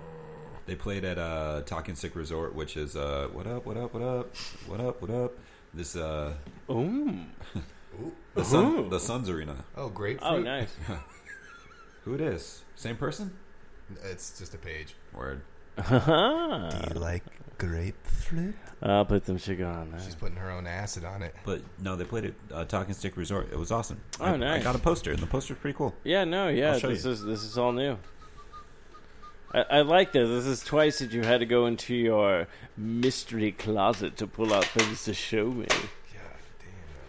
They 0.66 0.74
played 0.74 1.04
at 1.04 1.16
uh, 1.16 1.62
Talking 1.64 1.94
Stick 1.94 2.16
Resort, 2.16 2.54
which 2.54 2.76
is 2.76 2.96
uh, 2.96 3.28
what 3.32 3.46
up, 3.46 3.64
what 3.64 3.76
up, 3.76 3.94
what 3.94 4.02
up, 4.02 4.36
what 4.66 4.80
up, 4.80 5.00
what 5.00 5.10
up. 5.10 5.32
This 5.72 5.94
uh, 5.94 6.34
Ooh. 6.70 7.20
the 8.34 8.44
Sun, 8.44 8.64
Ooh. 8.64 8.88
the 8.90 8.98
Suns 8.98 9.30
Arena. 9.30 9.64
Oh, 9.76 9.88
grapefruit. 9.88 10.30
Oh, 10.30 10.40
nice. 10.40 10.74
Who 12.04 12.14
it 12.14 12.20
is? 12.20 12.62
Same 12.74 12.96
person? 12.96 13.32
It's 14.04 14.38
just 14.38 14.54
a 14.54 14.58
page. 14.58 14.94
Word. 15.14 15.42
Do 15.88 15.94
you 16.94 17.00
like 17.00 17.22
grapefruit? 17.56 18.54
I'll 18.82 19.04
put 19.04 19.26
some 19.26 19.38
sugar 19.38 19.66
on 19.66 19.90
that. 19.92 20.02
She's 20.02 20.14
putting 20.14 20.36
her 20.36 20.50
own 20.50 20.66
acid 20.66 21.04
on 21.04 21.22
it. 21.22 21.34
But 21.44 21.62
no, 21.80 21.96
they 21.96 22.04
played 22.04 22.24
it 22.26 22.34
at 22.50 22.56
uh, 22.56 22.64
Talking 22.64 22.94
Stick 22.94 23.16
Resort. 23.16 23.48
It 23.52 23.58
was 23.58 23.72
awesome. 23.72 24.00
Oh, 24.20 24.24
I, 24.24 24.54
I 24.56 24.58
got 24.60 24.74
a 24.76 24.78
poster, 24.78 25.10
and 25.12 25.18
the 25.20 25.26
poster's 25.26 25.58
pretty 25.58 25.76
cool. 25.76 25.94
Yeah, 26.04 26.24
no, 26.24 26.48
yeah. 26.48 26.72
I'll 26.72 26.78
show 26.78 26.88
This 26.88 27.04
you. 27.04 27.10
is 27.10 27.24
this 27.24 27.42
is 27.42 27.58
all 27.58 27.72
new. 27.72 27.98
I, 29.52 29.62
I 29.70 29.80
like 29.80 30.12
this. 30.12 30.28
This 30.28 30.46
is 30.46 30.60
twice 30.62 30.98
that 30.98 31.12
you 31.12 31.22
had 31.22 31.40
to 31.40 31.46
go 31.46 31.66
into 31.66 31.94
your 31.94 32.46
mystery 32.76 33.50
closet 33.52 34.16
to 34.18 34.26
pull 34.26 34.52
out 34.52 34.64
things 34.66 35.04
to 35.04 35.14
show 35.14 35.46
me. 35.46 35.66
God 35.66 35.80
damn, 36.60 36.68
that 36.92 37.06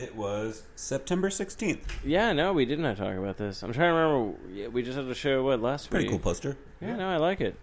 It 0.00 0.16
was 0.16 0.62
September 0.76 1.28
16th. 1.28 1.82
Yeah, 2.02 2.32
no, 2.32 2.54
we 2.54 2.64
did 2.64 2.78
not 2.78 2.96
talk 2.96 3.14
about 3.16 3.36
this. 3.36 3.62
I'm 3.62 3.70
trying 3.74 3.92
to 3.92 3.98
remember. 3.98 4.38
Yeah, 4.50 4.68
we 4.68 4.82
just 4.82 4.96
had 4.96 5.06
to 5.06 5.14
show 5.14 5.44
what 5.44 5.60
last 5.60 5.84
week. 5.84 5.90
Pretty 5.90 6.04
week. 6.06 6.12
cool 6.12 6.18
poster. 6.20 6.56
Yeah, 6.80 6.96
no, 6.96 7.06
I 7.06 7.18
like 7.18 7.42
it. 7.42 7.54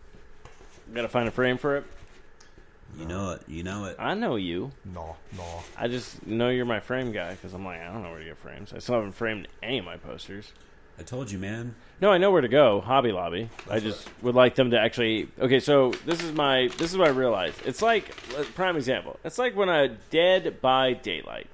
Got 0.94 1.02
to 1.02 1.10
find 1.10 1.28
a 1.28 1.32
frame 1.32 1.58
for 1.58 1.78
it. 1.78 1.86
You 2.96 3.06
know 3.06 3.32
it. 3.32 3.42
You 3.48 3.64
know 3.64 3.86
it. 3.86 3.96
I 3.98 4.14
know 4.14 4.36
you. 4.36 4.72
No, 4.86 5.16
no. 5.36 5.44
I 5.76 5.88
just 5.88 6.28
know 6.28 6.50
you're 6.50 6.66
my 6.66 6.80
frame 6.80 7.12
guy 7.12 7.32
because 7.32 7.54
I'm 7.56 7.66
like, 7.66 7.82
I 7.82 7.92
don't 7.92 8.04
know 8.04 8.12
where 8.12 8.20
to 8.20 8.26
get 8.26 8.38
frames. 8.38 8.72
I 8.72 8.80
still 8.80 8.96
haven't 8.96 9.14
framed 9.14 9.48
any 9.64 9.80
of 9.80 9.86
my 9.86 9.98
posters. 9.98 10.54
I 11.00 11.04
told 11.04 11.32
you, 11.32 11.40
man. 11.40 11.74
No, 12.02 12.12
I 12.12 12.20
know 12.20 12.30
where 12.30 12.42
to 12.42 12.48
go. 12.48 12.82
Hobby 12.82 13.12
Lobby. 13.12 13.50
I 13.68 13.80
just 13.80 14.08
would 14.22 14.36
like 14.36 14.54
them 14.54 14.72
to 14.72 14.80
actually. 14.80 15.28
Okay, 15.40 15.60
so 15.60 15.92
this 16.06 16.22
is 16.22 16.34
my. 16.34 16.70
This 16.78 16.92
is 16.92 16.98
what 16.98 17.08
I 17.08 17.12
realized. 17.12 17.60
It's 17.66 17.82
like 17.82 18.16
prime 18.54 18.78
example. 18.78 19.20
It's 19.24 19.40
like 19.40 19.56
when 19.56 19.70
I 19.70 19.88
Dead 20.12 20.62
by 20.62 20.94
Daylight. 20.94 21.48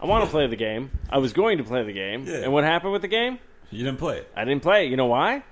I 0.00 0.06
want 0.06 0.24
to 0.24 0.30
play 0.30 0.46
the 0.46 0.56
game. 0.56 0.90
I 1.10 1.18
was 1.18 1.32
going 1.32 1.58
to 1.58 1.64
play 1.64 1.82
the 1.84 1.92
game, 1.92 2.24
Yeah. 2.24 2.36
and 2.44 2.52
what 2.52 2.64
happened 2.64 2.92
with 2.92 3.02
the 3.02 3.08
game? 3.08 3.38
You 3.70 3.84
didn't 3.84 3.98
play 3.98 4.18
it. 4.18 4.30
I 4.34 4.44
didn't 4.44 4.62
play 4.62 4.86
it. 4.86 4.90
You 4.90 4.96
know 4.96 5.06
why? 5.06 5.42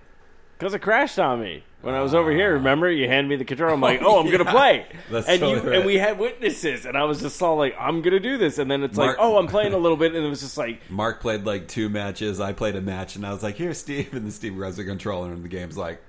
Because 0.59 0.75
it 0.75 0.81
crashed 0.81 1.19
on 1.21 1.41
me 1.41 1.63
when 1.83 1.95
I 1.95 2.01
was 2.03 2.15
over 2.15 2.33
here. 2.33 2.51
Ah. 2.51 2.55
Remember, 2.55 2.91
you 2.91 3.07
handed 3.07 3.29
me 3.29 3.37
the 3.37 3.45
controller. 3.45 3.73
I'm 3.75 3.81
like, 3.81 4.01
oh, 4.03 4.19
I'm 4.19 4.29
gonna 4.33 4.45
play, 4.45 4.87
That's 5.11 5.29
and 5.29 5.39
totally 5.41 5.61
you 5.63 5.69
right. 5.69 5.77
and 5.79 5.87
we 5.87 5.99
had 5.99 6.19
witnesses, 6.19 6.85
and 6.85 6.97
I 6.97 7.05
was 7.05 7.21
just 7.21 7.41
all 7.41 7.57
like, 7.57 7.77
I'm 7.79 8.03
gonna 8.03 8.19
do 8.19 8.37
this, 8.39 8.59
and 8.59 8.69
then 8.69 8.83
it's 8.83 8.97
Mark- 8.97 9.19
like, 9.19 9.25
oh, 9.25 9.37
I'm 9.39 9.47
playing 9.47 9.73
a 9.75 9.79
little 9.79 9.97
bit, 9.97 10.15
and 10.17 10.25
it 10.25 10.29
was 10.29 10.41
just 10.41 10.59
like, 10.59 10.91
Mark 10.91 11.21
played 11.21 11.45
like 11.45 11.69
two 11.69 11.89
matches. 11.89 12.41
I 12.41 12.53
played 12.55 12.75
a 12.75 12.81
match, 12.81 13.15
and 13.15 13.25
I 13.25 13.33
was 13.33 13.43
like, 13.45 13.55
"Here, 13.55 13.73
Steve," 13.75 14.13
and 14.15 14.25
then 14.25 14.33
Steve 14.33 14.55
grabs 14.57 14.79
the 14.79 14.85
controller, 14.85 15.31
and 15.33 15.45
the 15.45 15.49
game's 15.49 15.77
like, 15.79 16.01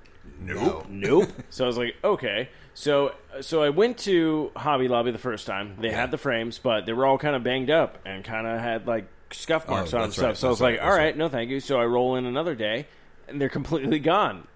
"Nope." 0.41 0.87
nope. 0.89 1.29
so 1.51 1.65
I 1.65 1.67
was 1.67 1.77
like, 1.77 1.93
okay. 2.03 2.49
So 2.79 3.13
so 3.41 3.61
I 3.61 3.71
went 3.71 3.97
to 3.99 4.53
Hobby 4.55 4.87
Lobby 4.87 5.11
the 5.11 5.17
first 5.17 5.45
time. 5.45 5.75
They 5.81 5.91
had 5.91 6.11
the 6.11 6.17
frames, 6.17 6.59
but 6.59 6.85
they 6.85 6.93
were 6.93 7.05
all 7.05 7.17
kind 7.17 7.35
of 7.35 7.43
banged 7.43 7.69
up 7.69 7.97
and 8.05 8.23
kind 8.23 8.47
of 8.47 8.57
had 8.57 8.87
like 8.87 9.05
scuff 9.31 9.65
Oh, 9.67 9.71
marks 9.71 9.93
on 9.93 9.99
them 9.99 10.03
and 10.03 10.11
that's 10.11 10.15
stuff. 10.15 10.25
right, 10.29 10.37
so 10.37 10.47
I 10.47 10.49
was 10.51 10.59
that's 10.59 10.63
right, 10.63 10.71
like, 10.75 10.81
all 10.81 10.87
that's 10.91 10.97
right, 10.97 11.05
right. 11.07 11.17
no, 11.17 11.27
thank 11.27 11.49
you. 11.49 11.59
So 11.59 11.77
I 11.77 11.83
roll 11.83 12.15
in 12.15 12.23
another 12.25 12.55
day, 12.55 12.87
and 13.27 13.41
they're 13.41 13.49
completely 13.49 13.99
gone. 13.99 14.47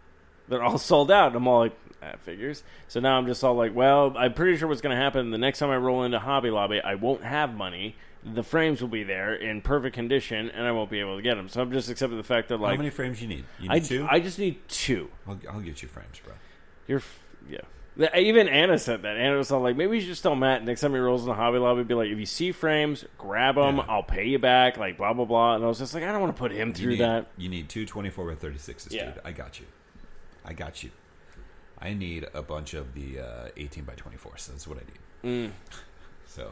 They're 0.48 0.64
all 0.64 0.78
sold 0.78 1.12
out. 1.12 1.28
And 1.28 1.36
I'm 1.36 1.48
all 1.50 1.60
like, 1.60 1.74
that 2.00 2.22
figures. 2.22 2.64
So 2.88 3.02
now 3.02 3.18
I'm 3.18 3.28
just 3.28 3.44
all 3.44 3.56
like, 3.56 3.76
well, 3.76 4.16
I'm 4.18 4.34
pretty 4.34 4.56
sure 4.56 4.70
what's 4.70 4.80
going 4.80 4.96
to 4.96 5.02
happen 5.04 5.32
the 5.32 5.38
next 5.38 5.60
time 5.60 5.70
I 5.70 5.76
roll 5.76 6.04
into 6.06 6.20
Hobby 6.20 6.50
Lobby, 6.50 6.80
I 6.80 6.96
won't 6.96 7.24
have 7.24 7.54
money. 7.54 7.98
The 8.24 8.44
frames 8.44 8.80
will 8.80 8.88
be 8.88 9.04
there 9.04 9.36
in 9.36 9.60
perfect 9.62 9.96
condition, 9.96 10.50
and 10.50 10.66
I 10.66 10.72
won't 10.72 10.90
be 10.90 11.02
able 11.02 11.18
to 11.18 11.22
get 11.22 11.36
them. 11.36 11.50
So 11.50 11.62
I'm 11.62 11.74
just 11.74 11.90
accepting 11.90 12.16
the 12.18 12.24
fact 12.24 12.48
that 12.48 12.62
like 12.62 12.72
How 12.72 12.78
many 12.78 12.90
frames 12.90 13.22
you 13.22 13.28
need? 13.28 13.44
You 13.60 13.68
I, 13.70 13.80
two. 13.80 14.08
I 14.10 14.22
just 14.22 14.40
need 14.40 14.66
two. 14.70 15.10
I'll, 15.28 15.38
I'll 15.52 15.60
get 15.60 15.82
you 15.82 15.90
frames, 15.90 16.22
bro. 16.24 16.34
You're, 16.88 17.00
f- 17.00 17.20
yeah. 17.50 17.60
Even 18.18 18.48
Anna 18.48 18.80
said 18.80 19.04
that. 19.04 19.18
Anna 19.18 19.38
was 19.38 19.52
all 19.52 19.62
like, 19.62 19.76
maybe 19.76 19.96
you 19.96 20.02
should 20.02 20.10
just 20.10 20.24
tell 20.24 20.36
Matt 20.36 20.64
next 20.66 20.82
time 20.82 20.94
he 20.94 20.98
rolls 21.00 21.22
in 21.22 21.28
the 21.28 21.36
Hobby 21.36 21.60
Lobby, 21.60 21.84
be 21.84 21.94
like, 21.94 22.10
if 22.10 22.18
you 22.18 22.26
see 22.26 22.52
frames, 22.52 23.06
grab 23.20 23.56
them. 23.56 23.78
Yeah. 23.78 23.86
I'll 23.88 24.02
pay 24.04 24.26
you 24.26 24.40
back. 24.40 24.78
Like 24.78 24.98
blah 24.98 25.14
blah 25.14 25.26
blah. 25.26 25.56
And 25.56 25.64
I 25.64 25.68
was 25.68 25.78
just 25.80 25.94
like, 25.94 26.04
I 26.04 26.12
don't 26.12 26.22
want 26.22 26.36
to 26.36 26.40
put 26.40 26.52
him 26.52 26.70
You 26.70 26.74
through 26.74 26.92
need, 26.94 27.00
that. 27.02 27.28
You 27.38 27.50
need 27.50 27.70
two 27.70 27.86
24 27.86 28.34
by 28.34 28.36
36s, 28.36 28.92
Yeah. 28.92 29.06
dude. 29.12 29.22
I 29.24 29.32
got 29.32 29.60
you. 29.60 29.68
I 30.44 30.54
got 30.54 30.84
you. 30.84 30.90
I 31.80 31.94
need 31.94 32.26
a 32.34 32.42
bunch 32.42 32.74
of 32.74 32.94
the 32.96 33.20
uh, 33.20 33.48
18 33.58 33.84
by 33.84 33.94
24s. 33.94 34.48
That's 34.48 34.68
what 34.68 34.78
I 34.78 34.82
need. 35.30 35.50
Mm. 35.50 35.52
So, 36.26 36.52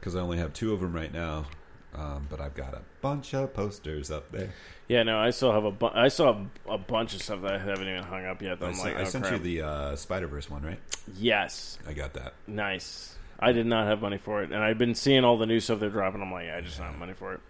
because 0.00 0.14
I 0.16 0.20
only 0.20 0.38
have 0.38 0.52
two 0.52 0.72
of 0.74 0.80
them 0.80 0.92
right 0.92 1.12
now, 1.12 1.46
um, 1.94 2.26
but 2.30 2.40
I've 2.40 2.54
got 2.54 2.74
a 2.74 2.82
bunch 3.00 3.34
of 3.34 3.54
posters 3.54 4.10
up 4.10 4.30
there. 4.30 4.52
Yeah, 4.88 5.02
no, 5.02 5.18
I 5.18 5.30
still 5.30 5.52
have 5.52 5.64
a 5.64 5.70
bu- 5.70 5.90
I 5.94 6.08
still 6.08 6.26
have 6.32 6.46
a 6.68 6.78
bunch 6.78 7.14
of 7.14 7.22
stuff 7.22 7.42
that 7.42 7.52
I 7.54 7.58
haven't 7.58 7.88
even 7.88 8.02
hung 8.02 8.24
up 8.26 8.42
yet. 8.42 8.60
That 8.60 8.66
I, 8.66 8.68
I'm 8.68 8.74
sent- 8.74 8.86
like, 8.94 8.96
I 8.96 9.02
oh, 9.02 9.10
sent 9.10 9.24
crap. 9.24 9.38
you 9.38 9.44
the 9.60 9.66
uh, 9.66 9.96
Spider 9.96 10.26
Verse 10.26 10.50
one, 10.50 10.62
right? 10.62 10.80
yes, 11.16 11.78
I 11.88 11.92
got 11.92 12.14
that. 12.14 12.34
nice. 12.46 13.16
I 13.40 13.52
did 13.52 13.66
not 13.66 13.88
have 13.88 14.00
money 14.00 14.16
for 14.18 14.42
it, 14.42 14.52
and 14.52 14.62
I've 14.62 14.78
been 14.78 14.94
seeing 14.94 15.24
all 15.24 15.36
the 15.36 15.46
new 15.46 15.58
stuff 15.60 15.80
they're 15.80 15.90
dropping. 15.90 16.22
I'm 16.22 16.30
like, 16.32 16.48
I 16.50 16.60
just 16.60 16.78
don't 16.78 16.86
have 16.86 16.98
money 16.98 17.14
for 17.14 17.34
it 17.34 17.40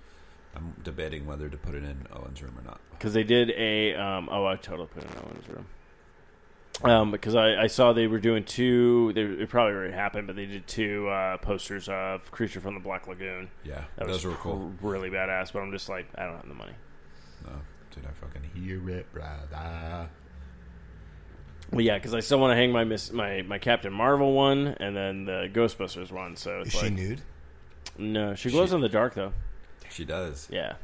I'm 0.57 0.73
debating 0.83 1.27
whether 1.27 1.49
to 1.49 1.57
put 1.57 1.75
it 1.75 1.85
in 1.85 2.07
Owen's 2.12 2.43
room 2.43 2.55
or 2.59 2.62
not. 2.65 2.81
because 2.93 3.12
they 3.12 3.25
did 3.25 3.51
a. 3.51 3.95
Um, 3.95 4.29
oh, 4.31 4.47
I 4.47 4.57
totally 4.57 4.89
put 4.89 5.03
it 5.05 5.11
in 5.11 5.19
Owen's 5.19 5.49
room. 5.49 5.66
Um, 6.83 7.11
because 7.13 7.35
I, 7.35 7.55
I 7.63 7.67
saw 7.69 7.93
they 7.93 8.07
were 8.09 8.19
doing 8.19 8.43
two. 8.45 9.13
They, 9.15 9.23
it 9.23 9.49
probably 9.49 9.75
already 9.75 9.93
happened, 9.95 10.27
but 10.27 10.35
they 10.37 10.47
did 10.47 10.67
two 10.67 11.09
uh, 11.09 11.37
posters 11.39 11.89
of 11.89 12.31
Creature 12.33 12.61
from 12.61 12.75
the 12.75 12.81
Black 12.81 13.07
Lagoon. 13.07 13.49
Yeah, 13.65 13.85
that 13.97 14.07
those 14.09 14.25
was 14.25 14.35
were 14.35 14.41
cool. 14.41 14.73
really 14.83 15.09
badass. 15.09 15.53
But 15.53 15.61
I'm 15.61 15.71
just 15.71 15.89
like, 15.89 16.07
I 16.17 16.25
don't 16.27 16.37
have 16.37 16.49
the 16.49 16.55
money. 16.55 16.73
No, 17.45 17.53
did 17.95 18.05
I 18.07 18.11
fucking 18.13 18.43
hear 18.55 18.89
it, 18.91 19.13
brother? 19.13 20.09
Well, 21.71 21.81
yeah, 21.81 21.95
because 21.97 22.13
I 22.13 22.21
still 22.21 22.39
want 22.41 22.51
to 22.53 22.57
hang 22.57 22.73
my 22.73 22.85
Miss, 22.85 23.13
my 23.13 23.43
my 23.43 23.59
Captain 23.59 23.93
Marvel 23.93 24.33
one 24.33 24.67
and 24.81 24.95
then 24.97 25.25
the 25.25 25.49
Ghostbusters 25.53 26.13
one. 26.13 26.37
So 26.37 26.61
it's 26.61 26.75
Is 26.75 26.81
she 26.81 26.91
nude? 26.91 27.23
No, 27.97 28.35
she 28.35 28.51
glows 28.51 28.71
She- 28.71 28.75
in 28.75 28.81
the 28.81 28.89
dark 28.89 29.15
though. 29.15 29.33
She 29.91 30.05
does. 30.05 30.49
Yeah, 30.51 30.75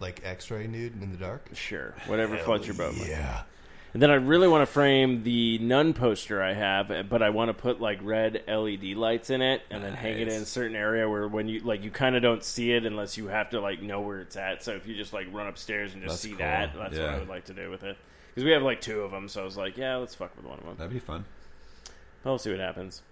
Like 0.00 0.22
X-ray 0.24 0.66
nude 0.66 1.00
in 1.00 1.12
the 1.12 1.16
dark? 1.16 1.48
sure. 1.54 1.94
Whatever 2.06 2.36
floats 2.38 2.66
your 2.66 2.74
boat. 2.74 2.94
Yeah. 2.96 3.42
And 3.92 4.00
then 4.00 4.10
I 4.10 4.14
really 4.14 4.46
want 4.46 4.62
to 4.62 4.72
frame 4.72 5.24
the 5.24 5.58
nun 5.58 5.94
poster 5.94 6.40
I 6.40 6.52
have, 6.52 6.92
eh, 6.92 7.02
but 7.02 7.22
I 7.22 7.30
want 7.30 7.48
to 7.48 7.54
put 7.54 7.80
like 7.80 7.98
red 8.02 8.44
LED 8.46 8.96
lights 8.96 9.30
in 9.30 9.42
it, 9.42 9.62
and 9.68 9.82
then 9.82 9.94
hang 9.94 10.20
it 10.20 10.28
in 10.28 10.42
a 10.42 10.46
certain 10.46 10.76
area 10.76 11.08
where 11.08 11.26
when 11.26 11.48
you 11.48 11.60
like 11.60 11.82
you 11.82 11.90
kind 11.90 12.14
of 12.14 12.22
don't 12.22 12.44
see 12.44 12.72
it 12.72 12.86
unless 12.86 13.16
you 13.18 13.26
have 13.28 13.50
to 13.50 13.60
like 13.60 13.82
know 13.82 14.00
where 14.00 14.20
it's 14.20 14.36
at. 14.36 14.62
So 14.62 14.72
if 14.72 14.86
you 14.86 14.94
just 14.94 15.12
like 15.12 15.26
run 15.32 15.48
upstairs 15.48 15.92
and 15.92 16.02
just 16.02 16.12
That's 16.12 16.22
see 16.22 16.28
cool. 16.30 16.38
that, 16.38 16.72
that's 16.76 16.96
what 16.96 17.08
I 17.08 17.18
would 17.18 17.28
like 17.28 17.46
to 17.46 17.54
do 17.54 17.68
with 17.68 17.82
it. 17.82 17.96
Because 18.28 18.44
we 18.44 18.52
have 18.52 18.62
like 18.62 18.80
two 18.80 19.00
of 19.00 19.10
them, 19.10 19.28
so 19.28 19.42
I 19.42 19.44
was 19.44 19.56
like, 19.56 19.76
yeah, 19.76 19.96
let's 19.96 20.14
fuck 20.14 20.36
with 20.36 20.46
one 20.46 20.58
of 20.58 20.64
them. 20.64 20.76
That'd 20.78 20.92
be 20.92 21.00
fun. 21.00 21.24
We'll 22.22 22.38
see 22.38 22.50
what 22.50 22.60
happens. 22.60 23.02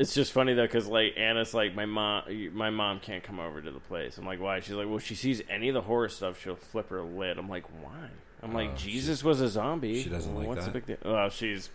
It's 0.00 0.14
just 0.14 0.32
funny 0.32 0.54
though, 0.54 0.64
because 0.64 0.88
like 0.88 1.14
Anna's 1.18 1.54
like 1.54 1.74
my 1.76 1.86
mom, 1.86 2.24
my 2.52 2.70
mom 2.70 2.98
can't 2.98 3.22
come 3.22 3.38
over 3.38 3.60
to 3.60 3.70
the 3.70 3.80
place. 3.80 4.18
I'm 4.18 4.26
like, 4.26 4.40
why? 4.40 4.58
She's 4.58 4.74
like, 4.74 4.88
well, 4.88 4.98
she 4.98 5.14
sees 5.14 5.40
any 5.48 5.68
of 5.68 5.74
the 5.74 5.82
horror 5.82 6.08
stuff, 6.08 6.42
she'll 6.42 6.56
flip 6.56 6.88
her 6.88 7.02
lid. 7.02 7.38
I'm 7.38 7.48
like, 7.48 7.64
why? 7.82 8.08
I'm 8.42 8.52
like, 8.54 8.70
Oh, 8.72 8.76
Jesus 8.76 9.22
was 9.22 9.40
a 9.40 9.48
zombie. 9.48 10.02
she 10.02 10.08
doesn't 10.08 10.34
like 10.34 10.46
What's 10.48 10.64
that? 10.66 10.72
the 10.72 10.80
big 10.80 10.86
deal? 11.02 11.12
Oh, 11.12 11.28
she's 11.28 11.70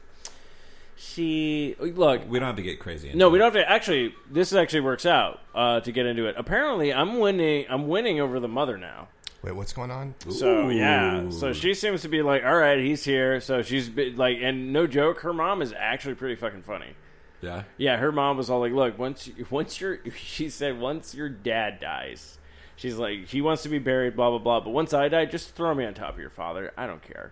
she 0.98 1.76
look. 1.80 2.28
We 2.30 2.40
don't 2.40 2.48
have 2.48 2.56
to 2.56 2.62
get 2.62 2.80
crazy. 2.80 3.12
No, 3.14 3.30
we 3.30 3.38
don't 3.38 3.54
have 3.54 3.62
to. 3.62 3.70
Actually, 3.70 4.16
this 4.32 4.54
actually 4.54 4.80
works 4.82 5.06
out 5.06 5.42
uh, 5.54 5.82
to 5.82 5.92
get 5.92 6.06
into 6.06 6.26
it. 6.26 6.36
Apparently, 6.38 6.94
I'm 6.94 7.20
winning. 7.20 7.66
I'm 7.70 7.88
winning 7.88 8.20
over 8.20 8.40
the 8.40 8.48
mother 8.48 8.78
now. 8.78 9.10
Wait, 9.44 9.54
what's 9.56 9.74
going 9.74 9.92
on? 9.92 10.16
So 10.30 10.70
yeah, 10.70 11.30
so 11.30 11.54
she 11.54 11.74
seems 11.74 12.02
to 12.02 12.08
be 12.08 12.22
like, 12.22 12.44
all 12.44 12.56
right, 12.56 12.80
he's 12.80 13.04
here. 13.04 13.40
So 13.42 13.62
she's 13.62 13.90
been, 13.90 14.16
like, 14.16 14.40
and 14.42 14.74
no 14.74 14.88
joke, 14.88 15.20
her 15.20 15.34
mom 15.34 15.62
is 15.62 15.72
actually 15.78 16.16
pretty 16.16 16.36
fucking 16.36 16.64
funny. 16.64 16.96
Yeah. 17.42 17.64
Yeah, 17.78 17.98
her 17.98 18.12
mom 18.12 18.38
was 18.38 18.50
all 18.50 18.62
like, 18.62 18.72
"Look, 18.72 18.98
once 18.98 19.28
you, 19.28 19.46
once 19.50 19.80
your," 19.80 20.00
she 20.18 20.50
said, 20.50 20.80
"Once 20.80 21.14
your 21.14 21.30
dad 21.30 21.80
dies, 21.80 22.40
she's 22.76 22.96
like, 22.96 23.28
he 23.28 23.42
wants 23.42 23.64
to 23.64 23.70
be 23.70 23.80
buried, 23.80 24.16
blah 24.16 24.30
blah 24.30 24.40
blah. 24.40 24.60
But 24.62 24.72
once 24.72 24.94
I 24.94 25.08
die, 25.10 25.26
just 25.26 25.56
throw 25.56 25.74
me 25.74 25.86
on 25.86 25.94
top 25.94 26.14
of 26.14 26.20
your 26.20 26.30
father. 26.30 26.72
I 26.78 26.88
don't 26.88 27.02
care." 27.02 27.32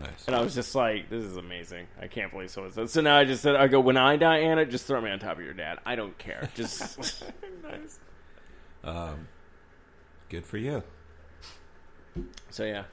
Nice. 0.00 0.26
And 0.26 0.36
I 0.36 0.40
was 0.42 0.54
just 0.54 0.74
like, 0.74 1.10
"This 1.10 1.24
is 1.24 1.36
amazing. 1.36 1.88
I 2.00 2.06
can't 2.06 2.30
believe 2.30 2.50
someone 2.50 2.72
said." 2.72 2.88
So 2.90 3.00
now 3.00 3.16
I 3.16 3.24
just 3.24 3.42
said, 3.42 3.56
"I 3.56 3.66
go 3.66 3.80
when 3.80 3.96
I 3.96 4.16
die, 4.16 4.38
Anna, 4.38 4.64
just 4.64 4.86
throw 4.86 5.00
me 5.00 5.10
on 5.10 5.18
top 5.18 5.38
of 5.38 5.44
your 5.44 5.54
dad. 5.54 5.78
I 5.84 5.96
don't 5.96 6.16
care. 6.18 6.48
Just 6.54 6.98
nice." 7.62 7.98
Um, 8.84 9.26
good 10.28 10.46
for 10.46 10.56
you. 10.56 10.82
So 12.50 12.64
yeah, 12.64 12.84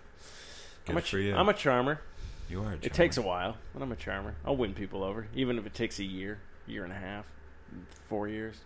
Good 0.85 0.93
I'm 0.93 0.97
a, 0.97 1.01
for 1.01 1.19
you. 1.19 1.35
I'm 1.35 1.49
a 1.49 1.53
charmer. 1.53 2.01
You 2.49 2.61
are. 2.61 2.73
A 2.73 2.75
It 2.75 2.93
takes 2.93 3.17
a 3.17 3.21
while, 3.21 3.57
but 3.73 3.81
I'm 3.81 3.91
a 3.91 3.95
charmer. 3.95 4.35
I'll 4.45 4.57
win 4.57 4.73
people 4.73 5.03
over, 5.03 5.27
even 5.35 5.57
if 5.57 5.65
it 5.65 5.73
takes 5.73 5.99
a 5.99 6.03
year, 6.03 6.39
year 6.67 6.83
and 6.83 6.93
a 6.93 6.97
half, 6.97 7.25
four 8.07 8.27
years, 8.27 8.57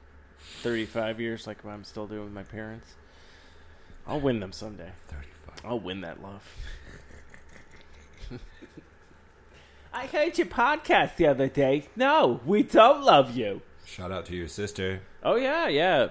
thirty-five 0.62 1.20
years, 1.20 1.48
like 1.48 1.64
I'm 1.66 1.84
still 1.84 2.08
doing 2.08 2.24
with 2.24 2.34
my 2.34 2.44
parents. 2.44 2.96
I'll 4.10 4.19
win 4.19 4.40
them 4.40 4.52
someday. 4.52 4.90
Thirty-five. 5.07 5.61
I'll 5.64 5.80
win 5.80 6.02
that 6.02 6.22
love. 6.22 6.44
I 9.94 10.07
heard 10.07 10.38
your 10.38 10.48
podcast 10.48 11.15
the 11.18 11.27
other 11.27 11.48
day. 11.48 11.88
No, 11.95 12.41
we 12.45 12.64
don't 12.64 13.03
love 13.03 13.36
you. 13.36 13.61
Shout 13.86 14.11
out 14.11 14.26
to 14.27 14.36
your 14.36 14.48
sister. 14.48 15.02
Oh 15.23 15.36
yeah, 15.36 15.68
yeah. 15.68 16.10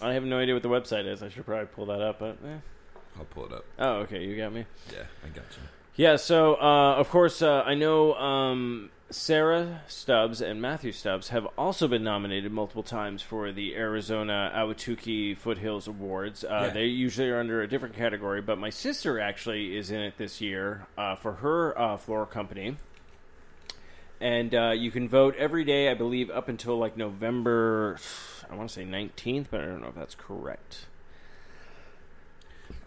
I 0.00 0.14
have 0.14 0.24
no 0.24 0.38
idea 0.38 0.54
what 0.54 0.62
the 0.62 0.68
website 0.68 1.06
is. 1.06 1.22
I 1.22 1.28
should 1.28 1.44
probably 1.44 1.66
pull 1.66 1.86
that 1.86 2.00
up, 2.00 2.20
but 2.20 2.38
eh. 2.46 2.58
I'll 3.18 3.24
pull 3.24 3.46
it 3.46 3.52
up. 3.52 3.64
oh, 3.78 3.92
okay, 4.02 4.22
you 4.24 4.36
got 4.36 4.52
me. 4.52 4.64
Yeah, 4.92 5.02
I 5.24 5.28
got 5.28 5.44
you. 5.56 5.62
Yeah, 5.96 6.16
so 6.16 6.54
uh, 6.54 6.94
of 6.94 7.10
course 7.10 7.42
uh, 7.42 7.62
I 7.66 7.74
know 7.74 8.14
um, 8.14 8.90
Sarah 9.10 9.80
Stubbs 9.88 10.40
and 10.40 10.62
Matthew 10.62 10.92
Stubbs 10.92 11.30
have 11.30 11.44
also 11.58 11.88
been 11.88 12.04
nominated 12.04 12.52
multiple 12.52 12.84
times 12.84 13.22
for 13.22 13.50
the 13.50 13.74
Arizona 13.74 14.52
Ahwatukee 14.54 15.36
Foothills 15.36 15.88
Awards. 15.88 16.44
Uh, 16.44 16.66
Yeah. 16.66 16.70
They 16.70 16.84
usually 16.86 17.28
are 17.28 17.40
under 17.40 17.60
a 17.60 17.66
different 17.68 17.96
category, 17.96 18.40
but 18.40 18.56
my 18.58 18.70
sister 18.70 19.18
actually 19.18 19.76
is 19.76 19.90
in 19.90 20.00
it 20.00 20.16
this 20.16 20.40
year 20.40 20.86
uh, 20.96 21.16
for 21.16 21.34
her 21.34 21.76
uh, 21.76 21.96
floral 21.96 22.26
company. 22.26 22.76
And 24.20 24.54
uh, 24.54 24.70
you 24.76 24.90
can 24.92 25.08
vote 25.08 25.34
every 25.36 25.64
day, 25.64 25.88
I 25.90 25.94
believe, 25.94 26.30
up 26.30 26.48
until 26.48 26.78
like 26.78 26.96
November. 26.96 27.98
I 28.48 28.54
want 28.54 28.68
to 28.68 28.74
say 28.74 28.84
nineteenth, 28.84 29.48
but 29.50 29.60
I 29.60 29.64
don't 29.64 29.80
know 29.80 29.88
if 29.88 29.94
that's 29.94 30.14
correct. 30.14 30.86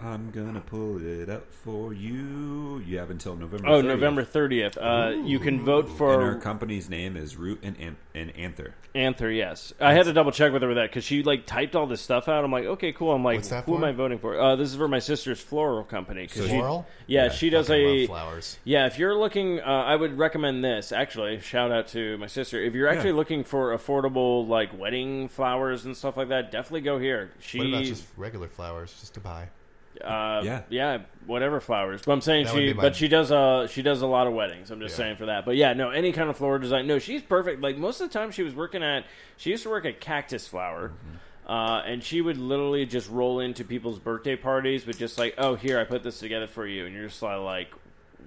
I'm 0.01 0.31
gonna 0.31 0.59
pull 0.59 1.01
it 1.01 1.29
up 1.29 1.49
for 1.51 1.93
you. 1.93 2.81
You 2.85 2.97
have 2.97 3.09
until 3.09 3.35
November. 3.37 3.67
Oh, 3.69 3.81
30th. 3.81 3.85
November 3.85 4.23
30th. 4.25 4.77
Uh, 4.77 5.15
you 5.23 5.39
can 5.39 5.61
vote 5.63 5.87
for 5.87 6.13
And 6.15 6.23
our 6.23 6.35
company's 6.35 6.89
name 6.89 7.15
is 7.15 7.37
Root 7.37 7.59
and 7.63 7.77
An- 7.77 7.95
and 8.13 8.35
Anther. 8.35 8.73
Anther, 8.95 9.31
yes. 9.31 9.73
I 9.79 9.93
had 9.93 10.05
to 10.05 10.13
double 10.13 10.31
check 10.31 10.51
with 10.51 10.61
her 10.61 10.67
with 10.67 10.75
that 10.77 10.89
because 10.89 11.05
she 11.05 11.23
like 11.23 11.45
typed 11.45 11.75
all 11.75 11.87
this 11.87 12.01
stuff 12.01 12.27
out. 12.27 12.43
I'm 12.43 12.51
like, 12.51 12.65
okay, 12.65 12.91
cool. 12.91 13.13
I'm 13.13 13.23
like, 13.23 13.37
What's 13.37 13.49
that 13.49 13.63
who 13.63 13.75
am 13.75 13.81
for? 13.81 13.87
I 13.87 13.91
voting 13.93 14.19
for? 14.19 14.37
Uh, 14.39 14.55
this 14.57 14.69
is 14.71 14.75
for 14.75 14.87
my 14.89 14.99
sister's 14.99 15.39
floral 15.39 15.83
company. 15.85 16.27
'cause 16.27 16.37
So 16.37 16.47
she- 16.47 16.49
Floral? 16.57 16.85
yeah, 17.07 17.25
Yeah, 17.25 17.29
she 17.31 17.49
does 17.49 17.67
fucking 17.67 17.85
a 17.85 17.97
love 17.99 18.07
flowers. 18.07 18.59
Yeah, 18.65 18.87
if 18.87 18.99
you're 18.99 19.15
looking, 19.15 19.61
uh, 19.61 19.63
I 19.63 19.95
would 19.95 20.17
recommend 20.17 20.65
this. 20.65 20.91
Actually, 20.91 21.39
shout 21.39 21.71
out 21.71 21.87
to 21.89 22.17
my 22.17 22.27
sister. 22.27 22.61
If 22.61 22.73
you're 22.73 22.89
actually 22.89 23.11
Yeah. 23.11 23.15
looking 23.15 23.43
for 23.45 23.75
affordable 23.77 24.47
like 24.47 24.77
wedding 24.77 25.29
flowers 25.29 25.85
and 25.85 25.95
stuff 25.95 26.17
like 26.17 26.27
that, 26.29 26.51
definitely 26.51 26.81
go 26.81 26.99
here. 26.99 27.31
She 27.39 27.59
What 27.59 27.67
about 27.67 27.83
just 27.85 28.05
regular 28.17 28.47
flowers, 28.49 28.93
just 28.99 29.13
to 29.13 29.19
buy? 29.21 29.47
Uh, 30.03 30.41
Yeah. 30.43 30.61
yeah, 30.69 30.97
whatever 31.25 31.59
flowers. 31.59 32.01
But 32.05 32.11
I'm 32.13 32.21
saying 32.21 32.45
That 32.45 32.53
would 32.53 32.59
she, 32.61 32.73
be 32.73 32.73
but 32.73 32.95
she 32.95 33.07
does 33.07 33.31
a 33.31 33.67
she 33.71 33.81
does 33.81 34.01
a 34.01 34.07
lot 34.07 34.27
of 34.27 34.33
weddings. 34.33 34.71
I'm 34.71 34.79
just 34.79 34.93
Yeah. 34.97 35.05
saying 35.05 35.17
for 35.17 35.25
that. 35.27 35.45
But 35.45 35.55
yeah, 35.55 35.73
no, 35.73 35.89
any 35.89 36.11
kind 36.11 36.29
of 36.29 36.37
floral 36.37 36.59
design. 36.59 36.87
No, 36.87 36.99
she's 36.99 37.21
perfect. 37.21 37.61
Like 37.61 37.77
most 37.77 38.01
of 38.01 38.09
the 38.09 38.13
time, 38.17 38.31
she 38.31 38.43
was 38.43 38.53
working 38.55 38.83
at 38.83 39.05
she 39.37 39.49
used 39.51 39.63
to 39.63 39.69
work 39.69 39.85
at 39.85 39.99
Cactus 39.99 40.47
Flower. 40.47 40.89
Mm-hmm. 40.89 41.51
Uh, 41.51 41.81
and 41.81 42.01
she 42.01 42.21
would 42.21 42.37
literally 42.37 42.85
just 42.85 43.09
roll 43.09 43.41
into 43.41 43.65
people's 43.65 43.99
birthday 43.99 44.35
parties 44.37 44.85
with 44.85 44.97
just 44.97 45.17
like, 45.17 45.35
oh, 45.37 45.55
here, 45.55 45.77
I 45.77 45.83
put 45.83 46.01
this 46.01 46.19
together 46.19 46.47
for 46.47 46.65
you. 46.65 46.85
And 46.85 46.95
you're 46.95 47.07
just 47.07 47.21
like, 47.21 47.67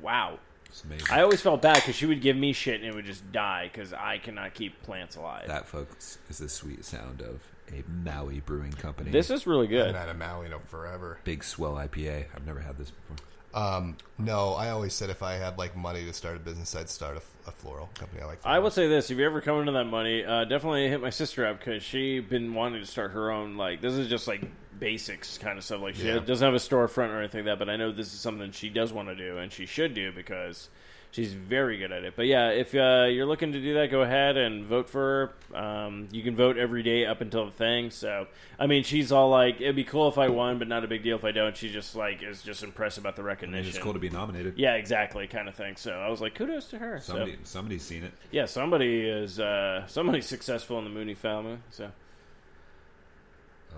wow. 0.02 0.38
It's 0.66 0.84
amazing. 0.84 1.06
I 1.10 1.22
always 1.22 1.40
felt 1.40 1.62
bad 1.62 1.76
because 1.76 1.94
she 1.94 2.04
would 2.04 2.20
give 2.20 2.36
me 2.36 2.52
shit 2.52 2.80
and 2.82 2.84
it 2.84 2.94
would 2.94 3.06
just 3.06 3.32
die 3.32 3.70
because 3.72 3.94
I 3.94 4.18
cannot 4.18 4.52
keep 4.52 4.82
plants 4.82 5.16
alive. 5.16 5.46
That, 5.46 5.66
folks, 5.66 6.18
is 6.28 6.38
the 6.38 6.48
sweet 6.50 6.84
sound 6.84 7.22
of 7.22 7.40
a 7.72 7.82
Maui 7.90 8.40
Brewing 8.40 8.72
Company. 8.72 9.10
This 9.10 9.30
is 9.30 9.46
really 9.46 9.66
good. 9.66 9.82
I 9.94 9.98
haven't 9.98 10.00
had 10.00 10.08
a 10.10 10.14
Maui 10.14 10.46
in 10.46 10.52
forever. 10.66 11.18
Big 11.24 11.42
swell 11.44 11.74
IPA. 11.74 12.26
I've 12.34 12.46
never 12.46 12.60
had 12.60 12.78
this 12.78 12.90
before. 12.90 13.16
Um, 13.54 13.96
no, 14.18 14.52
I 14.52 14.68
always 14.70 14.92
said 14.92 15.08
if 15.08 15.22
I 15.22 15.34
had 15.34 15.56
like 15.56 15.74
money 15.74 16.04
to 16.04 16.12
start 16.12 16.36
a 16.36 16.40
business, 16.40 16.76
I'd 16.76 16.90
start 16.90 17.16
a, 17.16 17.48
a 17.48 17.52
floral 17.52 17.88
company. 17.94 18.20
I 18.22 18.26
like. 18.26 18.40
I 18.44 18.58
would 18.58 18.72
say 18.74 18.86
this: 18.86 19.10
if 19.10 19.16
you 19.18 19.24
ever 19.24 19.40
come 19.40 19.60
into 19.60 19.72
that 19.72 19.84
money, 19.86 20.24
uh, 20.24 20.44
definitely 20.44 20.88
hit 20.88 21.00
my 21.00 21.08
sister 21.10 21.46
up 21.46 21.58
because 21.58 21.82
she 21.82 22.20
been 22.20 22.52
wanting 22.52 22.80
to 22.82 22.86
start 22.86 23.12
her 23.12 23.30
own. 23.30 23.56
Like 23.56 23.80
this 23.80 23.94
is 23.94 24.08
just 24.08 24.28
like 24.28 24.42
basics 24.78 25.38
kind 25.38 25.56
of 25.56 25.64
stuff. 25.64 25.80
Like 25.80 25.94
she 25.94 26.06
Yeah. 26.06 26.18
doesn't 26.18 26.44
have 26.44 26.52
a 26.54 26.58
storefront 26.58 27.08
or 27.08 27.18
anything 27.18 27.46
like 27.46 27.52
that, 27.52 27.58
but 27.58 27.70
I 27.70 27.76
know 27.76 27.92
this 27.92 28.12
is 28.12 28.20
something 28.20 28.50
she 28.52 28.68
does 28.68 28.92
want 28.92 29.08
to 29.08 29.14
do 29.14 29.38
and 29.38 29.50
she 29.50 29.64
should 29.64 29.94
do 29.94 30.12
because 30.12 30.68
she's 31.16 31.32
very 31.32 31.78
good 31.78 31.90
at 31.92 32.04
it. 32.04 32.12
But 32.14 32.26
yeah, 32.26 32.50
if 32.50 32.74
uh, 32.74 33.06
you're 33.08 33.24
looking 33.24 33.52
to 33.52 33.60
do 33.60 33.72
that, 33.74 33.90
go 33.90 34.02
ahead 34.02 34.36
and 34.36 34.66
vote 34.66 34.90
for 34.90 35.32
her. 35.50 35.58
Um, 35.58 36.08
you 36.12 36.22
can 36.22 36.36
vote 36.36 36.58
every 36.58 36.82
day 36.82 37.06
up 37.06 37.22
until 37.22 37.46
the 37.46 37.52
thing. 37.52 37.90
So 37.90 38.26
I 38.58 38.66
mean, 38.66 38.84
she's 38.84 39.10
all 39.12 39.30
like, 39.30 39.60
"It'd 39.60 39.74
be 39.74 39.84
cool 39.84 40.08
if 40.08 40.18
I 40.18 40.28
won, 40.28 40.58
but 40.58 40.68
not 40.68 40.84
a 40.84 40.88
big 40.88 41.02
deal 41.02 41.16
if 41.16 41.24
I 41.24 41.32
don't." 41.32 41.56
She 41.56 41.72
just 41.72 41.96
like 41.96 42.22
is 42.22 42.42
just 42.42 42.62
impressed 42.62 42.98
about 42.98 43.16
the 43.16 43.22
recognition. 43.22 43.68
it's 43.70 43.78
cool 43.78 43.94
to 43.94 43.98
be 43.98 44.10
nominated. 44.10 44.58
Yeah, 44.58 44.74
exactly, 44.74 45.26
kind 45.26 45.48
of 45.48 45.54
thing. 45.54 45.76
So 45.76 45.92
I 45.92 46.08
was 46.08 46.20
like, 46.20 46.34
kudos 46.34 46.68
to 46.68 46.78
her. 46.78 47.00
So- 47.00 47.14
Somebody, 47.14 47.38
somebody's 47.44 47.82
seen 47.82 48.04
it. 48.04 48.12
yeah, 48.30 48.44
somebody 48.44 49.00
is 49.08 49.40
uh, 49.40 49.86
somebody's 49.86 50.26
successful 50.26 50.78
in 50.78 50.84
the 50.84 50.90
Mooney 50.90 51.14
family. 51.14 51.58
So 51.70 51.90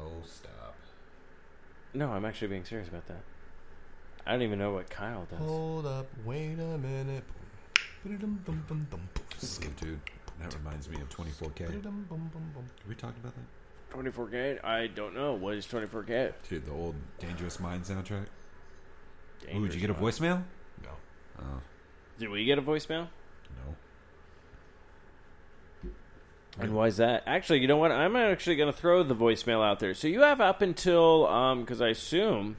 Oh, 0.00 0.22
stop! 0.24 0.74
no, 1.94 2.12
I'm 2.12 2.24
actually 2.24 2.48
being 2.48 2.64
serious 2.64 2.88
about 2.88 3.06
that. 3.08 3.22
I 4.28 4.32
don't 4.32 4.42
even 4.42 4.58
know 4.58 4.72
what 4.74 4.90
Kyle 4.90 5.26
does. 5.30 5.38
Hold 5.38 5.86
up, 5.86 6.06
wait 6.26 6.52
a 6.58 6.76
minute. 6.78 7.24
Skip, 9.38 9.74
dude. 9.80 9.98
That 10.38 10.54
reminds 10.54 10.88
me 10.88 11.00
of 11.00 11.08
24K. 11.08 11.60
Have 11.60 11.84
we 12.86 12.94
talked 12.94 13.18
about 13.18 13.32
that? 13.34 13.96
24K? 13.96 14.62
I 14.62 14.86
don't 14.88 15.14
know. 15.14 15.32
What 15.32 15.54
is 15.54 15.66
24K? 15.66 16.32
Dude, 16.48 16.66
the 16.66 16.72
old 16.72 16.94
Dangerous 17.18 17.58
Mind 17.58 17.84
soundtrack. 17.84 18.26
Ooh, 19.54 19.66
did 19.66 19.74
you 19.74 19.80
get 19.80 19.88
a 19.90 19.94
Mind. 19.94 20.04
voicemail? 20.04 20.42
No. 20.84 20.90
Oh, 21.40 21.60
Did 22.18 22.28
we 22.28 22.44
get 22.44 22.58
a 22.58 22.62
voicemail? 22.62 23.08
no. 23.56 23.74
And 26.60 26.74
why 26.74 26.88
is 26.88 26.96
that? 26.98 27.22
Actually, 27.26 27.60
you 27.60 27.66
know 27.68 27.76
what? 27.78 27.92
I'm 27.92 28.14
actually 28.16 28.56
going 28.56 28.70
to 28.70 28.76
throw 28.78 29.02
the 29.04 29.14
voicemail 29.14 29.64
out 29.64 29.78
there. 29.78 29.94
So 29.94 30.06
you 30.08 30.20
have 30.22 30.40
up 30.40 30.60
until, 30.60 31.26
um, 31.28 31.60
because 31.60 31.80
I 31.80 31.88
assume 31.88 32.56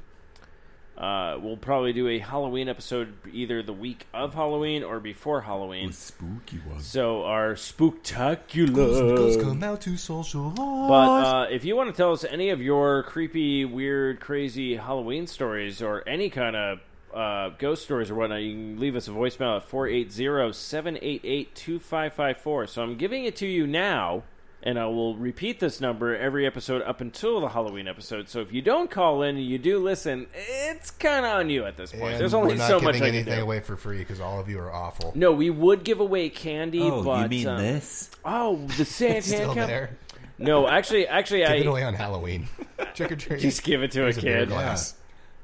uh, 0.99 1.37
we'll 1.41 1.55
probably 1.55 1.93
do 1.93 2.09
a 2.09 2.19
Halloween 2.19 2.67
episode 2.67 3.13
either 3.31 3.63
the 3.63 3.71
week 3.71 4.05
of 4.13 4.33
Halloween 4.33 4.83
or 4.83 4.99
before 4.99 5.39
Halloween. 5.41 5.93
spooky 5.93 6.57
one. 6.57 6.81
So 6.81 7.23
our 7.23 7.53
spooktacular. 7.53 9.41
Come 9.41 9.63
out 9.63 9.79
to 9.81 9.95
socialize. 9.95 10.57
But 10.57 10.63
uh, 10.63 11.47
if 11.49 11.63
you 11.63 11.77
want 11.77 11.89
to 11.89 11.95
tell 11.95 12.11
us 12.11 12.25
any 12.25 12.49
of 12.49 12.61
your 12.61 13.03
creepy, 13.03 13.63
weird, 13.63 14.19
crazy 14.19 14.75
Halloween 14.75 15.25
stories 15.25 15.81
or 15.81 16.03
any 16.07 16.29
kind 16.29 16.55
of 16.57 16.79
uh, 17.13 17.49
ghost 17.57 17.83
stories 17.83 18.11
or 18.11 18.15
whatnot, 18.15 18.41
you 18.41 18.51
can 18.51 18.77
leave 18.79 18.95
us 18.97 19.07
a 19.07 19.11
voicemail 19.11 19.55
at 19.57 19.69
480-788-2554. 19.69 22.69
So 22.69 22.83
I'm 22.83 22.97
giving 22.97 23.25
it 23.25 23.35
to 23.37 23.47
you 23.47 23.67
now, 23.67 24.23
and 24.63 24.77
I 24.79 24.85
will 24.87 25.15
repeat 25.15 25.59
this 25.59 25.79
number 25.79 26.15
every 26.15 26.45
episode 26.45 26.81
up 26.81 26.99
until 27.01 27.39
the 27.41 27.49
Halloween 27.49 27.87
episode. 27.87 28.27
So 28.29 28.41
if 28.41 28.51
you 28.51 28.61
don't 28.61 28.91
call 28.91 29.23
in 29.23 29.37
and 29.37 29.45
you 29.45 29.57
do 29.57 29.79
listen, 29.79 30.27
it's 30.33 30.91
kind 30.91 31.25
of 31.25 31.31
on 31.33 31.49
you 31.49 31.65
at 31.65 31.77
this 31.77 31.91
point. 31.91 32.11
And 32.13 32.19
There's 32.19 32.33
only 32.33 32.53
we're 32.53 32.57
not 32.59 32.67
so 32.67 32.79
giving 32.79 32.85
much 32.85 32.95
I 32.95 32.99
can 32.99 33.15
anything 33.15 33.35
do. 33.35 33.41
away 33.41 33.59
for 33.61 33.75
free 33.77 33.99
because 33.99 34.19
all 34.19 34.39
of 34.39 34.49
you 34.49 34.59
are 34.59 34.71
awful. 34.71 35.11
No, 35.15 35.31
we 35.31 35.49
would 35.49 35.83
give 35.83 35.99
away 35.99 36.29
candy, 36.29 36.81
Oh, 36.81 37.21
you 37.21 37.27
mean 37.29 37.47
um, 37.47 37.57
this? 37.61 38.09
Oh, 38.25 38.57
the 38.77 38.83
Santan 38.83 39.15
It's 39.17 39.27
still 39.27 39.53
cup. 39.55 39.67
there. 39.67 39.97
No, 40.37 40.67
actually, 40.67 41.05
actually, 41.07 41.43
I. 41.45 41.57
Give 41.57 41.57
I 41.57 41.59
it 41.61 41.67
away 41.67 41.83
on 41.83 41.93
Halloween. 41.93 42.47
Trick 42.93 43.11
or 43.11 43.15
treat. 43.17 43.41
Just 43.41 43.63
give 43.63 43.83
it 43.83 43.91
to 43.91 44.01
a 44.01 44.03
Here's 44.03 44.19
beer 44.21 44.39
kid. 44.39 44.49
glass. 44.49 44.95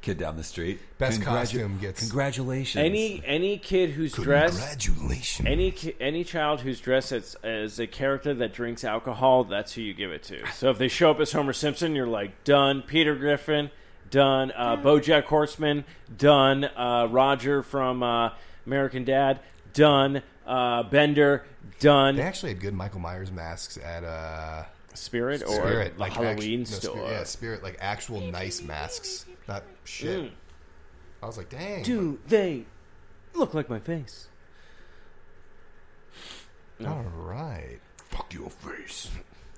Kid 0.05 0.19
down 0.19 0.37
the 0.37 0.43
street. 0.43 0.79
Best 0.99 1.19
Congratu- 1.19 1.25
costume 1.25 1.79
gets 1.79 1.99
Congratulations. 1.99 2.79
Any 2.79 3.23
any 3.25 3.57
kid 3.57 3.89
who's 3.89 4.13
dressed 4.13 4.59
Congratulations. 4.59 5.47
any 5.47 5.71
ki- 5.71 5.95
any 5.99 6.23
child 6.23 6.61
who's 6.61 6.79
dressed 6.79 7.11
as, 7.11 7.35
as 7.41 7.79
a 7.79 7.87
character 7.87 8.35
that 8.35 8.53
drinks 8.53 8.83
alcohol, 8.83 9.45
that's 9.45 9.73
who 9.73 9.81
you 9.81 9.95
give 9.95 10.11
it 10.11 10.21
to. 10.25 10.45
So 10.51 10.69
if 10.69 10.77
they 10.77 10.89
show 10.89 11.09
up 11.09 11.19
as 11.19 11.31
Homer 11.31 11.53
Simpson, 11.53 11.95
you're 11.95 12.05
like 12.05 12.43
done. 12.43 12.83
Peter 12.83 13.15
Griffin, 13.15 13.71
done. 14.11 14.51
Uh, 14.55 14.77
BoJack 14.77 15.23
Horseman, 15.23 15.85
done. 16.15 16.65
Uh, 16.65 17.07
Roger 17.09 17.63
from 17.63 18.03
uh, 18.03 18.29
American 18.67 19.05
Dad, 19.05 19.39
done. 19.73 20.21
Uh, 20.45 20.83
Bender, 20.83 21.43
done. 21.79 22.15
They 22.17 22.21
actually 22.21 22.49
had 22.51 22.61
good 22.61 22.75
Michael 22.75 22.99
Myers 22.99 23.31
masks 23.31 23.79
at 23.83 24.03
uh, 24.03 24.65
Spirit 24.93 25.41
or 25.41 25.47
Spirit, 25.55 25.95
the 25.95 25.99
like 25.99 26.13
Halloween 26.13 26.61
actu- 26.61 26.73
no, 26.73 26.79
store. 26.79 26.95
Spirit, 26.97 27.09
yeah, 27.11 27.23
Spirit, 27.23 27.63
like 27.63 27.77
actual 27.81 28.21
nice 28.21 28.61
masks, 28.61 29.25
not 29.47 29.63
shit. 29.83 30.23
Mm. 30.23 30.31
I 31.21 31.25
was 31.25 31.37
like, 31.37 31.49
dang. 31.49 31.83
Do 31.83 32.19
they 32.27 32.65
look 33.33 33.53
like 33.53 33.69
my 33.69 33.79
face? 33.79 34.27
All 36.85 37.05
right. 37.15 37.79
Fuck 37.97 38.33
your 38.33 38.49
face. 38.49 39.09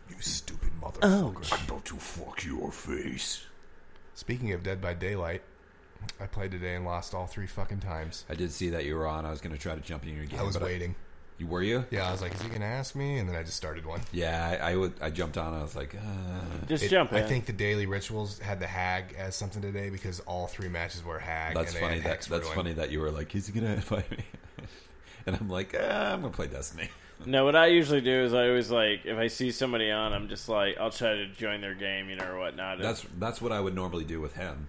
You 0.10 0.16
stupid 0.20 0.70
motherfucker. 0.82 1.38
Ouch. 1.38 1.54
I'm 1.54 1.66
about 1.66 1.86
to 1.86 1.96
fuck 1.96 2.46
your 2.46 2.72
face. 2.72 3.44
Speaking 4.14 4.54
of 4.54 4.64
Dead 4.64 4.82
by 4.82 4.94
Daylight, 4.94 5.44
I 6.20 6.28
played 6.28 6.52
today 6.52 6.76
and 6.76 6.86
lost 6.86 7.14
all 7.14 7.28
three 7.28 7.48
fucking 7.48 7.80
times. 7.80 8.26
I 8.30 8.36
did 8.36 8.52
see 8.52 8.70
that 8.70 8.86
you 8.86 8.96
were 8.96 9.08
on. 9.08 9.26
I 9.26 9.32
was 9.32 9.42
going 9.42 9.56
to 9.56 9.62
try 9.62 9.76
to 9.76 9.82
jump 9.82 10.06
in 10.06 10.16
your 10.16 10.26
game. 10.26 10.40
I 10.40 10.44
was 10.44 10.56
but 10.58 10.64
waiting. 10.64 10.96
You 11.38 11.48
were 11.48 11.62
you? 11.62 11.86
Yeah, 11.92 12.08
I 12.08 12.12
was 12.12 12.22
like, 12.22 12.34
is 12.34 12.42
he 12.42 12.48
going 12.50 12.62
to 12.62 12.68
ask 12.68 12.96
me? 12.96 13.18
And 13.20 13.30
then 13.30 13.36
I 13.36 13.44
just 13.44 13.58
started 13.58 13.86
one. 13.86 14.02
Yeah, 14.12 14.58
I, 14.62 14.72
I 14.72 14.76
would. 14.76 14.94
I 15.02 15.10
jumped 15.12 15.38
on. 15.38 15.54
I 15.54 15.62
was 15.62 15.76
like, 15.76 15.94
uh, 15.96 16.66
Just 16.68 16.84
It- 16.86 16.90
jump 16.90 17.14
in. 17.14 17.24
I 17.24 17.28
think 17.28 17.46
the 17.46 17.54
Daily 17.54 17.86
Rituals 17.86 18.40
had 18.40 18.60
the 18.60 18.68
Hag 18.68 19.16
as 19.18 19.36
something 19.36 19.62
today 19.62 19.90
because 19.90 20.20
all 20.22 20.48
three 20.48 20.68
matches 20.70 21.04
were 21.04 21.20
Hag. 21.20 21.56
that's 21.56 21.74
and 21.74 21.78
they 21.78 21.82
funny. 21.82 21.96
had 21.96 22.04
That, 22.06 22.10
Hex 22.10 22.28
that's 22.28 22.44
doing- 22.46 22.56
funny 22.56 22.74
that 22.74 22.92
you 22.92 23.00
were 23.02 23.12
like, 23.12 23.32
he's 23.32 23.50
going 23.50 23.66
to 23.68 23.74
invite 23.74 24.10
me, 24.12 24.24
and 25.26 25.36
I'm 25.40 25.50
like, 25.50 25.76
ah, 25.80 26.14
I'm 26.14 26.22
going 26.22 26.32
to 26.34 26.36
play 26.36 26.48
Destiny. 26.48 26.90
No, 27.26 27.46
what 27.46 27.56
I 27.56 27.66
usually 27.66 28.02
do 28.02 28.12
is 28.26 28.32
I 28.36 28.48
always 28.48 28.70
like 28.70 29.04
if 29.08 29.18
I 29.18 29.26
see 29.26 29.50
somebody 29.50 29.90
on, 29.90 30.14
I'm 30.14 30.30
just 30.30 30.48
like 30.48 30.78
I'll 30.78 30.92
try 30.92 31.16
to 31.16 31.26
join 31.26 31.62
their 31.62 31.74
game, 31.74 32.12
you 32.12 32.16
know, 32.16 32.26
or 32.26 32.38
whatnot. 32.38 32.78
That's 32.78 33.04
that's 33.18 33.42
what 33.42 33.52
I 33.52 33.60
would 33.60 33.74
normally 33.74 34.04
do 34.04 34.22
with 34.22 34.36
him. 34.36 34.68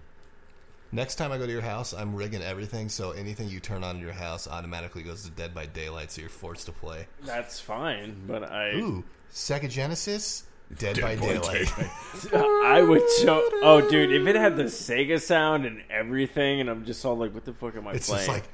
Next 0.91 1.15
time 1.15 1.31
I 1.31 1.37
go 1.37 1.45
to 1.45 1.51
your 1.51 1.61
house, 1.61 1.93
I'm 1.93 2.15
rigging 2.15 2.41
everything 2.41 2.89
so 2.89 3.11
anything 3.11 3.47
you 3.47 3.59
turn 3.59 3.83
on 3.83 3.97
in 3.97 4.01
your 4.01 4.11
house 4.11 4.47
automatically 4.47 5.03
goes 5.03 5.23
to 5.23 5.29
Dead 5.29 5.53
by 5.53 5.67
Daylight, 5.67 6.11
so 6.11 6.21
you're 6.21 6.29
forced 6.31 6.65
to 6.65 6.71
play. 6.71 7.05
that's 7.23 7.59
fine, 7.59 8.15
but 8.27 8.43
I 8.51 8.71
Ooh, 8.71 9.03
Sega 9.31 9.69
Genesis, 9.69 10.45
Dead, 10.79 10.95
Dead 10.95 11.01
by 11.01 11.15
by 11.15 11.27
Daylight. 11.27 11.71
I 12.33 12.81
would 12.81 13.07
so 13.09 13.43
oh 13.61 13.87
dude, 13.87 14.11
if 14.11 14.27
it 14.27 14.35
had 14.35 14.57
the 14.57 14.63
Sega 14.63 15.21
sound 15.21 15.67
and 15.67 15.83
everything, 15.91 16.59
and 16.59 16.69
I'm 16.69 16.85
just 16.85 17.05
all 17.05 17.15
like, 17.17 17.35
what 17.35 17.45
the 17.45 17.53
fuck 17.53 17.75
am 17.75 17.87
I 17.87 17.93
it's 17.93 18.09
playing? 18.09 18.25
just 18.25 18.39
like 18.39 18.49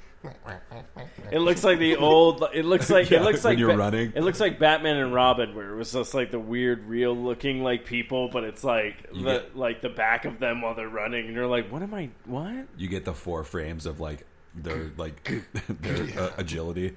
it 1.32 1.40
looks 1.40 1.64
like 1.64 1.80
the 1.80 1.96
old. 1.98 2.44
It 2.54 2.66
looks 2.66 2.90
like 2.90 3.12
it 3.12 3.22
looks 3.22 3.44
like 3.44 3.52
when 3.54 3.60
you're 3.60 3.70
Ba- 3.70 3.78
running. 3.78 4.14
It 4.16 4.22
looks 4.24 4.40
like 4.40 4.60
Batman 4.60 4.98
and 4.98 5.14
Robin, 5.14 5.56
where 5.56 5.72
it 5.72 5.76
was 5.76 5.92
just 5.92 6.14
like 6.14 6.32
the 6.32 6.40
weird, 6.40 6.86
real 6.88 7.16
looking 7.16 7.64
like 7.64 7.86
people, 7.86 8.30
but 8.30 8.44
it's 8.44 8.64
like 8.64 9.10
the 9.12 9.22
get- 9.22 9.58
like 9.58 9.82
the 9.82 9.90
back 9.90 10.26
of 10.26 10.40
them 10.40 10.62
while 10.62 10.76
they're 10.76 10.90
running, 10.90 11.26
and 11.26 11.36
you're 11.36 11.48
like, 11.48 11.72
what 11.72 11.82
am 11.82 11.94
I? 11.94 12.10
What? 12.26 12.68
You 12.78 12.88
get 12.88 13.06
the 13.06 13.14
four 13.14 13.44
frames 13.44 13.86
of 13.86 14.00
like 14.00 14.26
their 14.56 14.92
like 14.98 15.44
their 15.82 16.20
uh, 16.20 16.32
agility. 16.38 16.96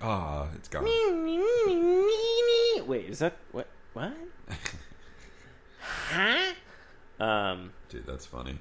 Ah, 0.00 0.48
it's 0.54 0.68
gone. 0.68 0.84
Wait, 2.86 3.08
is 3.08 3.18
that 3.20 3.36
what? 3.52 3.68
What? 3.92 4.12
huh? 5.80 6.52
Um. 7.20 7.72
Dude, 7.88 8.06
that's 8.06 8.26
funny. 8.26 8.58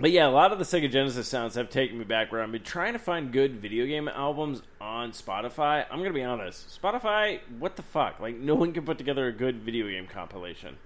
But 0.00 0.12
yeah, 0.12 0.26
a 0.26 0.30
lot 0.30 0.50
of 0.50 0.58
the 0.58 0.64
Sega 0.64 0.90
Genesis 0.90 1.28
sounds 1.28 1.56
have 1.56 1.68
taken 1.68 1.98
me 1.98 2.04
back 2.04 2.32
where 2.32 2.42
I've 2.42 2.50
been 2.50 2.62
trying 2.62 2.94
to 2.94 2.98
find 2.98 3.30
good 3.30 3.60
video 3.60 3.84
game 3.84 4.08
albums 4.08 4.62
on 4.80 5.12
Spotify. 5.12 5.84
I'm 5.90 5.98
gonna 5.98 6.14
be 6.14 6.22
honest, 6.22 6.80
Spotify, 6.80 7.40
what 7.58 7.76
the 7.76 7.82
fuck? 7.82 8.18
Like, 8.18 8.36
no 8.36 8.54
one 8.54 8.72
can 8.72 8.86
put 8.86 8.96
together 8.96 9.26
a 9.26 9.32
good 9.32 9.56
video 9.56 9.88
game 9.88 10.06
compilation. 10.06 10.78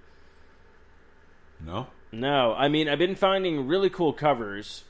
No. 1.65 1.87
No, 2.11 2.53
I 2.53 2.67
mean 2.67 2.89
I've 2.89 2.99
been 2.99 3.15
finding 3.15 3.67
really 3.67 3.89
cool 3.89 4.11
covers, 4.11 4.83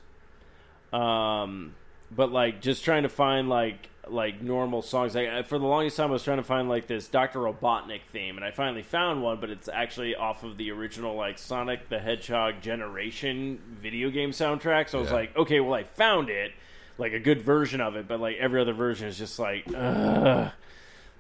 um, 0.92 1.76
but 2.12 2.32
like 2.32 2.62
just 2.62 2.84
trying 2.84 3.04
to 3.04 3.10
find 3.10 3.48
like 3.48 3.90
like 4.08 4.42
normal 4.42 4.82
songs. 4.82 5.16
Like 5.16 5.28
uh, 5.28 5.44
for 5.44 5.58
the 5.60 5.66
longest 5.66 5.98
time, 5.98 6.10
I 6.10 6.14
was 6.14 6.24
trying 6.24 6.38
to 6.38 6.44
find 6.44 6.70
like 6.70 6.88
this 6.88 7.08
Doctor 7.08 7.40
Robotnik 7.40 8.02
theme, 8.12 8.36
and 8.38 8.46
I 8.46 8.52
finally 8.52 8.84
found 8.84 9.24
one, 9.24 9.40
but 9.40 9.50
it's 9.50 9.68
actually 9.68 10.16
off 10.16 10.44
of 10.44 10.58
the 10.58 10.72
original 10.72 11.16
like 11.16 11.38
Sonic 11.38 11.90
the 11.90 12.00
Hedgehog 12.00 12.62
Generation 12.62 13.60
video 13.82 14.10
game 14.10 14.32
soundtrack. 14.32 14.90
So 14.90 14.98
I 15.00 15.02
was 15.02 15.10
Yeah. 15.10 15.16
like, 15.16 15.36
okay, 15.38 15.60
well 15.60 15.74
I 15.74 15.84
found 15.84 16.30
it, 16.30 16.52
like 16.98 17.14
a 17.14 17.20
good 17.20 17.42
version 17.42 17.82
of 17.82 17.96
it, 17.96 18.08
but 18.08 18.20
like 18.20 18.38
every 18.38 18.62
other 18.62 18.74
version 18.74 19.08
is 19.08 19.18
just 19.18 19.38
like, 19.40 19.66
ugh. 19.76 20.52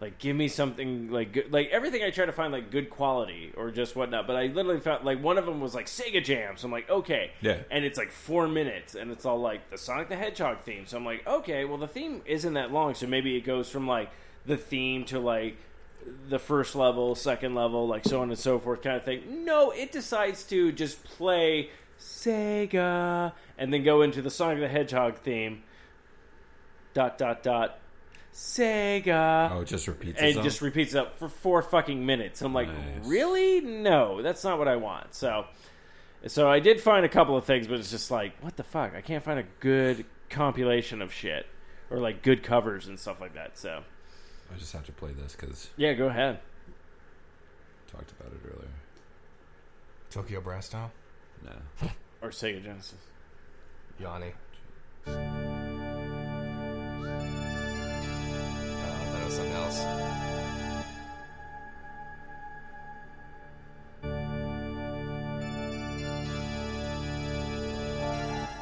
Like, 0.01 0.19
give 0.19 0.35
me 0.35 0.49
something 0.49 1.09
like 1.09 1.31
good, 1.31 1.53
like 1.53 1.69
everything 1.69 2.03
I 2.03 2.09
try 2.09 2.25
to 2.25 2.33
find 2.33 2.51
like 2.51 2.69
good 2.69 2.89
quality 2.89 3.53
or 3.55 3.71
just 3.71 3.95
whatnot. 3.95 4.27
But 4.27 4.35
I 4.35 4.47
literally 4.47 4.81
found 4.81 5.05
like 5.05 5.23
one 5.23 5.37
of 5.37 5.45
them 5.45 5.61
was 5.61 5.73
like 5.73 5.85
Sega 5.85 6.21
Jam, 6.23 6.57
so 6.57 6.65
I'm 6.67 6.71
like, 6.71 6.89
okay, 6.89 7.31
Yeah. 7.41 7.59
and 7.71 7.85
it's 7.85 7.97
like 7.97 8.11
four 8.11 8.47
minutes, 8.49 8.95
and 8.95 9.09
it's 9.09 9.25
all 9.25 9.39
like 9.39 9.69
the 9.71 9.77
Sonic 9.77 10.09
the 10.09 10.17
Hedgehog 10.17 10.63
theme. 10.63 10.85
So 10.85 10.97
I'm 10.97 11.05
like, 11.05 11.25
okay, 11.25 11.63
well 11.63 11.77
the 11.77 11.87
theme 11.87 12.21
isn't 12.25 12.53
that 12.55 12.71
long, 12.73 12.93
so 12.93 13.07
maybe 13.07 13.37
it 13.37 13.41
goes 13.45 13.69
from 13.69 13.87
like 13.87 14.09
the 14.45 14.57
theme 14.57 15.05
to 15.05 15.19
like 15.19 15.57
the 16.29 16.39
first 16.39 16.75
level, 16.75 17.15
second 17.15 17.55
level, 17.55 17.87
like 17.87 18.03
so 18.05 18.21
on 18.21 18.29
and 18.29 18.37
so 18.37 18.59
forth, 18.59 18.81
kind 18.81 18.97
of 18.97 19.05
thing. 19.05 19.45
No, 19.45 19.71
it 19.71 19.93
decides 19.93 20.43
to 20.43 20.73
just 20.73 21.03
play 21.05 21.69
Sega 21.97 23.31
and 23.57 23.73
then 23.73 23.83
go 23.83 24.01
into 24.01 24.21
the 24.21 24.29
Sonic 24.29 24.59
the 24.59 24.67
Hedgehog 24.67 25.15
theme. 25.19 25.63
Dot 26.93 27.17
dot 27.17 27.43
dot. 27.43 27.79
Sega. 28.35 29.49
Oh, 29.51 29.61
it 29.61 29.65
just 29.67 29.87
repeats 29.87 30.17
and 30.17 30.25
it 30.27 30.29
itself? 30.31 30.43
just 30.45 30.61
repeats 30.61 30.93
it 30.93 30.97
up 30.99 31.17
for 31.17 31.29
four 31.29 31.61
fucking 31.61 32.05
minutes. 32.05 32.41
I'm 32.41 32.53
like, 32.53 32.67
Nice. 32.67 33.05
really? 33.05 33.61
No, 33.61 34.21
that's 34.21 34.43
not 34.43 34.59
what 34.59 34.67
I 34.67 34.75
want. 34.75 35.15
So, 35.15 35.45
so 36.27 36.49
I 36.49 36.59
did 36.59 36.81
find 36.81 37.05
a 37.05 37.09
couple 37.09 37.37
of 37.37 37.45
things, 37.45 37.65
but 37.65 37.79
it's 37.79 37.89
just 37.91 38.11
like, 38.11 38.33
what 38.41 38.57
the 38.57 38.63
fuck? 38.63 38.93
I 38.93 38.99
can't 38.99 39.23
find 39.23 39.39
a 39.39 39.45
good 39.61 40.05
compilation 40.29 41.01
of 41.01 41.13
shit 41.13 41.45
or 41.89 41.99
like 41.99 42.23
good 42.23 42.43
covers 42.43 42.87
and 42.87 42.99
stuff 42.99 43.21
like 43.21 43.35
that. 43.35 43.57
So, 43.57 43.83
I 44.53 44.57
just 44.59 44.73
have 44.73 44.85
to 44.87 44.91
play 44.91 45.13
this 45.13 45.33
because 45.39 45.69
yeah, 45.77 45.93
go 45.93 46.07
ahead. 46.07 46.39
talked 47.89 48.11
about 48.19 48.33
it 48.33 48.39
earlier. 48.53 48.67
Tokyo 50.11 50.41
Brass 50.41 50.65
style. 50.65 50.91
No. 51.43 51.89
Or 52.21 52.31
Sega 52.31 52.61
Genesis. 52.61 52.95
Yanni. 53.97 54.33
I 59.25 59.27
thought 59.27 59.33
it 59.33 59.37
was 59.37 59.37
something 59.37 59.55
else. 59.55 59.79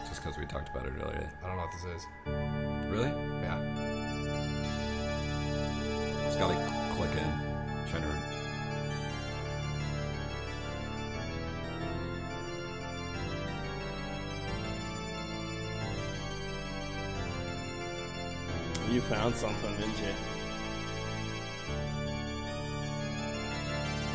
Just 0.07 0.23
because 0.23 0.37
we 0.37 0.45
talked 0.45 0.69
about 0.69 0.85
it 0.85 0.93
earlier. 1.01 1.29
I 1.43 1.47
don't 1.47 1.57
know 1.57 1.63
what 1.63 1.71
this 1.73 1.83
is. 1.83 2.07
Really? 2.89 3.11
Yeah. 3.41 3.59
It's 6.27 6.37
got 6.37 6.47
to 6.47 6.55
click 6.95 7.11
in. 7.11 7.31
trying 7.89 8.03
to. 8.03 8.07
You 18.89 19.01
found 19.01 19.35
something, 19.35 19.75
didn't 19.75 19.97
you? 19.97 20.13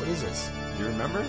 Is 0.09 0.21
this? 0.21 0.51
Do 0.77 0.83
you 0.83 0.89
remember? 0.89 1.25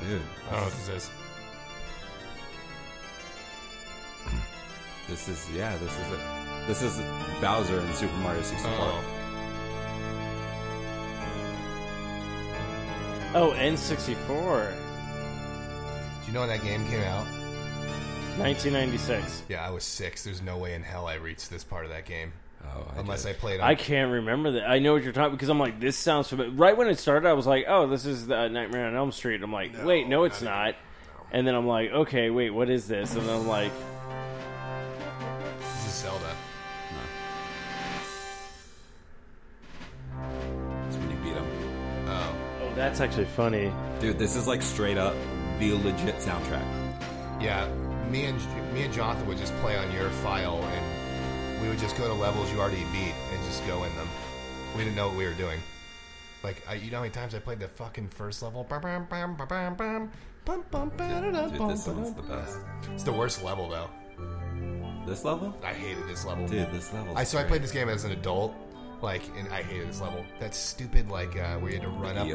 Dude, 0.00 0.22
I 0.48 0.52
don't 0.52 0.60
know 0.60 0.64
what 0.64 0.72
this 0.72 0.88
is. 0.88 1.10
this 5.08 5.28
is 5.28 5.50
yeah. 5.54 5.76
This 5.76 5.92
is 5.92 6.12
it. 6.12 6.20
This 6.66 6.82
is 6.82 6.98
Bowser 7.40 7.80
in 7.80 7.92
Super 7.94 8.16
Mario 8.16 8.42
64. 8.42 8.72
Oh, 13.32 13.52
N64. 13.56 14.72
Do 14.72 16.26
you 16.26 16.32
know 16.32 16.40
when 16.40 16.48
that 16.48 16.62
game 16.64 16.86
came 16.88 17.02
out? 17.02 17.39
1996. 18.40 19.42
Yeah, 19.48 19.66
I 19.66 19.70
was 19.70 19.84
six. 19.84 20.24
There's 20.24 20.40
no 20.40 20.56
way 20.56 20.74
in 20.74 20.82
hell 20.82 21.06
I 21.06 21.14
reached 21.14 21.50
this 21.50 21.62
part 21.62 21.84
of 21.84 21.90
that 21.90 22.06
game. 22.06 22.32
Oh, 22.64 22.86
unless 22.96 23.26
I 23.26 23.32
played. 23.32 23.60
On, 23.60 23.66
I 23.66 23.74
can't 23.74 24.12
remember 24.12 24.52
that. 24.52 24.68
I 24.68 24.78
know 24.78 24.92
what 24.94 25.02
you're 25.02 25.12
talking 25.12 25.32
because 25.32 25.48
I'm 25.48 25.58
like, 25.58 25.80
this 25.80 25.96
sounds 25.96 26.28
familiar. 26.28 26.50
Right 26.52 26.76
when 26.76 26.88
it 26.88 26.98
started, 26.98 27.28
I 27.28 27.32
was 27.32 27.46
like, 27.46 27.64
oh, 27.68 27.86
this 27.86 28.06
is 28.06 28.26
the 28.26 28.48
Nightmare 28.48 28.86
on 28.86 28.96
Elm 28.96 29.12
Street. 29.12 29.42
I'm 29.42 29.52
like, 29.52 29.72
wait, 29.84 30.08
no, 30.08 30.24
it's 30.24 30.42
not. 30.42 30.74
And 31.32 31.46
then 31.46 31.54
I'm 31.54 31.66
like, 31.66 31.90
okay, 31.90 32.30
wait, 32.30 32.50
what 32.50 32.68
is 32.70 32.88
this? 32.88 33.14
And 33.14 33.26
then 33.26 33.36
I'm 33.36 33.46
like, 33.46 33.72
This 35.60 35.86
is 35.86 35.94
Zelda. 36.02 36.34
That's 40.82 40.96
when 40.96 41.10
you 41.10 41.16
beat 41.18 41.34
him. 41.34 41.46
Oh. 42.08 42.34
oh, 42.62 42.74
that's 42.74 43.00
actually 43.00 43.26
funny. 43.26 43.72
Dude, 44.00 44.18
this 44.18 44.34
is 44.36 44.46
like 44.46 44.62
straight 44.62 44.98
up 44.98 45.14
the 45.58 45.72
legit 45.74 46.16
soundtrack. 46.16 46.66
Yeah, 47.40 47.66
me 48.10 48.24
and 48.24 48.38
me 48.74 48.82
and 48.82 48.92
Jonathan 48.92 49.26
would 49.26 49.38
just 49.38 49.54
play 49.56 49.76
on 49.76 49.90
your 49.92 50.10
file, 50.10 50.62
and 50.62 51.62
we 51.62 51.68
would 51.68 51.78
just 51.78 51.96
go 51.96 52.08
to 52.08 52.14
levels 52.14 52.50
you 52.52 52.60
already 52.60 52.84
beat 52.92 53.14
and 53.32 53.44
just 53.44 53.64
go 53.66 53.84
in 53.84 53.94
them. 53.96 54.08
We 54.76 54.84
didn't 54.84 54.96
know 54.96 55.08
what 55.08 55.16
we 55.16 55.24
were 55.24 55.34
doing. 55.34 55.60
Like, 56.42 56.62
I, 56.68 56.74
you 56.74 56.90
know 56.90 56.98
how 56.98 57.02
many 57.02 57.12
times 57.12 57.34
I 57.34 57.38
played 57.38 57.60
the 57.60 57.68
fucking 57.68 58.08
first 58.08 58.42
level? 58.42 58.64
Dude, 61.50 61.60
this 61.70 61.86
one's 61.86 62.14
the 62.14 62.22
best. 62.22 62.58
It's 62.94 63.02
the 63.02 63.12
worst 63.12 63.44
level 63.44 63.68
though. 63.68 63.90
This 65.06 65.24
level? 65.24 65.56
I 65.62 65.72
hated 65.72 66.06
this 66.08 66.24
level. 66.24 66.46
Dude, 66.46 66.70
this 66.72 66.92
level. 66.92 67.16
I 67.16 67.24
so 67.24 67.38
I 67.38 67.44
played 67.44 67.62
this 67.62 67.72
game 67.72 67.88
as 67.88 68.04
an 68.04 68.12
adult, 68.12 68.54
like, 69.02 69.22
and 69.36 69.48
I 69.48 69.62
hated 69.62 69.88
this 69.88 70.00
level. 70.00 70.24
That 70.38 70.54
stupid 70.54 71.10
like 71.10 71.36
uh, 71.36 71.56
where 71.58 71.72
you 71.72 71.78
had 71.78 71.86
to 71.86 71.90
run 71.90 72.16
up 72.16 72.26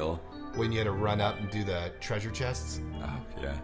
when 0.55 0.71
you 0.71 0.77
had 0.77 0.85
to 0.85 0.91
run 0.91 1.19
up 1.19 1.39
and 1.39 1.49
do 1.49 1.63
the 1.63 1.91
treasure 1.99 2.31
chests. 2.31 2.79
Oh 3.01 3.19
yeah. 3.41 3.57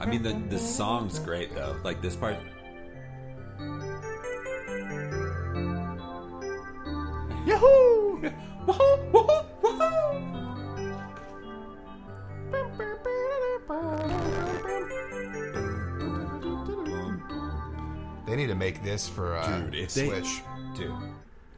I 0.00 0.06
mean 0.06 0.22
the 0.22 0.32
the 0.48 0.58
song's 0.58 1.18
great 1.18 1.54
though. 1.54 1.76
Like 1.84 2.00
this 2.00 2.16
part. 2.16 2.36
Yahoo! 7.46 8.20
Woohoo! 8.66 9.12
Woohoo! 9.12 9.44
Woohoo! 9.62 10.98
They 18.26 18.36
need 18.36 18.48
to 18.48 18.54
make 18.54 18.82
this 18.84 19.08
for 19.08 19.36
uh, 19.36 19.60
Dude, 19.60 19.74
if 19.74 19.94
they, 19.94 20.06
Switch. 20.08 20.42
dude, 20.76 20.92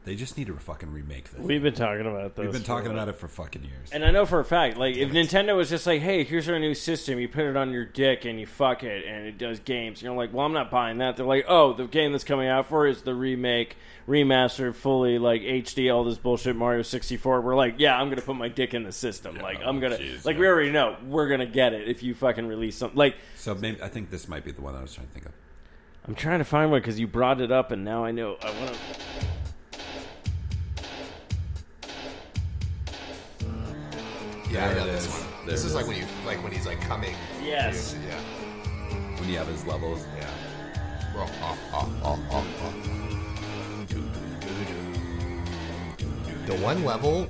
they 0.03 0.15
just 0.15 0.35
need 0.35 0.47
to 0.47 0.55
fucking 0.55 0.91
remake 0.91 1.29
this. 1.29 1.39
We've 1.39 1.61
been 1.61 1.75
talking 1.75 2.07
about 2.07 2.35
this. 2.35 2.43
We've 2.43 2.51
been 2.51 2.63
talking 2.63 2.89
about 2.89 3.07
it 3.07 3.17
for 3.17 3.27
fucking 3.27 3.63
years. 3.63 3.91
And 3.91 4.03
I 4.03 4.09
know 4.09 4.25
for 4.25 4.39
a 4.39 4.45
fact, 4.45 4.77
like 4.77 4.95
if 4.95 5.11
Nintendo 5.11 5.55
was 5.55 5.69
just 5.69 5.85
like, 5.85 6.01
"Hey, 6.01 6.23
here's 6.23 6.49
our 6.49 6.57
new 6.57 6.73
system. 6.73 7.19
You 7.19 7.27
put 7.27 7.45
it 7.45 7.55
on 7.55 7.71
your 7.71 7.85
dick 7.85 8.25
and 8.25 8.39
you 8.39 8.47
fuck 8.47 8.83
it, 8.83 9.05
and 9.05 9.27
it 9.27 9.37
does 9.37 9.59
games." 9.59 10.01
You're 10.01 10.15
like, 10.15 10.33
"Well, 10.33 10.45
I'm 10.45 10.53
not 10.53 10.71
buying 10.71 10.97
that." 10.97 11.17
They're 11.17 11.25
like, 11.25 11.45
"Oh, 11.47 11.73
the 11.73 11.85
game 11.85 12.13
that's 12.13 12.23
coming 12.23 12.47
out 12.47 12.65
for 12.65 12.87
is 12.87 13.03
the 13.03 13.13
remake, 13.13 13.77
remastered, 14.07 14.73
fully 14.73 15.19
like 15.19 15.43
HD, 15.43 15.93
all 15.93 16.03
this 16.03 16.17
bullshit 16.17 16.55
Mario 16.55 16.81
64." 16.81 17.41
We're 17.41 17.55
like, 17.55 17.75
"Yeah, 17.77 17.95
I'm 17.95 18.09
gonna 18.09 18.23
put 18.23 18.35
my 18.35 18.47
dick 18.47 18.73
in 18.73 18.81
the 18.83 18.91
system. 18.91 19.37
like, 19.37 19.59
I'm 19.63 19.79
gonna 19.79 19.97
jeez, 19.97 20.25
like 20.25 20.35
yeah. 20.35 20.39
we 20.39 20.47
already 20.47 20.71
know 20.71 20.97
we're 21.07 21.27
gonna 21.27 21.45
get 21.45 21.73
it 21.73 21.87
if 21.87 22.01
you 22.01 22.15
fucking 22.15 22.47
release 22.47 22.75
something." 22.75 22.97
Like, 22.97 23.17
So 23.35 23.53
maybe 23.53 23.79
I 23.83 23.87
think 23.87 24.09
this 24.09 24.27
might 24.27 24.43
be 24.43 24.51
the 24.51 24.61
one 24.61 24.75
I 24.75 24.81
was 24.81 24.95
trying 24.95 25.07
to 25.07 25.13
think 25.13 25.27
of. 25.27 25.33
I'm 26.07 26.15
trying 26.15 26.39
to 26.39 26.45
find 26.45 26.71
one 26.71 26.81
because 26.81 26.99
you 26.99 27.05
brought 27.05 27.39
it 27.39 27.51
up, 27.51 27.71
and 27.71 27.85
now 27.85 28.03
I 28.03 28.09
know 28.09 28.37
I 28.41 28.49
want 28.59 28.73
to. 28.73 29.40
Yeah, 34.51 34.65
I 34.65 34.67
There 34.73 34.75
know 34.75 34.83
it 34.89 34.91
this 34.93 35.07
one. 35.09 35.19
There 35.45 35.51
this 35.55 35.63
it 35.63 35.67
is 35.67 35.75
like 35.75 35.83
is. 35.83 35.87
when 35.89 35.97
you 35.97 36.05
like 36.25 36.43
when 36.43 36.51
he's 36.51 36.65
like 36.65 36.81
coming. 36.81 37.15
Yes. 37.41 37.95
Yeah. 38.07 38.19
When 39.19 39.29
you 39.29 39.37
have 39.37 39.47
his 39.47 39.65
levels. 39.65 40.05
Yeah. 40.17 40.29
Oh, 41.15 41.29
oh, 41.41 41.57
oh, 41.73 41.89
oh, 42.03 42.19
oh, 42.31 42.45
oh. 42.63 42.73
The 46.47 46.55
one 46.57 46.83
level, 46.83 47.25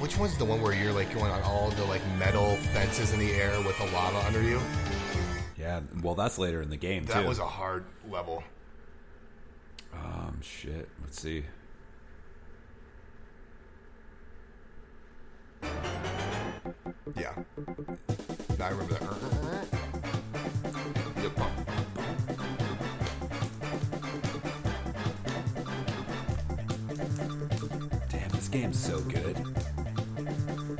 which 0.00 0.16
one's 0.16 0.36
the 0.38 0.44
one 0.44 0.62
where 0.62 0.72
you're 0.74 0.92
like 0.92 1.12
going 1.12 1.30
on 1.30 1.42
all 1.42 1.70
the 1.70 1.84
like 1.84 2.02
metal 2.18 2.56
fences 2.72 3.12
in 3.12 3.18
the 3.18 3.32
air 3.32 3.58
with 3.62 3.76
the 3.78 3.86
lava 3.92 4.18
under 4.26 4.40
you? 4.42 4.60
Yeah. 5.58 5.80
Well, 6.02 6.14
that's 6.14 6.38
later 6.38 6.62
in 6.62 6.70
the 6.70 6.76
game 6.76 7.04
That 7.06 7.22
too. 7.22 7.28
was 7.28 7.38
a 7.38 7.46
hard 7.46 7.84
level. 8.08 8.42
Um. 9.92 10.38
Shit. 10.42 10.88
Let's 11.02 11.20
see. 11.20 11.44
Yeah. 17.14 17.32
I 18.60 18.68
remember 18.70 18.94
that. 18.94 19.00
The. 21.14 21.30
Damn, 28.08 28.30
this 28.30 28.48
game's 28.48 28.78
so 28.78 29.00
good. 29.02 29.36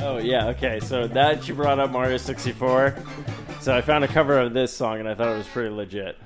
Oh 0.01 0.19
yeah, 0.19 0.49
okay. 0.49 0.81
So 0.81 1.07
that 1.09 1.47
you 1.47 1.55
brought 1.55 1.79
up 1.79 1.93
Mario 1.93 2.17
64. 2.17 2.97
So 3.61 3.77
I 3.77 3.81
found 3.81 4.05
a 4.05 4.09
cover 4.09 4.39
of 4.39 4.53
this 4.53 4.73
song 4.73 4.99
and 4.99 5.09
I 5.09 5.15
thought 5.15 5.33
it 5.33 5.39
was 5.39 5.47
pretty 5.47 5.71
legit. 5.71 6.19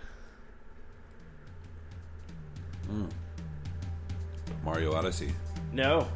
Hmm. 2.86 3.06
Mario 4.64 4.94
Odyssey. 4.94 5.32
No. 5.72 6.08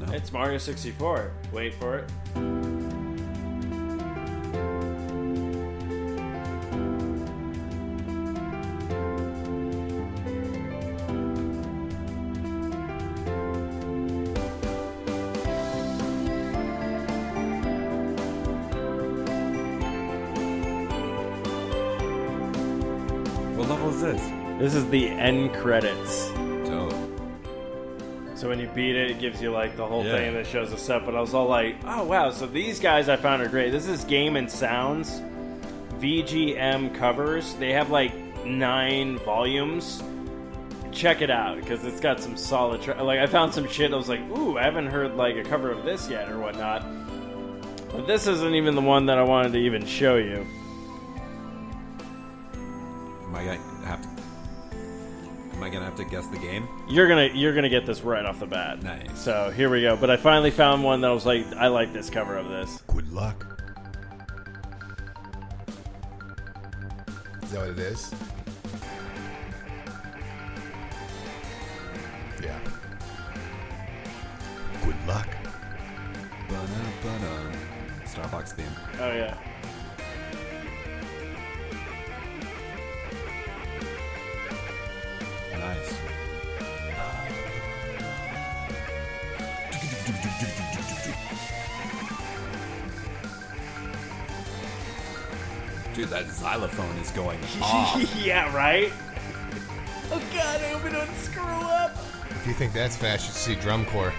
No. 0.00 0.12
It's 0.12 0.32
Mario 0.32 0.58
64. 0.58 1.32
Wait 1.52 1.74
for 1.74 1.98
it. 1.98 2.10
This? 24.74 24.82
Is 24.82 24.90
the 24.90 25.08
end 25.08 25.54
credits. 25.54 26.28
Dope. 26.64 26.92
So 28.34 28.48
when 28.48 28.60
you 28.60 28.68
beat 28.68 28.94
it, 28.96 29.10
it 29.10 29.18
gives 29.18 29.40
you 29.42 29.50
like 29.50 29.76
the 29.76 29.84
whole 29.86 30.04
Yeah. 30.04 30.12
thing 30.12 30.34
that 30.34 30.46
shows 30.46 30.72
us 30.72 30.88
up. 30.90 31.04
But 31.06 31.14
I 31.16 31.20
was 31.20 31.34
all 31.34 31.46
like, 31.46 31.76
oh 31.86 32.04
wow! 32.04 32.30
So 32.30 32.46
these 32.46 32.78
guys 32.78 33.08
I 33.08 33.16
found 33.16 33.42
are 33.42 33.48
great. 33.48 33.70
This 33.70 33.86
is 33.88 34.04
Game 34.04 34.36
and 34.36 34.50
Sounds, 34.50 35.20
VGM 36.00 36.94
covers. 36.94 37.54
They 37.54 37.72
have 37.72 37.90
like 37.90 38.12
nine 38.44 39.18
volumes. 39.18 40.02
Check 40.92 41.20
it 41.22 41.30
out 41.30 41.56
because 41.60 41.84
it's 41.84 42.00
got 42.00 42.20
some 42.20 42.36
solid. 42.36 42.82
Tra- 42.82 43.02
like 43.02 43.18
I 43.20 43.26
found 43.26 43.52
some 43.54 43.68
shit. 43.68 43.92
I 43.92 43.96
was 43.96 44.08
like, 44.08 44.20
ooh, 44.30 44.58
I 44.58 44.62
haven't 44.64 44.86
heard 44.88 45.14
like 45.16 45.36
a 45.36 45.42
cover 45.44 45.70
of 45.70 45.84
this 45.84 46.08
yet 46.10 46.28
or 46.30 46.38
whatnot. 46.38 46.84
But 47.92 48.06
this 48.06 48.26
isn't 48.26 48.54
even 48.54 48.74
the 48.74 48.80
one 48.82 49.06
that 49.06 49.18
I 49.18 49.22
wanted 49.22 49.52
to 49.52 49.58
even 49.58 49.84
show 49.86 50.16
you. 50.16 50.46
Am 53.24 53.34
I 53.34 53.44
gonna 53.44 53.56
have 53.56 53.62
to? 53.72 53.77
Am 55.58 55.64
I 55.64 55.70
gonna 55.70 55.86
have 55.86 55.96
to 55.96 56.04
guess 56.04 56.24
the 56.28 56.38
game? 56.38 56.68
You're 56.88 57.08
gonna 57.08 57.30
you're 57.34 57.52
gonna 57.52 57.68
get 57.68 57.84
this 57.84 58.02
right 58.02 58.24
off 58.24 58.38
the 58.38 58.46
bat. 58.46 58.80
Nice. 58.80 59.18
So 59.18 59.50
here 59.50 59.68
we 59.68 59.82
go. 59.82 59.96
But 59.96 60.08
I 60.08 60.16
finally 60.16 60.52
found 60.52 60.84
one 60.84 61.00
that 61.00 61.10
I 61.10 61.12
was 61.12 61.26
like, 61.26 61.44
I 61.54 61.66
like 61.66 61.92
this 61.92 62.08
cover 62.08 62.36
of 62.36 62.48
this. 62.48 62.80
Good 62.86 63.12
luck. 63.12 63.44
Is 67.42 67.50
that 67.50 67.58
what 67.58 67.70
it 67.70 67.78
is? 67.80 68.14
Yeah. 72.40 72.60
Good 74.84 75.08
luck. 75.08 75.28
Ba-na-ba-na. 76.48 77.52
Starbucks 78.04 78.52
theme. 78.52 78.66
Oh 79.00 79.12
yeah. 79.12 79.36
Nice. 85.58 85.94
Dude, 95.94 96.08
that 96.10 96.26
xylophone 96.26 96.96
is 96.98 97.10
going 97.10 97.38
off. 97.62 98.00
yeah, 98.24 98.54
right. 98.54 98.92
Oh 100.12 100.22
god, 100.32 100.60
I 100.60 100.68
hope 100.68 100.84
we 100.84 100.90
don't 100.90 101.12
screw 101.16 101.42
up. 101.42 101.96
If 102.30 102.46
you 102.46 102.52
think 102.52 102.72
that's 102.72 102.96
fast, 102.96 103.22
you 103.26 103.26
should 103.32 103.34
see 103.34 103.54
drum 103.56 103.84
corps. 103.86 104.12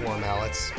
Four 0.00 0.18
mallets. 0.18 0.72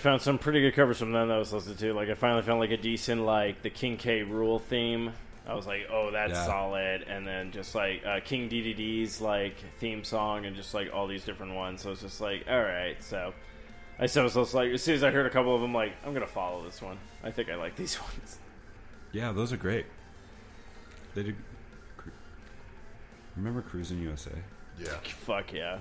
Found 0.00 0.22
some 0.22 0.38
pretty 0.38 0.62
good 0.62 0.74
covers 0.74 0.98
from 0.98 1.12
them 1.12 1.28
that 1.28 1.34
I 1.34 1.38
was 1.38 1.52
listening 1.52 1.76
to. 1.76 1.92
Like 1.92 2.08
I 2.08 2.14
finally 2.14 2.40
found 2.42 2.58
like 2.58 2.70
a 2.70 2.76
decent 2.78 3.22
like 3.22 3.60
the 3.62 3.68
King 3.70 3.96
K. 3.98 4.22
Rool 4.22 4.60
theme. 4.60 5.12
I 5.46 5.54
was 5.54 5.66
like, 5.66 5.86
oh, 5.90 6.10
that's 6.10 6.32
Yeah. 6.32 6.46
solid. 6.46 7.02
And 7.02 7.26
then 7.26 7.52
just 7.52 7.74
like 7.74 8.04
uh, 8.06 8.20
King 8.24 8.48
Dedede's 8.48 9.20
like 9.20 9.56
theme 9.78 10.02
song 10.02 10.46
and 10.46 10.56
just 10.56 10.72
like 10.74 10.90
all 10.92 11.06
these 11.06 11.24
different 11.24 11.54
ones. 11.54 11.82
So 11.82 11.90
it's 11.92 12.00
just 12.00 12.20
like, 12.20 12.46
all 12.48 12.62
right. 12.62 12.96
So 13.02 13.34
I 13.98 14.06
so 14.06 14.22
was 14.22 14.34
just 14.34 14.54
like, 14.54 14.70
as 14.70 14.82
soon 14.82 14.94
as 14.94 15.04
I 15.04 15.10
heard 15.10 15.26
a 15.26 15.30
couple 15.30 15.54
of 15.54 15.60
them, 15.60 15.74
like 15.74 15.92
I'm 16.06 16.14
gonna 16.14 16.26
follow 16.26 16.64
this 16.64 16.80
one. 16.80 16.96
I 17.22 17.30
think 17.30 17.50
I 17.50 17.56
like 17.56 17.76
these 17.76 18.00
ones. 18.00 18.38
Yeah, 19.12 19.32
those 19.32 19.52
are 19.52 19.56
great. 19.58 19.84
They 21.14 21.24
did. 21.24 21.36
Remember 23.36 23.60
Cruis'n 23.62 24.00
USA? 24.00 24.30
Yeah. 24.78 24.88
Fuck 25.04 25.52
yeah. 25.52 25.78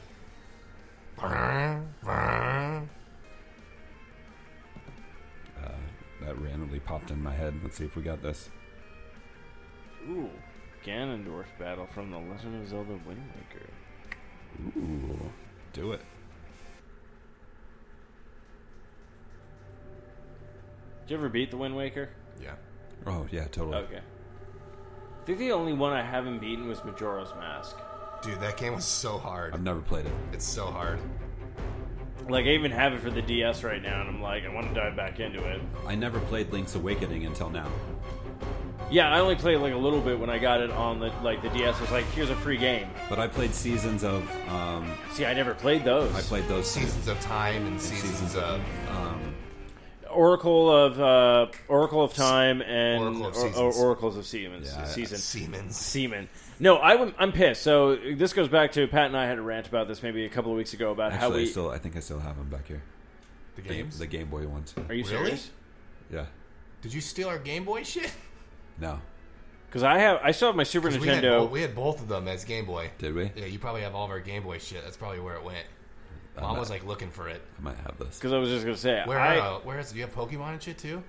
That 6.30 6.40
randomly 6.40 6.80
popped 6.80 7.10
in 7.10 7.24
my 7.24 7.34
head. 7.34 7.56
Let's 7.64 7.78
see 7.78 7.86
if 7.86 7.96
we 7.96 8.04
got 8.04 8.22
this. 8.22 8.50
Ooh, 10.08 10.30
Ganondorf 10.86 11.46
battle 11.58 11.88
from 11.92 12.12
the 12.12 12.20
Legend 12.20 12.62
of 12.62 12.70
Zelda 12.70 13.00
Wind 13.06 13.24
Waker. 13.36 13.66
Ooh, 14.78 15.32
do 15.74 15.92
it. 15.94 16.02
Did 21.08 21.14
you 21.14 21.18
ever 21.18 21.30
beat 21.30 21.50
the 21.50 21.58
Wind 21.58 21.76
Waker? 21.76 22.10
Yeah. 22.40 22.54
Oh 23.08 23.26
yeah, 23.32 23.46
totally. 23.46 23.78
Okay. 23.78 23.98
I 23.98 25.26
think 25.26 25.40
the 25.40 25.52
only 25.52 25.74
one 25.74 25.94
I 25.94 26.04
haven't 26.04 26.40
beaten 26.40 26.68
was 26.68 26.84
Majora's 26.86 27.34
Mask. 27.40 27.76
Dude, 28.22 28.40
that 28.42 28.58
game 28.58 28.76
was 28.76 28.86
so 28.86 29.18
hard. 29.18 29.56
I've 29.56 29.64
never 29.64 29.82
played 29.82 30.06
it. 30.06 30.14
It's 30.32 30.46
so 30.46 30.68
hard. 30.68 31.00
Like 32.30 32.46
I 32.46 32.50
even 32.50 32.72
have 32.72 32.94
it 32.94 33.02
for 33.02 33.10
the 33.10 33.22
DS 33.22 33.64
right 33.64 33.82
now, 33.82 34.02
and 34.02 34.10
I'm 34.10 34.22
like, 34.22 34.46
I 34.46 34.50
want 34.50 34.68
to 34.70 34.74
dive 34.74 34.96
back 34.96 35.20
into 35.20 35.44
it. 35.46 35.62
I 35.88 35.96
never 35.96 36.20
played 36.20 36.52
Link's 36.52 36.76
Awakening 36.76 37.26
until 37.26 37.50
now. 37.50 37.68
Yeah, 38.92 39.12
I 39.14 39.20
only 39.20 39.36
played 39.36 39.58
like 39.58 39.74
a 39.74 39.78
little 39.78 40.02
bit 40.02 40.20
when 40.20 40.30
I 40.30 40.40
got 40.40 40.62
it 40.62 40.72
on 40.72 41.00
the 41.00 41.12
like 41.24 41.42
the 41.42 41.50
DS. 41.50 41.76
It 41.78 41.82
Was 41.82 41.92
like, 41.92 42.06
here's 42.12 42.30
a 42.30 42.36
free 42.36 42.58
game. 42.58 42.88
But 43.08 43.20
I 43.20 43.28
played 43.28 43.54
seasons 43.54 44.04
of. 44.04 44.24
Um, 44.50 44.92
See, 45.12 45.26
I 45.26 45.34
never 45.34 45.54
played 45.54 45.84
those. 45.84 46.14
I 46.16 46.22
played 46.22 46.48
those 46.48 46.70
Seasons 46.70 47.08
of 47.08 47.20
Time 47.20 47.66
and 47.68 47.80
seasons, 47.82 48.36
of. 48.36 48.62
Um, 48.92 49.36
Oracle 50.10 50.72
of 50.76 51.00
uh, 51.00 51.52
Oracle 51.68 52.04
of 52.04 52.16
Time 52.16 52.62
and 52.64 53.04
Oracle 53.04 53.26
of 53.28 53.36
or- 53.36 53.40
or- 53.40 53.52
Seasons. 53.52 53.78
Oracles 53.84 54.18
of 54.18 54.26
Siemens. 54.26 54.74
Yeah, 54.76 54.86
Season. 54.86 55.18
Siemens. 55.20 55.76
Seaman. 55.76 56.30
No, 56.60 56.76
I 56.78 56.96
would, 56.96 57.14
I'm 57.18 57.32
pissed. 57.32 57.62
So 57.64 57.96
this 57.96 58.34
goes 58.34 58.48
back 58.50 58.74
to 58.74 58.88
Pat 58.88 59.06
and 59.08 59.18
I 59.18 59.26
had 59.26 59.38
a 59.38 59.42
rant 59.42 59.68
about 59.68 59.88
this 59.88 60.04
maybe 60.04 60.26
a 60.26 60.30
couple 60.30 60.52
of 60.52 60.58
weeks 60.58 60.74
ago 60.74 60.92
about 60.92 61.14
how 61.14 61.28
actually, 61.28 61.44
we. 61.44 61.48
I 61.48 61.52
still, 61.52 61.70
I 61.72 61.78
think 61.78 61.96
I 61.96 62.00
still 62.02 62.20
have 62.20 62.38
them 62.38 62.50
back 62.50 62.68
here. 62.68 62.82
The 63.56 63.62
The, 63.62 63.68
games? 63.70 64.00
the 64.00 64.08
Game 64.08 64.28
Boy 64.30 64.48
ones. 64.48 64.74
Are 64.90 64.94
you 64.94 65.04
Really? 65.06 65.08
serious? 65.26 65.52
Yeah. 66.12 66.26
Did 66.82 66.94
you 66.94 67.02
steal 67.02 67.30
our 67.30 67.40
Game 67.40 67.64
Boy 67.66 67.84
shit? 67.84 68.12
No. 68.80 69.00
Because 69.68 69.84
I 69.84 70.00
have, 70.00 70.20
I 70.24 70.32
still 70.32 70.48
have 70.50 70.56
my 70.56 70.64
Super 70.64 70.90
'Cause 70.90 71.00
We 71.00 71.08
had, 71.08 71.24
Nintendo. 71.24 71.50
we 71.50 71.62
had 71.62 71.76
both 71.76 72.02
of 72.02 72.08
them 72.08 72.28
as 72.28 72.44
Game 72.44 72.66
Boy. 72.66 72.90
Did 72.98 73.14
we? 73.14 73.32
Yeah, 73.36 73.46
you 73.46 73.60
probably 73.60 73.82
have 73.82 73.94
all 73.96 74.06
of 74.06 74.12
our 74.12 74.20
Game 74.20 74.44
Boy 74.44 74.58
shit. 74.58 74.84
That's 74.84 74.98
probably 74.98 75.20
where 75.20 75.36
it 75.36 75.44
went. 75.44 75.66
I 76.38 76.42
Mom 76.42 76.54
might- 76.54 76.60
was 76.60 76.70
like 76.70 76.86
looking 76.86 77.12
for 77.12 77.28
it. 77.28 77.42
I 77.58 77.62
might 77.62 77.78
have 77.78 77.98
this. 78.00 78.18
Because 78.18 78.34
I 78.34 78.38
was 78.38 78.50
just 78.50 78.64
gonna 78.66 78.78
say, 78.78 79.02
Where? 79.06 79.20
I, 79.20 79.38
uh, 79.40 79.60
where 79.60 79.80
is? 79.80 79.92
Do 79.92 79.98
you 79.98 80.04
have 80.06 80.16
Pokemon 80.16 80.54
and 80.54 80.64
shit 80.64 80.78
too? 80.78 81.04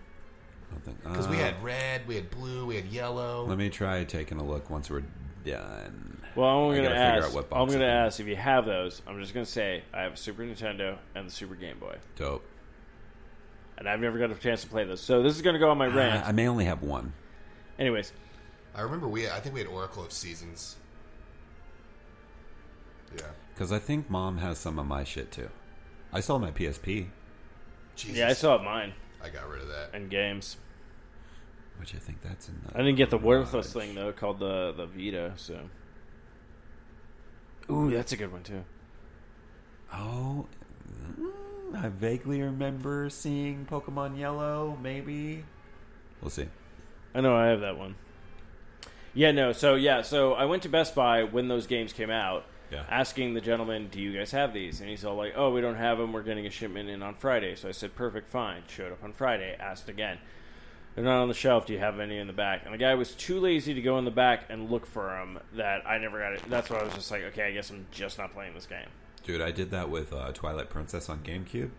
I 0.69 0.73
don't 0.75 0.85
think. 0.85 1.03
Because 1.05 1.29
we 1.29 1.37
uh, 1.37 1.41
had 1.41 1.63
red, 1.63 2.07
we 2.09 2.17
had 2.17 2.31
blue, 2.31 2.67
we 2.67 2.77
had 2.77 2.87
yellow. 2.87 3.45
Let 3.47 3.59
me 3.59 3.71
try 3.71 4.03
taking 4.05 4.39
a 4.39 4.45
look 4.45 4.69
once 4.71 4.91
we're 4.91 5.03
done. 5.45 6.23
Well, 6.35 6.47
I'm 6.49 6.77
gonna 6.77 6.89
ask. 6.91 7.29
out 7.29 7.35
what 7.35 7.49
I'm 7.53 7.67
gonna 7.69 7.79
it 7.81 8.07
is. 8.07 8.15
ask 8.15 8.21
if 8.21 8.27
you 8.27 8.37
have 8.37 8.65
those. 8.67 9.03
I'm 9.07 9.21
just 9.21 9.35
gonna 9.35 9.45
say 9.47 9.83
I 9.93 10.03
have 10.03 10.13
a 10.15 10.17
Super 10.17 10.43
Nintendo 10.45 10.99
and 11.15 11.27
the 11.27 11.31
Super 11.33 11.55
Game 11.55 11.79
Boy, 11.79 11.97
Dope. 12.17 12.45
and 13.79 13.89
I've 13.89 14.01
never 14.01 14.19
got 14.19 14.31
a 14.31 14.35
chance 14.37 14.63
to 14.63 14.69
play 14.69 14.85
those. 14.85 15.01
So 15.01 15.23
this 15.23 15.35
is 15.37 15.43
gonna 15.43 15.59
go 15.59 15.71
on 15.71 15.79
my 15.79 15.87
rant. 15.87 16.25
Uh, 16.25 16.29
I 16.29 16.33
may 16.33 16.47
only 16.47 16.67
have 16.67 16.83
one. 16.83 17.13
Anyways, 17.79 18.13
I 18.75 18.83
remember 18.83 19.09
we. 19.09 19.29
I 19.29 19.41
think 19.41 19.55
we 19.55 19.61
had 19.61 19.69
Oracle 19.69 20.05
of 20.05 20.13
Seasons. 20.13 20.77
Yeah. 23.17 23.23
Because 23.55 23.73
I 23.73 23.79
think 23.79 24.09
mom 24.09 24.39
has 24.39 24.59
some 24.59 24.79
of 24.79 24.87
my 24.87 25.05
shit 25.05 25.33
too. 25.33 25.51
I 26.13 26.21
saw 26.21 26.39
my 26.39 26.51
PSP. 26.51 27.09
Jesus. 27.97 28.17
yeah, 28.17 28.29
I 28.29 28.33
still 28.33 28.53
have 28.53 28.63
mine 28.63 28.95
I 29.23 29.29
got 29.29 29.49
rid 29.49 29.61
of 29.63 29.69
that. 29.69 29.91
and 29.93 30.09
games. 30.09 30.57
Which 31.81 31.95
I 31.95 31.99
think 31.99 32.21
that's 32.23 32.47
in 32.49 32.61
the 32.67 32.75
I 32.75 32.83
didn't 32.83 32.97
get 32.97 33.09
the 33.09 33.17
worthless 33.19 33.73
thing 33.73 33.95
though, 33.95 34.13
called 34.13 34.39
the 34.39 34.73
the 34.77 34.85
Vita. 34.87 35.33
So, 35.37 35.59
ooh, 37.71 37.91
that's 37.91 38.13
a 38.13 38.17
good 38.19 38.31
one 38.31 38.43
too. 38.43 38.63
Oh, 39.93 40.47
mm, 41.19 41.75
I 41.77 41.89
vaguely 41.89 42.43
remember 42.43 43.09
seeing 43.09 43.67
Pokemon 43.69 44.19
Yellow. 44.19 44.79
Maybe 44.83 45.45
we'll 46.21 46.31
see. 46.31 46.49
I 47.15 47.23
know 47.23 47.35
I 47.35 47.47
have 47.47 47.61
that 47.61 47.79
one. 47.79 47.95
Yeah, 49.15 49.33
no. 49.33 49.53
So 49.53 49.75
yeah, 49.75 50.03
so 50.03 50.35
I 50.35 50.45
went 50.45 50.63
to 50.65 50.69
Best 50.69 50.95
Buy 50.95 51.25
when 51.25 51.49
those 51.49 51.67
games 51.67 51.93
came 51.95 52.11
out, 52.11 52.45
Yeah. 52.71 52.85
asking 52.91 53.33
the 53.35 53.41
gentleman, 53.41 53.89
"Do 53.91 54.01
you 54.01 54.17
guys 54.17 54.31
have 54.33 54.53
these?" 54.53 54.81
And 54.81 54.89
he's 54.91 55.05
all 55.05 55.17
like, 55.17 55.33
"Oh, 55.35 55.51
we 55.51 55.61
don't 55.63 55.77
have 55.77 55.97
them. 55.99 56.13
We're 56.13 56.23
getting 56.23 56.47
a 56.47 56.51
shipment 56.51 56.89
in 56.91 57.03
on 57.03 57.15
Friday." 57.15 57.55
So 57.57 57.69
I 57.69 57.73
said, 57.73 57.95
"Perfect, 57.97 58.29
fine." 58.29 58.63
Showed 58.69 58.93
up 58.93 59.03
on 59.03 59.13
Friday. 59.15 59.57
Asked 59.59 59.89
again. 59.89 60.19
They're 60.95 61.05
not 61.05 61.23
on 61.23 61.29
the 61.29 61.35
shelf. 61.35 61.67
Do 61.67 61.73
you 61.73 61.79
have 61.79 62.01
any 62.01 62.19
in 62.19 62.27
the 62.27 62.33
back? 62.33 62.63
And 62.65 62.75
the 62.75 62.79
guy 62.79 62.95
was 62.95 63.15
too 63.15 63.39
lazy 63.39 63.75
to 63.75 63.81
go 63.81 63.99
in 63.99 64.05
the 64.05 64.11
back 64.11 64.45
and 64.49 64.71
look 64.71 64.87
for 64.87 65.07
them. 65.07 65.39
That 65.55 65.87
I 65.87 65.99
never 65.99 66.19
got 66.19 66.33
it. 66.33 66.43
That's 66.49 66.69
why 66.69 66.79
I 66.79 66.83
was 66.83 66.95
just 66.95 67.11
like, 67.11 67.23
okay, 67.23 67.45
I 67.45 67.53
guess 67.53 67.71
I'm 67.71 67.87
just 67.91 68.19
not 68.19 68.33
playing 68.33 68.55
this 68.55 68.67
game. 68.67 68.89
Dude, 69.25 69.41
I 69.41 69.51
did 69.51 69.71
that 69.71 69.89
with 69.91 70.13
uh, 70.13 70.33
Twilight 70.33 70.69
Princess 70.71 71.09
on 71.09 71.21
GameCube. 71.21 71.71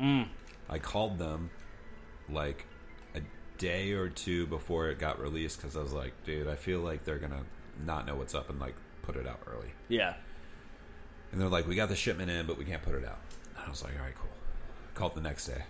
Mm. 0.00 0.28
I 0.68 0.78
called 0.78 1.18
them 1.18 1.50
like 2.28 2.66
a 3.14 3.20
day 3.58 3.92
or 3.92 4.08
two 4.08 4.46
before 4.46 4.88
it 4.88 4.98
got 4.98 5.20
released 5.20 5.60
because 5.60 5.76
I 5.76 5.80
was 5.80 5.92
like, 5.92 6.12
dude, 6.24 6.48
I 6.48 6.54
feel 6.54 6.80
like 6.80 7.04
they're 7.04 7.18
gonna 7.18 7.44
not 7.84 8.06
know 8.06 8.14
what's 8.14 8.34
up 8.34 8.48
and 8.48 8.58
like 8.60 8.74
put 9.02 9.16
it 9.16 9.26
out 9.26 9.40
early. 9.46 9.72
Yeah. 9.88 10.14
And 11.32 11.40
they're 11.40 11.48
like, 11.48 11.66
we 11.66 11.74
got 11.74 11.88
the 11.88 11.96
shipment 11.96 12.30
in, 12.30 12.46
but 12.46 12.56
we 12.56 12.64
can't 12.64 12.82
put 12.82 12.94
it 12.94 13.04
out. 13.04 13.18
And 13.56 13.66
I 13.66 13.68
was 13.68 13.82
like, 13.82 13.94
all 13.98 14.04
right, 14.04 14.14
cool. 14.14 14.30
Called 14.94 15.14
the 15.14 15.20
next 15.20 15.46
day. 15.46 15.64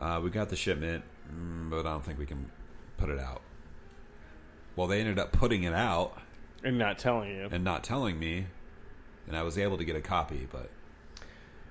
Uh, 0.00 0.20
we 0.22 0.30
got 0.30 0.48
the 0.48 0.56
shipment, 0.56 1.04
mm, 1.32 1.68
but 1.70 1.80
I 1.80 1.90
don't 1.90 2.04
think 2.04 2.18
we 2.18 2.26
can 2.26 2.50
put 2.96 3.10
it 3.10 3.18
out. 3.20 3.42
Well, 4.76 4.86
they 4.86 5.00
ended 5.00 5.18
up 5.18 5.30
putting 5.32 5.62
it 5.64 5.74
out 5.74 6.16
And 6.64 6.78
not 6.78 6.98
telling 6.98 7.30
you. 7.30 7.48
and 7.52 7.62
not 7.62 7.84
telling 7.84 8.18
me, 8.18 8.46
and 9.26 9.36
I 9.36 9.42
was 9.42 9.58
able 9.58 9.76
to 9.78 9.84
get 9.84 9.96
a 9.96 10.00
copy. 10.00 10.48
But 10.50 10.70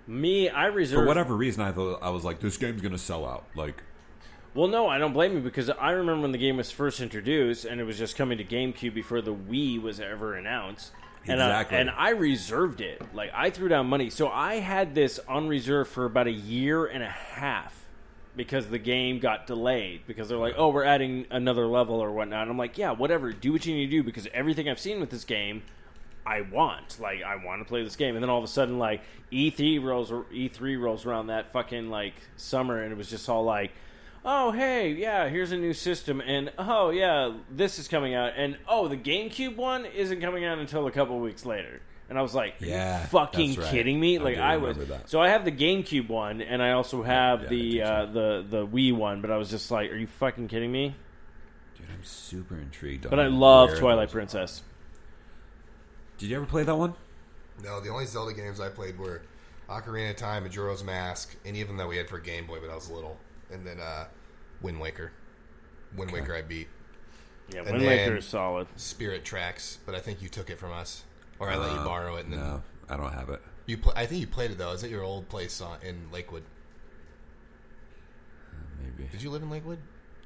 Me, 0.05 0.47
I 0.49 0.67
reserved 0.67 1.01
for 1.01 1.07
whatever 1.07 1.35
reason, 1.35 1.63
I 1.63 1.71
thought 1.71 1.99
I 2.03 2.09
was 2.09 2.23
like, 2.23 2.39
this 2.39 2.57
game's 2.57 2.81
gonna 2.81 2.97
sell 2.99 3.25
out. 3.25 3.45
Like, 3.55 3.81
Well, 4.53 4.67
no, 4.67 4.87
I 4.87 4.99
don't 4.99 5.13
blame 5.13 5.33
you 5.33 5.39
because 5.41 5.69
I 5.71 5.91
remember 5.91 6.21
when 6.23 6.31
the 6.31 6.37
game 6.37 6.57
was 6.57 6.69
first 6.71 6.99
introduced 7.01 7.65
and 7.65 7.81
it 7.81 7.83
was 7.83 7.97
just 7.97 8.15
coming 8.15 8.37
to 8.37 8.43
GameCube 8.43 8.93
before 8.93 9.21
the 9.21 9.33
Wii 9.33 9.81
was 9.81 9.99
ever 9.99 10.35
announced. 10.35 10.91
And, 11.23 11.33
Exactly. 11.41 11.77
and 11.77 11.89
I 11.89 12.11
reserved 12.11 12.79
it. 12.79 13.01
Like, 13.13 13.31
I 13.33 13.49
threw 13.49 13.67
down 13.69 13.87
money. 13.87 14.09
So 14.09 14.29
I 14.29 14.55
had 14.55 14.95
this 14.95 15.19
on 15.27 15.47
reserve 15.47 15.87
for 15.89 16.05
about 16.05 16.27
a 16.27 16.31
year 16.31 16.85
and 16.85 17.03
a 17.03 17.09
half 17.09 17.88
because 18.39 18.67
the 18.67 18.79
game 18.79 19.19
got 19.19 19.47
delayed. 19.47 19.99
Because 20.07 20.29
they're 20.29 20.37
like, 20.37 20.53
oh, 20.57 20.69
we're 20.69 20.85
adding 20.85 21.25
another 21.29 21.67
level 21.67 22.01
or 22.01 22.09
whatnot. 22.09 22.43
And 22.43 22.51
I'm 22.51 22.57
like, 22.57 22.77
yeah, 22.77 22.91
whatever. 22.91 23.33
Do 23.33 23.51
what 23.51 23.65
you 23.65 23.75
need 23.75 23.87
to 23.87 23.91
do 23.91 24.01
because 24.01 24.29
everything 24.33 24.69
I've 24.69 24.79
seen 24.79 25.01
with 25.01 25.09
this 25.09 25.25
game. 25.25 25.61
I 26.25 26.41
want 26.41 26.99
like 26.99 27.23
I 27.23 27.43
want 27.43 27.61
to 27.61 27.65
play 27.65 27.83
this 27.83 27.95
game, 27.95 28.15
and 28.15 28.23
then 28.23 28.29
all 28.29 28.37
of 28.37 28.43
a 28.43 28.47
sudden 28.47 28.77
like 28.77 29.01
E3 29.31 29.83
rolls 29.83 30.11
E3 30.11 30.79
rolls 30.79 31.05
around 31.05 31.27
that 31.27 31.51
fucking 31.51 31.89
like 31.89 32.13
summer, 32.37 32.83
and 32.83 32.91
it 32.91 32.97
was 32.97 33.09
just 33.09 33.27
all 33.27 33.43
like, 33.43 33.71
oh 34.23 34.51
hey 34.51 34.91
yeah 34.91 35.27
here's 35.27 35.51
a 35.51 35.57
new 35.57 35.73
system, 35.73 36.21
and 36.21 36.51
oh 36.59 36.91
yeah 36.91 37.33
this 37.49 37.79
is 37.79 37.87
coming 37.87 38.13
out, 38.13 38.33
and 38.35 38.57
oh 38.67 38.87
the 38.87 38.97
GameCube 38.97 39.55
one 39.55 39.85
isn't 39.85 40.21
coming 40.21 40.45
out 40.45 40.59
until 40.59 40.85
a 40.85 40.91
couple 40.91 41.19
weeks 41.19 41.45
later, 41.47 41.81
and 42.09 42.17
I 42.17 42.21
was 42.21 42.33
like, 42.35 42.55
Yeah, 42.59 43.01
you 43.01 43.07
fucking 43.07 43.55
right. 43.55 43.69
kidding 43.69 43.99
me? 43.99 44.19
Like 44.19 44.35
do 44.35 44.41
I, 44.41 44.57
was 44.57 44.77
that. 44.77 45.09
so 45.09 45.21
I 45.21 45.29
have 45.29 45.45
the 45.45 45.51
GameCube 45.51 46.09
one, 46.09 46.41
and 46.41 46.61
I 46.61 46.71
also 46.71 47.03
have 47.03 47.41
yeah, 47.41 47.45
I 47.45 47.49
the 47.49 47.81
uh, 47.81 48.05
the 48.05 48.45
the 48.49 48.67
Wii 48.67 48.93
one, 48.93 49.21
but 49.21 49.31
I 49.31 49.37
was 49.37 49.49
just 49.49 49.69
like, 49.71 49.91
are 49.91 49.95
you 49.97 50.07
fucking 50.07 50.47
kidding 50.47 50.71
me? 50.71 50.95
dude, 51.77 51.87
I'm 51.93 52.03
super 52.03 52.55
intrigued. 52.57 53.09
But 53.09 53.19
I 53.19 53.27
love 53.27 53.77
Twilight 53.77 54.11
Princess. 54.11 54.63
Did 56.17 56.29
you 56.29 56.35
ever 56.35 56.45
play 56.45 56.63
that 56.63 56.75
one? 56.75 56.95
No, 57.63 57.79
the 57.79 57.89
only 57.89 58.05
Zelda 58.05 58.33
games 58.33 58.59
I 58.59 58.69
played 58.69 58.97
were 58.97 59.21
Ocarina 59.69 60.11
of 60.11 60.15
Time, 60.17 60.43
Majora's 60.43 60.83
Mask, 60.83 61.35
any 61.45 61.61
of 61.61 61.67
them 61.67 61.77
that 61.77 61.87
we 61.87 61.97
had 61.97 62.09
for 62.09 62.19
Game 62.19 62.45
Boy, 62.45 62.59
but 62.59 62.69
I 62.69 62.75
was 62.75 62.89
little, 62.89 63.17
and 63.51 63.65
then 63.65 63.79
uh, 63.79 64.05
Wind 64.61 64.79
Waker. 64.79 65.11
Wind 65.95 66.11
Waker 66.11 66.35
I 66.35 66.41
beat. 66.41 66.67
Yeah, 67.53 67.61
And 67.61 67.71
Wind 67.77 67.85
Waker 67.85 68.17
is 68.17 68.25
solid. 68.25 68.67
Spirit 68.75 69.23
Tracks, 69.25 69.79
but 69.85 69.95
I 69.95 69.99
think 69.99 70.21
you 70.21 70.29
took 70.29 70.49
it 70.49 70.59
from 70.59 70.71
us, 70.71 71.03
or 71.39 71.49
I 71.49 71.55
let 71.57 71.71
you 71.71 71.77
Uh, 71.79 71.83
borrow 71.85 72.15
it. 72.17 72.25
And 72.25 72.33
then 72.33 72.39
No, 72.41 72.63
I 72.89 72.97
don't 72.97 73.13
have 73.13 73.29
it. 73.29 73.41
you, 73.65 73.77
pl- 73.77 73.93
I 73.95 74.05
think 74.05 74.21
you 74.21 74.27
played 74.27 74.51
it 74.51 74.57
though. 74.57 74.71
Is 74.71 74.83
it 74.83 74.91
your 74.91 75.03
old 75.03 75.27
place 75.29 75.61
on, 75.61 75.77
in 75.81 76.09
Lakewood? 76.11 76.43
Maybe. 78.81 79.09
Did 79.09 79.21
you 79.21 79.29
live 79.29 79.41
in 79.43 79.49
Lakewood? 79.49 79.79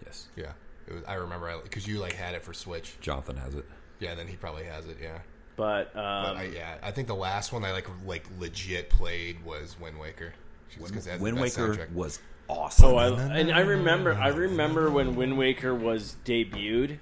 Yes. 0.06 0.28
Yeah, 0.36 0.52
it 0.88 0.94
was, 0.94 1.04
I 1.08 1.16
remember 1.16 1.52
because 1.64 1.88
you 1.88 2.00
like 2.00 2.14
had 2.14 2.36
it 2.36 2.44
for 2.44 2.54
Switch. 2.54 2.94
Jonathan 3.02 3.38
has 3.38 3.56
it. 3.56 3.66
Yeah, 4.00 4.16
then 4.16 4.28
he 4.28 4.36
probably 4.36 4.66
has 4.66 4.86
it. 4.88 4.98
Yeah, 5.02 5.20
But, 5.56 5.88
um, 5.96 6.24
but 6.26 6.38
I, 6.38 6.50
yeah, 6.54 6.76
I 6.84 6.92
think 6.92 7.08
the 7.08 7.16
last 7.16 7.54
one 7.54 7.64
I 7.64 7.72
like 7.72 7.88
like 8.06 8.26
legit 8.40 8.90
played 8.90 9.44
was 9.46 9.80
Wind 9.80 10.00
Waker. 10.00 10.34
Just 10.70 10.94
'cause 10.94 11.06
it 11.08 11.12
has 11.12 11.20
the 11.20 11.24
Wind 11.24 11.38
best 11.38 11.58
Waker 11.58 11.76
soundtrack. 11.76 11.92
was 11.94 12.20
awesome. 12.50 12.86
Oh, 12.86 12.98
I, 12.98 13.08
and 13.38 13.52
I 13.52 13.60
remember, 13.62 14.14
I 14.16 14.30
remember 14.30 14.90
when 14.90 15.16
Wind 15.16 15.38
Waker 15.38 15.74
was 15.74 16.18
debuted, 16.26 16.98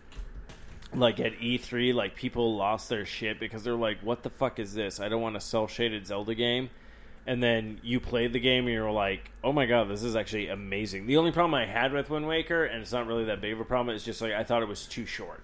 like 0.94 1.20
at 1.20 1.40
E3, 1.40 1.94
like 1.94 2.16
people 2.16 2.56
lost 2.56 2.90
their 2.90 3.06
shit 3.06 3.40
because 3.40 3.64
they're 3.64 3.76
like, 3.76 4.00
"What 4.02 4.24
the 4.24 4.30
fuck 4.30 4.60
is 4.60 4.74
this? 4.74 5.00
I 5.00 5.10
don't 5.10 5.22
want 5.22 5.36
a 5.36 5.40
cell 5.40 5.68
shaded 5.68 6.06
Zelda 6.08 6.36
game." 6.36 6.70
And 7.28 7.42
then 7.42 7.80
you 7.84 8.00
played 8.00 8.34
the 8.34 8.40
game 8.40 8.66
and 8.66 8.74
you're 8.74 8.92
like, 8.92 9.32
"Oh 9.44 9.54
my 9.54 9.66
god, 9.66 9.90
this 9.90 10.04
is 10.04 10.16
actually 10.16 10.50
amazing." 10.50 11.06
The 11.06 11.18
only 11.18 11.32
problem 11.32 11.54
I 11.54 11.66
had 11.66 11.94
with 11.94 12.10
Wind 12.10 12.28
Waker, 12.28 12.66
and 12.66 12.82
it's 12.82 12.92
not 12.92 13.08
really 13.08 13.26
that 13.26 13.42
big 13.42 13.54
of 13.54 13.60
a 13.60 13.66
problem, 13.66 13.96
it's 13.96 14.04
just 14.06 14.22
like 14.22 14.34
I 14.34 14.44
thought 14.44 14.64
it 14.64 14.68
was 14.68 14.86
too 14.86 15.06
short. 15.06 15.42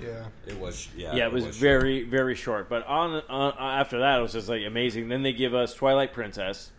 Yeah, 0.00 0.26
it 0.46 0.58
was. 0.58 0.88
Yeah, 0.96 1.14
Yeah, 1.14 1.26
it 1.26 1.32
was, 1.32 1.44
very, 1.56 2.04
very 2.04 2.34
short. 2.34 2.68
But 2.68 2.86
on, 2.86 3.22
on 3.28 3.54
after 3.58 3.98
that, 4.00 4.18
it 4.18 4.22
was 4.22 4.32
just 4.32 4.48
like 4.48 4.64
amazing. 4.64 5.08
Then 5.08 5.22
they 5.22 5.32
give 5.32 5.54
us 5.54 5.74
Twilight 5.74 6.12
Princess, 6.12 6.70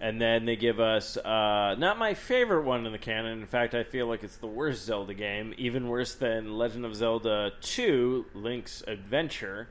and 0.00 0.20
then 0.20 0.44
they 0.44 0.56
give 0.56 0.80
us 0.80 1.16
uh, 1.16 1.74
not 1.78 1.98
my 1.98 2.14
favorite 2.14 2.62
one 2.62 2.86
in 2.86 2.92
the 2.92 2.98
canon. 2.98 3.40
In 3.40 3.46
fact, 3.46 3.74
I 3.74 3.82
feel 3.82 4.06
like 4.06 4.22
it's 4.22 4.36
the 4.36 4.46
worst 4.46 4.84
Zelda 4.84 5.14
game, 5.14 5.54
even 5.58 5.88
worse 5.88 6.14
than 6.14 6.56
Legend 6.56 6.84
of 6.84 6.94
Zelda 6.94 7.52
Two: 7.60 8.26
Link's 8.34 8.82
Adventure 8.86 9.68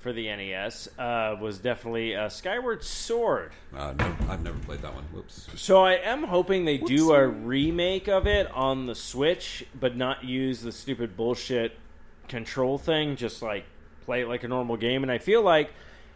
for 0.00 0.12
the 0.12 0.24
NES. 0.24 0.88
Uh, 0.98 1.36
was 1.40 1.58
definitely 1.58 2.14
uh, 2.14 2.28
Skyward 2.28 2.84
Sword. 2.84 3.52
Uh, 3.74 3.94
no, 3.98 4.16
I've 4.28 4.42
never 4.42 4.58
played 4.58 4.82
that 4.82 4.94
one. 4.94 5.04
Whoops. 5.04 5.48
So 5.56 5.82
I 5.82 5.94
am 5.94 6.24
hoping 6.24 6.64
they 6.64 6.78
do 6.78 7.12
a 7.12 7.26
remake 7.26 8.08
of 8.08 8.26
it 8.26 8.50
on 8.50 8.86
the 8.86 8.94
Switch, 8.94 9.64
but 9.78 9.96
not 9.96 10.24
use 10.24 10.60
the 10.60 10.72
stupid 10.72 11.16
bullshit 11.16 11.78
control 12.28 12.78
thing. 12.78 13.16
Just 13.16 13.40
like 13.40 13.64
play 14.04 14.22
it 14.22 14.28
like 14.28 14.44
a 14.44 14.48
normal 14.48 14.76
game. 14.76 15.02
And 15.02 15.10
I 15.10 15.18
feel 15.18 15.42
like 15.42 15.70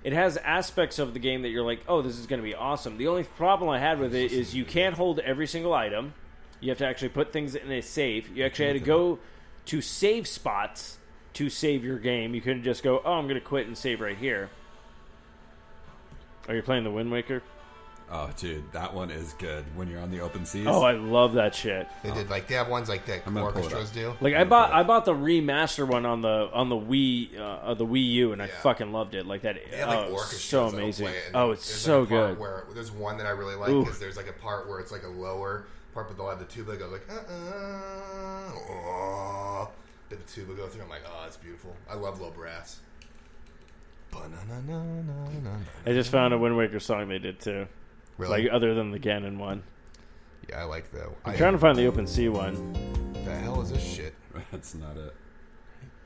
it 0.07 0.12
has 0.12 0.37
aspects 0.37 1.01
of 1.01 1.15
the 1.15 1.19
game 1.19 1.43
that 1.43 1.49
you're 1.49 1.65
like, 1.65 1.81
oh, 1.89 2.01
this 2.01 2.16
is 2.16 2.28
going 2.28 2.41
to 2.41 2.45
be 2.45 2.55
awesome. 2.55 2.97
The 2.97 3.09
only 3.09 3.24
problem 3.24 3.69
I 3.69 3.81
had 3.81 3.99
with 3.99 4.15
it 4.15 4.31
is 4.31 4.55
you 4.55 4.65
can't 4.65 4.95
hold 4.95 5.19
every 5.19 5.49
single 5.49 5.74
item. 5.74 6.15
You 6.61 6.69
have 6.69 6.78
to 6.78 6.87
actually 6.87 7.09
put 7.09 7.33
things 7.33 7.57
in 7.57 7.73
a 7.73 7.83
safe. 7.83 8.31
You 8.33 8.45
actually 8.45 8.66
had 8.66 8.74
to 8.74 8.78
go 8.78 9.19
to 9.65 9.81
save 9.81 10.28
spots 10.28 10.99
to 11.33 11.51
save 11.51 11.83
your 11.83 11.99
game. 11.99 12.37
You 12.37 12.41
couldn't 12.41 12.62
just 12.62 12.85
go, 12.85 13.03
oh, 13.05 13.15
I'm 13.15 13.24
going 13.24 13.35
to 13.35 13.45
quit 13.45 13.66
and 13.66 13.77
save 13.77 14.01
right 14.01 14.16
here. 14.16 14.49
Are 16.47 16.55
you 16.55 16.62
playing 16.62 16.85
the 16.85 16.93
Wind 16.93 17.11
Waker? 17.11 17.43
Oh, 18.09 18.31
dude, 18.37 18.70
that 18.70 18.95
one 18.95 19.11
is 19.11 19.33
good 19.33 19.65
when 19.74 19.89
you're 19.91 20.01
on 20.01 20.12
the 20.12 20.20
open 20.20 20.47
seas. 20.47 20.66
Oh, 20.69 20.83
I 20.83 20.93
love 20.93 21.33
that 21.33 21.57
shit. 21.57 21.89
They 22.05 22.12
did 22.12 22.31
like 22.31 22.47
they 22.47 22.55
have 22.55 22.69
ones 22.69 22.89
like 22.89 23.05
that 23.07 23.24
gonna 23.24 23.41
pull 23.41 23.49
it 23.49 23.57
orchestras 23.57 23.91
do. 23.91 24.15
Like 24.20 24.35
I 24.35 24.45
bought, 24.45 24.73
I 24.73 24.85
bought 24.85 25.05
the 25.05 25.12
remaster 25.12 25.87
one 25.87 26.07
on 26.07 26.23
the 26.23 26.49
on 26.53 26.69
the 26.69 26.77
Wii, 26.77 27.37
uh, 27.37 27.74
the 27.74 27.85
Wii 27.85 28.05
U, 28.12 28.33
and 28.33 28.41
I 28.41 28.47
fucking 28.47 28.93
loved 28.93 29.16
it. 29.16 29.27
Like 29.27 29.43
that, 29.43 29.57
They 29.70 29.78
have 29.78 29.89
like 29.89 29.99
oh, 29.99 30.12
orchestras 30.12 30.41
so 30.43 30.65
that'll 30.66 30.78
amazing. 30.78 31.07
play 31.07 31.16
it, 31.16 31.23
and 31.27 31.37
Oh, 31.37 31.51
it's 31.51 31.66
there's, 31.69 31.81
so 31.81 32.01
like, 32.01 32.11
a 32.11 32.15
part 32.15 32.28
good. 32.31 32.39
Where 32.39 32.65
there's 32.74 32.93
one 32.93 33.16
that 33.19 33.27
I 33.27 33.31
really 33.31 33.57
like 33.57 33.70
Ooh. 33.70 33.83
because 33.85 33.99
there's 33.99 34.16
like 34.16 34.28
a 34.28 34.33
part 34.35 34.69
where 34.69 34.78
it's 34.78 34.93
like 34.93 35.03
a 35.03 35.09
lower 35.09 35.66
part, 35.93 36.07
but 36.07 36.16
they'll 36.16 36.31
have 36.31 36.39
the 36.39 36.45
tuba 36.45 36.73
that 36.73 36.78
goes 36.78 36.93
like 36.93 37.11
uh 37.11 37.15
uh, 37.15 38.53
oh, 38.70 39.70
the 40.11 40.16
tuba 40.33 40.55
go 40.55 40.69
through. 40.69 40.83
I'm 40.83 40.89
like, 40.89 41.03
oh, 41.07 41.24
it's 41.27 41.37
beautiful. 41.37 41.74
I 41.91 41.95
love 41.95 42.20
low 42.20 42.31
brass. 42.31 42.78
Ba-na-na-na-na-na-na. 44.12 45.57
I 45.85 45.93
just 45.93 46.11
found 46.12 46.33
a 46.33 46.39
Wind 46.39 46.57
Waker 46.57 46.78
song 46.78 47.09
they 47.09 47.19
did 47.19 47.41
too. 47.41 47.66
Really? 48.19 48.45
Like 48.45 48.53
other 48.53 48.75
than 48.75 48.91
the 48.91 48.99
Ganon 48.99 49.39
one. 49.39 49.63
Yeah, 50.49 50.61
I 50.61 50.65
like 50.65 50.91
that. 50.93 51.09
I'm 51.25 51.33
I- 51.33 51.37
trying 51.37 51.53
to 51.53 51.59
find 51.59 51.77
the 51.77 51.87
Open 51.87 52.07
Sea 52.07 52.29
one. 52.29 52.73
The 53.25 53.35
hell 53.35 53.61
is 53.63 53.71
this 53.73 53.85
shit? 53.85 54.15
That's 54.53 54.75
not 54.75 54.97
it. 54.97 55.15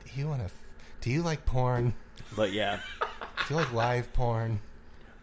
Do 0.05 0.19
you 0.19 0.27
want 0.27 0.45
to? 0.47 0.53
Do 1.01 1.09
you 1.11 1.21
like 1.21 1.45
porn? 1.45 1.93
But 2.35 2.51
yeah. 2.51 2.79
Do 3.47 3.53
you 3.53 3.59
like 3.59 3.71
live 3.73 4.11
porn? 4.13 4.59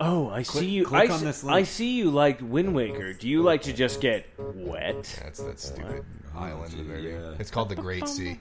Oh, 0.01 0.31
I 0.31 0.45
Click- 0.45 0.63
see 0.63 0.71
you. 0.71 0.85
click 0.85 1.11
I, 1.11 1.13
on 1.13 1.19
see- 1.21 1.25
this 1.25 1.43
link. 1.45 1.57
I 1.57 1.63
see 1.65 1.97
you 1.97 2.11
liked 2.11 2.41
Wind 2.41 2.75
Waker. 2.75 3.13
Do 3.13 3.29
you 3.29 3.43
like 3.43 3.63
to 3.63 3.73
just 3.73 4.01
get 4.01 4.27
wet? 4.39 5.19
That's 5.23 5.41
that 5.43 5.59
stupid 5.59 6.05
island 6.37 6.73
that 6.73 6.85
they're 6.85 7.01
doing. 7.01 7.37
It's 7.41 7.51
called 7.51 7.69
the 7.69 7.75
Great 7.77 8.07
Sea. 8.07 8.39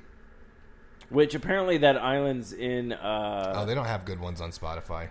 Which 1.09 1.33
apparently 1.33 1.77
that 1.79 1.97
island's 1.97 2.53
in. 2.53 2.93
Uh, 2.93 3.53
Oh, 3.55 3.65
they 3.65 3.73
don't 3.73 3.85
have 3.85 4.05
good 4.05 4.19
ones 4.19 4.39
on 4.41 4.51
Spotify. 4.51 5.09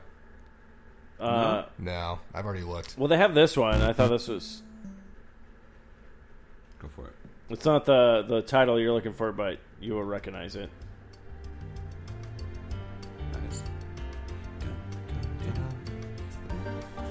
Uh, 1.18 1.64
no, 1.78 2.18
I've 2.34 2.44
already 2.44 2.62
looked. 2.64 2.97
Well, 2.98 3.09
they 3.09 3.16
have 3.16 3.34
this 3.34 3.56
one. 3.56 3.80
I 3.82 3.93
thought 3.93 4.10
this 4.10 4.28
was. 4.28 4.62
Go 6.78 6.88
for 6.88 7.06
it. 7.06 7.14
It's 7.48 7.64
not 7.64 7.84
the 7.86 8.24
the 8.28 8.43
title 8.43 8.78
you're 8.78 8.93
looking 8.93 9.12
for, 9.14 9.32
but 9.32 9.59
you 9.80 9.94
will 9.94 10.02
recognize 10.05 10.56
it. 10.56 10.68
Nice. 13.32 13.62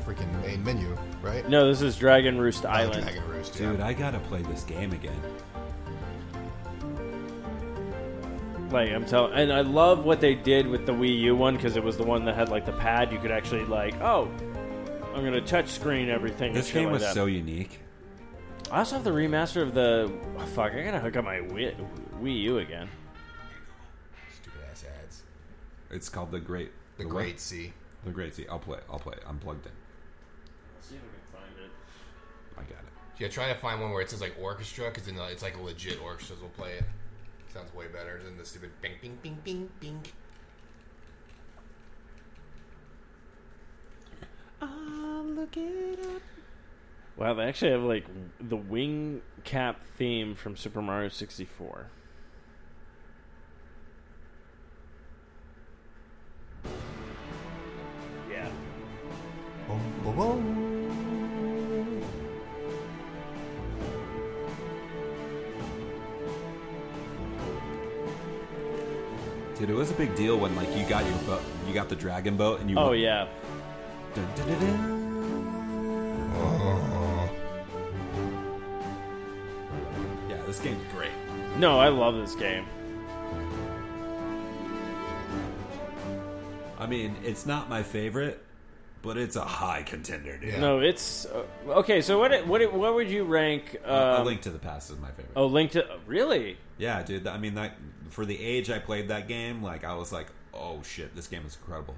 Freaking 0.06 0.42
main 0.46 0.64
menu, 0.64 0.96
right? 1.22 1.48
No, 1.50 1.68
this 1.68 1.82
is 1.82 1.98
Dragon 1.98 2.38
Roost 2.40 2.66
Oh, 2.66 2.70
Island. 2.70 3.04
Dragon 3.04 3.28
Roost, 3.28 3.56
Dude, 3.58 3.80
I 3.80 3.94
gotta 3.94 4.20
play 4.20 4.42
this 4.44 4.64
game 4.64 4.92
again. 4.92 5.20
Like 8.72 8.92
I'm 8.92 9.06
telling, 9.06 9.34
and 9.34 9.54
I 9.54 9.62
love 9.62 10.06
what 10.06 10.20
they 10.20 10.36
did 10.36 10.68
with 10.68 10.86
the 10.86 10.92
Wii 10.92 11.20
U 11.22 11.36
one 11.36 11.56
because 11.56 11.76
it 11.78 11.84
was 11.84 11.98
the 11.98 12.04
one 12.04 12.26
that 12.26 12.36
had 12.36 12.50
like 12.50 12.66
the 12.66 12.74
pad. 12.74 13.12
You 13.12 13.20
could 13.20 13.32
actually 13.32 13.64
like, 13.66 13.96
oh, 14.02 14.30
I'm 15.14 15.24
gonna 15.24 15.42
touch 15.42 15.70
screen 15.70 16.10
everything. 16.10 16.54
This 16.54 16.68
shit 16.68 16.76
game 16.76 16.86
like 16.86 16.94
was 16.94 17.02
that. 17.04 17.14
so 17.14 17.26
unique. 17.28 17.80
I 18.72 18.80
also 18.80 18.96
have 18.96 19.04
the 19.04 19.12
remaster 19.12 19.62
of 19.62 19.74
the. 19.74 20.12
oh, 20.38 20.46
fuck, 20.48 20.74
I 20.74 20.84
gotta 20.84 21.00
hook 21.00 21.16
up 21.16 21.26
my 21.26 21.38
Wii, 21.38 21.76
Wii 22.22 22.42
U 22.42 22.58
again. 22.58 22.90
Stupid 24.42 24.62
ass 24.72 24.84
ads. 25.04 25.24
It's 25.92 26.10
called 26.10 26.32
the 26.32 26.40
Great 26.40 26.72
The 26.98 27.06
what? 27.06 27.14
Great 27.14 27.40
Sea. 27.40 27.72
The 28.04 28.12
Great 28.12 28.34
Sea. 28.34 28.46
I'll 28.50 28.60
play. 28.60 28.80
I'll 28.92 29.00
play. 29.00 29.16
I'm 29.28 29.38
plugged 29.38 29.66
in. 29.68 29.72
see 30.82 30.96
if 30.96 31.02
I 31.02 31.40
can 31.40 31.42
find 31.42 31.66
it. 31.66 31.72
I 32.58 32.62
got 32.62 32.84
it. 32.84 32.92
Yeah, 33.20 33.28
try 33.28 33.48
to 33.54 33.60
find 33.60 33.80
one 33.80 33.92
where 33.92 34.02
it 34.02 34.10
says 34.10 34.22
like 34.22 34.36
orchestra, 34.42 34.90
because 34.90 35.06
then 35.06 35.16
it's 35.32 35.44
like 35.44 35.56
a 35.56 35.62
legit 35.62 36.02
orchestras 36.02 36.42
will 36.42 36.50
play 36.50 36.72
it. 36.72 36.84
Sounds 37.56 37.74
way 37.74 37.88
better 37.88 38.22
than 38.22 38.38
the 38.38 38.44
stupid 38.44 38.70
bing, 38.82 38.96
bing, 39.02 39.18
bing, 39.24 39.40
bing, 39.46 39.70
bing. 39.80 40.02
I'm 44.62 45.38
looking 45.38 45.96
up. 46.04 46.22
Wow, 47.16 47.34
they 47.36 47.44
actually 47.44 47.72
have 47.72 47.84
like 47.84 48.04
the 48.42 48.58
wing 48.58 49.22
cap 49.46 49.80
theme 49.98 50.36
from 50.36 50.58
Super 50.58 50.82
Mario 50.82 51.08
64. 51.08 51.88
Yeah. 58.30 58.50
Boom, 59.66 59.80
boom, 60.04 60.16
boom. 60.18 60.85
Dude, 69.58 69.70
it 69.70 69.74
was 69.74 69.90
a 69.92 69.94
big 69.94 70.16
deal 70.16 70.38
when 70.38 70.56
like 70.56 70.76
you 70.76 70.86
got 70.86 71.06
your 71.06 71.18
boat, 71.20 71.42
you 71.68 71.74
got 71.74 71.88
the 71.90 71.96
dragon 71.96 72.36
boat, 72.36 72.60
and 72.60 72.70
you. 72.70 72.78
Oh 72.78 72.90
went- 72.90 73.02
yeah. 73.02 73.28
Dun, 74.14 74.28
dun, 74.36 74.48
dun, 74.48 74.60
dun. 74.60 74.96
Yeah, 80.30 80.42
this 80.46 80.60
game's 80.60 80.84
great. 80.94 81.12
No, 81.58 81.80
I 81.80 81.90
love 81.90 82.16
this 82.16 82.36
game. 82.36 82.66
I 86.78 86.88
mean, 86.88 87.16
it's 87.24 87.46
not 87.46 87.70
my 87.70 87.84
favorite, 87.84 88.44
but 89.06 89.18
it's 89.18 89.36
a 89.36 89.44
high 89.46 89.84
contender, 89.84 90.38
dude. 90.38 90.60
No, 90.60 90.80
it's 90.80 91.26
uh, 91.28 91.44
okay. 91.80 92.02
So 92.02 92.20
what? 92.20 92.32
it- 92.34 92.46
What? 92.48 92.62
it- 92.62 92.74
What 92.74 92.96
would 92.96 93.10
you 93.10 93.24
rank? 93.24 93.78
Um, 93.86 94.22
a 94.22 94.24
Link 94.24 94.42
to 94.42 94.50
the 94.50 94.60
Past 94.60 94.90
is 94.92 94.98
my 95.00 95.10
favorite. 95.10 95.32
Oh, 95.36 95.46
Link 95.46 95.72
to 95.72 95.86
really? 96.08 96.58
Yeah, 96.78 97.02
dude. 97.04 97.28
I 97.28 97.38
mean, 97.38 97.56
that 97.56 97.78
for 98.10 98.26
the 98.26 98.38
age 98.38 98.70
I 98.70 98.80
played 98.80 99.08
that 99.10 99.28
game, 99.28 99.64
like 99.64 99.84
I 99.86 99.96
was 99.96 100.12
like, 100.12 100.28
oh 100.54 100.82
shit, 100.84 101.16
this 101.16 101.28
game 101.28 101.44
is 101.46 101.56
incredible. 101.56 101.96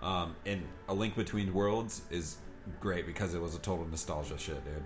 Um, 0.00 0.36
and 0.44 0.62
A 0.88 0.94
Link 0.94 1.16
Between 1.16 1.52
Worlds 1.54 2.02
is 2.10 2.36
great 2.80 3.06
because 3.06 3.34
it 3.34 3.40
was 3.40 3.54
a 3.54 3.58
total 3.58 3.86
nostalgia 3.86 4.36
shit, 4.38 4.62
dude. 4.64 4.84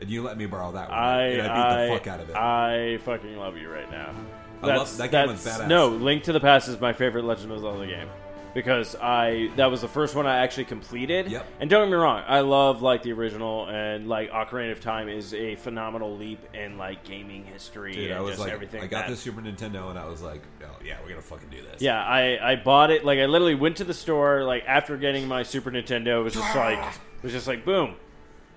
And 0.00 0.10
you 0.10 0.22
let 0.22 0.36
me 0.38 0.46
borrow 0.46 0.72
that 0.72 0.88
one, 0.88 0.98
I 0.98 1.22
and 1.28 1.42
I 1.42 1.44
beat 1.54 1.76
I, 1.76 1.86
the 1.86 1.92
fuck 1.98 2.06
out 2.06 2.20
of 2.20 2.30
it. 2.30 2.36
I 2.36 2.98
fucking 3.04 3.36
love 3.36 3.56
you 3.56 3.68
right 3.70 3.90
now. 3.90 4.14
I 4.62 4.66
love- 4.76 4.96
that 4.98 5.10
game 5.10 5.28
was 5.28 5.44
badass. 5.46 5.68
No, 5.68 5.88
Link 5.88 6.24
to 6.24 6.32
the 6.32 6.40
Past 6.40 6.68
is 6.68 6.78
my 6.80 6.92
favorite 6.92 7.24
Legend 7.24 7.52
of 7.52 7.60
Zelda 7.60 7.86
game 7.86 8.08
because 8.54 8.96
I 8.96 9.50
that 9.56 9.70
was 9.70 9.80
the 9.80 9.88
first 9.88 10.14
one 10.14 10.26
I 10.26 10.38
actually 10.38 10.64
completed. 10.64 11.30
Yep. 11.30 11.46
And 11.60 11.70
don't 11.70 11.86
get 11.86 11.90
me 11.90 11.96
wrong, 11.96 12.22
I 12.26 12.40
love 12.40 12.82
like 12.82 13.02
the 13.02 13.12
original 13.12 13.66
and 13.68 14.08
like 14.08 14.30
Ocarina 14.30 14.72
of 14.72 14.80
Time 14.80 15.08
is 15.08 15.34
a 15.34 15.56
phenomenal 15.56 16.16
leap 16.16 16.40
in 16.54 16.78
like 16.78 17.04
gaming 17.04 17.44
history 17.44 17.92
Dude, 17.92 18.10
and 18.10 18.18
I 18.18 18.20
was 18.20 18.32
just 18.32 18.40
like, 18.40 18.52
everything. 18.52 18.82
I 18.82 18.86
got 18.86 19.06
that- 19.06 19.10
the 19.10 19.16
Super 19.16 19.40
Nintendo, 19.40 19.90
and 19.90 19.98
I 19.98 20.06
was 20.06 20.22
like, 20.22 20.42
oh 20.62 20.66
yeah, 20.84 20.96
we're 21.02 21.10
gonna 21.10 21.22
fucking 21.22 21.48
do 21.50 21.62
this. 21.62 21.80
Yeah, 21.82 22.02
I, 22.02 22.52
I 22.52 22.56
bought 22.56 22.90
it. 22.90 23.04
Like 23.04 23.18
I 23.18 23.26
literally 23.26 23.54
went 23.54 23.76
to 23.78 23.84
the 23.84 23.94
store. 23.94 24.44
Like 24.44 24.64
after 24.66 24.96
getting 24.96 25.28
my 25.28 25.42
Super 25.42 25.70
Nintendo, 25.70 26.20
it 26.20 26.22
was 26.24 26.34
just 26.34 26.56
like 26.56 26.78
ah. 26.78 26.98
it 27.16 27.22
was 27.22 27.32
just 27.32 27.46
like 27.46 27.64
boom, 27.64 27.96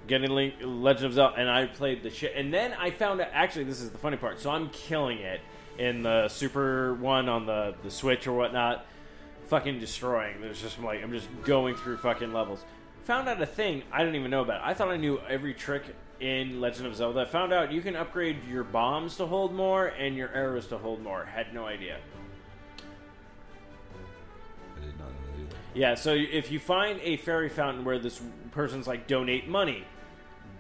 getting 0.07 0.31
Link, 0.31 0.55
Legend 0.61 1.05
of 1.05 1.13
Zelda, 1.13 1.35
and 1.37 1.49
I 1.49 1.65
played 1.65 2.03
the 2.03 2.09
shit. 2.09 2.33
And 2.35 2.53
then 2.53 2.73
I 2.73 2.91
found 2.91 3.21
out. 3.21 3.29
Actually, 3.33 3.65
this 3.65 3.81
is 3.81 3.91
the 3.91 3.97
funny 3.97 4.17
part. 4.17 4.39
So 4.39 4.49
I'm 4.49 4.69
killing 4.69 5.19
it 5.19 5.41
in 5.77 6.03
the 6.03 6.27
Super 6.27 6.93
one 6.95 7.29
on 7.29 7.45
the 7.45 7.75
the 7.83 7.91
Switch 7.91 8.27
or 8.27 8.33
whatnot. 8.33 8.85
Fucking 9.47 9.79
destroying. 9.79 10.41
There's 10.41 10.61
just 10.61 10.79
like 10.79 11.03
I'm 11.03 11.11
just 11.11 11.27
going 11.43 11.75
through 11.75 11.97
fucking 11.97 12.33
levels. 12.33 12.63
Found 13.05 13.27
out 13.27 13.41
a 13.41 13.45
thing 13.45 13.83
I 13.91 13.99
didn't 13.99 14.15
even 14.15 14.31
know 14.31 14.41
about. 14.41 14.61
I 14.63 14.73
thought 14.73 14.89
I 14.89 14.97
knew 14.97 15.19
every 15.27 15.53
trick 15.53 15.83
in 16.19 16.61
Legend 16.61 16.87
of 16.87 16.95
Zelda. 16.95 17.25
Found 17.25 17.51
out 17.51 17.71
you 17.71 17.81
can 17.81 17.95
upgrade 17.95 18.37
your 18.47 18.63
bombs 18.63 19.17
to 19.17 19.25
hold 19.25 19.53
more 19.53 19.87
and 19.87 20.15
your 20.15 20.29
arrows 20.29 20.67
to 20.67 20.77
hold 20.77 21.01
more. 21.01 21.25
Had 21.25 21.53
no 21.53 21.65
idea. 21.65 21.97
I 24.77 24.79
did 24.79 24.97
not 24.97 25.09
know 25.09 25.15
that 25.35 25.41
either. 25.41 25.55
Yeah, 25.73 25.95
so 25.95 26.13
if 26.13 26.49
you 26.49 26.59
find 26.59 26.99
a 27.01 27.17
fairy 27.17 27.49
fountain 27.49 27.83
where 27.83 27.99
this 27.99 28.21
person's 28.51 28.87
like 28.87 29.07
donate 29.07 29.49
money, 29.49 29.83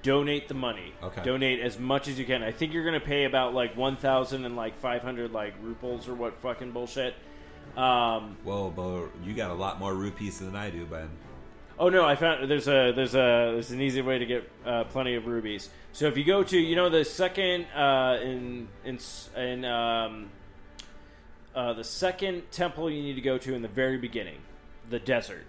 donate 0.01 0.49
the 0.49 0.53
money. 0.53 0.93
Okay. 1.01 1.23
Donate 1.23 1.61
as 1.61 1.79
much 1.79 2.09
as 2.09 2.19
you 2.19 2.25
can. 2.25 2.43
I 2.43 2.51
think 2.51 2.73
you're 2.73 2.83
gonna 2.83 2.99
pay 2.99 3.23
about 3.23 3.53
like 3.53 3.77
one 3.77 3.95
thousand 3.95 4.43
and 4.43 4.57
like 4.57 4.77
five 4.77 5.01
hundred 5.01 5.31
like 5.31 5.53
ruples 5.63 6.09
or 6.09 6.13
what 6.13 6.41
fucking 6.41 6.71
bullshit. 6.71 7.15
Um, 7.77 8.37
Whoa, 8.43 8.69
but 8.69 9.09
you 9.25 9.33
got 9.33 9.51
a 9.51 9.55
lot 9.55 9.79
more 9.79 9.93
rupees 9.93 10.39
than 10.39 10.55
I 10.55 10.69
do, 10.69 10.85
Ben. 10.85 11.09
oh 11.79 11.89
no, 11.89 12.05
I 12.05 12.15
found 12.15 12.49
there's 12.49 12.67
a 12.67 12.91
there's 12.91 13.15
a 13.15 13.53
there's 13.53 13.71
an 13.71 13.81
easy 13.81 14.01
way 14.01 14.19
to 14.19 14.25
get 14.25 14.49
uh, 14.65 14.83
plenty 14.85 15.15
of 15.15 15.25
rubies. 15.25 15.69
So 15.91 16.05
if 16.07 16.17
you 16.17 16.23
go 16.23 16.43
to 16.43 16.57
you 16.57 16.75
know 16.75 16.89
the 16.89 17.03
second 17.03 17.65
uh, 17.75 18.19
in 18.21 18.67
in 18.85 18.99
in 19.35 19.65
um, 19.65 20.29
uh, 21.55 21.73
the 21.73 21.83
second 21.83 22.51
temple 22.51 22.89
you 22.91 23.01
need 23.01 23.15
to 23.15 23.21
go 23.21 23.37
to 23.39 23.53
in 23.55 23.61
the 23.61 23.67
very 23.67 23.97
beginning, 23.97 24.37
the 24.89 24.99
desert. 24.99 25.45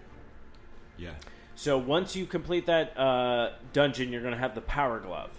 Yeah. 0.96 1.12
So 1.56 1.78
once 1.78 2.16
you 2.16 2.26
complete 2.26 2.66
that 2.66 2.98
uh, 2.98 3.50
dungeon, 3.72 4.10
you're 4.12 4.22
going 4.22 4.34
to 4.34 4.40
have 4.40 4.54
the 4.54 4.60
power 4.60 4.98
glove. 4.98 5.30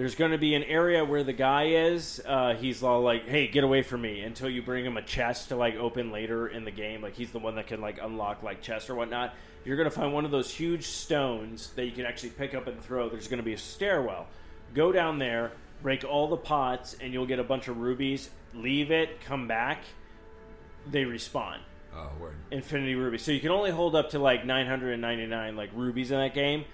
There's 0.00 0.14
going 0.14 0.30
to 0.30 0.38
be 0.38 0.54
an 0.54 0.62
area 0.62 1.04
where 1.04 1.22
the 1.22 1.34
guy 1.34 1.64
is. 1.64 2.22
Uh, 2.24 2.54
he's 2.54 2.82
all 2.82 3.02
like, 3.02 3.28
"Hey, 3.28 3.48
get 3.48 3.64
away 3.64 3.82
from 3.82 4.00
me!" 4.00 4.22
Until 4.22 4.48
you 4.48 4.62
bring 4.62 4.82
him 4.82 4.96
a 4.96 5.02
chest 5.02 5.50
to 5.50 5.56
like 5.56 5.74
open 5.74 6.10
later 6.10 6.48
in 6.48 6.64
the 6.64 6.70
game. 6.70 7.02
Like 7.02 7.16
he's 7.16 7.32
the 7.32 7.38
one 7.38 7.56
that 7.56 7.66
can 7.66 7.82
like 7.82 7.98
unlock 8.00 8.42
like 8.42 8.62
chests 8.62 8.88
or 8.88 8.94
whatnot. 8.94 9.34
You're 9.62 9.76
going 9.76 9.90
to 9.90 9.94
find 9.94 10.14
one 10.14 10.24
of 10.24 10.30
those 10.30 10.50
huge 10.54 10.86
stones 10.86 11.72
that 11.76 11.84
you 11.84 11.92
can 11.92 12.06
actually 12.06 12.30
pick 12.30 12.54
up 12.54 12.66
and 12.66 12.82
throw. 12.82 13.10
There's 13.10 13.28
going 13.28 13.40
to 13.40 13.44
be 13.44 13.52
a 13.52 13.58
stairwell. 13.58 14.26
Go 14.72 14.90
down 14.90 15.18
there, 15.18 15.52
break 15.82 16.02
all 16.02 16.28
the 16.28 16.36
pots, 16.38 16.96
and 16.98 17.12
you'll 17.12 17.26
get 17.26 17.38
a 17.38 17.44
bunch 17.44 17.68
of 17.68 17.76
rubies. 17.76 18.30
Leave 18.54 18.90
it, 18.90 19.20
come 19.20 19.48
back. 19.48 19.84
They 20.90 21.04
respawn. 21.04 21.58
Oh, 21.94 22.08
word. 22.18 22.36
Infinity 22.50 22.94
Rubies. 22.94 23.20
So 23.20 23.32
you 23.32 23.40
can 23.40 23.50
only 23.50 23.70
hold 23.70 23.94
up 23.94 24.10
to 24.12 24.18
like 24.18 24.46
999 24.46 25.56
like 25.56 25.68
rubies 25.74 26.10
in 26.10 26.18
that 26.18 26.32
game, 26.32 26.64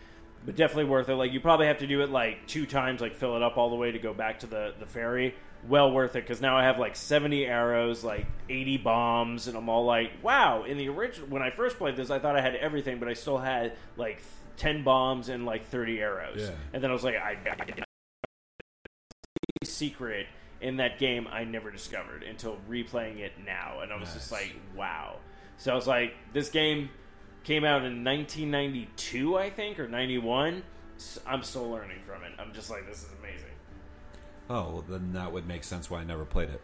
but 0.46 0.54
definitely 0.54 0.84
worth 0.84 1.08
it. 1.08 1.16
Like 1.16 1.32
you 1.32 1.40
probably 1.40 1.66
have 1.66 1.78
to 1.78 1.86
do 1.86 2.00
it 2.02 2.10
like 2.10 2.46
two 2.46 2.64
times, 2.64 3.00
like 3.00 3.16
fill 3.16 3.36
it 3.36 3.42
up 3.42 3.58
all 3.58 3.68
the 3.68 3.76
way 3.76 3.90
to 3.90 3.98
go 3.98 4.14
back 4.14 4.40
to 4.40 4.46
the 4.46 4.72
the 4.78 4.86
ferry. 4.86 5.34
Well 5.68 5.90
worth 5.90 6.14
it 6.14 6.22
because 6.22 6.40
now 6.40 6.56
I 6.56 6.62
have 6.62 6.78
like 6.78 6.94
70 6.94 7.44
arrows, 7.44 8.04
like 8.04 8.26
80 8.48 8.76
bombs, 8.78 9.48
and 9.48 9.56
I'm 9.56 9.68
all 9.68 9.84
like, 9.84 10.12
wow. 10.22 10.62
In 10.62 10.78
the 10.78 10.88
original, 10.88 11.28
when 11.28 11.42
I 11.42 11.50
first 11.50 11.76
played 11.76 11.96
this, 11.96 12.08
I 12.08 12.20
thought 12.20 12.36
I 12.36 12.40
had 12.40 12.54
everything, 12.54 13.00
but 13.00 13.08
I 13.08 13.14
still 13.14 13.38
had 13.38 13.72
like 13.96 14.22
10 14.58 14.84
bombs 14.84 15.28
and 15.28 15.44
like 15.44 15.66
30 15.66 15.98
arrows. 15.98 16.40
Yeah. 16.40 16.50
And 16.72 16.82
then 16.82 16.90
I 16.90 16.94
was 16.94 17.02
like, 17.02 17.16
I, 17.16 17.36
secret 19.64 20.26
in 20.60 20.76
that 20.76 20.98
game 20.98 21.26
I 21.30 21.44
never 21.44 21.70
discovered 21.70 22.22
until 22.22 22.58
replaying 22.70 23.18
it 23.18 23.32
now, 23.44 23.80
and 23.80 23.92
I 23.92 23.98
was 23.98 24.12
just 24.14 24.30
like, 24.30 24.54
wow. 24.76 25.16
So 25.58 25.72
I 25.72 25.74
was 25.74 25.88
like, 25.88 26.14
this 26.32 26.48
game 26.50 26.90
came 27.46 27.64
out 27.64 27.84
in 27.84 28.02
1992, 28.02 29.38
I 29.38 29.50
think, 29.50 29.78
or 29.78 29.86
91. 29.86 30.64
I'm 31.24 31.42
still 31.44 31.70
learning 31.70 32.00
from 32.04 32.24
it. 32.24 32.32
I'm 32.40 32.52
just 32.52 32.70
like, 32.70 32.86
this 32.88 33.04
is 33.04 33.10
amazing. 33.20 33.54
Oh, 34.50 34.70
well, 34.72 34.84
then 34.88 35.12
that 35.12 35.32
would 35.32 35.46
make 35.46 35.62
sense 35.62 35.88
why 35.88 36.00
I 36.00 36.04
never 36.04 36.24
played 36.24 36.50
it. 36.50 36.60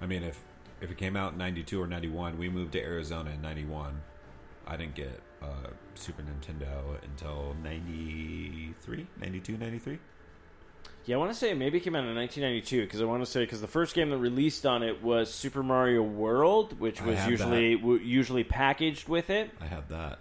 I 0.00 0.06
mean, 0.06 0.24
if 0.24 0.42
if 0.80 0.90
it 0.90 0.98
came 0.98 1.16
out 1.16 1.32
in 1.32 1.38
'92 1.38 1.80
or 1.80 1.86
'91, 1.86 2.36
we 2.36 2.48
moved 2.50 2.72
to 2.72 2.80
Arizona 2.80 3.30
in 3.30 3.40
'91. 3.40 4.02
I 4.66 4.76
didn't 4.76 4.94
get 4.94 5.20
uh, 5.40 5.70
Super 5.94 6.22
Nintendo 6.22 7.02
until 7.02 7.54
93, 7.62 9.06
92, 9.20 9.56
93. 9.56 9.98
Yeah, 11.06 11.14
I 11.16 11.18
want 11.18 11.30
to 11.32 11.38
say 11.38 11.50
it 11.50 11.56
maybe 11.56 11.78
came 11.78 11.94
out 11.94 12.04
in 12.04 12.14
1992 12.16 12.82
because 12.82 13.00
I 13.00 13.04
want 13.04 13.24
to 13.24 13.30
say 13.30 13.40
because 13.44 13.60
the 13.60 13.68
first 13.68 13.94
game 13.94 14.10
that 14.10 14.18
released 14.18 14.66
on 14.66 14.82
it 14.82 15.02
was 15.02 15.32
Super 15.32 15.62
Mario 15.62 16.02
World, 16.02 16.80
which 16.80 17.00
I 17.00 17.06
was 17.06 17.18
had 17.18 17.30
usually 17.30 17.76
w- 17.76 18.02
usually 18.02 18.42
packaged 18.42 19.08
with 19.08 19.30
it. 19.30 19.50
I 19.60 19.66
had 19.66 19.88
that. 19.90 20.18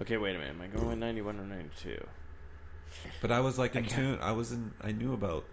Okay, 0.00 0.16
wait 0.16 0.36
a 0.36 0.38
minute. 0.38 0.54
Am 0.54 0.62
I 0.62 0.66
going 0.68 0.88
with 0.88 0.98
91 0.98 1.40
or 1.40 1.44
92? 1.44 2.04
But 3.20 3.32
I 3.32 3.40
was 3.40 3.58
like 3.58 3.74
I 3.74 3.80
in 3.80 3.84
can't- 3.86 3.96
tune. 3.96 4.18
I 4.22 4.32
was 4.32 4.52
in. 4.52 4.72
I 4.80 4.92
knew 4.92 5.12
about. 5.14 5.44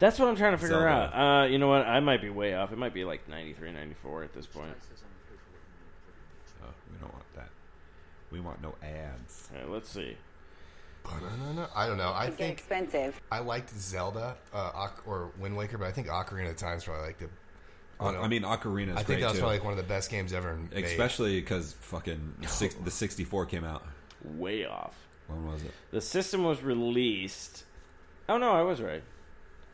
That's 0.00 0.18
what 0.18 0.28
I'm 0.28 0.36
trying 0.36 0.52
to 0.52 0.58
figure 0.58 0.74
Zelda. 0.80 0.88
out. 0.88 1.44
Uh, 1.44 1.46
you 1.46 1.58
know 1.58 1.68
what? 1.68 1.82
I 1.86 2.00
might 2.00 2.20
be 2.20 2.28
way 2.30 2.54
off. 2.54 2.72
It 2.72 2.78
might 2.78 2.94
be 2.94 3.04
like 3.04 3.28
93, 3.28 3.72
94 3.72 4.24
at 4.24 4.32
this 4.32 4.46
point. 4.46 4.70
Oh, 6.62 6.66
we 6.92 6.98
don't 6.98 7.12
want 7.12 7.24
that. 7.36 7.48
We 8.32 8.40
want 8.40 8.60
no 8.62 8.74
ads. 8.82 9.48
All 9.54 9.60
right, 9.60 9.70
let's 9.70 9.88
see. 9.88 10.16
Ba-na-na-na. 11.08 11.66
I 11.74 11.86
don't 11.86 11.98
know. 11.98 12.12
I 12.14 12.30
think 12.30 12.52
expensive. 12.58 13.20
I 13.30 13.40
liked 13.40 13.70
Zelda 13.70 14.36
uh, 14.52 14.88
or 15.06 15.30
Wind 15.38 15.56
Waker, 15.56 15.78
but 15.78 15.86
I 15.86 15.92
think 15.92 16.08
Ocarina 16.08 16.50
of 16.50 16.56
Time's 16.56 16.84
probably 16.84 17.06
like 17.06 17.18
the. 17.18 17.28
Uh, 18.00 18.20
I 18.20 18.28
mean, 18.28 18.42
Ocarina 18.42 18.90
is 18.90 18.96
I 18.96 18.96
think 18.96 19.06
great 19.06 19.20
that 19.20 19.26
was 19.26 19.34
too. 19.34 19.40
probably 19.40 19.56
like 19.56 19.64
one 19.64 19.72
of 19.72 19.78
the 19.78 19.82
best 19.82 20.10
games 20.10 20.32
ever 20.32 20.56
made. 20.56 20.84
Especially 20.84 21.40
because 21.40 21.72
fucking 21.80 22.34
six, 22.46 22.74
the 22.74 22.90
64 22.90 23.46
came 23.46 23.64
out. 23.64 23.84
Way 24.24 24.66
off. 24.66 24.94
When 25.26 25.46
was 25.46 25.62
it? 25.62 25.72
The 25.90 26.00
system 26.00 26.44
was 26.44 26.62
released. 26.62 27.64
Oh 28.28 28.38
no, 28.38 28.52
I 28.52 28.62
was 28.62 28.80
right. 28.80 29.02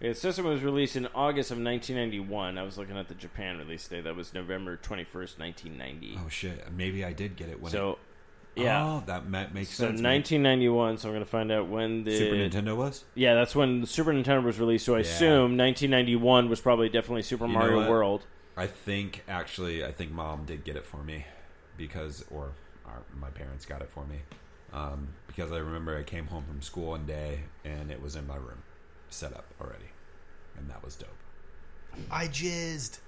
Yeah, 0.01 0.11
the 0.11 0.15
system 0.17 0.47
was 0.47 0.63
released 0.63 0.97
in 0.97 1.07
August 1.15 1.51
of 1.51 1.59
1991. 1.59 2.59
I 2.59 2.63
was 2.63 2.77
looking 2.77 2.97
at 2.97 3.09
the 3.09 3.15
Japan 3.15 3.59
release 3.59 3.87
date. 3.87 4.05
That 4.05 4.17
was 4.17 4.35
November 4.35 4.77
21st, 4.77 5.39
1990. 5.39 6.19
Oh 6.19 6.29
shit! 6.29 6.73
Maybe 6.73 7.05
I 7.05 7.13
did 7.13 7.37
get 7.37 7.49
it 7.49 7.61
when. 7.61 7.73
So, 7.73 7.93
it, 7.93 7.99
yeah. 8.57 8.85
Oh, 8.85 9.03
that 9.07 9.29
ma- 9.29 9.47
makes 9.53 9.71
So 9.71 9.87
sense. 9.89 10.01
man. 10.01 10.13
1991. 10.15 10.99
So 10.99 11.09
I'm 11.09 11.15
going 11.15 11.25
to 11.25 11.31
find 11.31 11.51
out 11.53 11.69
when 11.69 12.05
the 12.05 12.17
Super 12.17 12.35
Nintendo 12.37 12.77
was? 12.77 13.05
Yeah, 13.15 13.35
that's 13.35 13.55
when 13.55 13.81
the 13.81 13.87
Super 13.87 14.13
Nintendo 14.13 14.45
was 14.45 14.59
released. 14.59 14.85
So 14.87 14.95
I 14.95 14.99
Yeah. 14.99 15.03
assume 15.05 15.57
1991 15.57 16.49
was 16.49 16.61
probably 16.61 16.89
definitely 16.89 17.23
Super 17.23 17.47
You 17.47 17.53
Mario? 17.53 17.89
World. 17.89 18.27
I 18.57 18.67
think 18.67 19.25
actually, 19.29 19.85
I 19.85 19.91
think 19.93 20.13
mom 20.13 20.45
did 20.45 20.65
get 20.65 20.77
it 20.77 20.87
for 20.87 21.03
me 21.03 21.27
because, 21.77 22.25
or 22.31 22.53
our, 22.87 23.03
my 23.19 23.31
parents 23.31 23.67
got 23.67 23.83
it 23.83 23.91
for 23.91 24.05
me 24.07 24.19
um, 24.73 25.09
because 25.27 25.51
I 25.51 25.59
remember 25.59 25.97
I 25.99 26.03
came 26.05 26.27
home 26.27 26.45
from 26.45 26.63
school 26.63 26.91
one 26.91 27.07
day 27.07 27.41
and 27.65 27.91
it 27.91 28.01
was 28.01 28.15
in 28.15 28.27
my 28.27 28.37
room, 28.37 28.63
set 29.11 29.33
up 29.33 29.47
already, 29.61 29.91
and 30.57 30.71
that 30.71 30.85
was 30.85 30.95
dope. 30.95 31.09
I 32.11 32.27
jizzed. 32.29 32.99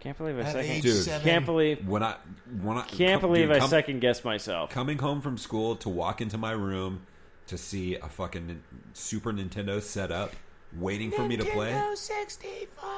Can't 0.00 0.16
believe 0.16 0.38
I 0.38 0.42
At 0.42 0.52
second. 0.52 0.70
age 0.70 0.82
Dude, 0.82 1.04
seven. 1.04 1.28
Can't 1.28 1.44
believe. 1.46 1.86
When 1.88 2.02
I 2.02 2.16
when 2.60 2.78
I 2.78 2.82
Can't 2.82 3.20
come- 3.20 3.30
believe 3.30 3.48
dude, 3.48 3.56
I 3.56 3.58
come- 3.60 3.68
second 3.70 4.00
guessed 4.00 4.24
myself. 4.24 4.70
coming 4.70 4.98
home 4.98 5.20
from 5.20 5.36
school 5.38 5.74
to 5.76 5.88
walk 5.88 6.20
into 6.20 6.38
my 6.38 6.52
room 6.52 7.06
to 7.48 7.58
see 7.58 7.96
a 7.96 8.08
fucking 8.08 8.46
Nin- 8.46 8.62
Super 8.92 9.32
Nintendo 9.32 9.82
set 9.82 10.12
up, 10.12 10.32
waiting 10.76 11.10
for 11.10 11.26
me 11.26 11.36
to 11.36 11.44
play. 11.44 11.72
Nintendo 11.72 11.96
64. 11.96 12.88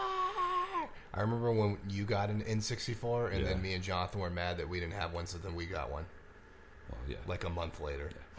I 1.12 1.20
remember 1.22 1.51
when 1.52 1.78
you 1.89 2.05
got 2.05 2.28
an 2.31 2.43
N64, 2.43 3.28
and 3.32 3.43
Yeah. 3.43 3.48
then 3.48 3.62
me 3.62 3.74
and 3.74 3.82
Jonathan 3.82 4.20
were 4.20 4.31
mad 4.31 4.59
that 4.59 4.68
we 4.68 4.78
didn't 4.78 4.94
have 4.94 5.12
one, 5.12 5.27
so 5.27 5.39
then 5.39 5.55
we 5.55 5.66
got 5.66 5.90
one. 5.90 6.05
Well, 6.90 7.01
yeah. 7.09 7.16
Like 7.27 7.44
a 7.44 7.48
month 7.51 7.81
later. 7.81 8.10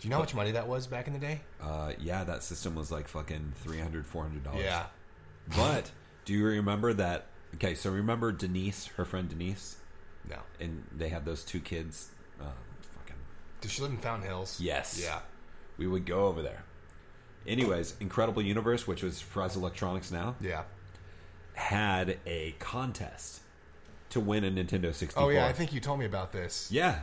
Do 0.00 0.06
you 0.06 0.10
know 0.10 0.16
how 0.16 0.22
much 0.22 0.34
money 0.34 0.52
that 0.52 0.68
was 0.68 0.86
back 0.86 1.06
in 1.08 1.12
the 1.12 1.18
day? 1.18 1.40
Uh, 1.60 1.92
yeah, 1.98 2.22
that 2.24 2.42
system 2.44 2.74
was 2.76 2.90
like 2.92 3.08
fucking 3.08 3.52
300 3.56 4.06
400 4.06 4.44
dollars. 4.44 4.62
Yeah. 4.62 4.86
But 5.56 5.90
do 6.28 6.34
you 6.34 6.44
remember 6.44 6.92
that? 6.92 7.24
Okay, 7.54 7.74
so 7.74 7.90
remember 7.90 8.32
Denise, 8.32 8.88
her 8.98 9.06
friend 9.06 9.30
Denise, 9.30 9.76
No. 10.28 10.36
and 10.60 10.84
they 10.94 11.08
had 11.08 11.24
those 11.24 11.42
two 11.42 11.58
kids. 11.58 12.10
Uh, 12.38 12.44
fucking 12.98 13.16
Does 13.62 13.70
she 13.72 13.80
live 13.80 13.92
in 13.92 13.96
Fountain 13.96 14.28
Hills? 14.28 14.60
yes, 14.60 15.00
Yeah. 15.02 15.20
We 15.78 15.86
would 15.86 16.04
go 16.04 16.26
over 16.26 16.42
there. 16.42 16.64
Anyways, 17.46 17.94
Incredible 17.98 18.42
Universe, 18.42 18.86
which 18.86 19.02
was 19.02 19.22
Fry's 19.22 19.56
Electronics 19.56 20.10
now, 20.10 20.36
Yeah. 20.38 20.64
had 21.54 22.18
a 22.26 22.52
contest 22.58 23.40
to 24.10 24.20
win 24.20 24.44
a 24.44 24.50
Nintendo 24.50 24.92
64. 24.94 25.22
Oh, 25.22 25.28
yeah, 25.30 25.46
I 25.46 25.54
think 25.54 25.72
you 25.72 25.80
told 25.80 25.98
me 25.98 26.04
about 26.04 26.32
this. 26.32 26.70
Yeah. 26.70 27.00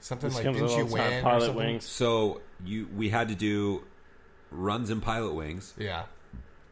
Something 0.00 0.30
This 0.30 0.36
like, 0.36 0.44
comes 0.46 0.56
didn't 0.56 0.70
you 0.70 0.76
all 0.84 0.86
the 0.88 0.94
win? 0.94 1.18
or 1.18 1.22
Pilot 1.22 1.40
something? 1.42 1.56
Wings. 1.66 1.84
So 1.84 2.40
you 2.64 2.88
we 2.96 3.10
had 3.10 3.28
to 3.28 3.34
do 3.34 3.84
runs 4.50 4.88
in 4.88 5.02
Pilot 5.02 5.34
Wings, 5.34 5.74
Yeah. 5.76 6.04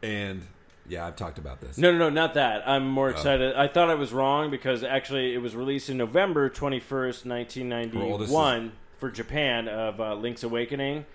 and 0.02 0.46
yeah, 0.90 1.06
I've 1.06 1.16
talked 1.16 1.38
about 1.38 1.60
this. 1.60 1.78
No, 1.78 1.90
no, 1.92 1.98
no, 1.98 2.10
not 2.10 2.34
that. 2.34 2.68
I'm 2.68 2.86
more 2.88 3.08
Oh. 3.08 3.12
excited. 3.12 3.54
I 3.54 3.68
thought 3.68 3.88
I 3.88 3.94
was 3.94 4.12
wrong 4.12 4.50
because 4.50 4.82
actually 4.84 5.32
it 5.34 5.38
was 5.38 5.54
released 5.56 5.88
in 5.88 5.96
November 5.96 6.50
21st, 6.50 6.90
Her 6.90 7.02
oldest 7.06 7.24
1991 7.26 8.72
for 8.98 9.10
Japan 9.10 9.68
of 9.68 10.00
uh, 10.00 10.14
Link's 10.14 10.42
Awakening. 10.42 11.06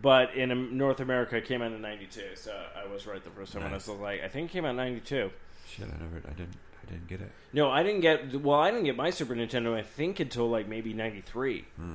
But 0.00 0.34
in 0.34 0.76
North 0.76 1.00
America, 1.00 1.36
it 1.36 1.44
came 1.44 1.62
out 1.62 1.72
in 1.72 1.80
92. 1.80 2.34
So 2.34 2.52
I 2.76 2.86
was 2.92 3.06
right 3.06 3.22
the 3.22 3.30
first 3.30 3.52
time 3.52 3.62
when 3.62 3.72
I 3.72 3.76
was 3.76 3.88
like, 3.88 4.22
I 4.22 4.28
think 4.28 4.50
it 4.50 4.52
came 4.52 4.64
out 4.64 4.70
in 4.70 4.76
92. 4.76 5.30
Shit, 5.68 5.86
I 5.86 6.02
never, 6.02 6.16
I 6.28 6.32
didn't, 6.32 6.56
I 6.82 6.90
didn't 6.90 7.06
get 7.08 7.20
it. 7.20 7.30
No, 7.52 7.70
I 7.70 7.82
didn't 7.82 8.00
get. 8.00 8.40
Well, 8.42 8.58
I 8.58 8.70
didn't 8.70 8.84
get 8.84 8.96
my 8.96 9.10
Super 9.10 9.34
Nintendo. 9.34 9.74
I 9.74 9.82
think 9.82 10.18
until 10.20 10.48
like 10.50 10.66
maybe 10.68 10.92
'93. 10.92 11.64
Hmm. 11.76 11.94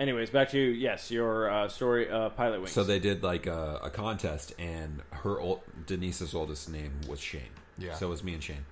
Anyways, 0.00 0.30
back 0.30 0.48
to 0.52 0.58
yes, 0.58 1.10
your 1.10 1.50
uh, 1.50 1.68
story, 1.68 2.10
uh, 2.10 2.30
Pilot 2.30 2.60
Wings. 2.60 2.72
So 2.72 2.84
they 2.84 2.98
did 2.98 3.22
like 3.22 3.46
a, 3.46 3.80
a 3.82 3.90
contest, 3.90 4.54
and 4.58 5.02
her 5.10 5.38
old, 5.38 5.60
Denise's 5.86 6.34
oldest 6.34 6.70
name 6.70 6.92
was 7.06 7.20
Shane. 7.20 7.42
Yeah. 7.76 7.94
So 7.94 8.06
it 8.06 8.10
was 8.10 8.24
me 8.24 8.32
and 8.32 8.42
Shane, 8.42 8.64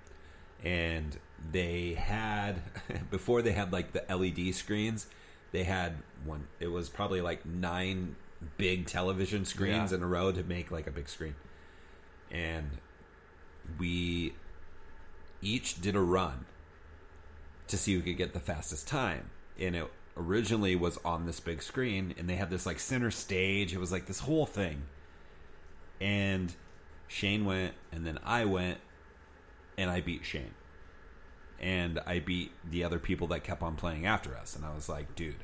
and 0.64 1.18
they 1.52 1.92
had 1.92 2.62
before 3.10 3.42
they 3.42 3.52
had 3.52 3.74
like 3.74 3.92
the 3.92 4.02
LED 4.08 4.54
screens, 4.54 5.06
they 5.52 5.64
had 5.64 5.96
one. 6.24 6.46
It 6.60 6.68
was 6.68 6.88
probably 6.88 7.20
like 7.20 7.44
nine 7.44 8.16
big 8.56 8.86
television 8.86 9.44
screens 9.44 9.90
Yeah. 9.90 9.98
in 9.98 10.02
a 10.02 10.06
row 10.06 10.32
to 10.32 10.42
make 10.42 10.70
like 10.70 10.86
a 10.86 10.90
big 10.90 11.10
screen, 11.10 11.34
and 12.30 12.70
we 13.78 14.32
each 15.42 15.78
did 15.82 15.94
a 15.94 16.00
run 16.00 16.46
to 17.66 17.76
see 17.76 17.92
who 17.92 18.00
could 18.00 18.16
get 18.16 18.32
the 18.32 18.40
fastest 18.40 18.88
time. 18.88 19.28
And 19.60 19.76
it 19.76 19.90
originally 20.18 20.74
was 20.74 20.98
on 21.04 21.26
this 21.26 21.40
big 21.40 21.62
screen, 21.62 22.14
and 22.18 22.28
they 22.28 22.36
had 22.36 22.50
this 22.50 22.66
like 22.66 22.80
center 22.80 23.10
stage. 23.10 23.72
It 23.72 23.78
was 23.78 23.92
like 23.92 24.06
this 24.06 24.20
whole 24.20 24.46
thing. 24.46 24.82
And 26.00 26.54
Shane 27.06 27.44
went, 27.44 27.74
and 27.92 28.06
then 28.06 28.18
I 28.24 28.44
went, 28.44 28.78
and 29.76 29.90
I 29.90 30.00
beat 30.00 30.24
Shane. 30.24 30.54
And 31.60 32.00
I 32.06 32.18
beat 32.18 32.52
the 32.68 32.84
other 32.84 32.98
people 32.98 33.26
that 33.28 33.42
kept 33.42 33.62
on 33.62 33.76
playing 33.76 34.06
after 34.06 34.36
us. 34.36 34.54
And 34.54 34.64
I 34.64 34.74
was 34.74 34.88
like, 34.88 35.16
dude, 35.16 35.42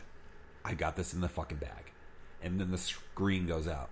I 0.64 0.74
got 0.74 0.96
this 0.96 1.12
in 1.12 1.20
the 1.20 1.28
fucking 1.28 1.58
bag. 1.58 1.92
And 2.42 2.60
then 2.60 2.70
the 2.70 2.78
screen 2.78 3.46
goes 3.46 3.66
out. 3.66 3.90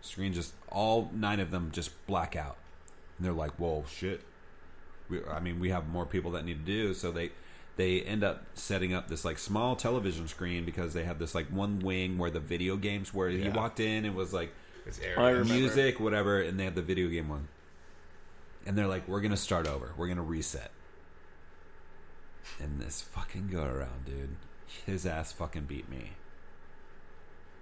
Screen 0.00 0.32
just, 0.32 0.52
all 0.70 1.10
nine 1.12 1.40
of 1.40 1.50
them 1.50 1.70
just 1.72 2.06
black 2.06 2.36
out. 2.36 2.56
And 3.16 3.26
they're 3.26 3.32
like, 3.32 3.52
whoa, 3.52 3.84
shit. 3.88 4.22
We, 5.08 5.24
I 5.24 5.40
mean, 5.40 5.58
we 5.58 5.70
have 5.70 5.88
more 5.88 6.06
people 6.06 6.30
that 6.32 6.44
need 6.44 6.64
to 6.64 6.72
do. 6.72 6.94
So 6.94 7.10
they 7.10 7.30
they 7.76 8.00
end 8.02 8.22
up 8.22 8.44
setting 8.54 8.94
up 8.94 9.08
this 9.08 9.24
like 9.24 9.38
small 9.38 9.74
television 9.76 10.28
screen 10.28 10.64
because 10.64 10.92
they 10.94 11.04
have 11.04 11.18
this 11.18 11.34
like 11.34 11.46
one 11.48 11.80
wing 11.80 12.18
where 12.18 12.30
the 12.30 12.40
video 12.40 12.76
games 12.76 13.12
where 13.12 13.28
he 13.28 13.38
Yeah. 13.38 13.54
walked 13.56 13.80
in 13.80 14.04
it 14.04 14.14
was 14.14 14.32
like 14.32 14.52
It's 14.86 14.98
area. 15.00 15.18
I 15.20 15.30
remember. 15.30 15.54
music 15.54 15.98
whatever 16.00 16.40
and 16.40 16.58
they 16.58 16.64
had 16.64 16.74
the 16.76 16.82
video 16.82 17.08
game 17.08 17.28
one. 17.28 17.48
And 18.66 18.78
they're 18.78 18.86
like 18.86 19.08
we're 19.08 19.20
gonna 19.20 19.36
start 19.36 19.66
over. 19.66 19.92
We're 19.96 20.08
gonna 20.08 20.22
reset. 20.22 20.70
And 22.60 22.80
this 22.80 23.00
fucking 23.00 23.48
go 23.48 23.64
around 23.64 24.04
dude. 24.06 24.36
His 24.86 25.04
ass 25.06 25.32
fucking 25.32 25.64
beat 25.64 25.88
me. 25.88 26.12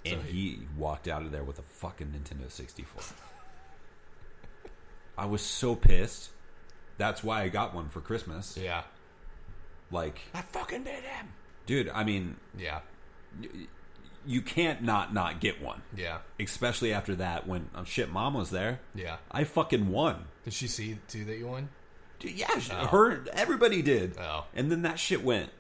And 0.04 0.20
So 0.20 0.26
he 0.26 0.60
walked 0.76 1.08
out 1.08 1.22
of 1.22 1.30
there 1.32 1.44
with 1.44 1.58
a 1.58 1.62
fucking 1.62 2.08
Nintendo 2.08 2.50
64 2.50 3.02
I 5.16 5.26
was 5.26 5.42
so 5.42 5.74
pissed. 5.76 6.30
That's 6.98 7.22
why 7.22 7.42
I 7.42 7.48
got 7.48 7.74
one 7.74 7.88
for 7.88 8.00
Christmas. 8.00 8.56
Yeah. 8.60 8.82
Like 9.92 10.20
I 10.34 10.40
fucking 10.40 10.84
did 10.84 11.04
him. 11.04 11.28
dude 11.66 11.88
i 11.90 12.02
mean 12.04 12.36
Yeah. 12.58 12.80
you 14.26 14.40
can't 14.42 14.82
not 14.82 15.12
not 15.14 15.40
get 15.40 15.60
one 15.62 15.82
Yeah. 15.96 16.18
especially 16.40 16.92
after 16.92 17.14
that 17.16 17.46
when 17.46 17.68
oh, 17.74 17.84
shit 17.84 18.10
mom 18.10 18.34
was 18.34 18.50
there 18.50 18.80
Yeah. 18.94 19.16
i 19.30 19.44
fucking 19.44 19.88
won 19.90 20.24
Did 20.44 20.52
she 20.54 20.66
see 20.68 20.98
too 21.08 21.24
that 21.24 21.36
you 21.38 21.46
won? 21.48 21.68
dude, 22.18 22.32
yeah 22.32 22.58
she- 22.58 22.72
Oh. 22.72 22.86
her 22.86 23.24
everybody 23.32 23.82
did 23.82 24.16
Oh. 24.18 24.44
and 24.54 24.70
then 24.70 24.82
that 24.82 24.98
shit 24.98 25.22
went 25.22 25.50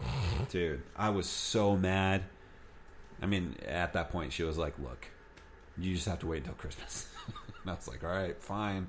dude 0.50 0.82
i 0.96 1.10
was 1.10 1.26
so 1.28 1.76
mad 1.76 2.24
i 3.22 3.26
mean 3.26 3.56
at 3.66 3.92
that 3.92 4.10
point 4.10 4.32
she 4.32 4.42
was 4.42 4.56
like 4.56 4.78
look 4.78 5.06
you 5.78 5.94
just 5.94 6.06
have 6.08 6.18
to 6.20 6.26
wait 6.26 6.38
until 6.38 6.54
christmas 6.54 7.08
and 7.62 7.70
i 7.70 7.74
was 7.74 7.88
like 7.88 8.02
all 8.04 8.10
right 8.10 8.40
fine 8.42 8.88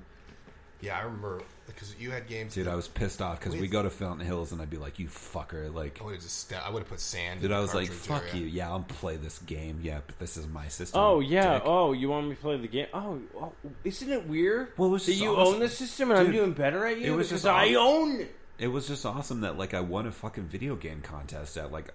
Yeah, 0.82 0.98
I 0.98 1.02
remember 1.02 1.40
because 1.66 1.94
you 1.98 2.10
had 2.10 2.26
games. 2.26 2.54
Dude, 2.54 2.66
that- 2.66 2.72
I 2.72 2.74
was 2.74 2.88
pissed 2.88 3.22
off 3.22 3.38
because 3.38 3.54
we 3.54 3.68
go 3.68 3.82
to 3.84 3.88
Fountain 3.88 4.26
Hills 4.26 4.50
and 4.52 4.60
I'd 4.60 4.68
be 4.68 4.76
like, 4.76 4.98
"You 4.98 5.06
fucker!" 5.06 5.72
Like, 5.72 5.98
I 6.00 6.04
would 6.04 6.14
have 6.14 6.22
just. 6.22 6.52
I 6.52 6.68
would 6.68 6.80
have 6.80 6.88
put 6.88 6.98
sand. 6.98 7.40
dude, 7.40 7.52
in 7.52 7.56
I 7.56 7.60
was 7.60 7.72
like, 7.72 7.88
"Fuck 7.90 8.22
area. 8.30 8.34
you!" 8.34 8.46
Yeah, 8.46 8.68
I'll 8.68 8.80
play 8.80 9.16
this 9.16 9.38
game. 9.38 9.78
Yeah, 9.82 10.00
but 10.04 10.18
this 10.18 10.36
is 10.36 10.46
my 10.48 10.66
system. 10.68 11.00
Oh 11.00 11.20
yeah. 11.20 11.54
dick. 11.54 11.62
Oh, 11.64 11.92
you 11.92 12.08
want 12.08 12.28
me 12.28 12.34
to 12.34 12.40
play 12.40 12.56
the 12.58 12.66
game? 12.66 12.88
Oh, 12.92 13.20
oh, 13.40 13.52
isn't 13.84 14.10
it 14.10 14.26
weird? 14.26 14.72
Well, 14.76 14.88
it 14.88 14.92
was 14.92 15.06
that 15.06 15.12
just 15.12 15.22
you 15.22 15.36
awesome. 15.36 15.54
own 15.54 15.60
the 15.60 15.68
system 15.68 16.10
and 16.10 16.18
I'm 16.20 16.32
doing 16.32 16.52
better 16.52 16.84
at 16.84 16.98
you 16.98 17.12
It 17.12 17.16
was 17.16 17.28
because 17.28 17.42
just 17.44 17.54
I 17.54 17.74
own. 17.74 18.20
it. 18.22 18.34
It 18.58 18.68
was 18.68 18.86
just 18.88 19.06
awesome 19.06 19.40
that 19.42 19.56
like 19.56 19.74
I 19.74 19.80
won 19.80 20.06
a 20.06 20.12
fucking 20.12 20.44
video 20.44 20.74
game 20.76 21.00
contest 21.00 21.56
at 21.56 21.70
like 21.72 21.92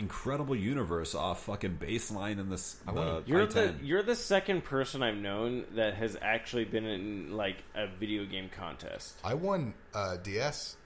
incredible 0.00 0.56
universe 0.56 1.14
off 1.14 1.44
fucking 1.44 1.78
baseline 1.80 2.40
in 2.40 2.48
this. 2.50 2.76
The 2.86 3.22
You're 3.26 3.46
the 3.46 3.64
I-10. 3.68 3.78
you're 3.86 4.02
the 4.02 4.16
second 4.16 4.64
person 4.64 5.02
I've 5.02 5.16
known 5.16 5.64
that 5.76 5.94
has 5.94 6.16
actually 6.20 6.64
been 6.64 6.84
in 6.86 7.36
like 7.36 7.62
a 7.76 7.86
video 7.86 8.24
game 8.24 8.48
contest. 8.56 9.18
I 9.22 9.34
won 9.34 9.74
uh, 9.94 10.16
DS 10.16 10.76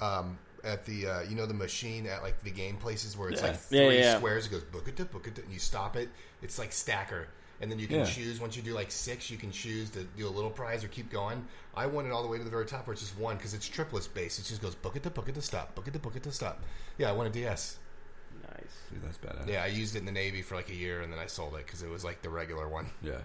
um, 0.00 0.38
at 0.64 0.84
the 0.84 1.06
uh, 1.06 1.22
you 1.22 1.36
know 1.36 1.46
the 1.46 1.54
machine 1.54 2.06
at 2.06 2.22
like 2.22 2.42
the 2.42 2.50
game 2.50 2.76
places 2.76 3.16
where 3.16 3.28
it's 3.28 3.40
Yeah. 3.42 3.48
like 3.48 3.56
Yeah, 3.70 3.86
three 3.86 3.98
yeah. 4.00 4.16
squares. 4.16 4.46
It 4.46 4.50
goes 4.50 4.64
book 4.64 4.88
it, 4.88 4.96
to 4.96 5.04
book 5.04 5.26
it, 5.28 5.38
and 5.38 5.52
you 5.52 5.58
stop 5.60 5.96
it. 5.96 6.08
It's 6.40 6.58
like 6.58 6.72
stacker, 6.72 7.28
and 7.60 7.70
then 7.70 7.78
you 7.78 7.86
can 7.86 7.98
Yeah. 8.00 8.04
choose 8.06 8.40
once 8.40 8.56
you 8.56 8.62
do 8.62 8.72
like 8.72 8.90
six, 8.90 9.30
you 9.30 9.36
can 9.38 9.50
choose 9.52 9.90
to 9.90 10.04
do 10.04 10.26
a 10.26 10.30
little 10.30 10.50
prize 10.50 10.82
or 10.82 10.88
keep 10.88 11.10
going. 11.10 11.44
I 11.74 11.86
won 11.86 12.06
it 12.06 12.10
all 12.12 12.22
the 12.22 12.28
way 12.28 12.38
to 12.38 12.44
the 12.44 12.50
very 12.50 12.66
top 12.66 12.86
where 12.86 12.92
it's 12.92 13.02
just 13.02 13.16
one 13.18 13.36
because 13.36 13.54
it's 13.54 13.68
triplets 13.68 14.08
based. 14.08 14.38
It 14.38 14.44
just 14.46 14.62
goes 14.62 14.74
book 14.74 14.96
it 14.96 15.02
to 15.04 15.10
book 15.10 15.28
it 15.28 15.34
to 15.34 15.42
stop, 15.42 15.74
book 15.74 15.86
it 15.88 15.92
to 15.92 15.98
book 15.98 16.16
it 16.16 16.22
to 16.24 16.32
stop. 16.32 16.62
Yeah, 16.98 17.10
I 17.10 17.12
won 17.12 17.26
a 17.26 17.30
DS. 17.30 17.78
Nice. 18.62 18.76
Dude, 18.90 19.02
that's 19.02 19.18
badass. 19.18 19.48
Yeah, 19.48 19.62
I 19.62 19.66
used 19.66 19.96
it 19.96 20.00
in 20.00 20.04
the 20.06 20.12
Navy 20.12 20.42
for 20.42 20.54
like 20.54 20.70
a 20.70 20.74
year, 20.74 21.02
and 21.02 21.12
then 21.12 21.18
I 21.18 21.26
sold 21.26 21.54
it 21.54 21.66
because 21.66 21.82
it 21.82 21.90
was 21.90 22.04
like 22.04 22.22
the 22.22 22.30
regular 22.30 22.68
one. 22.68 22.86
Yeah. 23.02 23.18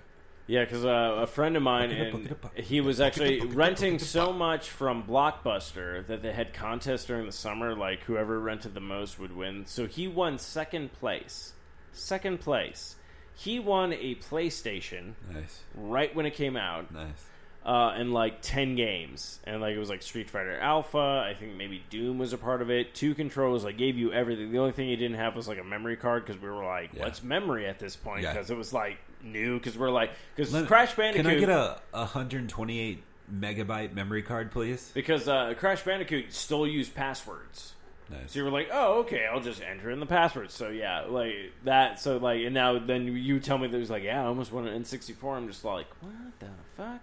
Yeah, 0.48 0.64
because 0.64 0.86
uh, 0.86 1.20
a 1.22 1.28
friend 1.28 1.58
of 1.58 1.64
mine, 1.64 1.90
Book 1.90 1.98
it 1.98 2.08
up, 2.08 2.14
and 2.14 2.24
book 2.24 2.26
it 2.26 2.32
up, 2.32 2.42
book 2.42 2.52
it 2.56 2.66
he 2.66 2.80
was 2.82 3.02
up, 3.02 3.14
book 3.14 3.18
it 3.18 3.22
actually 3.22 3.36
up, 3.36 3.42
book 3.42 3.50
it 3.50 3.52
up, 3.52 3.58
renting 3.58 3.94
book 3.94 4.02
it 4.02 4.06
up. 4.06 4.10
so 4.10 4.34
much 4.34 4.70
from 4.70 5.04
Blockbuster 5.04 6.08
that 6.08 6.22
they 6.22 6.32
had 6.32 6.54
contests 6.54 7.04
during 7.06 7.26
the 7.26 7.32
summer. 7.34 7.76
Like 7.76 8.02
whoever 8.04 8.40
rented 8.40 8.74
the 8.74 8.80
most 8.80 9.20
would 9.20 9.36
win. 9.36 9.66
So 9.66 9.88
he 9.88 10.08
won 10.08 10.38
second 10.40 10.94
place. 10.94 11.54
Second 11.92 12.40
place. 12.40 12.96
He 13.36 13.60
won 13.60 13.92
a 13.94 14.16
PlayStation. 14.16 15.14
Nice. 15.32 15.62
Right 15.76 16.16
when 16.16 16.26
it 16.26 16.34
came 16.34 16.56
out. 16.56 16.92
Nice. 16.92 17.26
Uh, 17.68 17.92
and 17.98 18.14
like 18.14 18.42
ten 18.42 18.76
games, 18.76 19.42
and 19.44 19.60
like 19.60 19.76
it 19.76 19.78
was 19.78 19.90
like 19.90 20.02
Street 20.02 20.30
Fighter 20.30 20.58
Alpha. 20.58 21.26
I 21.30 21.34
think 21.38 21.56
maybe 21.58 21.84
Doom 21.90 22.18
was 22.18 22.32
a 22.32 22.38
part 22.38 22.62
of 22.62 22.70
it. 22.72 22.96
Two 22.96 23.14
controls. 23.14 23.66
Like 23.66 23.78
gave 23.78 23.98
you 23.98 24.14
everything. 24.14 24.54
The 24.54 24.58
only 24.60 24.72
thing 24.72 24.88
you 24.88 24.96
didn't 24.96 25.18
have 25.18 25.36
was 25.36 25.50
like 25.50 25.60
a 25.60 25.66
memory 25.66 25.98
card 25.98 26.26
because 26.26 26.42
we 26.42 26.48
were 26.48 26.64
like, 26.64 26.92
Yeah. 26.94 27.04
what's 27.04 27.22
memory 27.22 27.68
at 27.68 27.78
this 27.78 27.98
point? 27.98 28.24
Yeah. 28.24 28.32
Because 28.32 28.50
it 28.50 28.56
was 28.56 28.72
like 28.72 29.00
new. 29.22 29.58
Because 29.60 29.78
we're 29.78 29.90
like, 29.90 30.12
because 30.34 30.54
Crash 30.66 30.96
Bandicoot. 30.96 31.26
Can 31.26 31.36
I 31.36 31.40
get 31.40 31.50
a 31.50 31.82
128 31.92 33.04
megabyte 33.38 33.94
memory 33.94 34.22
card, 34.22 34.52
please? 34.52 34.90
Because 34.94 35.28
uh, 35.28 35.54
Crash 35.58 35.84
Bandicoot 35.84 36.32
still 36.34 36.66
used 36.66 36.96
passwords. 36.96 37.74
Nice. 38.10 38.32
So 38.32 38.40
you 38.40 38.46
were 38.46 38.52
like, 38.52 38.70
oh, 38.72 39.00
okay, 39.02 39.26
I'll 39.30 39.42
just 39.42 39.62
enter 39.62 39.92
in 39.92 40.00
the 40.00 40.06
passwords. 40.06 40.54
So 40.54 40.70
yeah, 40.70 41.02
like 41.02 41.34
that. 41.66 42.00
So 42.00 42.16
like, 42.16 42.46
and 42.46 42.54
now 42.54 42.80
then 42.80 43.08
you 43.08 43.42
tell 43.42 43.58
me 43.58 43.68
that 43.68 43.76
it 43.76 43.80
was 43.82 43.90
like, 43.90 44.04
yeah, 44.04 44.24
I 44.24 44.28
almost 44.28 44.54
won 44.54 44.66
an 44.68 44.82
N64. 44.84 45.36
I'm 45.36 45.48
just 45.50 45.66
like, 45.66 45.88
what 46.00 46.14
the 46.40 46.48
fuck? 46.78 47.02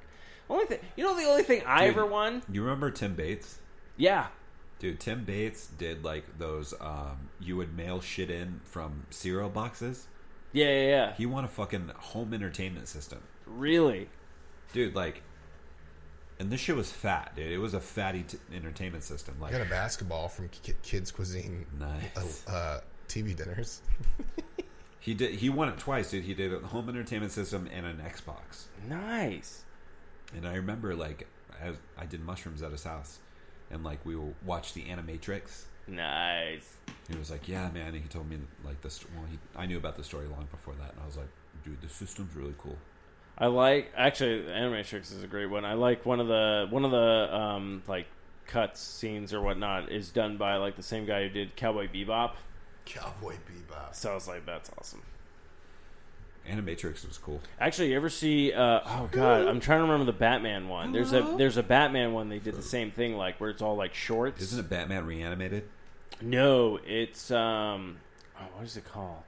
Only 0.51 0.67
thing, 0.67 0.79
you 0.97 1.05
know, 1.05 1.17
the 1.17 1.25
only 1.25 1.43
thing 1.43 1.63
I 1.67 1.87
Dude, 1.87 1.97
ever 1.97 2.07
won. 2.07 2.43
You 2.51 2.63
remember 2.63 2.91
Tim 2.91 3.15
Bates? 3.15 3.61
Yeah. 3.97 4.27
Dude, 4.79 5.01
Tim 5.01 5.25
Bates 5.25 5.67
did 5.67 6.05
like 6.05 6.39
those. 6.39 6.75
Um, 6.81 7.31
you 7.41 7.57
would 7.57 7.75
mail 7.77 8.01
shit 8.01 8.31
in 8.31 8.61
from 8.65 9.07
cereal 9.11 9.49
boxes. 9.49 10.07
Yeah, 10.53 10.67
yeah, 10.67 10.87
yeah. 10.89 11.15
He 11.15 11.27
won 11.27 11.45
a 11.45 11.49
fucking 11.49 11.91
home 11.97 12.35
entertainment 12.35 12.89
system. 12.89 13.21
Really? 13.47 14.09
Dude, 14.73 14.95
like, 14.95 15.23
and 16.39 16.51
this 16.51 16.61
shit 16.61 16.77
was 16.77 16.91
fat, 16.93 17.33
dude. 17.37 17.51
It 17.51 17.59
was 17.59 17.75
a 17.75 17.81
fatty 17.81 18.25
t- 18.25 18.39
entertainment 18.55 19.05
system. 19.05 19.37
I 19.41 19.45
Like, 19.45 19.53
got 19.53 19.61
a 19.63 19.71
basketball 19.71 20.29
from 20.29 20.49
Ki- 20.49 20.75
Kids 20.83 21.11
Cuisine. 21.11 21.67
Nice. 21.79 22.45
Uh, 22.47 22.51
uh, 22.51 22.81
TV 23.09 23.35
dinners. 23.37 23.81
he 25.01 25.15
did. 25.15 25.37
He 25.37 25.49
won 25.49 25.69
it 25.69 25.79
twice, 25.79 26.11
dude. 26.11 26.25
He 26.25 26.35
did 26.35 26.53
a 26.53 26.59
home 26.59 26.89
entertainment 26.89 27.33
system 27.33 27.69
and 27.73 27.87
an 27.87 27.99
Xbox. 27.99 28.65
Nice. 28.89 29.65
And 30.35 30.47
I 30.47 30.57
remember, 30.57 30.95
like, 30.95 31.27
I, 31.63 31.73
I 32.01 32.07
did 32.07 32.25
mushrooms 32.25 32.63
at 32.63 32.73
his 32.73 32.85
house, 32.85 33.19
and 33.71 33.85
like 33.85 34.05
we 34.05 34.17
will 34.17 34.35
watch 34.45 34.75
the 34.75 34.83
Animatrix. 34.83 35.65
Nice. 35.87 36.77
He 37.11 37.17
was 37.17 37.31
like, 37.31 37.49
"Yeah, 37.49 37.71
man." 37.71 37.95
And 37.95 38.03
he 38.03 38.09
told 38.09 38.29
me 38.29 38.39
like 38.65 38.81
this. 38.81 39.05
Well, 39.15 39.27
he, 39.31 39.39
I 39.57 39.67
knew 39.67 39.77
about 39.77 39.97
the 39.97 40.05
story 40.05 40.27
long 40.27 40.47
before 40.51 40.75
that, 40.75 40.93
and 40.93 41.01
I 41.03 41.07
was 41.07 41.17
like, 41.17 41.29
"Dude, 41.65 41.81
the 41.81 41.89
system's 41.89 42.35
really 42.35 42.55
cool." 42.59 42.77
I 43.37 43.47
like 43.47 43.93
actually 43.97 44.43
Animatrix 44.45 45.13
is 45.13 45.23
a 45.23 45.27
great 45.27 45.47
one. 45.47 45.65
I 45.65 45.75
like 45.75 46.07
one 46.07 46.21
of 46.21 46.29
the 46.29 46.67
one 46.71 46.85
of 46.85 46.91
the 46.91 47.37
um, 47.37 47.83
like 47.87 48.07
cuts 48.47 48.81
scenes 48.81 49.33
or 49.35 49.41
whatnot 49.41 49.91
is 49.91 50.11
done 50.11 50.37
by 50.37 50.57
like 50.57 50.77
the 50.77 50.83
same 50.83 51.07
guy 51.07 51.25
who 51.25 51.29
did 51.29 51.57
Cowboy 51.57 51.89
Bebop. 51.89 52.33
Cowboy 52.85 53.35
Bebop. 53.35 53.95
So 53.95 54.13
I 54.13 54.15
was 54.15 54.29
like, 54.29 54.47
that's 54.47 54.71
awesome. 54.79 55.03
Animatrix 56.51 57.07
was 57.07 57.19
cool. 57.19 57.41
Actually, 57.59 57.91
you 57.91 57.97
ever 57.97 58.11
see? 58.11 58.53
Uh, 58.53 58.81
oh 58.85 59.09
God, 59.11 59.47
I'm 59.47 59.61
trying 59.61 59.79
to 59.79 59.83
remember 59.85 60.05
the 60.05 60.19
Batman 60.19 60.69
one. 60.69 60.93
There's 60.93 61.13
a 61.13 61.35
there's 61.39 61.57
a 61.57 61.63
Batman 61.63 62.13
one. 62.13 62.29
They 62.29 62.39
did 62.39 62.55
the 62.55 62.63
same 62.63 62.91
thing, 62.91 63.17
like 63.17 63.41
where 63.41 63.51
it's 63.51 63.63
all 63.63 63.77
like 63.77 63.95
shorts. 63.95 64.41
This 64.41 64.53
isn't 64.53 64.67
it 64.67 64.69
Batman 64.69 65.07
reanimated? 65.07 65.69
No, 66.21 66.79
it's 66.87 67.31
um, 67.31 67.97
oh, 68.39 68.45
what 68.57 68.65
is 68.67 68.77
it 68.77 68.85
called? 68.85 69.25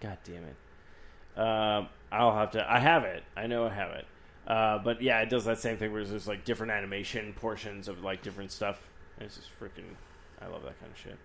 God 0.00 0.18
damn 0.24 0.44
it! 0.44 1.40
Um, 1.40 1.88
I'll 2.12 2.34
have 2.34 2.50
to. 2.52 2.70
I 2.70 2.80
have 2.80 3.04
it. 3.04 3.24
I 3.34 3.46
know 3.46 3.66
I 3.66 3.72
have 3.72 3.92
it. 3.92 4.06
Uh, 4.46 4.78
but 4.78 5.02
yeah, 5.02 5.20
it 5.20 5.30
does 5.30 5.46
that 5.46 5.58
same 5.58 5.76
thing 5.76 5.92
where 5.92 6.04
there's 6.04 6.28
like 6.28 6.44
different 6.44 6.70
animation 6.72 7.32
portions 7.32 7.88
of 7.88 8.04
like 8.04 8.22
different 8.22 8.52
stuff. 8.52 8.90
It's 9.18 9.36
just 9.36 9.48
freaking. 9.58 9.94
I 10.40 10.46
love 10.48 10.62
that 10.64 10.78
kind 10.80 10.92
of 10.92 10.98
shit. 10.98 11.16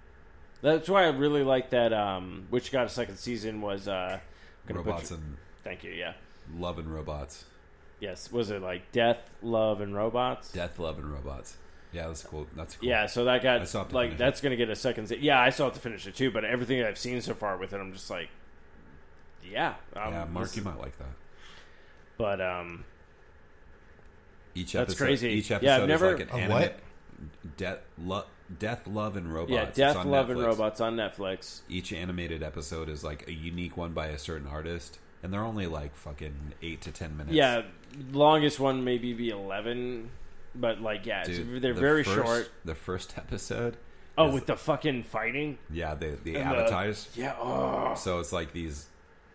That's 0.62 0.88
why 0.88 1.04
I 1.04 1.10
really 1.10 1.44
like 1.44 1.72
that. 1.72 1.92
Um, 1.92 2.46
which 2.50 2.72
got 2.72 2.86
a 2.86 2.90
second 2.90 3.18
season 3.18 3.62
was 3.62 3.88
uh, 3.88 3.92
I'm 3.94 4.10
gonna 4.10 4.22
Robots 4.70 5.10
butcher- 5.10 5.16
and 5.22 5.38
Thank 5.64 5.84
you. 5.84 5.92
Yeah. 5.92 6.14
Love 6.56 6.80
and 6.80 6.94
Robots. 6.94 7.46
Yes. 8.00 8.32
Was 8.32 8.50
it 8.52 8.62
like 8.62 8.92
Death, 8.92 9.30
Love, 9.44 9.80
and 9.82 9.96
Robots? 9.96 10.52
Death, 10.52 10.80
Love, 10.80 10.98
and 10.98 11.12
Robots. 11.12 11.58
Yeah, 11.94 12.08
that's 12.08 12.24
cool. 12.24 12.48
That's 12.56 12.76
cool. 12.78 12.88
Yeah, 12.88 13.06
so 13.06 13.26
that 13.26 13.44
got 13.44 13.62
I 13.62 13.66
still 13.66 13.82
have 13.82 13.90
to 13.90 13.96
like 13.96 14.10
finish 14.12 14.20
that's 14.20 14.42
gonna 14.42 14.56
get 14.56 14.70
a 14.70 14.76
second. 14.76 15.08
Se- 15.08 15.18
yeah, 15.20 15.40
I 15.42 15.50
still 15.50 15.66
have 15.66 15.74
to 15.76 15.80
finish 15.82 16.08
it 16.08 16.16
too. 16.16 16.32
But 16.32 16.46
everything 16.46 16.80
that 16.80 16.88
I've 16.88 16.98
seen 16.98 17.20
so 17.22 17.34
far 17.34 17.58
with 17.58 17.74
it, 17.74 17.78
I'm 17.80 17.92
just 17.92 18.10
like, 18.10 18.30
yeah, 19.44 19.76
um, 19.96 20.14
yeah, 20.14 20.26
Mark, 20.26 20.56
you 20.56 20.62
might 20.64 20.80
like 20.80 20.98
that. 21.00 21.10
But 22.18 22.40
um, 22.42 22.86
Each 24.56 24.72
That's 24.74 24.92
episode, 24.92 25.04
crazy. 25.06 25.30
Each 25.30 25.50
Yeah, 25.50 25.58
episode 25.58 25.82
I've 25.82 25.88
never- 25.90 26.14
is 26.14 26.20
like 26.20 26.34
an 26.34 26.40
anime. 26.40 26.52
what? 26.52 26.80
Death, 27.58 27.80
lo- 27.98 28.26
Death, 28.60 28.88
Love, 28.88 29.16
and 29.18 29.34
Robots. 29.34 29.52
yeah, 29.52 29.66
Death, 29.74 29.98
on 29.98 30.10
Love, 30.12 30.30
and 30.30 30.40
Netflix. 30.40 30.46
Robots 30.46 30.82
on 30.82 30.96
Netflix. 30.96 31.62
Each 31.70 31.94
animated 31.94 32.44
episode 32.44 32.90
is 32.90 33.04
like 33.04 33.28
a 33.28 33.34
unique 33.34 33.78
one 33.78 33.94
by 33.94 34.08
a 34.08 34.18
certain 34.18 34.48
artist, 34.48 35.00
and 35.24 35.34
they're 35.34 35.44
only 35.44 35.68
like 35.68 35.96
fucking 35.96 36.54
eight 36.62 36.82
to 36.82 36.92
ten 36.92 37.16
minutes. 37.18 37.34
Yeah, 37.36 37.64
longest 38.12 38.60
one 38.60 38.84
maybe 38.84 39.14
be 39.14 39.30
eleven, 39.30 40.10
but 40.56 40.82
like 40.82 41.06
yeah, 41.06 41.24
Dude, 41.24 41.62
they're 41.62 41.74
the 41.74 41.80
very 41.80 42.04
first- 42.04 42.26
short. 42.28 42.52
The 42.66 42.76
first 42.76 43.14
episode. 43.18 43.78
Oh, 44.18 44.28
is- 44.28 44.34
with 44.34 44.46
the 44.48 44.58
fucking 44.58 45.04
fighting. 45.04 45.58
Yeah, 45.72 45.96
the 45.96 46.18
the 46.24 46.36
And 46.36 46.52
the- 46.52 46.56
avatars. 46.58 47.10
yeah, 47.16 47.36
oh. 47.40 47.94
So 47.96 48.20
it's 48.20 48.34
like 48.34 48.54
these. 48.54 48.88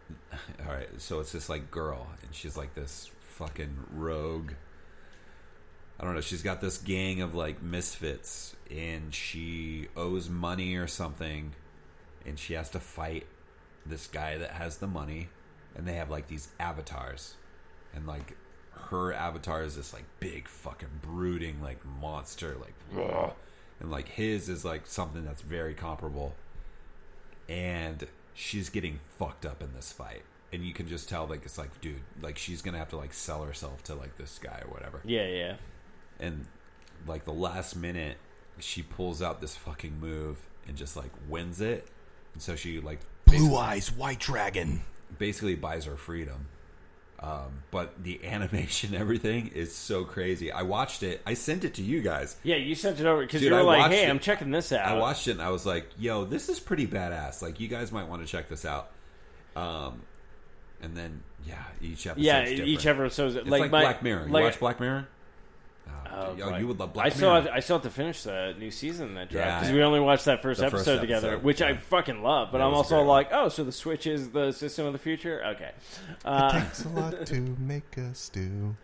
All 0.67 0.73
right, 0.73 0.89
so 0.99 1.21
it's 1.21 1.33
this 1.33 1.49
like 1.49 1.71
girl, 1.71 2.09
and 2.23 2.35
she's 2.35 2.57
like 2.57 2.75
this 2.75 3.11
fucking 3.21 3.77
rogue. 3.93 4.53
I 5.99 6.05
don't 6.05 6.15
know. 6.15 6.21
She's 6.21 6.43
got 6.43 6.61
this 6.61 6.79
gang 6.79 7.23
of 7.23 7.35
like 7.35 7.63
misfits, 7.63 8.55
and 8.71 9.15
she 9.15 9.89
owes 9.97 10.29
money 10.29 10.75
or 10.77 10.87
something, 10.87 11.53
and 12.27 12.39
she 12.39 12.55
has 12.55 12.69
to 12.71 12.81
fight 12.81 13.27
this 13.85 14.07
guy 14.07 14.37
that 14.39 14.51
has 14.53 14.79
the 14.79 14.87
money, 14.87 15.29
and 15.77 15.87
they 15.87 15.95
have 15.95 16.11
like 16.11 16.29
these 16.29 16.49
avatars, 16.59 17.35
and 17.95 18.07
like 18.07 18.37
her 18.91 19.13
avatar 19.13 19.63
is 19.63 19.77
this 19.77 19.93
like 19.93 20.05
big 20.21 20.49
fucking 20.49 21.01
brooding 21.03 21.61
like 21.63 21.85
monster, 21.85 22.57
like, 22.61 22.75
and 23.81 23.91
like 23.91 24.09
his 24.09 24.49
is 24.49 24.65
like 24.65 24.87
something 24.87 25.25
that's 25.25 25.43
very 25.43 25.75
comparable. 25.75 26.35
And 27.49 28.07
she's 28.35 28.69
getting 28.71 28.99
fucked 29.19 29.47
up 29.47 29.63
in 29.63 29.73
this 29.75 29.93
fight. 29.93 30.23
And 30.53 30.65
you 30.65 30.73
can 30.73 30.89
just 30.89 31.09
tell 31.09 31.27
like 31.27 31.45
it's 31.45 31.59
like 31.59 31.81
dude 31.81 32.01
like 32.23 32.39
she's 32.39 32.63
gonna 32.63 32.79
have 32.79 32.89
to 32.91 32.97
like 32.97 33.13
sell 33.13 33.43
herself 33.45 33.83
to 33.85 33.95
like 33.95 34.17
this 34.17 34.39
guy 34.39 34.63
or 34.67 34.73
whatever. 34.73 35.01
Yeah, 35.05 35.27
yeah. 35.27 35.57
and 36.19 36.47
like 37.07 37.25
the 37.25 37.33
last 37.33 37.77
minute 37.77 38.17
she 38.59 38.83
pulls 38.83 39.21
out 39.23 39.41
this 39.41 39.55
fucking 39.57 39.99
move 40.01 40.39
and 40.69 40.77
just 40.77 40.97
like 40.97 41.11
wins 41.29 41.61
it 41.61 41.87
and 42.35 42.43
so 42.43 42.57
she 42.57 42.81
like 42.81 43.01
Blue 43.27 43.57
eyes, 43.57 43.91
white 43.91 44.21
dragon. 44.21 44.83
basically 45.19 45.55
buys 45.57 45.85
her 45.85 45.97
freedom 45.97 46.47
um, 47.21 47.63
but 47.71 48.03
the 48.05 48.21
animation 48.27 48.95
everything 48.95 49.49
is 49.49 49.75
so 49.75 50.05
crazy 50.05 50.53
i 50.53 50.61
watched 50.63 51.03
it 51.03 51.21
i 51.27 51.33
sent 51.35 51.65
it 51.65 51.75
to 51.75 51.83
you 51.83 52.03
guys 52.03 52.37
Yeah, 52.45 52.57
you 52.57 52.75
sent 52.75 53.01
it 53.01 53.07
over 53.07 53.23
because 53.23 53.43
you 53.43 53.51
were 53.53 53.59
I 53.61 53.63
like, 53.63 53.91
"Hey, 53.91 54.05
it. 54.05 54.11
I'm 54.11 54.19
checking 54.19 54.51
this 54.51 54.71
out." 54.73 54.87
I 54.87 54.99
watched 54.99 55.27
it 55.29 55.33
and 55.33 55.43
I 55.43 55.51
was 55.51 55.65
like, 55.65 55.89
"Yo, 55.99 56.25
this 56.25 56.49
is 56.51 56.61
pretty 56.61 56.87
badass. 56.87 57.41
Like, 57.43 57.59
you 57.59 57.69
guys 57.69 57.91
might 57.91 58.07
want 58.09 58.21
to 58.23 58.29
check 58.29 58.49
this 58.49 58.65
out." 58.67 58.91
Um, 59.57 60.03
and 60.83 60.95
then 60.95 61.23
yeah, 61.47 61.55
each 61.81 62.07
episode 62.07 62.23
Yeah, 62.25 62.47
each 62.47 62.85
episode 62.87 63.29
is- 63.29 63.35
like 63.47 63.61
like, 63.63 63.71
my- 63.71 63.81
Black 63.83 64.03
Mirror. 64.03 64.27
You 64.27 64.33
like- 64.33 64.45
watch 64.45 64.61
Black 64.61 64.79
Mirror? 64.81 65.09
Oh, 66.19 66.31
dude. 66.31 66.39
yo, 66.39 66.57
you 66.57 66.67
would 66.69 66.79
love 66.81 66.95
Black 66.95 67.07
I 67.07 67.09
still 67.11 67.31
Mirror. 67.31 67.43
have, 67.43 67.53
I 67.53 67.61
still 67.61 67.77
have 67.77 67.83
to 67.83 67.91
finish 67.91 68.23
the 68.23 68.55
new 68.59 68.71
season 68.71 69.15
that 69.17 69.29
dropped 69.29 69.61
because 69.61 69.71
I- 69.71 69.75
we 69.75 69.83
only 69.83 70.01
watched 70.01 70.25
that 70.25 70.41
first 70.41 70.63
episode, 70.63 70.85
first 70.87 71.01
together, 71.03 71.29
episode, 71.33 71.45
which 71.45 71.61
I 71.61 71.77
fucking 71.77 72.23
love. 72.23 72.49
But 72.53 72.59
That 72.59 72.65
I'm 72.69 72.75
also 72.75 72.97
great. 73.01 73.07
like, 73.09 73.29
oh, 73.33 73.49
so 73.51 73.65
the 73.65 73.73
Switch 73.73 74.07
is 74.07 74.31
the 74.31 74.53
system 74.53 74.87
of 74.87 74.93
the 74.95 74.99
future. 74.99 75.45
Okay, 75.45 75.71
uh, 76.25 76.53
it 76.55 76.61
takes 76.61 76.85
a 76.87 76.89
lot 76.89 77.27
to 77.27 77.41
make 77.59 77.97
a 77.99 78.15
stew. 78.15 78.77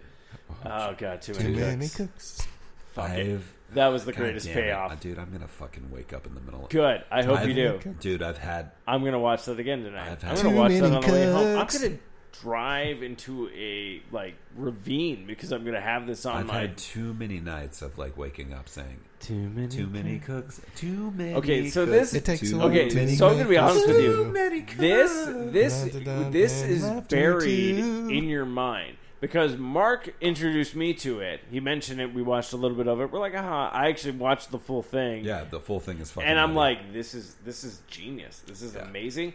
Oh 0.66 0.95
god, 0.99 1.23
too 1.23 1.33
Too 1.33 1.43
many, 1.45 1.57
many 1.57 1.89
cooks. 1.89 1.97
cooks. 1.97 2.49
Fuck 2.93 3.11
it. 3.12 3.24
Five. 3.39 3.55
That 3.74 3.87
was 3.89 4.05
the 4.05 4.12
God 4.12 4.19
greatest 4.19 4.49
payoff. 4.51 4.93
Uh, 4.93 4.97
dude. 4.97 5.19
I'm 5.19 5.33
gonna 5.33 5.49
fucking 5.49 5.91
wake 5.91 6.12
up 6.12 6.27
in 6.27 6.35
the 6.35 6.41
middle. 6.43 6.65
of 6.65 6.69
Good. 6.69 7.03
I 7.11 7.23
hope 7.23 7.39
you 7.47 7.53
I've- 7.70 7.79
do. 7.83 7.97
dude. 8.01 8.23
I've 8.23 8.37
had 8.37 8.73
I'm 8.87 9.03
gonna 9.03 9.19
watch 9.19 9.47
that 9.47 9.59
again 9.59 9.83
tonight. 9.83 10.19
I've 10.23 10.24
I'm 10.24 10.37
gonna 10.37 10.55
watch 10.57 10.73
that 10.73 10.83
many 10.83 10.97
on 10.97 11.01
the 11.03 11.09
way 11.12 11.24
home. 11.33 11.59
I'm 11.59 11.66
gonna 11.66 11.99
drive 12.41 13.03
into 13.03 13.49
a 13.55 14.03
like 14.11 14.35
ravine 14.57 15.27
because 15.27 15.53
I'm 15.53 15.65
gonna 15.65 15.81
have 15.81 16.07
this 16.07 16.25
on 16.27 16.37
I've 16.37 16.47
my. 16.47 16.61
had 16.61 16.77
too 16.77 17.15
many 17.15 17.41
nights 17.41 17.83
of 17.83 17.99
like 17.99 18.17
waking 18.17 18.53
up 18.53 18.69
saying 18.69 18.99
too 19.21 19.49
many, 19.51 19.69
too 19.69 19.87
many 19.87 20.19
cooks, 20.19 20.61
too 20.75 21.13
many. 21.13 21.35
Okay, 21.35 21.71
so 21.71 21.85
cooks, 21.87 22.11
this 22.11 22.15
it 22.15 22.25
takes 22.25 22.41
too 22.51 22.61
okay. 22.63 22.93
many 22.93 23.15
So 23.15 23.29
I'm 23.29 23.37
gonna 23.37 23.49
be 23.49 23.55
cooks, 23.57 23.71
honest 23.71 23.87
with 23.87 23.97
too 23.97 24.03
you. 24.03 24.25
many 24.25 24.61
This 24.63 25.27
cooks. 25.27 25.53
this 25.53 25.83
this 26.31 26.63
is 26.63 26.83
buried 27.09 27.79
in 27.79 28.25
your 28.25 28.45
mind 28.47 28.97
because 29.21 29.57
Mark 29.57 30.13
introduced 30.21 30.75
me 30.75 30.93
to 30.95 31.21
it. 31.21 31.41
He 31.51 31.61
mentioned 31.61 32.01
it. 32.01 32.13
We 32.13 32.23
watched 32.23 32.53
a 32.53 32.57
little 32.57 32.77
bit 32.77 32.89
of 32.89 33.01
it. 33.01 33.13
We're 33.13 33.21
like, 33.21 33.37
aha! 33.37 33.71
I 33.73 33.89
actually 33.89 34.19
watched 34.19 34.51
the 34.51 34.59
full 34.59 34.83
thing. 34.83 35.25
Yeah, 35.25 35.45
the 35.49 35.61
full 35.61 35.79
thing 35.79 35.99
is 35.99 36.11
fucking. 36.11 36.29
and 36.29 36.41
I'm 36.41 36.49
heavy. 36.51 36.59
like, 36.59 36.93
this 36.93 37.15
is 37.15 37.37
this 37.45 37.63
is 37.63 37.83
genius. 37.87 38.41
This 38.47 38.63
is 38.63 38.75
amazing. 38.75 39.35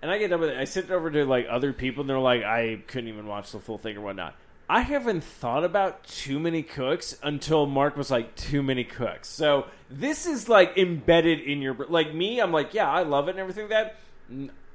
And 0.00 0.10
I 0.10 0.18
get 0.18 0.28
done 0.30 0.40
with 0.40 0.50
it. 0.50 0.56
I 0.58 0.64
sent 0.64 0.86
it 0.86 0.92
over 0.92 1.10
to 1.10 1.24
like 1.24 1.46
other 1.50 1.72
people, 1.72 2.02
and 2.02 2.10
they're 2.10 2.18
like, 2.18 2.42
I 2.44 2.82
couldn't 2.86 3.08
even 3.08 3.26
watch 3.26 3.50
the 3.52 3.58
full 3.58 3.78
thing 3.78 3.96
or 3.96 4.00
whatnot. 4.00 4.34
I 4.70 4.82
haven't 4.82 5.24
thought 5.24 5.64
about 5.64 6.04
too 6.04 6.38
many 6.38 6.62
cooks 6.62 7.18
until 7.22 7.64
Mark 7.66 7.96
was 7.96 8.10
like 8.10 8.36
too 8.36 8.62
many 8.62 8.84
cooks. 8.84 9.28
So 9.28 9.66
this 9.90 10.26
is 10.26 10.48
like 10.48 10.76
embedded 10.76 11.40
in 11.40 11.62
your 11.62 11.74
like 11.88 12.14
me. 12.14 12.38
I'm 12.40 12.52
like, 12.52 12.74
yeah, 12.74 12.90
I 12.90 13.02
love 13.02 13.28
it 13.28 13.32
and 13.32 13.40
everything. 13.40 13.68
Like 13.68 13.70
that 13.70 13.96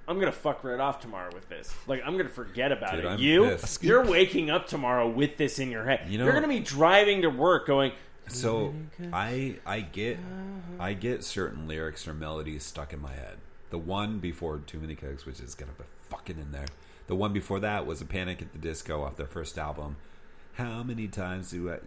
I'm 0.07 0.19
gonna 0.19 0.31
fuck 0.31 0.63
right 0.63 0.79
off 0.79 0.99
tomorrow 0.99 1.29
with 1.33 1.47
this. 1.47 1.71
Like 1.85 2.01
I'm 2.05 2.17
gonna 2.17 2.29
forget 2.29 2.71
about 2.71 2.95
Dude, 2.95 3.05
it. 3.05 3.07
I'm 3.07 3.19
you, 3.19 3.45
pissed. 3.45 3.83
you're 3.83 4.03
waking 4.03 4.49
up 4.49 4.67
tomorrow 4.67 5.07
with 5.07 5.37
this 5.37 5.59
in 5.59 5.69
your 5.69 5.85
head. 5.85 6.07
You 6.09 6.17
know- 6.17 6.23
you're 6.25 6.33
gonna 6.33 6.47
be 6.47 6.59
driving 6.59 7.21
to 7.21 7.29
work 7.29 7.67
going. 7.67 7.91
So 8.27 8.73
I 9.11 9.57
I 9.65 9.81
get 9.81 10.17
I 10.79 10.93
get 10.93 11.23
certain 11.23 11.67
lyrics 11.67 12.07
or 12.07 12.13
melodies 12.15 12.63
stuck 12.63 12.93
in 12.93 13.01
my 13.01 13.13
head. 13.13 13.37
The 13.73 13.79
one 13.79 14.19
before 14.19 14.59
Too 14.59 14.79
Many 14.79 14.93
Cooks, 14.93 15.25
which 15.25 15.39
is 15.39 15.55
gonna 15.55 15.71
be 15.75 15.83
fucking 16.07 16.37
in 16.37 16.51
there. 16.51 16.67
The 17.07 17.15
one 17.15 17.33
before 17.33 17.59
that 17.61 17.87
was 17.87 18.01
a 18.01 18.05
Panic 18.05 18.39
at 18.39 18.53
the 18.53 18.59
Disco 18.59 19.01
off 19.01 19.15
their 19.15 19.25
first 19.25 19.57
album. 19.57 19.95
How 20.53 20.83
many 20.83 21.07
times 21.07 21.49
do 21.49 21.71
I? 21.71 21.79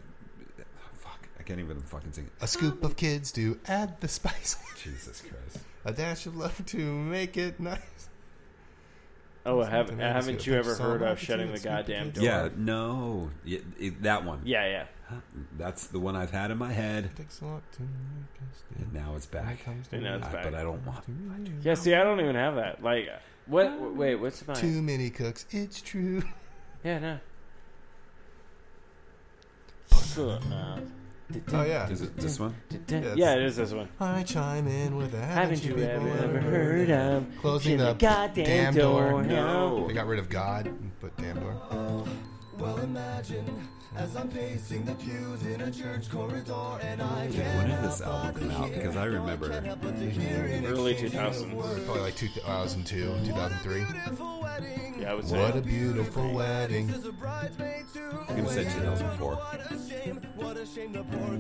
Fuck, 0.95 1.29
I 1.39 1.45
can't 1.45 1.61
even 1.61 1.81
fucking 1.81 2.11
sing. 2.11 2.25
it. 2.25 2.33
A 2.43 2.49
scoop 2.49 2.83
of 2.83 2.97
kids 2.97 3.31
to 3.35 3.61
add 3.69 4.01
the 4.01 4.09
spice. 4.09 4.57
Jesus 4.83 5.21
Christ. 5.21 5.65
A 5.85 5.93
dash 5.93 6.27
of 6.27 6.37
love 6.37 6.67
to 6.67 6.77
make 6.79 7.37
it 7.37 7.61
nice. 7.61 8.09
Oh, 9.45 9.63
have, 9.63 9.89
haven't 9.91 10.45
you 10.45 10.55
ever 10.55 10.75
heard 10.75 11.03
of 11.03 11.21
shutting 11.21 11.47
the 11.47 11.53
to 11.53 11.59
scoop 11.61 11.71
of 11.73 11.87
goddamn 11.87 12.11
door? 12.11 12.25
Yeah, 12.25 12.49
no, 12.57 13.31
yeah, 13.45 13.61
it- 13.79 14.03
that 14.03 14.25
one. 14.25 14.41
Yeah, 14.45 14.67
yeah. 14.67 14.87
That's 15.57 15.87
the 15.87 16.01
one 16.01 16.17
I've 16.17 16.31
had 16.33 16.51
in 16.51 16.59
my 16.59 16.73
head, 16.73 17.11
Takes 17.17 17.41
a 17.41 17.45
lot 17.47 17.63
to 17.75 17.83
make 17.83 18.51
us 18.51 18.63
do. 18.77 18.83
and 18.85 18.93
now 18.93 19.15
it's 19.17 19.27
back. 19.27 19.59
And 19.93 20.03
now 20.03 20.17
it's 20.17 20.27
back. 20.29 20.43
But 20.45 20.55
I 20.55 20.63
don't 20.63 20.85
want. 20.85 21.05
Yeah, 21.63 21.75
see, 21.75 21.95
I 21.95 22.03
don't 22.03 22.21
even 22.21 22.35
have 22.35 22.57
that. 22.57 22.83
Like, 22.83 23.09
what? 23.47 23.95
Wait, 23.95 24.17
what's 24.17 24.47
mine? 24.47 24.57
Too 24.57 24.83
many 24.83 25.11
cooks. 25.11 25.47
It's 25.51 25.81
true. 25.81 26.23
Yeah, 26.85 26.99
no. 26.99 27.19
So, 29.93 30.31
uh, 30.31 30.81
Oh 31.53 31.65
yeah. 31.65 31.89
Is 31.89 32.03
it 32.03 32.17
this 32.17 32.39
one? 32.39 32.55
yeah, 32.89 33.35
it 33.35 33.43
is 33.43 33.57
this 33.57 33.73
one. 33.73 33.89
I 33.99 34.23
chime 34.23 34.69
in 34.69 34.97
with 34.97 35.13
a 35.15 35.21
Haven't 35.21 35.65
you 35.65 35.77
ever, 35.79 36.09
ever 36.09 36.41
heard 36.41 36.91
of 36.91 37.27
closing 37.41 37.79
the 37.79 37.95
goddamn 37.95 38.45
damn 38.45 38.75
door? 38.75 39.11
door? 39.11 39.23
No. 39.25 39.89
They 39.89 39.95
got 39.95 40.07
rid 40.07 40.21
of 40.21 40.29
God 40.29 40.67
and 40.67 40.93
put 41.01 41.17
damn 41.17 41.41
door. 41.41 41.57
Well, 42.59 42.79
imagine 42.79 43.45
as 43.97 44.15
I'm 44.17 44.29
pacing 44.29 44.85
the 44.85 44.95
pews 44.95 45.47
in 45.47 45.61
a 45.61 45.71
church 45.71 46.11
corridor 46.11 46.79
and 46.83 47.01
I 47.03 47.29
can't 47.33 47.57
When 47.57 47.69
did 47.69 47.83
this 47.83 48.01
album 48.01 48.35
come 48.35 48.51
out? 48.63 48.71
Because 48.73 48.97
I 48.97 49.05
remember. 49.05 49.47
Early 49.47 50.95
2000s. 50.95 51.85
Probably 51.85 52.03
like 52.03 52.17
2002, 52.17 53.13
uh, 53.13 53.25
2003. 53.25 53.87
Yeah, 55.01 55.11
I 55.11 55.15
would 55.15 55.27
say. 55.27 55.41
What 55.41 55.57
a 55.57 55.61
beautiful 55.61 56.33
wedding. 56.33 56.93
I'm 56.93 58.37
gonna 58.37 58.49
say 58.49 58.65
2004. 58.65 59.39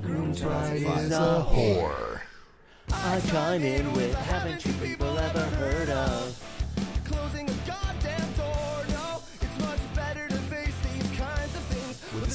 Groom's 0.03 0.41
bride 0.41 0.77
is 0.77 0.83
a 0.83 0.87
2005. 0.87 1.47
whore. 1.47 2.21
I 2.93 3.21
chime 3.29 3.63
in 3.63 3.93
with 3.93 4.15
haven't 4.15 4.65
you 4.65 4.73
people 4.75 5.19
ever 5.19 5.41
heard 5.41 5.91
of? 5.91 6.56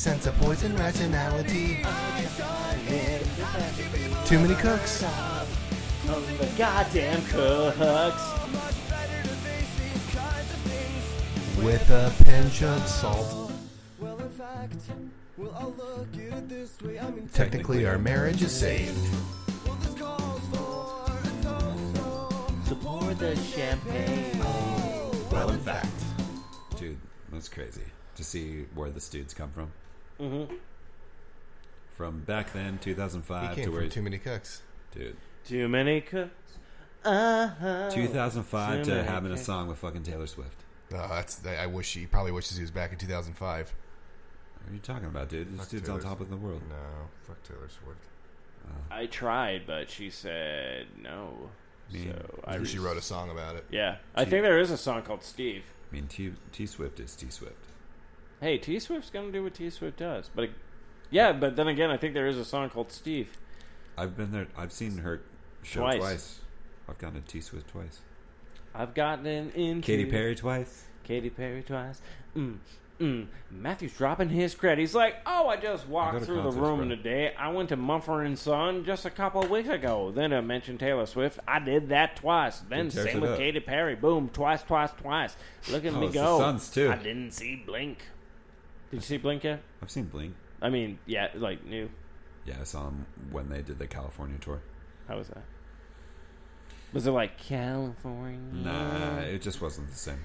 Sense 0.02 0.26
of 0.26 0.36
poison 0.40 0.76
rationality. 0.78 1.78
I 1.86 2.26
chime 2.36 2.88
in. 2.88 4.26
Too 4.26 4.40
many 4.40 4.56
cooks. 4.56 5.04
Of 5.04 6.38
the 6.40 6.50
goddamn 6.58 7.22
cooks. 7.26 8.24
With 11.64 11.88
a 11.92 12.12
pinch 12.24 12.64
of 12.64 12.88
salt. 12.88 13.52
Well, 14.00 14.18
in 14.18 14.30
fact, 14.32 14.74
well, 15.38 15.56
I'll 15.60 15.76
look 15.78 16.08
at 16.16 16.36
it 16.36 16.50
this 16.50 16.82
way. 16.82 16.98
I 16.98 17.12
mean, 17.12 17.30
Technically, 17.32 17.86
our 17.86 18.00
marriage 18.00 18.42
is 18.42 18.52
saved. 18.52 18.98
well, 19.68 19.76
this 19.76 19.94
calls 19.94 20.42
for 20.50 21.14
a 21.14 21.44
toast. 21.44 22.70
So 22.70 22.76
pour 22.78 23.14
the 23.14 23.36
champagne. 23.36 24.40
Well, 25.32 25.52
in 25.52 25.60
fact. 25.60 25.86
Dude, 26.76 26.98
that's 27.32 27.50
crazy 27.50 27.84
to 28.16 28.24
see 28.24 28.66
where 28.74 28.90
this 28.90 29.08
dude's 29.08 29.36
come 29.36 29.52
from. 29.52 29.72
Mm-hmm. 30.22 30.54
From 31.94 32.22
back 32.22 32.54
then, 32.54 32.78
2005 32.80 33.50
He 33.50 33.56
came 33.56 33.66
to 33.66 33.72
where 33.72 33.80
from 33.80 33.84
he's- 33.86 33.94
Too 33.94 34.02
Many 34.02 34.18
Cooks. 34.18 34.62
dude. 34.94 35.18
Too 35.46 35.68
many 35.68 36.02
cooks. 36.02 36.32
Uh-huh. 37.04 37.90
2005 37.92 38.78
Too 38.80 38.84
to 38.92 38.96
many 38.98 39.08
having 39.08 39.32
a 39.32 39.36
cooks. 39.36 39.46
song 39.46 39.68
with 39.68 39.80
fucking 39.80 40.04
Taylor 40.04 40.28
Swift. 40.28 40.64
Oh, 40.94 41.08
that's. 41.10 41.44
I 41.46 41.66
wish 41.66 41.94
he 41.96 42.06
probably 42.06 42.32
wishes 42.32 42.58
he 42.58 42.62
was 42.64 42.70
back 42.72 42.92
in 42.92 42.98
2005. 43.00 43.74
What 44.64 44.70
are 44.70 44.74
you 44.74 44.80
talking 44.80 45.06
about, 45.08 45.30
dude? 45.30 45.52
This 45.52 45.62
Fuck 45.62 45.70
dude's 45.70 45.90
on 45.90 46.00
Taylor 46.00 46.10
top 46.12 46.22
of 46.22 46.30
the 46.30 46.36
world. 46.38 46.62
No, 46.70 46.76
fuck 47.24 47.42
Taylor 47.44 47.70
Swift. 47.70 48.00
I 48.92 49.08
tried, 49.08 49.64
but 49.66 49.90
she 49.90 50.10
said 50.12 50.86
no. 51.02 51.50
mean, 51.92 52.14
so 52.14 52.40
I 52.46 52.56
I 52.58 52.64
she 52.64 52.78
wrote 52.78 52.98
a 52.98 53.02
song 53.02 53.32
about 53.32 53.56
it. 53.56 53.66
Yeah, 53.72 53.96
I 54.14 54.24
think 54.26 54.44
there 54.44 54.60
is 54.60 54.70
a 54.70 54.78
song 54.78 55.02
called 55.02 55.24
Steve. 55.24 55.64
I 55.92 55.96
mean, 55.96 56.08
T, 56.08 56.34
T 56.52 56.66
Swift 56.68 57.00
is 57.00 57.16
T 57.16 57.28
Swift. 57.30 57.56
Hey, 58.42 58.58
T 58.58 58.80
Swift's 58.80 59.10
gonna 59.10 59.32
do 59.32 59.44
what 59.44 59.54
T 59.54 59.70
Swift 59.70 59.98
does, 59.98 60.30
but 60.36 60.50
yeah, 61.10 61.32
but 61.32 61.56
then 61.56 61.68
again, 61.68 61.90
I 61.92 61.98
think 61.98 62.14
there 62.14 62.28
is 62.28 62.38
a 62.38 62.44
song 62.46 62.70
called 62.70 62.92
Steve. 62.92 63.30
I've 63.98 64.18
been 64.18 64.32
there. 64.32 64.48
I've 64.58 64.72
seen 64.72 64.98
her 65.00 65.22
show 65.64 65.82
Twice. 65.82 65.98
twice. 66.00 66.40
I've 66.90 66.98
gone 66.98 67.14
to 67.14 67.22
T 67.22 67.40
Swift 67.40 67.70
twice. 67.70 68.00
I've 68.74 68.94
gotten 68.96 69.26
into 69.28 69.86
Katy 69.86 70.06
Perry 70.06 70.34
twice. 70.36 70.86
Katy 71.04 71.30
Perry 71.30 71.62
twice. 71.62 72.02
Mm, 72.36 72.58
mm. 73.00 73.28
Matthew's 73.52 73.94
dropping 73.98 74.30
his 74.30 74.56
credit. 74.56 74.80
He's 74.80 74.96
like, 74.96 75.18
"Oh, 75.26 75.48
I 75.50 75.58
just 75.58 75.88
walked 75.88 76.20
to 76.20 76.26
through 76.26 76.42
the 76.44 76.52
room 76.52 76.80
bro. 76.80 76.88
today. 76.88 77.34
I 77.38 77.50
went 77.50 77.70
to 77.70 77.76
Mumford 77.76 78.26
and 78.26 78.40
Son 78.40 78.86
just 78.86 79.06
a 79.06 79.10
couple 79.12 79.44
of 79.44 79.52
weeks 79.52 79.70
ago. 79.70 80.12
Then 80.16 80.34
I 80.34 80.42
mentioned 80.42 80.80
Taylor 80.80 81.06
Swift. 81.06 81.38
I 81.48 81.60
did 81.60 81.90
that 81.90 82.16
twice. 82.16 82.60
Then 82.62 82.90
same 82.90 83.20
with 83.22 83.32
up. 83.32 83.38
Katy 83.38 83.60
Perry. 83.60 83.96
Boom, 83.96 84.30
twice, 84.30 84.64
twice, 84.64 84.92
twice. 84.94 85.36
Look 85.70 85.86
at 85.86 85.94
Oh, 85.94 86.00
me 86.00 86.10
go. 86.10 86.40
Suns, 86.40 86.70
too. 86.72 86.90
I 86.92 86.96
didn't 86.96 87.32
see 87.32 87.58
Blink. 87.58 88.00
Did 88.92 88.98
you 88.98 89.02
see 89.02 89.18
Blink 89.18 89.44
yet? 89.44 89.62
I've 89.82 89.90
seen 89.90 90.06
Blink. 90.06 90.36
I 90.62 90.70
mean, 90.70 91.00
yeah, 91.06 91.30
like 91.36 91.66
new. 91.66 91.90
Yeah, 92.46 92.56
I 92.62 92.64
saw 92.66 92.84
them 92.86 93.06
when 93.32 93.50
they 93.50 93.62
did 93.62 93.80
the 93.80 93.88
California 93.88 94.38
tour. 94.40 94.62
How 95.08 95.18
was 95.18 95.30
that? 95.30 95.44
Was 96.94 97.08
it 97.08 97.12
like 97.12 97.38
California? 97.38 98.40
Nah, 98.54 99.20
it 99.20 99.42
just 99.42 99.62
wasn't 99.62 99.90
the 99.90 99.96
same. 99.96 100.20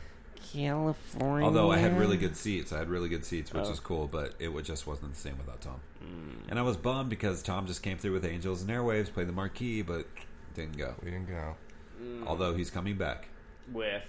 California. 0.52 1.46
Although 1.46 1.70
I 1.70 1.78
had 1.78 1.98
really 1.98 2.16
good 2.16 2.36
seats, 2.36 2.72
I 2.72 2.78
had 2.78 2.88
really 2.88 3.08
good 3.08 3.24
seats, 3.24 3.52
which 3.52 3.64
Oh. 3.66 3.70
is 3.70 3.80
cool. 3.80 4.06
But 4.06 4.34
it 4.38 4.48
would, 4.48 4.64
just 4.64 4.86
wasn't 4.86 5.14
the 5.14 5.18
same 5.20 5.38
without 5.38 5.60
Tom. 5.60 5.80
Mm. 6.02 6.48
And 6.50 6.58
I 6.58 6.62
was 6.62 6.76
bummed 6.76 7.10
because 7.10 7.42
Tom 7.42 7.66
just 7.66 7.82
came 7.82 7.98
through 7.98 8.12
with 8.12 8.24
Angels 8.24 8.62
and 8.62 8.70
Airwaves, 8.70 9.12
played 9.12 9.28
the 9.28 9.32
marquee, 9.32 9.82
but 9.82 10.06
didn't 10.54 10.76
go. 10.76 10.94
We 11.02 11.10
didn't 11.10 11.28
go. 11.28 11.56
Mm. 12.00 12.26
Although 12.26 12.54
he's 12.54 12.70
coming 12.70 12.96
back, 12.96 13.28
with 13.72 14.02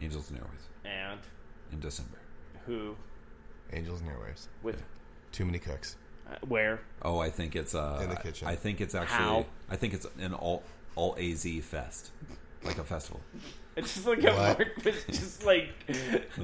Angels 0.00 0.30
and 0.30 0.38
Airwaves, 0.40 0.66
and 0.84 1.20
in 1.72 1.80
December. 1.80 2.18
who 2.66 2.96
Angels 3.72 4.00
and 4.00 4.10
Airwaves. 4.10 4.46
with 4.62 4.82
Too 5.32 5.44
Many 5.44 5.58
Cooks. 5.58 5.96
uh, 6.30 6.36
where 6.46 6.80
Oh, 7.02 7.18
I 7.18 7.30
think 7.30 7.56
it's 7.56 7.74
uh, 7.74 8.00
In 8.02 8.10
the 8.10 8.16
kitchen. 8.16 8.48
I 8.48 8.56
think 8.56 8.80
it's 8.80 8.94
actually. 8.94 9.16
How? 9.16 9.46
I 9.68 9.76
think 9.76 9.94
it's 9.94 10.06
an 10.18 10.34
all 10.34 10.62
all 10.96 11.16
AZ 11.18 11.46
fest. 11.62 12.10
like 12.64 12.78
a 12.78 12.84
festival. 12.84 13.20
It's 13.76 13.94
just 13.94 14.06
like 14.06 14.22
a 14.24 14.32
What? 14.32 14.58
Mark 14.58 14.84
was 14.84 15.04
just 15.06 15.44
like 15.44 15.68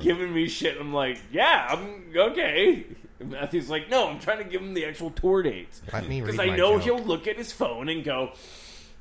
giving 0.01 0.33
me 0.33 0.49
shit. 0.49 0.81
I'm 0.81 0.95
like, 0.95 1.19
yeah, 1.33 1.67
I'm 1.71 2.13
okay. 2.17 2.87
And 3.19 3.31
Matthew's 3.33 3.69
like, 3.69 3.91
no, 3.91 4.09
I'm 4.09 4.21
trying 4.21 4.39
to 4.39 4.45
give 4.45 4.61
him 4.63 4.75
the 4.75 4.85
actual 4.85 5.11
tour 5.11 5.43
dates 5.43 5.83
Let 5.93 6.09
me 6.09 6.21
because 6.21 6.39
I 6.39 6.47
know 6.55 6.75
joke. 6.79 6.83
he'll 6.83 6.99
look 7.05 7.27
at 7.27 7.37
his 7.37 7.51
phone 7.53 7.89
and 7.89 8.05
go, 8.05 8.33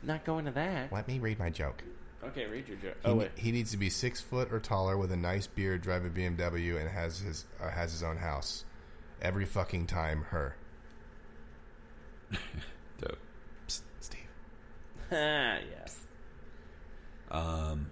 not 0.03 0.25
going 0.25 0.45
to 0.45 0.51
that. 0.51 0.91
Let 0.91 1.07
me 1.07 1.19
read 1.19 1.37
my 1.37 1.49
joke. 1.49 1.83
Okay, 2.27 2.45
read 2.45 2.67
your 2.67 2.77
joke. 2.77 2.95
He, 3.03 3.09
Oh 3.09 3.15
wait, 3.15 3.31
he 3.35 3.51
needs 3.51 3.71
to 3.71 3.77
be 3.77 3.89
six 3.89 4.21
foot 4.21 4.51
or 4.51 4.59
taller 4.59 4.97
with 4.97 5.11
a 5.11 5.17
nice 5.17 5.47
beard, 5.47 5.81
drive 5.81 6.05
a 6.05 6.09
BMW, 6.09 6.79
and 6.79 6.89
has 6.89 7.19
his 7.19 7.45
uh, 7.61 7.69
has 7.69 7.91
his 7.91 8.03
own 8.03 8.17
house. 8.17 8.63
Every 9.21 9.45
fucking 9.45 9.87
time, 9.87 10.23
her. 10.29 10.55
Dope. 12.99 13.17
Psst, 13.67 13.81
Steve. 13.99 14.19
yeah. 15.11 15.59
Um, 17.31 17.91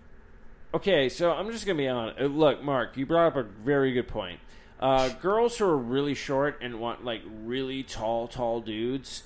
Okay, 0.74 1.08
so 1.08 1.32
I'm 1.32 1.52
just 1.52 1.68
gonna 1.68 1.78
be 1.78 1.88
honest. 1.88 2.20
Uh, 2.20 2.26
Look, 2.26 2.64
Mark, 2.64 2.98
you 2.98 3.06
brought 3.06 3.28
up 3.28 3.36
a 3.36 3.44
very 3.44 3.92
good 3.92 4.08
point. 4.08 4.40
Uh, 4.80 5.10
girls 5.10 5.58
who 5.58 5.66
are 5.66 5.78
really 5.78 6.16
short 6.16 6.58
and 6.62 6.80
want 6.80 7.06
like 7.06 7.22
really 7.28 7.84
tall, 7.84 8.28
tall 8.28 8.60
dudes. 8.60 9.24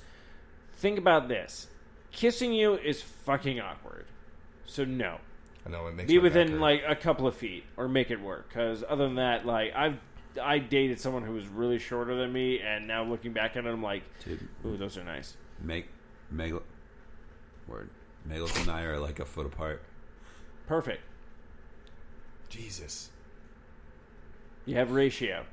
Think 0.75 0.99
about 0.99 1.29
this: 1.29 1.67
kissing 2.11 2.51
you 2.51 2.75
is 2.75 3.01
fucking 3.01 3.61
awkward. 3.61 4.05
So 4.67 4.85
no. 4.85 5.17
I 5.65 5.69
know 5.69 5.87
it 5.87 5.95
makes 5.95 6.07
be 6.07 6.19
within 6.19 6.51
hurt. 6.51 6.61
like 6.61 6.83
a 6.87 6.95
couple 6.95 7.27
of 7.27 7.35
feet 7.35 7.63
or 7.75 7.87
make 7.87 8.11
it 8.11 8.21
work. 8.21 8.47
Because 8.47 8.83
other 8.87 9.05
than 9.05 9.15
that, 9.15 9.45
like 9.45 9.73
I've 9.75 9.97
I 10.41 10.59
dated 10.59 10.99
someone 10.99 11.23
who 11.23 11.33
was 11.33 11.47
really 11.47 11.79
shorter 11.79 12.15
than 12.15 12.31
me, 12.31 12.59
and 12.59 12.87
now 12.87 13.03
looking 13.03 13.33
back 13.33 13.57
at 13.57 13.65
it, 13.65 13.69
I'm 13.69 13.81
like, 13.81 14.03
Dude. 14.23 14.47
ooh, 14.65 14.77
those 14.77 14.95
are 14.97 15.03
nice. 15.03 15.35
Make 15.59 15.87
Meg, 16.29 16.53
word. 17.67 17.89
Megalith 18.25 18.59
and 18.61 18.69
I 18.69 18.83
are 18.83 18.99
like 18.99 19.19
a 19.19 19.25
foot 19.25 19.45
apart. 19.45 19.81
Perfect. 20.67 21.01
Jesus. 22.49 23.09
You 24.65 24.75
have 24.75 24.91
ratio. 24.91 25.45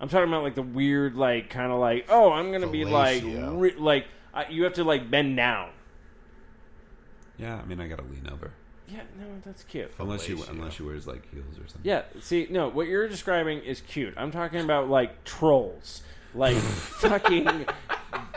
I'm 0.00 0.08
talking 0.08 0.28
about 0.28 0.42
like 0.42 0.54
the 0.54 0.62
weird, 0.62 1.16
like 1.16 1.48
kind 1.48 1.72
of 1.72 1.78
like, 1.78 2.06
oh, 2.08 2.32
I'm 2.32 2.52
gonna 2.52 2.66
be 2.66 2.84
like, 2.84 3.22
re- 3.24 3.76
like 3.78 4.06
I, 4.34 4.48
you 4.48 4.64
have 4.64 4.74
to 4.74 4.84
like 4.84 5.10
bend 5.10 5.36
down. 5.36 5.70
Yeah, 7.38 7.56
I 7.62 7.64
mean, 7.66 7.80
I 7.80 7.86
gotta 7.88 8.02
lean 8.04 8.28
over. 8.32 8.50
Yeah, 8.88 9.00
no, 9.18 9.26
that's 9.44 9.64
cute. 9.64 9.90
Unless 9.98 10.22
she 10.24 10.32
unless 10.48 10.74
she 10.74 10.82
wears 10.84 11.06
like 11.06 11.28
heels 11.32 11.54
or 11.56 11.66
something. 11.66 11.80
Yeah, 11.82 12.02
see, 12.20 12.46
no, 12.50 12.68
what 12.68 12.86
you're 12.86 13.08
describing 13.08 13.58
is 13.60 13.80
cute. 13.80 14.14
I'm 14.16 14.30
talking 14.30 14.60
about 14.60 14.88
like 14.88 15.24
trolls, 15.24 16.02
like 16.34 16.56
fucking 17.00 17.66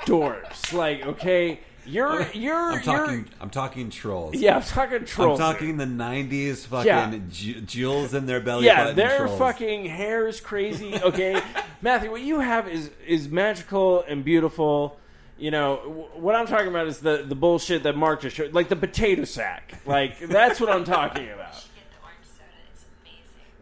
dwarfs. 0.05 0.73
Like, 0.73 1.05
okay, 1.05 1.59
you're 1.85 2.23
you're 2.33 2.73
I'm 2.73 2.81
talking. 2.81 3.29
I'm 3.39 3.49
talking 3.49 3.89
trolls. 3.89 4.35
Yeah, 4.35 4.57
I'm 4.57 4.63
talking 4.63 5.05
trolls. 5.05 5.39
I'm 5.39 5.53
talking 5.53 5.77
the 5.77 5.85
'90s 5.85 6.65
fucking 6.65 6.87
Yeah. 6.87 7.19
ju- 7.29 7.61
jewels 7.61 8.13
in 8.13 8.25
their 8.25 8.39
belly. 8.41 8.65
yeah, 8.65 8.83
button 8.85 8.95
their 8.95 9.17
trolls. 9.19 9.39
fucking 9.39 9.85
hair 9.85 10.27
is 10.27 10.41
crazy. 10.41 10.95
Okay, 10.95 11.41
Matthew, 11.81 12.11
what 12.11 12.21
you 12.21 12.39
have 12.39 12.67
is 12.67 12.89
is 13.07 13.29
magical 13.29 14.01
and 14.07 14.23
beautiful. 14.25 14.97
You 15.39 15.51
know 15.51 15.77
w- 15.83 16.03
what 16.15 16.35
I'm 16.35 16.45
talking 16.47 16.67
about 16.67 16.87
is 16.87 16.99
the 16.99 17.23
the 17.27 17.35
bullshit 17.35 17.83
that 17.83 17.95
Mark 17.95 18.21
just 18.21 18.35
showed, 18.35 18.53
like 18.53 18.67
the 18.69 18.75
potato 18.75 19.23
sack. 19.23 19.73
Like 19.85 20.19
that's 20.19 20.59
what 20.59 20.69
I'm 20.69 20.83
talking 20.83 21.29
about. 21.33 21.65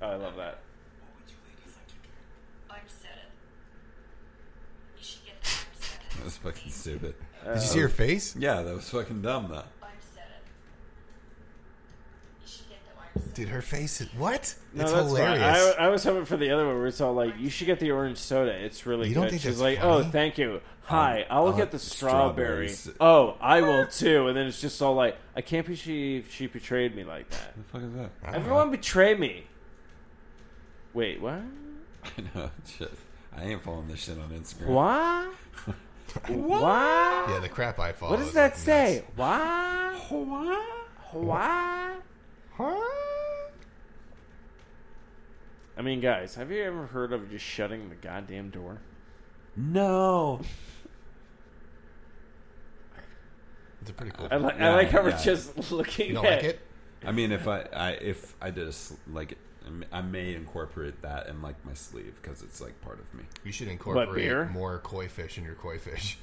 Oh, 0.01 0.07
I 0.07 0.15
love 0.15 0.35
that. 0.37 0.59
That 6.17 6.23
was 6.25 6.37
fucking 6.37 6.71
stupid. 6.71 7.15
Uh, 7.45 7.53
Did 7.53 7.61
you 7.61 7.67
see 7.67 7.79
her 7.79 7.89
face? 7.89 8.35
Yeah, 8.35 8.61
that 8.63 8.73
was 8.75 8.89
fucking 8.89 9.21
dumb 9.21 9.47
though. 9.49 9.63
Dude, 13.33 13.49
her 13.49 13.61
face 13.61 14.01
is 14.01 14.13
what? 14.15 14.55
No, 14.73 14.83
it's 14.83 14.91
that's 14.93 15.07
hilarious. 15.07 15.41
Fine. 15.41 15.75
I, 15.79 15.85
I 15.85 15.87
was 15.89 16.03
hoping 16.03 16.25
for 16.25 16.37
the 16.37 16.51
other 16.51 16.65
one 16.65 16.77
where 16.77 16.87
it's 16.87 17.01
all 17.01 17.13
like, 17.13 17.37
"You 17.37 17.49
should 17.49 17.67
get 17.67 17.79
the 17.79 17.91
orange 17.91 18.17
soda. 18.17 18.51
It's 18.51 18.85
really 18.85 19.09
You 19.09 19.13
good." 19.13 19.21
don't 19.21 19.29
think 19.29 19.41
She's 19.41 19.59
that's 19.59 19.61
like, 19.61 19.79
oh, 19.79 19.97
funny? 19.97 20.05
"Oh, 20.07 20.11
thank 20.11 20.37
you. 20.37 20.53
Um, 20.53 20.61
Hi, 20.83 21.25
I'll, 21.29 21.47
I'll 21.47 21.53
get 21.53 21.71
the 21.71 21.77
the 21.77 21.83
strawberry." 21.83 22.69
strawberries. 22.69 22.97
Oh, 23.01 23.37
I 23.41 23.61
will 23.61 23.85
ah! 23.87 23.91
too. 23.91 24.27
And 24.27 24.37
then 24.37 24.47
it's 24.47 24.61
just 24.61 24.81
all 24.81 24.95
like, 24.95 25.17
"I 25.35 25.41
can't 25.41 25.65
believe 25.65 25.79
she 25.79 26.23
she 26.29 26.47
betrayed 26.47 26.95
me 26.95 27.03
like 27.03 27.29
that." 27.29 27.55
the 27.55 27.63
fuck 27.63 27.81
is 27.83 27.93
that? 27.93 28.09
I 28.23 28.31
don't 28.31 28.35
Everyone 28.41 28.71
betrayed 28.71 29.19
me. 29.19 29.45
Wait, 30.93 31.21
what? 31.21 31.33
I 32.03 32.09
know. 32.35 32.49
Shit. 32.65 32.91
I 33.35 33.43
ain't 33.43 33.61
following 33.61 33.87
this 33.87 34.03
shit 34.03 34.17
on 34.17 34.29
Instagram. 34.29 34.67
What? 34.67 35.33
what? 36.29 37.29
Yeah, 37.29 37.39
the 37.39 37.49
crap 37.49 37.79
I 37.79 37.91
follow. 37.91 38.11
What 38.11 38.19
does 38.19 38.33
that 38.33 38.51
like, 38.51 38.57
say? 38.57 39.03
nuts. 39.15 40.09
What? 40.09 40.73
What? 41.13 42.01
What? 42.57 43.53
I 45.77 45.81
mean, 45.83 45.99
guys, 46.01 46.35
have 46.35 46.51
you 46.51 46.63
ever 46.63 46.87
heard 46.87 47.13
of 47.13 47.29
just 47.29 47.45
shutting 47.45 47.89
the 47.89 47.95
goddamn 47.95 48.49
door? 48.49 48.79
No. 49.55 50.41
It's 53.81 53.91
a 53.91 53.93
pretty 53.93 54.11
cool. 54.17 54.27
I, 54.31 54.37
like 54.37 54.55
I 54.55 54.59
Yeah, 54.59 54.75
like 54.75 54.89
how 54.89 55.03
we're 55.03 55.09
yeah. 55.11 55.21
just 55.23 55.71
looking 55.71 56.07
You 56.09 56.13
don't 56.15 56.25
at 56.25 56.35
like 56.37 56.43
it? 56.43 56.59
I 57.05 57.11
mean, 57.11 57.31
if 57.31 57.47
I, 57.47 57.61
I 57.73 57.91
if 57.91 58.35
I 58.41 58.49
did 58.49 58.67
a 58.67 58.71
sl- 58.71 58.95
like, 59.13 59.37
I 59.91 60.01
may 60.01 60.33
incorporate 60.33 61.01
that 61.03 61.27
in 61.27 61.41
like 61.43 61.63
my 61.63 61.73
sleeve 61.75 62.19
because 62.21 62.41
it's 62.41 62.59
like 62.59 62.79
part 62.81 62.99
of 62.99 63.13
me. 63.13 63.23
You 63.43 63.51
should 63.51 63.67
incorporate 63.67 64.15
beer? 64.15 64.45
more 64.51 64.79
koi 64.79 65.07
fish 65.07 65.37
in 65.37 65.43
your 65.43 65.53
koi 65.55 65.77
fish 65.77 66.17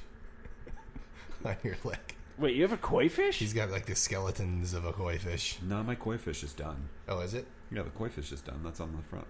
on 1.44 1.56
your 1.62 1.76
leg. 1.84 2.16
Wait, 2.38 2.56
you 2.56 2.62
have 2.62 2.72
a 2.72 2.76
koi 2.76 3.08
fish? 3.08 3.38
He's 3.38 3.52
got 3.52 3.70
like 3.70 3.86
the 3.86 3.94
skeletons 3.94 4.74
of 4.74 4.84
a 4.84 4.92
koi 4.92 5.18
fish. 5.18 5.58
No, 5.62 5.82
my 5.82 5.94
koi 5.94 6.18
fish 6.18 6.42
is 6.42 6.52
done. 6.52 6.88
Oh, 7.08 7.20
is 7.20 7.32
it? 7.34 7.46
Yeah, 7.70 7.82
the 7.82 7.90
koi 7.90 8.08
fish 8.08 8.32
is 8.32 8.40
done. 8.40 8.60
That's 8.64 8.80
on 8.80 8.92
the 8.96 9.02
front. 9.02 9.26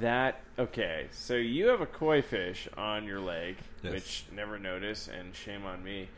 That 0.00 0.40
okay? 0.58 1.06
So 1.12 1.34
you 1.34 1.66
have 1.68 1.80
a 1.80 1.86
koi 1.86 2.22
fish 2.22 2.66
on 2.76 3.04
your 3.04 3.20
leg, 3.20 3.56
Yes. 3.82 3.92
which 3.92 4.24
never 4.34 4.58
notice, 4.58 5.06
and 5.08 5.34
shame 5.34 5.64
on 5.64 5.84
me. 5.84 6.08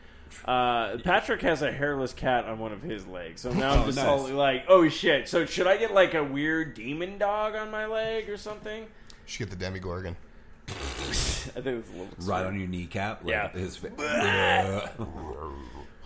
Uh, 0.45 0.99
Patrick 0.99 1.41
has 1.43 1.63
a 1.63 1.73
hairless 1.73 2.13
cat 2.13 2.45
on 2.45 2.59
one 2.59 2.71
of 2.73 2.83
his 2.83 3.07
legs, 3.07 3.41
so 3.41 3.53
now 3.53 3.73
I'm 3.73 3.81
Oh, 3.83 3.87
just 3.87 3.97
nice. 3.97 4.07
all 4.07 4.29
like, 4.29 4.65
"Oh 4.69 4.89
shit!" 4.89 5.29
So 5.29 5.45
should 5.47 5.67
I 5.67 5.77
get 5.77 5.93
like 5.95 6.15
a 6.15 6.23
weird 6.23 6.75
demon 6.75 7.19
dog 7.19 7.55
on 7.57 7.71
my 7.71 7.87
leg 7.87 8.29
or 8.31 8.37
something? 8.37 8.83
You 8.83 8.89
should 9.27 9.39
get 9.41 9.51
the 9.51 9.57
demogorgon. 9.57 10.17
I 10.69 10.73
think 10.73 11.67
it's 11.67 11.89
a 11.91 11.93
little 11.93 12.09
Right 12.21 12.45
on 12.47 12.59
your 12.59 12.69
kneecap. 12.69 13.25
Like 13.25 13.31
Yeah. 13.31 13.49
His 13.51 13.77
fa- 13.79 14.93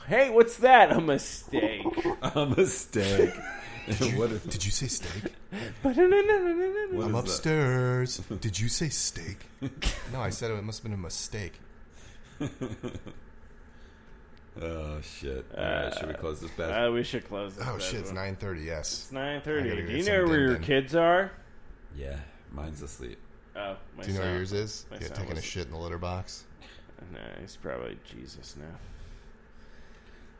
Hey, 0.08 0.30
what's 0.30 0.56
that? 0.58 0.92
A 0.92 1.00
mistake. 1.00 1.86
a 2.22 2.46
mistake. 2.46 3.30
what 4.16 4.30
is, 4.30 4.42
Did 4.44 4.64
you 4.64 4.70
say 4.70 4.86
steak? 4.86 5.32
what 5.82 5.96
I'm 5.98 6.12
is 6.12 6.26
that? 6.26 7.14
upstairs. 7.18 8.18
Did 8.40 8.58
you 8.60 8.68
say 8.68 8.88
steak? 8.88 9.38
no, 10.12 10.20
I 10.20 10.30
said 10.30 10.50
it 10.50 10.62
must 10.62 10.80
have 10.80 10.84
been 10.84 10.98
a 10.98 11.02
mistake. 11.02 11.54
Oh 14.60 15.00
shit! 15.00 15.46
All 15.56 15.64
right, 15.64 15.94
should 15.98 16.08
we 16.08 16.14
close 16.14 16.40
this 16.40 16.50
bed? 16.50 16.70
Uh, 16.70 16.92
we 16.92 17.02
should 17.02 17.26
close. 17.26 17.54
This 17.54 17.64
Oh 17.66 17.72
bad 17.78 17.82
shit, 17.82 18.00
it's 18.00 18.10
boy. 18.10 18.16
nine 18.16 18.36
thirty. 18.36 18.62
Yes, 18.62 18.92
It's 19.04 19.12
nine 19.12 19.38
I 19.38 19.40
thirty. 19.40 19.68
gotta 19.70 19.80
Do 19.82 19.86
get 19.88 19.96
you 19.96 20.02
some 20.02 20.12
know 20.14 20.24
where 20.26 20.40
your 20.40 20.48
din-din. 20.58 20.66
kids 20.66 20.94
are? 20.94 21.32
yeah, 21.96 22.18
mine's 22.50 22.82
asleep. 22.82 23.18
Oh, 23.56 23.76
my 23.96 24.02
Do 24.02 24.08
you 24.08 24.14
know 24.14 24.20
son. 24.20 24.28
where 24.28 24.36
yours 24.38 24.52
is? 24.52 24.86
my 24.90 24.98
Yeah, 24.98 25.06
son 25.08 25.16
taking 25.16 25.32
a 25.32 25.34
was- 25.36 25.44
shit 25.44 25.66
in 25.66 25.72
the 25.72 25.78
litter 25.78 25.96
box. 25.98 26.44
No, 27.12 27.18
he's 27.40 27.56
probably 27.56 27.98
Jesus 28.04 28.54
now. 28.58 28.76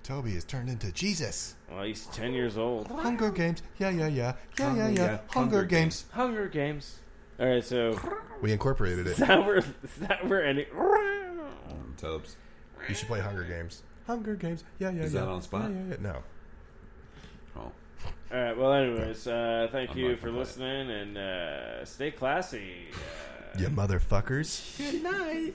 Toby 0.03 0.33
has 0.35 0.45
turned 0.45 0.69
into 0.69 0.91
Jesus. 0.93 1.55
Well, 1.71 1.85
he's 1.85 2.07
ten 2.07 2.33
years 2.33 2.57
old. 2.59 2.89
Hunger 2.89 3.31
Games. 3.31 3.63
Yeah, 3.79 3.91
yeah, 3.91 4.09
yeah, 4.09 4.09
yeah, 4.09 4.35
yeah, 4.59 4.65
Hunger, 4.67 4.81
yeah. 4.81 4.89
yeah. 4.89 5.07
Hunger, 5.09 5.21
Hunger 5.57 5.65
Games. 5.65 6.05
Hunger 6.13 6.49
Games. 6.49 6.99
All 7.41 7.47
right, 7.47 7.65
so 7.65 7.99
We 8.41 8.53
incorporated 8.53 9.07
is 9.07 9.21
it. 9.21 9.27
that 9.27 9.47
where 9.47 9.57
is 9.59 9.65
that 10.01 10.29
where 10.29 10.45
any? 10.45 10.67
Um, 10.77 11.95
Tobes. 11.97 12.37
You 12.89 12.95
should 12.95 13.09
play 13.09 13.21
Hunger 13.21 13.45
Games. 13.45 13.83
Hunger 14.07 14.35
Games. 14.35 14.65
Yeah, 14.79 14.91
yeah, 14.91 15.03
Is 15.03 15.15
yeah. 15.15 15.21
that 15.21 15.29
on 15.29 15.41
spot? 15.43 15.71
Yeah, 15.71 15.77
yeah, 15.77 15.85
yeah. 15.91 15.97
No. 16.01 16.17
Oh, 17.57 17.61
All 18.35 18.43
right. 18.43 18.57
Well, 18.57 18.73
anyways, 18.73 19.27
uh, 19.29 19.69
thank 19.71 19.91
I'm 19.91 19.99
you 19.99 20.17
for 20.17 20.27
gonna 20.27 20.37
it. 20.39 20.41
listening 20.41 20.91
and 20.91 21.17
uh, 21.19 21.85
stay 21.85 22.11
classy. 22.11 22.87
Uh, 22.93 23.59
You 23.61 23.69
motherfuckers. 23.69 24.77
good 24.79 25.03
night. 25.03 25.55